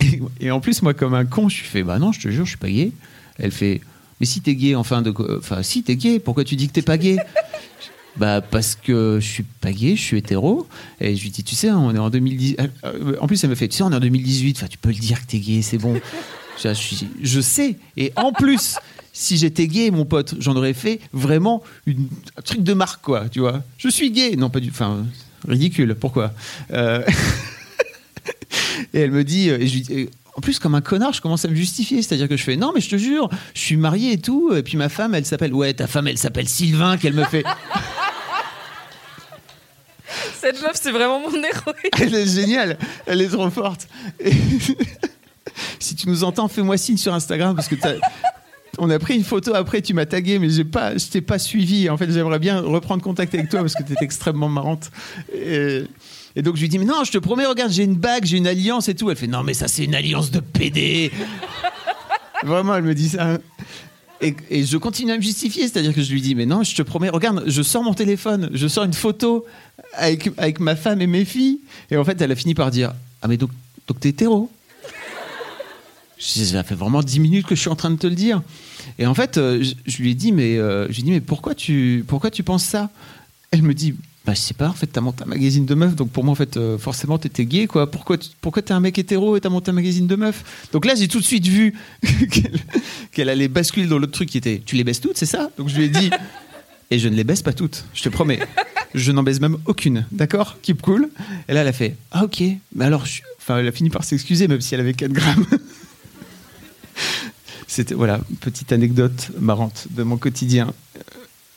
Et, 0.40 0.50
en 0.50 0.60
plus, 0.60 0.82
moi, 0.82 0.94
comme 0.94 1.14
un 1.14 1.24
con, 1.24 1.48
je 1.48 1.56
suis 1.56 1.66
fait 1.66 1.82
Bah 1.82 1.98
non, 1.98 2.12
je 2.12 2.20
te 2.20 2.28
jure, 2.28 2.44
je 2.44 2.50
suis 2.50 2.58
pas 2.58 2.70
gay. 2.70 2.92
Elle 3.38 3.50
fait 3.52 3.80
Mais 4.20 4.26
si 4.26 4.40
t'es 4.40 4.54
gay, 4.54 4.74
enfin, 4.74 5.02
si 5.62 5.82
t'es 5.82 5.96
gay, 5.96 6.18
pourquoi 6.18 6.44
tu 6.44 6.56
dis 6.56 6.68
que 6.68 6.72
t'es 6.72 6.82
pas 6.82 6.98
gay? 6.98 7.16
Bah 8.16 8.40
parce 8.40 8.76
que 8.76 9.18
je 9.20 9.26
suis 9.26 9.42
pas 9.42 9.72
gay, 9.72 9.96
je 9.96 10.00
suis 10.00 10.18
hétéro. 10.18 10.68
Et 11.00 11.16
je 11.16 11.22
lui 11.24 11.30
dis, 11.30 11.42
tu 11.42 11.56
sais, 11.56 11.72
on 11.72 11.92
est 11.92 11.98
en 11.98 12.10
2010. 12.10 12.56
euh, 12.84 13.16
En 13.20 13.26
plus, 13.26 13.42
elle 13.42 13.50
me 13.50 13.56
fait, 13.56 13.66
tu 13.66 13.76
sais, 13.78 13.82
on 13.82 13.90
est 13.90 13.96
en 13.96 14.00
2018. 14.00 14.56
Enfin, 14.56 14.68
tu 14.68 14.78
peux 14.78 14.90
le 14.90 14.94
dire 14.94 15.20
que 15.20 15.26
t'es 15.26 15.38
gay, 15.40 15.62
c'est 15.62 15.78
bon. 15.78 16.00
Je, 16.62 16.72
suis- 16.72 17.08
je 17.22 17.40
sais. 17.40 17.76
Et 17.96 18.12
en 18.16 18.32
plus, 18.32 18.76
si 19.12 19.36
j'étais 19.36 19.66
gay, 19.68 19.90
mon 19.90 20.04
pote, 20.04 20.34
j'en 20.38 20.56
aurais 20.56 20.74
fait 20.74 21.00
vraiment 21.12 21.62
une, 21.86 22.08
un 22.36 22.42
truc 22.42 22.62
de 22.62 22.72
marque, 22.74 23.02
quoi. 23.04 23.28
Tu 23.28 23.40
vois 23.40 23.62
Je 23.78 23.88
suis 23.88 24.10
gay. 24.10 24.36
Non, 24.36 24.50
pas 24.50 24.60
du. 24.60 24.70
Enfin, 24.70 25.04
ridicule. 25.46 25.94
Pourquoi? 25.94 26.32
Euh, 26.72 27.02
Et 28.94 29.00
elle 29.00 29.10
me 29.10 29.24
dit, 29.24 29.50
euh, 29.50 29.58
et 29.60 29.66
je 29.66 29.76
lui 29.78 29.86
et 29.90 30.10
en 30.36 30.40
plus, 30.40 30.58
comme 30.58 30.74
un 30.74 30.80
connard, 30.80 31.12
je 31.12 31.20
commence 31.20 31.44
à 31.44 31.48
me 31.48 31.54
justifier. 31.54 32.02
C'est-à-dire 32.02 32.28
que 32.28 32.36
je 32.36 32.42
fais, 32.42 32.56
non, 32.56 32.72
mais 32.74 32.80
je 32.80 32.88
te 32.90 32.96
jure, 32.96 33.28
je 33.54 33.60
suis 33.60 33.76
marié 33.76 34.12
et 34.12 34.18
tout. 34.18 34.52
Et 34.54 34.62
puis 34.64 34.76
ma 34.76 34.88
femme, 34.88 35.14
elle 35.14 35.24
s'appelle, 35.24 35.54
ouais, 35.54 35.72
ta 35.74 35.86
femme, 35.86 36.08
elle 36.08 36.18
s'appelle 36.18 36.48
Sylvain, 36.48 36.96
qu'elle 36.96 37.12
me 37.14 37.24
fait. 37.24 37.44
Cette 40.40 40.60
meuf, 40.62 40.72
c'est 40.74 40.90
vraiment 40.90 41.20
mon 41.20 41.30
héroïne. 41.30 41.90
Elle 42.00 42.14
est 42.14 42.26
géniale, 42.26 42.78
elle 43.06 43.20
est 43.22 43.28
trop 43.28 43.48
forte. 43.50 43.88
Et, 44.20 44.32
si 45.78 45.94
tu 45.94 46.08
nous 46.08 46.24
entends, 46.24 46.48
fais-moi 46.48 46.76
signe 46.76 46.96
sur 46.96 47.12
Instagram 47.14 47.54
parce 47.54 47.68
que 47.68 47.74
t'as- 47.76 47.94
on 48.78 48.90
a 48.90 48.98
pris 48.98 49.14
une 49.14 49.24
photo 49.24 49.54
après, 49.54 49.82
tu 49.82 49.94
m'as 49.94 50.06
tagué, 50.06 50.38
mais 50.38 50.50
j'ai 50.50 50.64
pas, 50.64 50.96
je 50.96 51.06
t'ai 51.06 51.20
pas 51.20 51.38
suivi. 51.38 51.88
En 51.90 51.96
fait, 51.96 52.10
j'aimerais 52.10 52.38
bien 52.38 52.60
reprendre 52.60 53.02
contact 53.02 53.34
avec 53.34 53.48
toi 53.48 53.60
parce 53.60 53.74
que 53.74 53.82
tu 53.82 53.94
extrêmement 54.00 54.48
marrante. 54.48 54.90
Et, 55.32 55.84
et 56.36 56.42
donc 56.42 56.56
je 56.56 56.62
lui 56.62 56.68
dis, 56.68 56.78
mais 56.78 56.84
non, 56.84 57.04
je 57.04 57.12
te 57.12 57.18
promets, 57.18 57.46
regarde, 57.46 57.70
j'ai 57.70 57.84
une 57.84 57.94
bague, 57.96 58.24
j'ai 58.24 58.36
une 58.38 58.46
alliance 58.48 58.88
et 58.88 58.94
tout. 58.94 59.10
Elle 59.10 59.16
fait, 59.16 59.28
non, 59.28 59.42
mais 59.44 59.54
ça, 59.54 59.68
c'est 59.68 59.84
une 59.84 59.94
alliance 59.94 60.30
de 60.30 60.40
PD. 60.40 61.12
Vraiment, 62.44 62.74
elle 62.74 62.82
me 62.84 62.94
dit 62.94 63.08
ça. 63.10 63.38
Et, 64.20 64.34
et 64.50 64.64
je 64.64 64.76
continue 64.76 65.12
à 65.12 65.16
me 65.16 65.22
justifier, 65.22 65.62
c'est-à-dire 65.68 65.94
que 65.94 66.02
je 66.02 66.12
lui 66.12 66.20
dis, 66.20 66.34
mais 66.34 66.46
non, 66.46 66.62
je 66.62 66.74
te 66.74 66.82
promets, 66.82 67.08
regarde, 67.10 67.44
je 67.46 67.62
sors 67.62 67.82
mon 67.82 67.94
téléphone, 67.94 68.48
je 68.52 68.66
sors 68.68 68.84
une 68.84 68.92
photo 68.94 69.44
avec, 69.92 70.30
avec 70.36 70.60
ma 70.60 70.76
femme 70.76 71.00
et 71.02 71.06
mes 71.06 71.24
filles. 71.24 71.60
Et 71.90 71.96
en 71.96 72.04
fait, 72.04 72.20
elle 72.20 72.32
a 72.32 72.36
fini 72.36 72.54
par 72.54 72.70
dire, 72.70 72.92
ah, 73.22 73.28
mais 73.28 73.36
donc, 73.36 73.50
donc 73.86 74.00
t'es 74.00 74.10
hétéro 74.10 74.50
je 76.18 76.24
Ça 76.44 76.62
fait 76.62 76.74
vraiment 76.74 77.02
10 77.02 77.20
minutes 77.20 77.46
que 77.46 77.54
je 77.54 77.60
suis 77.60 77.70
en 77.70 77.76
train 77.76 77.90
de 77.90 77.96
te 77.96 78.06
le 78.06 78.14
dire. 78.14 78.42
Et 78.98 79.06
en 79.06 79.14
fait, 79.14 79.38
euh, 79.38 79.62
je, 79.62 79.74
je 79.86 80.02
lui 80.02 80.10
ai 80.10 80.14
dit, 80.14 80.32
mais, 80.32 80.58
euh, 80.58 80.86
je 80.88 80.92
lui 80.94 81.00
ai 81.00 81.04
dit, 81.04 81.10
mais 81.10 81.20
pourquoi, 81.20 81.54
tu, 81.54 82.04
pourquoi 82.06 82.30
tu 82.30 82.42
penses 82.42 82.64
ça? 82.64 82.90
Elle 83.50 83.62
me 83.62 83.74
dit, 83.74 83.94
bah, 84.26 84.32
je 84.34 84.40
sais 84.40 84.54
pas, 84.54 84.68
en 84.68 84.72
fait, 84.72 84.86
t'as 84.86 85.00
monté 85.00 85.22
un 85.22 85.26
magazine 85.26 85.66
de 85.66 85.74
meufs, 85.74 85.94
donc 85.96 86.10
pour 86.10 86.24
moi, 86.24 86.32
en 86.32 86.36
fait, 86.36 86.56
euh, 86.56 86.78
forcément, 86.78 87.18
t'étais 87.18 87.44
gay, 87.44 87.66
quoi. 87.66 87.90
Pourquoi, 87.90 88.16
tu- 88.18 88.30
pourquoi 88.40 88.62
t'es 88.62 88.72
un 88.72 88.80
mec 88.80 88.98
hétéro 88.98 89.36
et 89.36 89.40
t'as 89.40 89.48
monté 89.50 89.70
un 89.70 89.74
magazine 89.74 90.06
de 90.06 90.16
meufs? 90.16 90.68
Donc 90.72 90.86
là, 90.86 90.94
j'ai 90.94 91.08
tout 91.08 91.18
de 91.20 91.24
suite 91.24 91.46
vu 91.46 91.74
qu'elle 92.30 92.58
qu'elle 93.12 93.28
allait 93.28 93.48
basculer 93.48 93.86
dans 93.86 93.98
l'autre 93.98 94.12
truc 94.12 94.28
qui 94.30 94.38
était, 94.38 94.62
tu 94.64 94.76
les 94.76 94.84
baisses 94.84 95.00
toutes, 95.00 95.16
c'est 95.18 95.26
ça? 95.26 95.50
Donc 95.58 95.68
je 95.68 95.76
lui 95.76 95.84
ai 95.84 95.88
dit, 95.88 96.10
et 96.90 96.98
je 96.98 97.08
ne 97.08 97.14
les 97.16 97.24
baisse 97.24 97.42
pas 97.42 97.52
toutes, 97.52 97.84
je 97.94 98.02
te 98.02 98.08
promets. 98.08 98.40
Je 98.94 99.10
n'en 99.12 99.22
baise 99.24 99.40
même 99.40 99.56
aucune, 99.66 100.06
d'accord? 100.12 100.56
Keep 100.62 100.80
cool. 100.80 101.08
Et 101.48 101.52
là, 101.52 101.62
elle 101.62 101.68
a 101.68 101.72
fait, 101.72 101.96
ah 102.12 102.24
ok, 102.24 102.42
mais 102.76 102.84
alors, 102.84 103.06
je... 103.06 103.22
enfin, 103.38 103.58
elle 103.58 103.66
a 103.68 103.72
fini 103.72 103.90
par 103.90 104.04
s'excuser, 104.04 104.46
même 104.48 104.60
si 104.60 104.72
elle 104.74 104.80
avait 104.80 104.94
4 104.94 105.12
grammes. 105.12 105.46
C'était, 107.74 107.96
voilà, 107.96 108.20
petite 108.40 108.70
anecdote 108.70 109.32
marrante 109.40 109.88
de 109.90 110.04
mon 110.04 110.16
quotidien 110.16 110.72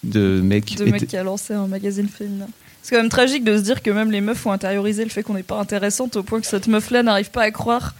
de 0.03 0.41
mec. 0.41 0.76
de 0.76 0.86
mec 0.86 1.05
qui 1.05 1.15
a 1.15 1.22
lancé 1.22 1.53
un 1.53 1.68
magazine 1.68 2.07
féminin. 2.07 2.47
C'est 2.82 2.95
quand 2.95 3.01
même 3.03 3.11
tragique 3.11 3.43
de 3.43 3.55
se 3.55 3.61
dire 3.61 3.84
que 3.84 3.91
même 3.91 4.09
les 4.09 4.20
meufs 4.20 4.43
ont 4.47 4.51
intériorisé 4.51 5.03
le 5.03 5.11
fait 5.11 5.22
qu'on 5.22 5.36
n'est 5.36 5.43
pas 5.43 5.59
intéressante 5.59 6.15
au 6.15 6.24
point 6.24 6.41
que 6.41 6.47
cette 6.47 6.65
meuf-là 6.65 7.03
n'arrive 7.03 7.30
pas 7.30 7.43
à 7.43 7.51
croire 7.51 7.93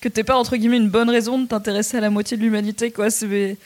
que 0.00 0.08
t'es 0.08 0.24
pas 0.24 0.38
entre 0.38 0.56
guillemets 0.56 0.78
une 0.78 0.88
bonne 0.88 1.10
raison 1.10 1.38
de 1.38 1.46
t'intéresser 1.46 1.98
à 1.98 2.00
la 2.00 2.08
moitié 2.08 2.38
de 2.38 2.42
l'humanité 2.42 2.90
quoi. 2.90 3.10
C'est 3.10 3.58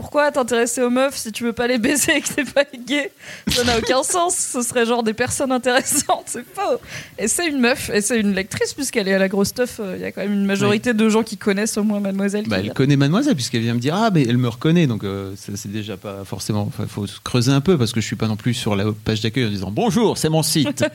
pourquoi 0.00 0.30
t'intéresser 0.32 0.82
aux 0.82 0.88
meufs 0.90 1.16
si 1.16 1.30
tu 1.30 1.44
veux 1.44 1.52
pas 1.52 1.66
les 1.66 1.76
baiser 1.78 2.16
et 2.16 2.20
que 2.22 2.28
t'es 2.32 2.44
pas 2.44 2.64
gay? 2.86 3.12
Ça 3.48 3.64
n'a 3.64 3.78
aucun 3.78 4.02
sens. 4.02 4.34
Ce 4.34 4.62
serait 4.62 4.86
genre 4.86 5.02
des 5.02 5.12
personnes 5.12 5.52
intéressantes, 5.52 6.24
c'est 6.26 6.44
faux. 6.54 6.78
Et 7.18 7.28
c'est 7.28 7.46
une 7.46 7.60
meuf, 7.60 7.90
et 7.90 8.00
c'est 8.00 8.18
une 8.18 8.34
lectrice 8.34 8.72
puisqu'elle 8.72 9.08
est 9.08 9.14
à 9.14 9.18
la 9.18 9.28
grosse 9.28 9.52
teuf. 9.52 9.80
Il 9.94 10.00
y 10.00 10.04
a 10.04 10.10
quand 10.12 10.22
même 10.22 10.32
une 10.32 10.46
majorité 10.46 10.94
de 10.94 11.08
gens 11.08 11.22
qui 11.22 11.36
connaissent 11.36 11.76
au 11.76 11.82
moins 11.82 12.00
Mademoiselle. 12.00 12.46
Bah, 12.48 12.58
elle 12.60 12.72
connaît 12.72 12.96
Mademoiselle 12.96 13.34
puisqu'elle 13.34 13.60
vient 13.60 13.74
me 13.74 13.78
dire 13.80 13.94
ah 13.94 14.10
mais 14.12 14.22
elle 14.22 14.38
me 14.38 14.48
reconnaît 14.48 14.86
donc 14.86 15.04
euh, 15.04 15.34
ça 15.36 15.52
c'est 15.54 15.70
déjà 15.70 15.96
pas 15.96 16.24
forcément 16.24 16.70
il 16.80 16.86
faut 16.86 17.06
se 17.06 17.20
creuser 17.22 17.52
un 17.52 17.60
peu 17.60 17.76
parce 17.76 17.92
que 17.92 18.00
je 18.00 18.06
suis 18.06 18.16
pas 18.16 18.26
non 18.26 18.36
plus 18.36 18.54
sur 18.54 18.76
la 18.76 18.86
page 19.04 19.20
d'accueil 19.20 19.46
en 19.46 19.50
disant 19.50 19.70
bonjour 19.70 20.16
c'est 20.18 20.28
mon 20.28 20.42
site 20.42 20.84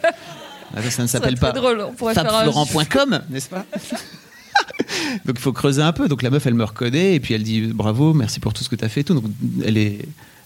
Ah, 0.75 0.81
ça, 0.81 0.89
ça 0.89 1.03
ne 1.03 1.07
s'appelle 1.07 1.37
pas 1.37 1.51
drôle, 1.51 1.79
on 1.81 1.93
faire 2.13 2.35
un- 2.35 3.23
n'est-ce 3.29 3.49
pas? 3.49 3.65
donc 5.25 5.35
il 5.35 5.41
faut 5.41 5.53
creuser 5.53 5.81
un 5.81 5.93
peu 5.93 6.07
donc 6.07 6.21
la 6.21 6.29
meuf 6.29 6.45
elle 6.45 6.53
me 6.53 6.63
reconnaît 6.63 7.15
et 7.15 7.19
puis 7.19 7.33
elle 7.33 7.43
dit 7.43 7.61
bravo 7.61 8.13
merci 8.13 8.39
pour 8.39 8.53
tout 8.53 8.63
ce 8.63 8.69
que 8.69 8.75
tu 8.75 8.85
as 8.85 8.89
fait 8.89 9.03
tout 9.03 9.13
donc 9.13 9.25
elle 9.63 9.77
est 9.77 9.99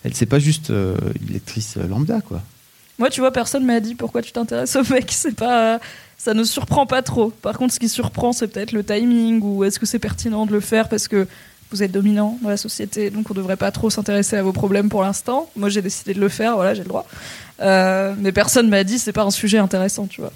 elle 0.04 0.14
c'est 0.14 0.26
pas 0.26 0.40
juste 0.40 0.70
euh, 0.70 0.96
une 1.22 1.34
lectrice 1.34 1.78
lambda 1.78 2.22
quoi 2.22 2.42
Moi, 2.98 3.10
tu 3.10 3.20
vois, 3.20 3.32
personne 3.32 3.66
m'a 3.66 3.80
dit 3.80 3.96
pourquoi 3.96 4.22
tu 4.22 4.32
t'intéresses 4.32 4.76
au 4.76 4.84
mec. 4.94 5.12
C'est 5.12 5.36
pas, 5.36 5.80
ça 6.18 6.34
ne 6.34 6.44
surprend 6.44 6.86
pas 6.86 7.02
trop. 7.02 7.30
Par 7.30 7.58
contre, 7.58 7.74
ce 7.74 7.80
qui 7.80 7.90
surprend, 7.90 8.32
c'est 8.32 8.48
peut-être 8.48 8.72
le 8.72 8.84
timing 8.84 9.42
ou 9.42 9.64
est-ce 9.64 9.80
que 9.80 9.86
c'est 9.86 10.00
pertinent 10.00 10.46
de 10.46 10.52
le 10.52 10.60
faire 10.60 10.90
parce 10.90 11.08
que 11.08 11.28
vous 11.72 11.84
êtes 11.84 11.92
dominant 11.92 12.38
dans 12.42 12.50
la 12.50 12.58
société, 12.58 13.12
donc 13.12 13.30
on 13.30 13.34
devrait 13.34 13.56
pas 13.56 13.72
trop 13.72 13.90
s'intéresser 13.90 14.36
à 14.36 14.42
vos 14.42 14.54
problèmes 14.54 14.90
pour 14.90 15.04
l'instant. 15.04 15.50
Moi, 15.56 15.70
j'ai 15.70 15.82
décidé 15.82 16.14
de 16.14 16.20
le 16.20 16.30
faire, 16.30 16.56
voilà, 16.56 16.74
j'ai 16.74 16.82
le 16.82 16.90
droit. 16.90 17.06
Euh, 17.62 18.16
mais 18.18 18.32
personne 18.32 18.70
m'a 18.70 18.84
dit 18.84 18.98
c'est 18.98 19.14
pas 19.14 19.24
un 19.24 19.32
sujet 19.32 19.60
intéressant, 19.60 20.08
tu 20.08 20.22
vois. 20.22 20.32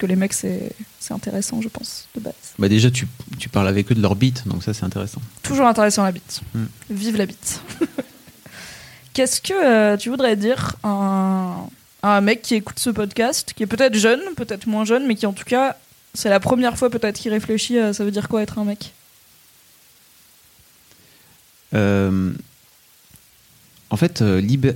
Que 0.00 0.06
les 0.06 0.16
mecs, 0.16 0.32
c'est 0.32 0.72
c'est 0.98 1.12
intéressant, 1.12 1.60
je 1.60 1.68
pense, 1.68 2.08
de 2.14 2.20
base. 2.20 2.32
bah 2.58 2.68
déjà 2.70 2.90
tu, 2.90 3.06
tu 3.38 3.50
parles 3.50 3.68
avec 3.68 3.92
eux 3.92 3.94
de 3.94 4.00
leur 4.00 4.16
bite 4.16 4.48
donc 4.48 4.62
ça 4.64 4.72
c'est 4.72 4.84
intéressant 4.84 5.20
Toujours 5.42 5.66
intéressant 5.66 6.04
la 6.04 6.12
bite. 6.12 6.40
Mm. 6.54 6.64
Vive 6.88 7.16
la 7.18 7.26
bite. 7.26 7.60
Qu'est-ce 9.12 9.42
que 9.42 9.52
euh, 9.52 9.96
tu 9.98 10.08
voudrais 10.08 10.36
dire 10.36 10.76
à 10.82 10.88
un, 10.88 11.56
à 12.02 12.16
un 12.16 12.20
mec 12.22 12.40
qui 12.40 12.54
écoute 12.54 12.78
ce 12.78 12.88
podcast, 12.88 13.52
qui 13.54 13.62
est 13.64 13.66
peut-être 13.66 13.94
jeune, 13.94 14.20
peut-être 14.36 14.66
moins 14.66 14.86
jeune, 14.86 15.06
mais 15.06 15.16
qui 15.16 15.26
en 15.26 15.32
tout 15.34 15.44
cas, 15.44 15.76
c'est 16.14 16.30
la 16.30 16.40
première 16.40 16.78
fois 16.78 16.88
peut-être 16.88 17.18
qu'il 17.18 17.32
réfléchit 17.32 17.78
à 17.78 17.92
ça 17.92 18.02
veut 18.04 18.10
dire 18.10 18.28
quoi 18.28 18.40
être 18.42 18.58
un 18.58 18.64
mec? 18.64 18.94
Euh, 21.74 22.32
en 23.90 23.96
fait, 23.96 24.22
euh, 24.22 24.40
libé- 24.40 24.74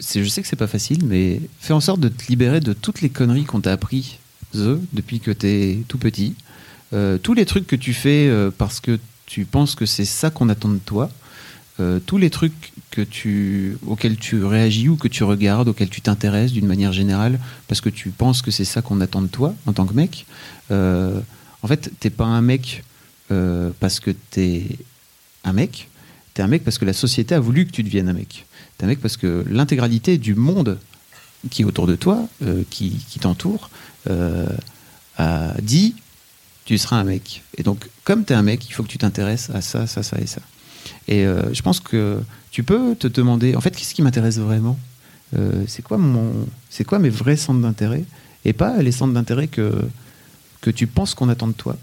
je 0.00 0.28
sais 0.28 0.42
que 0.42 0.48
c'est 0.48 0.56
pas 0.56 0.66
facile, 0.66 1.04
mais 1.04 1.40
fais 1.60 1.72
en 1.72 1.80
sorte 1.80 2.00
de 2.00 2.08
te 2.08 2.26
libérer 2.28 2.60
de 2.60 2.72
toutes 2.72 3.00
les 3.00 3.10
conneries 3.10 3.44
qu'on 3.44 3.60
t'a 3.60 3.72
appris 3.72 4.18
depuis 4.54 5.20
que 5.20 5.30
t'es 5.30 5.78
tout 5.88 5.98
petit. 5.98 6.34
Euh, 6.92 7.18
tous 7.18 7.34
les 7.34 7.46
trucs 7.46 7.66
que 7.66 7.76
tu 7.76 7.94
fais 7.94 8.26
euh, 8.26 8.50
parce 8.56 8.80
que 8.80 8.98
tu 9.26 9.44
penses 9.44 9.74
que 9.74 9.86
c'est 9.86 10.04
ça 10.04 10.30
qu'on 10.30 10.48
attend 10.48 10.68
de 10.68 10.78
toi. 10.78 11.10
Euh, 11.78 12.00
tous 12.04 12.18
les 12.18 12.30
trucs 12.30 12.72
que 12.90 13.00
tu, 13.00 13.78
auxquels 13.86 14.16
tu 14.16 14.44
réagis 14.44 14.88
ou 14.88 14.96
que 14.96 15.08
tu 15.08 15.22
regardes, 15.22 15.68
auxquels 15.68 15.88
tu 15.88 16.00
t'intéresses 16.00 16.52
d'une 16.52 16.66
manière 16.66 16.92
générale, 16.92 17.38
parce 17.68 17.80
que 17.80 17.88
tu 17.88 18.10
penses 18.10 18.42
que 18.42 18.50
c'est 18.50 18.64
ça 18.64 18.82
qu'on 18.82 19.00
attend 19.00 19.22
de 19.22 19.28
toi 19.28 19.54
en 19.66 19.72
tant 19.72 19.86
que 19.86 19.94
mec. 19.94 20.26
En 20.70 21.68
fait, 21.68 21.90
t'es 22.00 22.10
pas 22.10 22.24
un 22.24 22.42
mec 22.42 22.84
parce 23.28 24.00
que 24.00 24.10
t'es 24.30 24.64
un 25.44 25.52
mec, 25.52 25.88
T'es 26.32 26.42
un 26.42 26.46
mec 26.46 26.62
parce 26.62 26.78
que 26.78 26.84
la 26.84 26.92
société 26.92 27.34
a 27.34 27.40
voulu 27.40 27.66
que 27.66 27.72
tu 27.72 27.82
deviennes 27.82 28.08
un 28.08 28.12
mec. 28.12 28.46
T'es 28.78 28.84
un 28.84 28.88
mec 28.88 29.00
parce 29.00 29.16
que 29.16 29.44
l'intégralité 29.48 30.16
du 30.16 30.34
monde 30.34 30.78
qui 31.50 31.62
est 31.62 31.64
autour 31.64 31.86
de 31.86 31.96
toi, 31.96 32.28
qui 32.70 33.18
t'entoure, 33.20 33.70
euh, 34.08 34.46
a 35.16 35.54
dit 35.60 35.94
tu 36.64 36.78
seras 36.78 36.96
un 36.96 37.04
mec. 37.04 37.42
Et 37.56 37.64
donc, 37.64 37.88
comme 38.04 38.24
tu 38.24 38.32
es 38.32 38.36
un 38.36 38.42
mec, 38.42 38.68
il 38.68 38.72
faut 38.72 38.84
que 38.84 38.88
tu 38.88 38.98
t'intéresses 38.98 39.50
à 39.50 39.60
ça, 39.60 39.88
ça, 39.88 40.04
ça 40.04 40.18
et 40.20 40.26
ça. 40.26 40.40
Et 41.08 41.26
euh, 41.26 41.52
je 41.52 41.62
pense 41.62 41.80
que 41.80 42.20
tu 42.52 42.62
peux 42.62 42.94
te 42.94 43.08
demander, 43.08 43.56
en 43.56 43.60
fait, 43.60 43.74
qu'est-ce 43.74 43.94
qui 43.94 44.02
m'intéresse 44.02 44.38
vraiment 44.38 44.78
Euh, 45.36 45.64
C'est 45.66 45.82
quoi, 45.82 45.98
mon, 45.98 46.32
quoi 46.86 46.98
mes 46.98 47.08
vrais 47.08 47.36
centres 47.36 47.60
d'intérêt 47.60 48.04
Et 48.44 48.52
pas 48.52 48.80
les 48.82 48.92
centres 48.92 49.12
d'intérêt 49.12 49.48
que, 49.48 49.82
que 50.60 50.70
tu 50.70 50.86
penses 50.86 51.14
qu'on 51.14 51.28
attend 51.28 51.48
de 51.48 51.52
toi. 51.52 51.76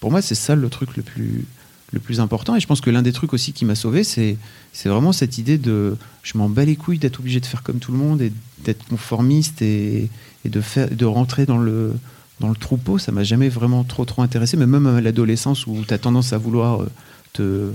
Pour 0.00 0.10
moi, 0.10 0.22
c'est 0.22 0.34
ça 0.34 0.54
le 0.54 0.68
truc 0.68 0.96
le 0.96 1.02
plus, 1.02 1.44
le 1.92 2.00
plus 2.00 2.20
important. 2.20 2.56
Et 2.56 2.60
je 2.60 2.66
pense 2.66 2.80
que 2.80 2.90
l'un 2.90 3.02
des 3.02 3.12
trucs 3.12 3.32
aussi 3.32 3.52
qui 3.52 3.64
m'a 3.64 3.74
sauvé, 3.74 4.04
c'est, 4.04 4.36
vraiment 4.84 5.12
cette 5.12 5.38
idée 5.38 5.58
de 5.58 5.96
je 6.22 6.38
m'en 6.38 6.48
bats 6.48 6.64
les 6.64 6.76
couilles 6.76 6.98
d'être 6.98 7.20
obligé 7.20 7.40
de 7.40 7.46
faire 7.46 7.62
comme 7.62 7.78
tout 7.78 7.92
le 7.92 7.98
monde 7.98 8.22
et 8.22 8.32
d'être 8.64 8.84
conformiste 8.86 9.62
et, 9.62 10.08
de, 10.44 10.60
faire, 10.60 10.90
de 10.90 11.04
rentrer 11.04 11.46
dans 11.46 11.58
le, 11.58 11.94
dans 12.40 12.48
le 12.48 12.56
troupeau. 12.56 12.98
Ça 12.98 13.12
m'a 13.12 13.24
jamais 13.24 13.48
vraiment 13.48 13.84
trop, 13.84 14.04
trop 14.04 14.22
intéressé, 14.22 14.56
mais 14.56 14.66
même 14.66 14.86
à 14.86 15.00
l'adolescence 15.00 15.66
où 15.66 15.84
tu 15.86 15.92
as 15.92 15.98
tendance 15.98 16.32
à 16.32 16.38
vouloir 16.38 16.82
euh, 16.82 16.90
te, 17.32 17.70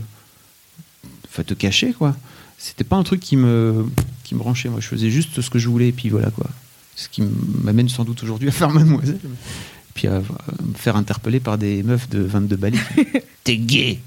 te 1.43 1.53
cacher, 1.53 1.93
quoi. 1.93 2.15
C'était 2.57 2.83
pas 2.83 2.95
un 2.95 3.03
truc 3.03 3.19
qui 3.19 3.37
me, 3.37 3.85
qui 4.23 4.33
me 4.33 4.39
branchait. 4.39 4.69
Moi, 4.69 4.79
je 4.79 4.87
faisais 4.87 5.11
juste 5.11 5.41
ce 5.41 5.49
que 5.51 5.59
je 5.59 5.69
voulais 5.69 5.89
et 5.89 5.91
puis 5.91 6.09
voilà, 6.09 6.31
quoi. 6.31 6.47
Ce 6.95 7.07
qui 7.07 7.21
m'amène 7.63 7.87
sans 7.89 8.03
doute 8.03 8.23
aujourd'hui 8.23 8.49
à 8.49 8.51
faire 8.51 8.71
mademoiselle. 8.71 9.19
Puis 9.97 10.07
à, 10.07 10.19
me 10.19 10.73
faire 10.75 10.95
interpeller 10.95 11.39
par 11.39 11.57
des 11.57 11.81
meufs 11.81 12.07
de 12.07 12.19
22 12.19 12.55
balais. 12.55 12.77
T'es 13.43 13.57
gay 13.57 13.99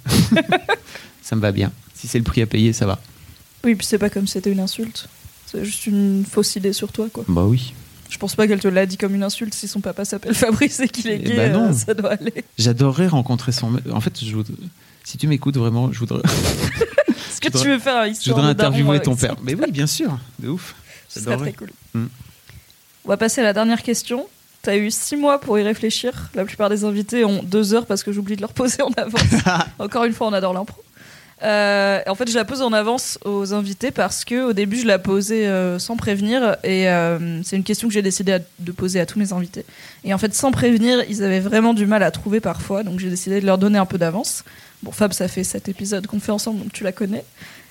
Ça 1.22 1.34
me 1.34 1.40
va 1.40 1.50
bien. 1.50 1.72
Si 1.94 2.06
c'est 2.06 2.18
le 2.18 2.24
prix 2.24 2.42
à 2.42 2.46
payer, 2.46 2.72
ça 2.72 2.86
va. 2.86 3.00
Oui, 3.64 3.74
puis 3.74 3.84
c'est 3.84 3.98
pas 3.98 4.08
comme 4.08 4.26
si 4.28 4.34
c'était 4.34 4.52
une 4.52 4.60
insulte. 4.60 5.08
C'est 5.46 5.64
juste 5.64 5.86
une 5.86 6.24
fausse 6.24 6.54
idée 6.54 6.72
sur 6.72 6.92
toi, 6.92 7.08
quoi. 7.12 7.24
Bah 7.26 7.42
oui. 7.44 7.74
Je 8.08 8.18
pense 8.18 8.36
pas 8.36 8.46
qu'elle 8.46 8.60
te 8.60 8.68
l'a 8.68 8.86
dit 8.86 8.96
comme 8.96 9.16
une 9.16 9.24
insulte. 9.24 9.52
Si 9.52 9.66
son 9.66 9.80
papa 9.80 10.04
s'appelle 10.04 10.34
Fabrice 10.34 10.78
et 10.78 10.88
qu'il 10.88 11.08
est 11.08 11.20
Eh 11.20 11.24
gay, 11.24 11.36
bah 11.36 11.48
non. 11.48 11.70
euh, 11.70 11.72
ça 11.72 11.92
doit 11.92 12.12
aller. 12.12 12.44
J'adorerais 12.56 13.08
rencontrer 13.08 13.50
son. 13.50 13.80
En 13.92 14.00
fait, 14.00 14.24
je 14.24 14.36
si 15.02 15.18
tu 15.18 15.26
m'écoutes 15.26 15.56
vraiment, 15.56 15.92
je 15.92 15.98
voudrais, 15.98 16.22
Est-ce 17.08 17.40
que 17.40 17.48
voudrais- 17.48 17.62
tu 17.62 17.68
veux 17.68 17.78
faire 17.80 17.96
un 17.96 18.12
je 18.12 18.30
voudrais 18.30 18.48
interviewer 18.48 19.00
ton 19.00 19.16
ça 19.16 19.28
père. 19.28 19.36
Mais 19.42 19.54
oui, 19.54 19.72
bien 19.72 19.88
sûr, 19.88 20.18
de 20.38 20.50
ouf. 20.50 20.76
Ce 21.08 21.18
serait 21.20 21.36
très 21.36 21.52
cool. 21.52 21.70
Mm. 21.94 22.06
On 23.04 23.08
va 23.08 23.16
passer 23.16 23.40
à 23.40 23.44
la 23.44 23.52
dernière 23.52 23.82
question. 23.82 24.28
T'as 24.62 24.76
eu 24.76 24.90
six 24.90 25.16
mois 25.16 25.40
pour 25.40 25.58
y 25.58 25.62
réfléchir. 25.62 26.30
La 26.34 26.44
plupart 26.44 26.68
des 26.68 26.84
invités 26.84 27.24
ont 27.24 27.42
deux 27.42 27.72
heures 27.74 27.86
parce 27.86 28.02
que 28.02 28.12
j'oublie 28.12 28.36
de 28.36 28.42
leur 28.42 28.52
poser 28.52 28.82
en 28.82 28.90
avance. 28.96 29.22
Encore 29.78 30.04
une 30.04 30.12
fois, 30.12 30.26
on 30.28 30.32
adore 30.34 30.52
l'impro. 30.52 30.82
Euh, 31.42 32.00
en 32.06 32.14
fait, 32.14 32.30
je 32.30 32.34
la 32.34 32.44
pose 32.44 32.60
en 32.60 32.70
avance 32.74 33.18
aux 33.24 33.54
invités 33.54 33.90
parce 33.90 34.26
que 34.26 34.50
au 34.50 34.52
début, 34.52 34.76
je 34.76 34.86
la 34.86 34.98
posais 34.98 35.46
euh, 35.46 35.78
sans 35.78 35.96
prévenir 35.96 36.58
et 36.62 36.90
euh, 36.90 37.42
c'est 37.42 37.56
une 37.56 37.64
question 37.64 37.88
que 37.88 37.94
j'ai 37.94 38.02
décidé 38.02 38.32
à- 38.32 38.40
de 38.58 38.72
poser 38.72 39.00
à 39.00 39.06
tous 39.06 39.18
mes 39.18 39.32
invités. 39.32 39.64
Et 40.04 40.12
en 40.12 40.18
fait, 40.18 40.34
sans 40.34 40.50
prévenir, 40.52 41.02
ils 41.08 41.22
avaient 41.24 41.40
vraiment 41.40 41.72
du 41.72 41.86
mal 41.86 42.02
à 42.02 42.10
trouver 42.10 42.40
parfois, 42.40 42.82
donc 42.82 43.00
j'ai 43.00 43.08
décidé 43.08 43.40
de 43.40 43.46
leur 43.46 43.56
donner 43.56 43.78
un 43.78 43.86
peu 43.86 43.96
d'avance. 43.96 44.44
Bon, 44.82 44.92
Fab, 44.92 45.14
ça 45.14 45.28
fait 45.28 45.44
cet 45.44 45.70
épisode 45.70 46.06
qu'on 46.06 46.20
fait 46.20 46.32
ensemble, 46.32 46.60
donc 46.60 46.72
tu 46.74 46.84
la 46.84 46.92
connais. 46.92 47.24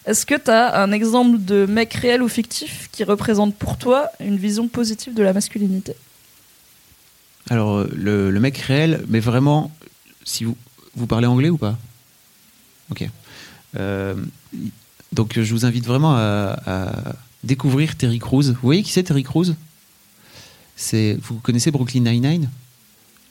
Est-ce 0.07 0.25
que 0.25 0.33
tu 0.33 0.49
as 0.49 0.81
un 0.81 0.91
exemple 0.91 1.37
de 1.37 1.67
mec 1.67 1.93
réel 1.93 2.23
ou 2.23 2.27
fictif 2.27 2.89
qui 2.91 3.03
représente 3.03 3.53
pour 3.53 3.77
toi 3.77 4.09
une 4.19 4.37
vision 4.37 4.67
positive 4.67 5.13
de 5.13 5.21
la 5.21 5.33
masculinité? 5.33 5.95
Alors, 7.49 7.77
euh, 7.77 7.89
le, 7.95 8.31
le 8.31 8.39
mec 8.39 8.57
réel, 8.57 9.03
mais 9.07 9.19
vraiment, 9.19 9.71
si 10.23 10.43
vous, 10.43 10.55
vous 10.95 11.07
parlez 11.07 11.27
anglais 11.27 11.49
ou 11.49 11.57
pas 11.57 11.77
Ok. 12.91 13.07
Euh, 13.77 14.15
donc 15.11 15.39
je 15.39 15.53
vous 15.53 15.65
invite 15.65 15.85
vraiment 15.85 16.15
à, 16.15 16.59
à 16.65 17.15
découvrir 17.43 17.95
Terry 17.95 18.19
Crews. 18.19 18.43
Vous 18.43 18.57
voyez 18.61 18.83
qui 18.83 18.91
c'est 18.91 19.03
Terry 19.03 19.23
Crews? 19.23 19.53
C'est 20.75 21.17
vous 21.21 21.35
connaissez 21.39 21.71
Brooklyn 21.71 22.01
Nine-Nine? 22.01 22.49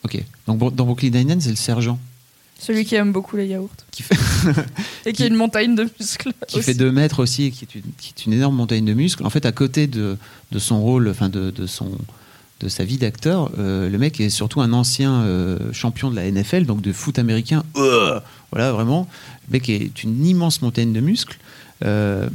Ok. 0.04 0.22
Donc 0.46 0.58
dans 0.74 0.84
Brooklyn 0.84 1.10
Nine-Nine, 1.10 1.40
c'est 1.40 1.50
le 1.50 1.56
sergent 1.56 1.98
Celui 2.58 2.84
qui 2.84 2.94
aime 2.94 3.12
beaucoup 3.12 3.36
les 3.36 3.46
yaourts. 3.46 3.70
qui 3.90 4.02
fait 4.02 4.16
Et 5.06 5.12
qui 5.12 5.22
a 5.24 5.26
une 5.26 5.34
montagne 5.36 5.74
de 5.74 5.88
muscles. 5.98 6.32
qui 6.48 6.56
aussi. 6.58 6.66
fait 6.66 6.74
2 6.74 6.90
mètres 6.92 7.20
aussi 7.20 7.44
et 7.44 7.50
qui 7.50 7.64
est, 7.64 7.74
une, 7.74 7.82
qui 7.98 8.12
est 8.16 8.26
une 8.26 8.32
énorme 8.32 8.54
montagne 8.56 8.84
de 8.84 8.94
muscles. 8.94 9.24
En 9.24 9.30
fait, 9.30 9.46
à 9.46 9.52
côté 9.52 9.86
de, 9.86 10.16
de 10.52 10.58
son 10.58 10.80
rôle, 10.80 11.08
enfin 11.08 11.28
de, 11.28 11.50
de 11.50 11.66
son 11.66 11.90
de 12.60 12.68
sa 12.68 12.84
vie 12.84 12.98
d'acteur, 12.98 13.50
euh, 13.58 13.88
le 13.88 13.98
mec 13.98 14.20
est 14.20 14.30
surtout 14.30 14.60
un 14.60 14.72
ancien 14.72 15.22
euh, 15.22 15.58
champion 15.72 16.10
de 16.10 16.16
la 16.16 16.28
NFL, 16.30 16.64
donc 16.64 16.80
de 16.80 16.92
foot 16.92 17.18
américain. 17.18 17.62
Euh, 17.76 18.18
voilà, 18.50 18.72
vraiment. 18.72 19.08
Le 19.48 19.52
mec 19.52 19.68
est 19.68 20.02
une 20.02 20.24
immense 20.26 20.60
montagne 20.62 20.92
de 20.92 21.00
muscles. 21.00 21.38
Et, 21.84 22.26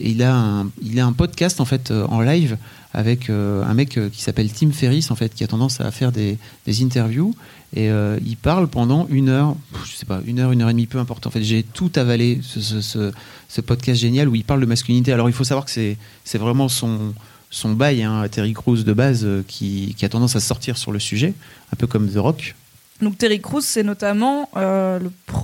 il, 0.00 0.22
a 0.24 0.34
un, 0.34 0.70
il 0.82 0.98
a 0.98 1.06
un 1.06 1.12
podcast 1.12 1.60
en 1.60 1.64
fait 1.64 1.92
en 1.92 2.20
live 2.20 2.58
avec 2.92 3.30
un 3.30 3.72
mec 3.74 4.00
qui 4.12 4.22
s'appelle 4.22 4.52
Tim 4.52 4.72
Ferriss 4.72 5.12
en 5.12 5.14
fait 5.14 5.32
qui 5.32 5.44
a 5.44 5.46
tendance 5.46 5.80
à 5.80 5.92
faire 5.92 6.10
des, 6.10 6.36
des 6.66 6.82
interviews 6.82 7.32
et 7.76 7.88
il 8.26 8.36
parle 8.36 8.66
pendant 8.66 9.06
une 9.08 9.28
heure 9.28 9.54
je 9.84 9.92
sais 9.94 10.04
pas 10.04 10.20
une 10.26 10.40
heure 10.40 10.50
une 10.50 10.62
heure 10.62 10.68
et 10.68 10.72
demie 10.72 10.86
peu 10.88 10.98
importe 10.98 11.28
en 11.28 11.30
fait 11.30 11.44
j'ai 11.44 11.62
tout 11.62 11.92
avalé 11.94 12.40
ce, 12.42 12.60
ce, 12.60 13.12
ce- 13.48 13.60
podcast 13.60 14.00
génial 14.00 14.28
où 14.28 14.34
il 14.34 14.42
parle 14.42 14.60
de 14.60 14.66
masculinité 14.66 15.12
alors 15.12 15.28
il 15.28 15.32
faut 15.32 15.44
savoir 15.44 15.64
que 15.64 15.70
c'est 15.70 16.38
vraiment 16.38 16.68
son 16.68 17.14
son 17.50 17.72
bail 17.72 18.02
hein, 18.02 18.26
Terry 18.30 18.52
Crews 18.52 18.84
de 18.84 18.92
base 18.92 19.24
euh, 19.24 19.44
qui, 19.46 19.94
a 20.02 20.08
tendance 20.08 20.36
à 20.36 20.40
sortir 20.40 20.78
sur 20.78 20.92
le 20.92 20.98
sujet 20.98 21.34
un 21.72 21.76
peu 21.76 21.86
comme 21.86 22.08
The 22.08 22.16
Rock 22.16 22.54
Donc 23.02 23.18
Terry 23.18 23.40
Crews, 23.40 23.60
c'est 23.60 23.82
notamment 23.82 24.48
euh, 24.56 25.00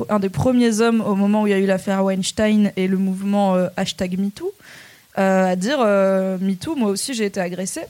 un 0.09 0.19
des 0.21 0.29
premiers 0.29 0.81
hommes 0.81 1.01
au 1.01 1.17
moment 1.17 1.43
où 1.43 1.47
il 1.47 1.51
y 1.51 1.55
a 1.55 1.59
eu 1.59 1.67
l'affaire 1.67 2.05
Weinstein 2.05 2.73
et 2.77 2.87
le 2.87 2.97
mouvement 2.97 3.57
euh, 3.57 3.69
hashtag 3.77 4.19
MeToo 4.19 4.53
à 5.19 5.57
dire 5.57 5.79
MeToo, 5.79 6.77
moi 6.77 6.91
aussi 6.91 7.15
j'ai 7.15 7.25
été 7.25 7.41
agressé. 7.41 7.81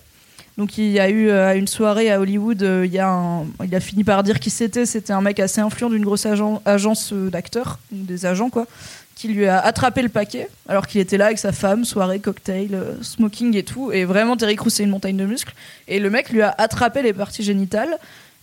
Donc 0.59 0.79
il 0.79 0.93
y 0.93 1.01
a 1.01 1.11
eu 1.11 1.29
à 1.31 1.57
une 1.57 1.67
soirée 1.67 2.09
à 2.13 2.21
Hollywood, 2.21 2.63
il, 2.63 2.99
a 3.01 3.43
il 3.65 3.75
a 3.75 3.81
fini 3.81 4.05
par 4.05 4.23
dire 4.23 4.39
qui 4.39 4.49
c'était. 4.49 4.87
C'était 4.87 5.13
un 5.13 5.21
mec 5.21 5.41
assez 5.41 5.61
influent 5.61 5.91
d'une 5.91 6.05
grosse 6.05 6.25
agen- 6.25 6.61
agence 6.65 7.13
d'acteurs, 7.13 7.81
des 7.91 8.27
agents 8.27 8.49
quoi, 8.49 8.69
qui 9.17 9.29
lui 9.29 9.47
a 9.47 9.59
attrapé 9.59 10.03
le 10.03 10.11
paquet 10.11 10.49
alors 10.69 10.87
qu'il 10.87 11.01
était 11.01 11.17
là 11.17 11.27
avec 11.27 11.39
sa 11.39 11.51
femme, 11.51 11.85
soirée, 11.85 12.21
cocktail, 12.21 12.75
euh, 12.75 12.93
smoking 13.03 13.57
et 13.57 13.65
tout. 13.65 13.91
Et 13.91 14.05
vraiment 14.05 14.37
Terry 14.37 14.57
Crews 14.57 14.71
c'est 14.71 14.85
une 14.85 14.91
montagne 14.91 15.17
de 15.17 15.25
muscles. 15.25 15.55
Et 15.89 15.99
le 15.99 16.11
mec 16.11 16.29
lui 16.31 16.43
a 16.43 16.55
attrapé 16.57 17.03
les 17.03 17.15
parties 17.15 17.43
génitales. 17.43 17.99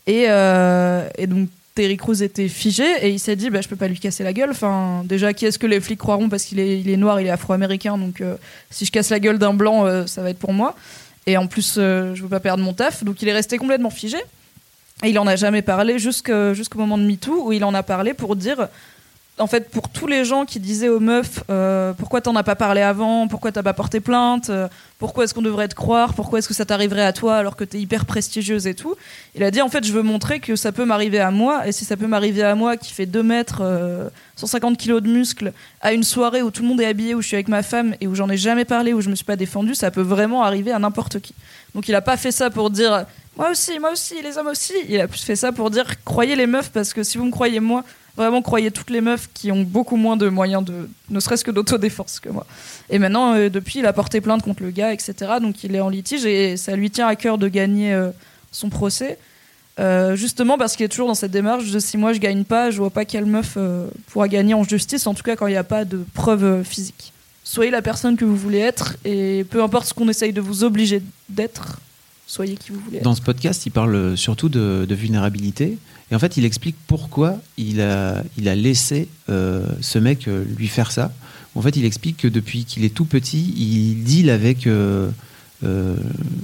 Et, 0.07 0.25
euh, 0.27 1.07
et 1.17 1.27
donc 1.27 1.47
Terry 1.75 1.95
Crews 1.95 2.23
était 2.23 2.47
figé 2.47 2.85
et 3.01 3.09
il 3.09 3.19
s'est 3.19 3.35
dit 3.35 3.51
bah, 3.51 3.61
je 3.61 3.69
peux 3.69 3.75
pas 3.75 3.87
lui 3.87 3.99
casser 3.99 4.23
la 4.23 4.33
gueule. 4.33 4.49
Enfin, 4.49 5.03
déjà, 5.05 5.31
qui 5.33 5.45
est-ce 5.45 5.59
que 5.59 5.67
les 5.67 5.79
flics 5.79 5.99
croiront? 5.99 6.27
Parce 6.27 6.43
qu'il 6.43 6.59
est, 6.59 6.79
il 6.79 6.89
est 6.89 6.97
noir, 6.97 7.21
il 7.21 7.27
est 7.27 7.31
afro-américain, 7.31 7.99
donc 7.99 8.19
euh, 8.21 8.35
si 8.71 8.85
je 8.85 8.91
casse 8.91 9.11
la 9.11 9.19
gueule 9.19 9.37
d'un 9.37 9.53
blanc, 9.53 10.07
ça 10.07 10.23
va 10.23 10.31
être 10.31 10.39
pour 10.39 10.53
moi. 10.53 10.75
Et 11.27 11.37
en 11.37 11.47
plus, 11.47 11.75
je 11.75 12.21
veux 12.21 12.29
pas 12.29 12.39
perdre 12.39 12.63
mon 12.63 12.73
taf, 12.73 13.03
donc 13.03 13.21
il 13.21 13.27
est 13.27 13.33
resté 13.33 13.57
complètement 13.57 13.91
figé. 13.91 14.17
Et 15.03 15.09
il 15.09 15.19
en 15.19 15.27
a 15.27 15.35
jamais 15.35 15.61
parlé 15.61 15.99
jusqu'au 15.99 16.53
moment 16.75 16.97
de 16.97 17.03
MeToo 17.03 17.47
où 17.47 17.53
il 17.53 17.63
en 17.63 17.73
a 17.73 17.83
parlé 17.83 18.13
pour 18.13 18.35
dire. 18.35 18.67
En 19.39 19.47
fait, 19.47 19.69
pour 19.71 19.89
tous 19.89 20.05
les 20.05 20.25
gens 20.25 20.45
qui 20.45 20.59
disaient 20.59 20.89
aux 20.89 20.99
meufs 20.99 21.43
euh, 21.49 21.93
pourquoi 21.93 22.21
t'en 22.21 22.35
as 22.35 22.43
pas 22.43 22.55
parlé 22.55 22.81
avant, 22.81 23.27
pourquoi 23.27 23.51
t'as 23.51 23.63
pas 23.63 23.73
porté 23.73 23.99
plainte, 23.99 24.51
euh, 24.51 24.67
pourquoi 24.99 25.23
est-ce 25.23 25.33
qu'on 25.33 25.41
devrait 25.41 25.67
te 25.67 25.73
croire, 25.73 26.13
pourquoi 26.13 26.37
est-ce 26.37 26.47
que 26.47 26.53
ça 26.53 26.65
t'arriverait 26.65 27.03
à 27.03 27.13
toi 27.13 27.37
alors 27.37 27.55
que 27.55 27.63
t'es 27.63 27.79
hyper 27.79 28.05
prestigieuse 28.05 28.67
et 28.67 28.75
tout, 28.75 28.95
il 29.33 29.43
a 29.43 29.49
dit 29.49 29.63
en 29.63 29.69
fait 29.69 29.83
je 29.83 29.91
veux 29.91 30.03
montrer 30.03 30.39
que 30.39 30.55
ça 30.55 30.71
peut 30.71 30.85
m'arriver 30.85 31.19
à 31.19 31.31
moi 31.31 31.67
et 31.67 31.71
si 31.71 31.83
ça 31.83 31.97
peut 31.97 32.05
m'arriver 32.05 32.43
à 32.43 32.53
moi 32.53 32.77
qui 32.77 32.93
fait 32.93 33.07
2 33.07 33.23
mètres, 33.23 33.61
euh, 33.61 34.07
150 34.35 34.77
kilos 34.77 35.01
de 35.01 35.07
muscles 35.07 35.51
à 35.81 35.93
une 35.93 36.03
soirée 36.03 36.43
où 36.43 36.51
tout 36.51 36.61
le 36.61 36.67
monde 36.67 36.81
est 36.81 36.85
habillé, 36.85 37.15
où 37.15 37.21
je 37.23 37.27
suis 37.27 37.35
avec 37.35 37.47
ma 37.47 37.63
femme 37.63 37.95
et 38.01 38.05
où 38.05 38.13
j'en 38.13 38.29
ai 38.29 38.37
jamais 38.37 38.65
parlé, 38.65 38.93
où 38.93 39.01
je 39.01 39.09
me 39.09 39.15
suis 39.15 39.25
pas 39.25 39.35
défendue, 39.35 39.73
ça 39.73 39.89
peut 39.89 40.01
vraiment 40.01 40.43
arriver 40.43 40.71
à 40.71 40.77
n'importe 40.77 41.19
qui. 41.19 41.33
Donc 41.73 41.89
il 41.89 41.95
a 41.95 42.01
pas 42.01 42.17
fait 42.17 42.31
ça 42.31 42.51
pour 42.51 42.69
dire 42.69 43.07
moi 43.35 43.49
aussi, 43.49 43.79
moi 43.79 43.91
aussi, 43.91 44.21
les 44.21 44.37
hommes 44.37 44.47
aussi. 44.47 44.73
Il 44.87 45.01
a 45.01 45.07
plus 45.07 45.23
fait 45.23 45.35
ça 45.35 45.51
pour 45.51 45.71
dire 45.71 45.85
croyez 46.05 46.35
les 46.35 46.45
meufs 46.45 46.69
parce 46.69 46.93
que 46.93 47.01
si 47.01 47.17
vous 47.17 47.25
me 47.25 47.31
croyez 47.31 47.59
moi, 47.59 47.83
vraiment 48.15 48.41
croyez 48.41 48.71
toutes 48.71 48.89
les 48.89 49.01
meufs 49.01 49.29
qui 49.33 49.51
ont 49.51 49.63
beaucoup 49.63 49.95
moins 49.95 50.17
de 50.17 50.29
moyens 50.29 50.63
de 50.63 50.89
ne 51.09 51.19
serait-ce 51.19 51.43
que 51.43 51.51
d'autodéfense 51.51 52.19
que 52.19 52.29
moi. 52.29 52.45
Et 52.89 52.99
maintenant 52.99 53.33
euh, 53.33 53.49
depuis 53.49 53.79
il 53.79 53.85
a 53.85 53.93
porté 53.93 54.21
plainte 54.21 54.43
contre 54.43 54.63
le 54.63 54.71
gars 54.71 54.93
etc. 54.93 55.13
Donc 55.41 55.63
il 55.63 55.75
est 55.75 55.79
en 55.79 55.89
litige 55.89 56.25
et 56.25 56.57
ça 56.57 56.75
lui 56.75 56.91
tient 56.91 57.07
à 57.07 57.15
cœur 57.15 57.37
de 57.37 57.47
gagner 57.47 57.93
euh, 57.93 58.09
son 58.51 58.69
procès. 58.69 59.17
Euh, 59.79 60.15
justement 60.15 60.59
parce 60.59 60.75
qu'il 60.75 60.85
est 60.85 60.89
toujours 60.89 61.07
dans 61.07 61.15
cette 61.15 61.31
démarche 61.31 61.71
de 61.71 61.79
si 61.79 61.97
moi 61.97 62.13
je 62.13 62.19
gagne 62.19 62.43
pas, 62.43 62.69
je 62.69 62.77
vois 62.77 62.91
pas 62.91 63.05
quelle 63.05 63.25
meuf 63.25 63.57
pourra 64.07 64.27
gagner 64.27 64.53
en 64.53 64.63
justice, 64.63 65.07
en 65.07 65.15
tout 65.15 65.23
cas 65.23 65.35
quand 65.35 65.47
il 65.47 65.51
n'y 65.51 65.57
a 65.57 65.63
pas 65.63 65.83
de 65.83 66.05
preuves 66.13 66.63
physiques. 66.63 67.11
Soyez 67.43 67.71
la 67.71 67.81
personne 67.81 68.15
que 68.15 68.23
vous 68.23 68.37
voulez 68.37 68.59
être 68.59 68.95
et 69.03 69.43
peu 69.49 69.63
importe 69.63 69.87
ce 69.87 69.93
qu'on 69.95 70.07
essaye 70.07 70.31
de 70.31 70.41
vous 70.41 70.63
obliger 70.63 71.01
d'être, 71.27 71.79
soyez 72.27 72.55
qui 72.55 72.71
vous 72.71 72.79
voulez 72.79 72.97
être. 72.97 73.03
Dans 73.03 73.15
ce 73.15 73.21
podcast, 73.21 73.65
il 73.65 73.71
parle 73.71 74.15
surtout 74.15 74.47
de, 74.47 74.85
de 74.87 74.95
vulnérabilité. 74.95 75.77
Et 76.13 76.15
en 76.15 76.19
fait, 76.19 76.37
il 76.37 76.45
explique 76.45 76.75
pourquoi 76.85 77.39
il 77.57 77.81
a, 77.81 78.23
laissé 78.37 79.07
euh, 79.29 79.65
ce 79.81 79.97
mec 79.97 80.27
euh, 80.27 80.45
lui 80.59 80.67
faire 80.67 80.91
ça. 80.91 81.11
En 81.55 81.61
fait, 81.63 81.75
il 81.75 81.85
explique 81.85 82.17
que 82.17 82.27
depuis 82.27 82.65
qu'il 82.65 82.85
est 82.85 82.93
tout 82.93 83.05
petit, 83.05 83.51
il 83.57 84.03
deal 84.03 84.29
avec. 84.29 84.67
euh, 84.67 85.09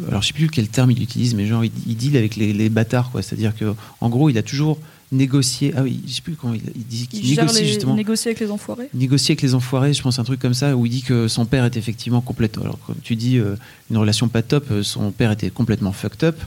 alors, 0.07 0.23
je 0.23 0.27
sais 0.27 0.33
plus 0.33 0.49
quel 0.49 0.69
terme 0.69 0.89
il 0.89 1.03
utilise, 1.03 1.35
mais 1.35 1.45
genre, 1.45 1.63
il, 1.63 1.71
il 1.85 1.95
deal 1.95 2.17
avec 2.17 2.35
les, 2.35 2.51
les 2.51 2.69
bâtards, 2.69 3.11
quoi. 3.11 3.21
C'est-à-dire 3.21 3.55
que, 3.55 3.75
en 4.01 4.09
gros, 4.09 4.31
il 4.31 4.39
a 4.39 4.41
toujours 4.41 4.79
négocié. 5.11 5.73
Ah 5.75 5.83
oui, 5.83 6.01
je 6.07 6.13
sais 6.13 6.21
plus 6.21 6.35
comment 6.35 6.53
il, 6.53 6.61
il 6.75 6.83
dit 6.85 7.07
qu'il 7.07 7.19
Il 7.25 7.33
gère 7.33 7.45
négocie 7.45 7.61
les, 7.63 7.67
justement 7.67 7.95
négocier 7.95 8.29
avec 8.29 8.39
les 8.39 8.51
enfoirés. 8.51 8.89
négocier 8.93 9.33
avec 9.33 9.41
les 9.41 9.55
enfoirés, 9.55 9.93
je 9.93 10.01
pense 10.01 10.19
un 10.19 10.23
truc 10.23 10.39
comme 10.39 10.53
ça, 10.53 10.75
où 10.75 10.85
il 10.85 10.89
dit 10.91 11.01
que 11.01 11.27
son 11.27 11.45
père 11.45 11.65
est 11.65 11.77
effectivement 11.77 12.21
complètement. 12.21 12.63
Alors, 12.63 12.79
comme 12.85 12.95
tu 13.03 13.15
dis, 13.15 13.37
euh, 13.37 13.55
une 13.89 13.97
relation 13.97 14.27
pas 14.27 14.41
top, 14.41 14.65
euh, 14.71 14.83
son 14.83 15.11
père 15.11 15.31
était 15.31 15.49
complètement 15.49 15.91
fucked 15.91 16.23
up. 16.23 16.37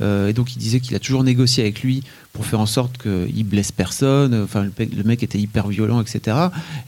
euh, 0.00 0.28
et 0.28 0.32
donc, 0.32 0.54
il 0.54 0.58
disait 0.58 0.80
qu'il 0.80 0.94
a 0.94 1.00
toujours 1.00 1.24
négocié 1.24 1.62
avec 1.64 1.82
lui 1.82 2.02
pour 2.32 2.46
faire 2.46 2.60
en 2.60 2.66
sorte 2.66 2.96
qu'il 3.02 3.44
blesse 3.44 3.72
personne. 3.72 4.34
Enfin, 4.42 4.62
le, 4.64 4.72
mec- 4.78 4.94
le 4.96 5.02
mec 5.02 5.22
était 5.22 5.38
hyper 5.38 5.68
violent, 5.68 6.00
etc. 6.00 6.36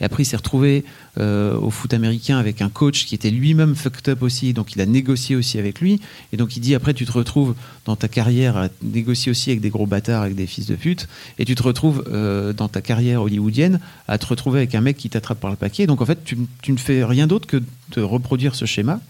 Et 0.00 0.04
après, 0.04 0.22
il 0.22 0.26
s'est 0.26 0.36
retrouvé 0.36 0.84
euh, 1.18 1.54
au 1.58 1.70
foot 1.70 1.92
américain 1.92 2.38
avec 2.38 2.62
un 2.62 2.70
coach 2.70 3.04
qui 3.04 3.14
était 3.14 3.30
lui-même 3.30 3.74
fucked 3.74 4.08
up 4.08 4.22
aussi. 4.22 4.54
Donc, 4.54 4.74
il 4.74 4.80
a 4.80 4.86
négocié 4.86 5.36
aussi 5.36 5.58
avec 5.58 5.80
lui. 5.80 6.00
Et 6.32 6.36
donc, 6.38 6.56
il 6.56 6.60
dit 6.60 6.74
après, 6.74 6.94
tu 6.94 7.04
te 7.04 7.12
retrouves 7.12 7.54
dans 7.84 7.94
ta 7.96 8.08
carrière 8.08 8.56
à 8.56 8.68
négocier 8.82 9.30
aussi 9.30 9.50
avec 9.50 9.60
des 9.60 9.68
gros 9.68 9.86
bâtards, 9.86 10.22
avec 10.22 10.34
des 10.34 10.46
fils 10.46 10.64
de 10.66 10.76
pute. 10.76 11.08
Et 11.38 11.44
tu 11.44 11.54
te 11.54 11.62
retrouves 11.62 12.04
euh, 12.12 12.52
dans 12.52 12.68
ta 12.68 12.80
carrière 12.80 13.22
hollywoodienne 13.22 13.80
à 14.08 14.18
te 14.18 14.26
retrouver 14.26 14.60
avec 14.60 14.74
un 14.74 14.80
mec 14.80 14.96
qui 14.96 15.10
t'attrape 15.10 15.40
par 15.40 15.50
le 15.50 15.56
paquet. 15.56 15.86
Donc 15.86 16.00
en 16.00 16.06
fait, 16.06 16.24
tu, 16.24 16.36
ne 16.36 16.76
fais 16.76 17.04
rien 17.04 17.26
d'autre 17.26 17.46
que 17.46 17.62
de 17.92 18.02
reproduire 18.02 18.54
ce 18.54 18.64
schéma. 18.64 19.00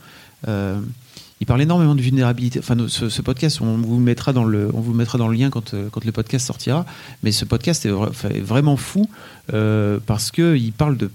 Euh, 0.48 0.80
il 1.40 1.46
parle 1.46 1.62
énormément 1.62 1.94
de 1.94 2.00
vulnérabilité. 2.00 2.60
Enfin, 2.60 2.76
ce, 2.88 3.22
podcast, 3.22 3.60
on 3.60 3.76
vous 3.76 3.98
mettra 3.98 4.32
dans 4.32 4.44
le, 4.44 4.70
on 4.72 4.80
vous 4.80 4.94
mettra 4.94 5.18
dans 5.18 5.28
le 5.28 5.36
lien 5.36 5.50
quand, 5.50 5.74
euh, 5.74 5.88
quand 5.90 6.04
le 6.04 6.12
podcast 6.12 6.46
sortira. 6.46 6.86
Mais 7.22 7.32
ce 7.32 7.44
podcast 7.44 7.86
est, 7.86 7.90
vraiment 7.90 8.76
fou 8.76 9.08
parce 9.48 10.30
que 10.30 10.56
il 10.56 10.72
parle 10.72 10.96
de 10.96 11.10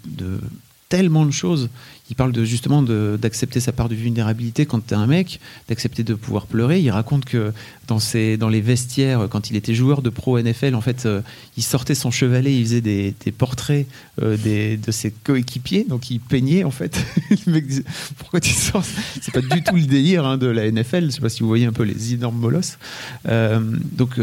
tellement 0.90 1.26
de 1.26 1.32
choses. 1.32 1.70
Il 2.10 2.16
parle 2.16 2.32
de 2.32 2.44
justement 2.44 2.82
d'accepter 2.82 3.60
sa 3.60 3.72
part 3.72 3.88
de 3.88 3.96
vulnérabilité 3.96 4.66
quand 4.66 4.80
t'es 4.80 4.96
un 4.96 5.06
mec, 5.06 5.40
d'accepter 5.68 6.04
de 6.04 6.16
pouvoir 6.16 6.48
pleurer. 6.48 6.80
Il 6.80 6.90
raconte 6.90 7.26
que 7.26 7.54
dans, 7.88 8.50
les 8.50 8.62
vestiaires, 8.62 9.28
quand 9.30 9.50
il 9.50 9.56
était 9.56 9.74
joueur 9.74 10.02
de 10.02 10.10
pro 10.10 10.40
NFL, 10.40 10.76
en 10.76 10.82
fait, 10.82 11.06
euh, 11.06 11.22
il 11.58 11.64
sortait 11.64 11.96
son 11.96 12.12
chevalet, 12.12 12.56
il 12.56 12.64
faisait 12.64 12.82
des, 12.82 13.14
portraits 13.38 13.88
euh, 14.22 14.38
de 14.78 14.92
ses 14.92 15.12
coéquipiers, 15.12 15.86
donc 15.88 16.10
il 16.10 16.20
peignait 16.20 16.64
en 16.64 16.72
fait. 16.72 17.04
le 17.46 17.54
mec 17.54 17.68
disait 17.68 17.84
Pourquoi 18.18 18.40
tu 18.40 18.54
sors 18.54 18.84
C'est 19.22 19.34
pas 19.34 19.42
du 19.42 19.64
tout 19.64 19.76
le 19.76 19.86
délire 19.86 20.26
hein, 20.26 20.38
de 20.38 20.48
la 20.48 20.70
NFL. 20.70 21.06
Je 21.06 21.10
sais 21.12 21.22
pas 21.22 21.30
si 21.30 21.42
vous 21.42 21.48
voyez 21.48 21.66
un 21.66 21.74
peu 21.74 21.84
les 21.84 22.14
énormes 22.14 22.38
molosses. 22.38 22.80
Euh, 23.28 23.60
donc, 23.92 24.20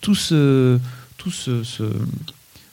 tout 0.00 0.14
ce, 0.14 0.78
tout 1.16 1.30
ce, 1.30 1.62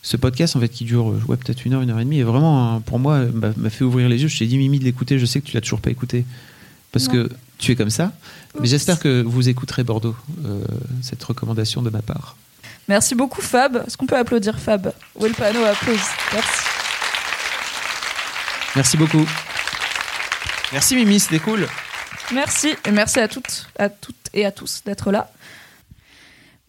ce 0.09 0.15
podcast 0.15 0.55
en 0.55 0.61
fait 0.61 0.69
qui 0.69 0.85
dure 0.85 1.09
euh, 1.11 1.21
ouais, 1.27 1.35
peut-être 1.35 1.65
une 1.65 1.73
heure, 1.73 1.81
une 1.81 1.89
heure 1.89 1.99
et 1.99 2.05
demie, 2.05 2.19
est 2.19 2.23
vraiment 2.23 2.79
pour 2.79 2.97
moi 2.97 3.19
m'a 3.33 3.49
m'a 3.57 3.69
fait 3.69 3.83
ouvrir 3.83 4.07
les 4.07 4.21
yeux. 4.21 4.29
Je 4.29 4.37
t'ai 4.39 4.45
dit 4.45 4.57
Mimi 4.57 4.79
de 4.79 4.85
l'écouter. 4.85 5.19
Je 5.19 5.25
sais 5.25 5.41
que 5.41 5.45
tu 5.45 5.53
l'as 5.53 5.61
toujours 5.61 5.81
pas 5.81 5.89
écouté 5.89 6.23
parce 6.93 7.07
Non. 7.07 7.13
que 7.25 7.29
tu 7.57 7.73
es 7.73 7.75
comme 7.75 7.89
ça. 7.89 8.13
Mais 8.61 8.67
j'espère 8.67 8.99
que 8.99 9.21
vous 9.21 9.49
écouterez 9.49 9.83
Bordeaux 9.83 10.15
euh, 10.45 10.63
cette 11.01 11.21
recommandation 11.23 11.81
de 11.81 11.89
ma 11.89 12.01
part. 12.01 12.37
Merci 12.87 13.15
beaucoup 13.15 13.41
Fab. 13.41 13.83
Est-ce 13.85 13.97
qu'on 13.97 14.05
peut 14.05 14.15
applaudir 14.17 14.57
Fab? 14.59 14.93
Oui, 15.19 15.27
le 15.27 15.35
panneau 15.35 15.63
applause. 15.65 15.99
Merci. 16.33 16.61
Merci 18.77 18.95
beaucoup. 18.97 19.25
Merci 20.71 20.95
Mimi, 20.95 21.19
c'était 21.19 21.39
cool. 21.39 21.67
Merci 22.33 22.69
et 22.85 22.91
merci 22.91 23.19
à 23.19 23.27
toutes, 23.27 23.67
à 23.77 23.89
toutes 23.89 24.15
et 24.33 24.45
à 24.45 24.51
tous 24.51 24.83
d'être 24.85 25.11
là. 25.11 25.29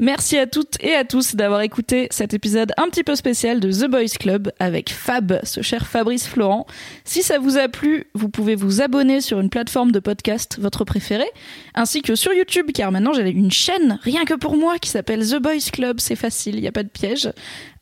Merci 0.01 0.39
à 0.39 0.47
toutes 0.47 0.77
et 0.81 0.95
à 0.95 1.03
tous 1.03 1.35
d'avoir 1.35 1.61
écouté 1.63 2.07
cet 2.13 2.33
épisode 2.33 2.73
un 2.77 2.89
petit 2.89 3.03
peu 3.03 3.17
spécial 3.17 3.59
de 3.59 3.73
The 3.73 3.91
Boys 3.91 4.17
Club 4.21 4.53
avec 4.61 4.91
Fab, 4.91 5.41
ce 5.43 5.61
cher 5.61 5.89
Fabrice 5.89 6.29
Florent. 6.29 6.69
Si 7.05 7.25
ça 7.25 7.41
vous 7.41 7.59
a 7.59 7.67
plu, 7.67 8.07
vous 8.15 8.29
pouvez 8.29 8.55
vous 8.55 8.81
abonner 8.81 9.21
sur 9.21 9.41
une 9.41 9.51
plateforme 9.51 9.91
de 9.91 9.99
podcast, 9.99 10.57
votre 10.61 10.85
préféré, 10.85 11.27
ainsi 11.75 12.01
que 12.03 12.15
sur 12.15 12.33
YouTube, 12.33 12.71
car 12.73 12.93
maintenant 12.93 13.13
j'ai 13.13 13.29
une 13.29 13.51
chaîne 13.51 13.99
rien 14.03 14.25
que 14.25 14.35
pour 14.35 14.57
moi 14.57 14.79
qui 14.79 14.89
s'appelle 14.89 15.29
The 15.29 15.41
Boys 15.41 15.71
Club. 15.73 15.99
C'est 15.99 16.15
facile, 16.15 16.55
il 16.55 16.61
n'y 16.61 16.69
a 16.69 16.73
pas 16.73 16.85
de 16.85 16.91
piège. 16.91 17.33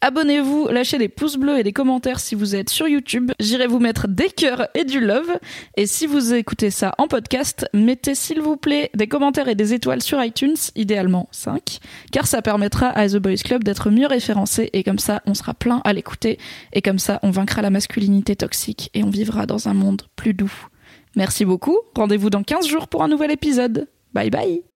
Abonnez-vous, 0.01 0.69
lâchez 0.69 0.99
des 0.99 1.09
pouces 1.09 1.37
bleus 1.37 1.59
et 1.59 1.63
des 1.63 1.73
commentaires 1.73 2.21
si 2.21 2.35
vous 2.35 2.55
êtes 2.55 2.71
sur 2.71 2.87
YouTube. 2.87 3.33
J'irai 3.41 3.67
vous 3.67 3.79
mettre 3.79 4.09
des 4.09 4.29
cœurs 4.29 4.69
et 4.75 4.85
du 4.85 5.01
love. 5.01 5.39
Et 5.77 5.87
si 5.87 6.07
vous 6.07 6.35
écoutez 6.35 6.71
ça 6.71 6.95
en 6.99 7.09
podcast, 7.09 7.67
mettez 7.73 8.15
s'il 8.15 8.41
vous 8.41 8.57
plaît 8.57 8.91
des 8.95 9.07
commentaires 9.07 9.49
et 9.49 9.55
des 9.55 9.75
étoiles 9.75 10.03
sur 10.03 10.23
iTunes, 10.23 10.57
idéalement 10.75 11.29
5, 11.33 11.79
car 12.13 12.27
ça 12.27 12.43
permettra 12.43 12.89
à 12.89 13.09
The 13.09 13.17
Boys 13.17 13.37
Club 13.45 13.65
d'être 13.65 13.91
mieux 13.91 14.07
référencé 14.07 14.71
et 14.73 14.83
comme 14.83 14.99
ça 14.99 15.23
on 15.27 15.35
sera 15.35 15.55
plein 15.55 15.81
à 15.85 15.93
l'écouter 15.93 16.39
et 16.73 16.83
comme 16.83 16.99
ça 16.99 17.19
on 17.23 17.31
vaincra 17.31 17.63
la 17.63 17.71
masculinité 17.71 18.37
toxique 18.37 18.91
et 18.95 19.03
on 19.03 19.11
vivra 19.11 19.47
dans 19.47 19.69
un 19.69 19.75
monde 19.75 20.03
plus 20.15 20.35
doux. 20.35 20.53
Merci 21.17 21.45
beaucoup, 21.45 21.79
rendez-vous 21.95 22.31
dans 22.31 22.43
15 22.43 22.69
jours 22.69 22.89
pour 22.89 23.03
un 23.03 23.09
nouvel 23.09 23.31
épisode. 23.31 23.89
Bye 24.13 24.31
bye 24.31 24.76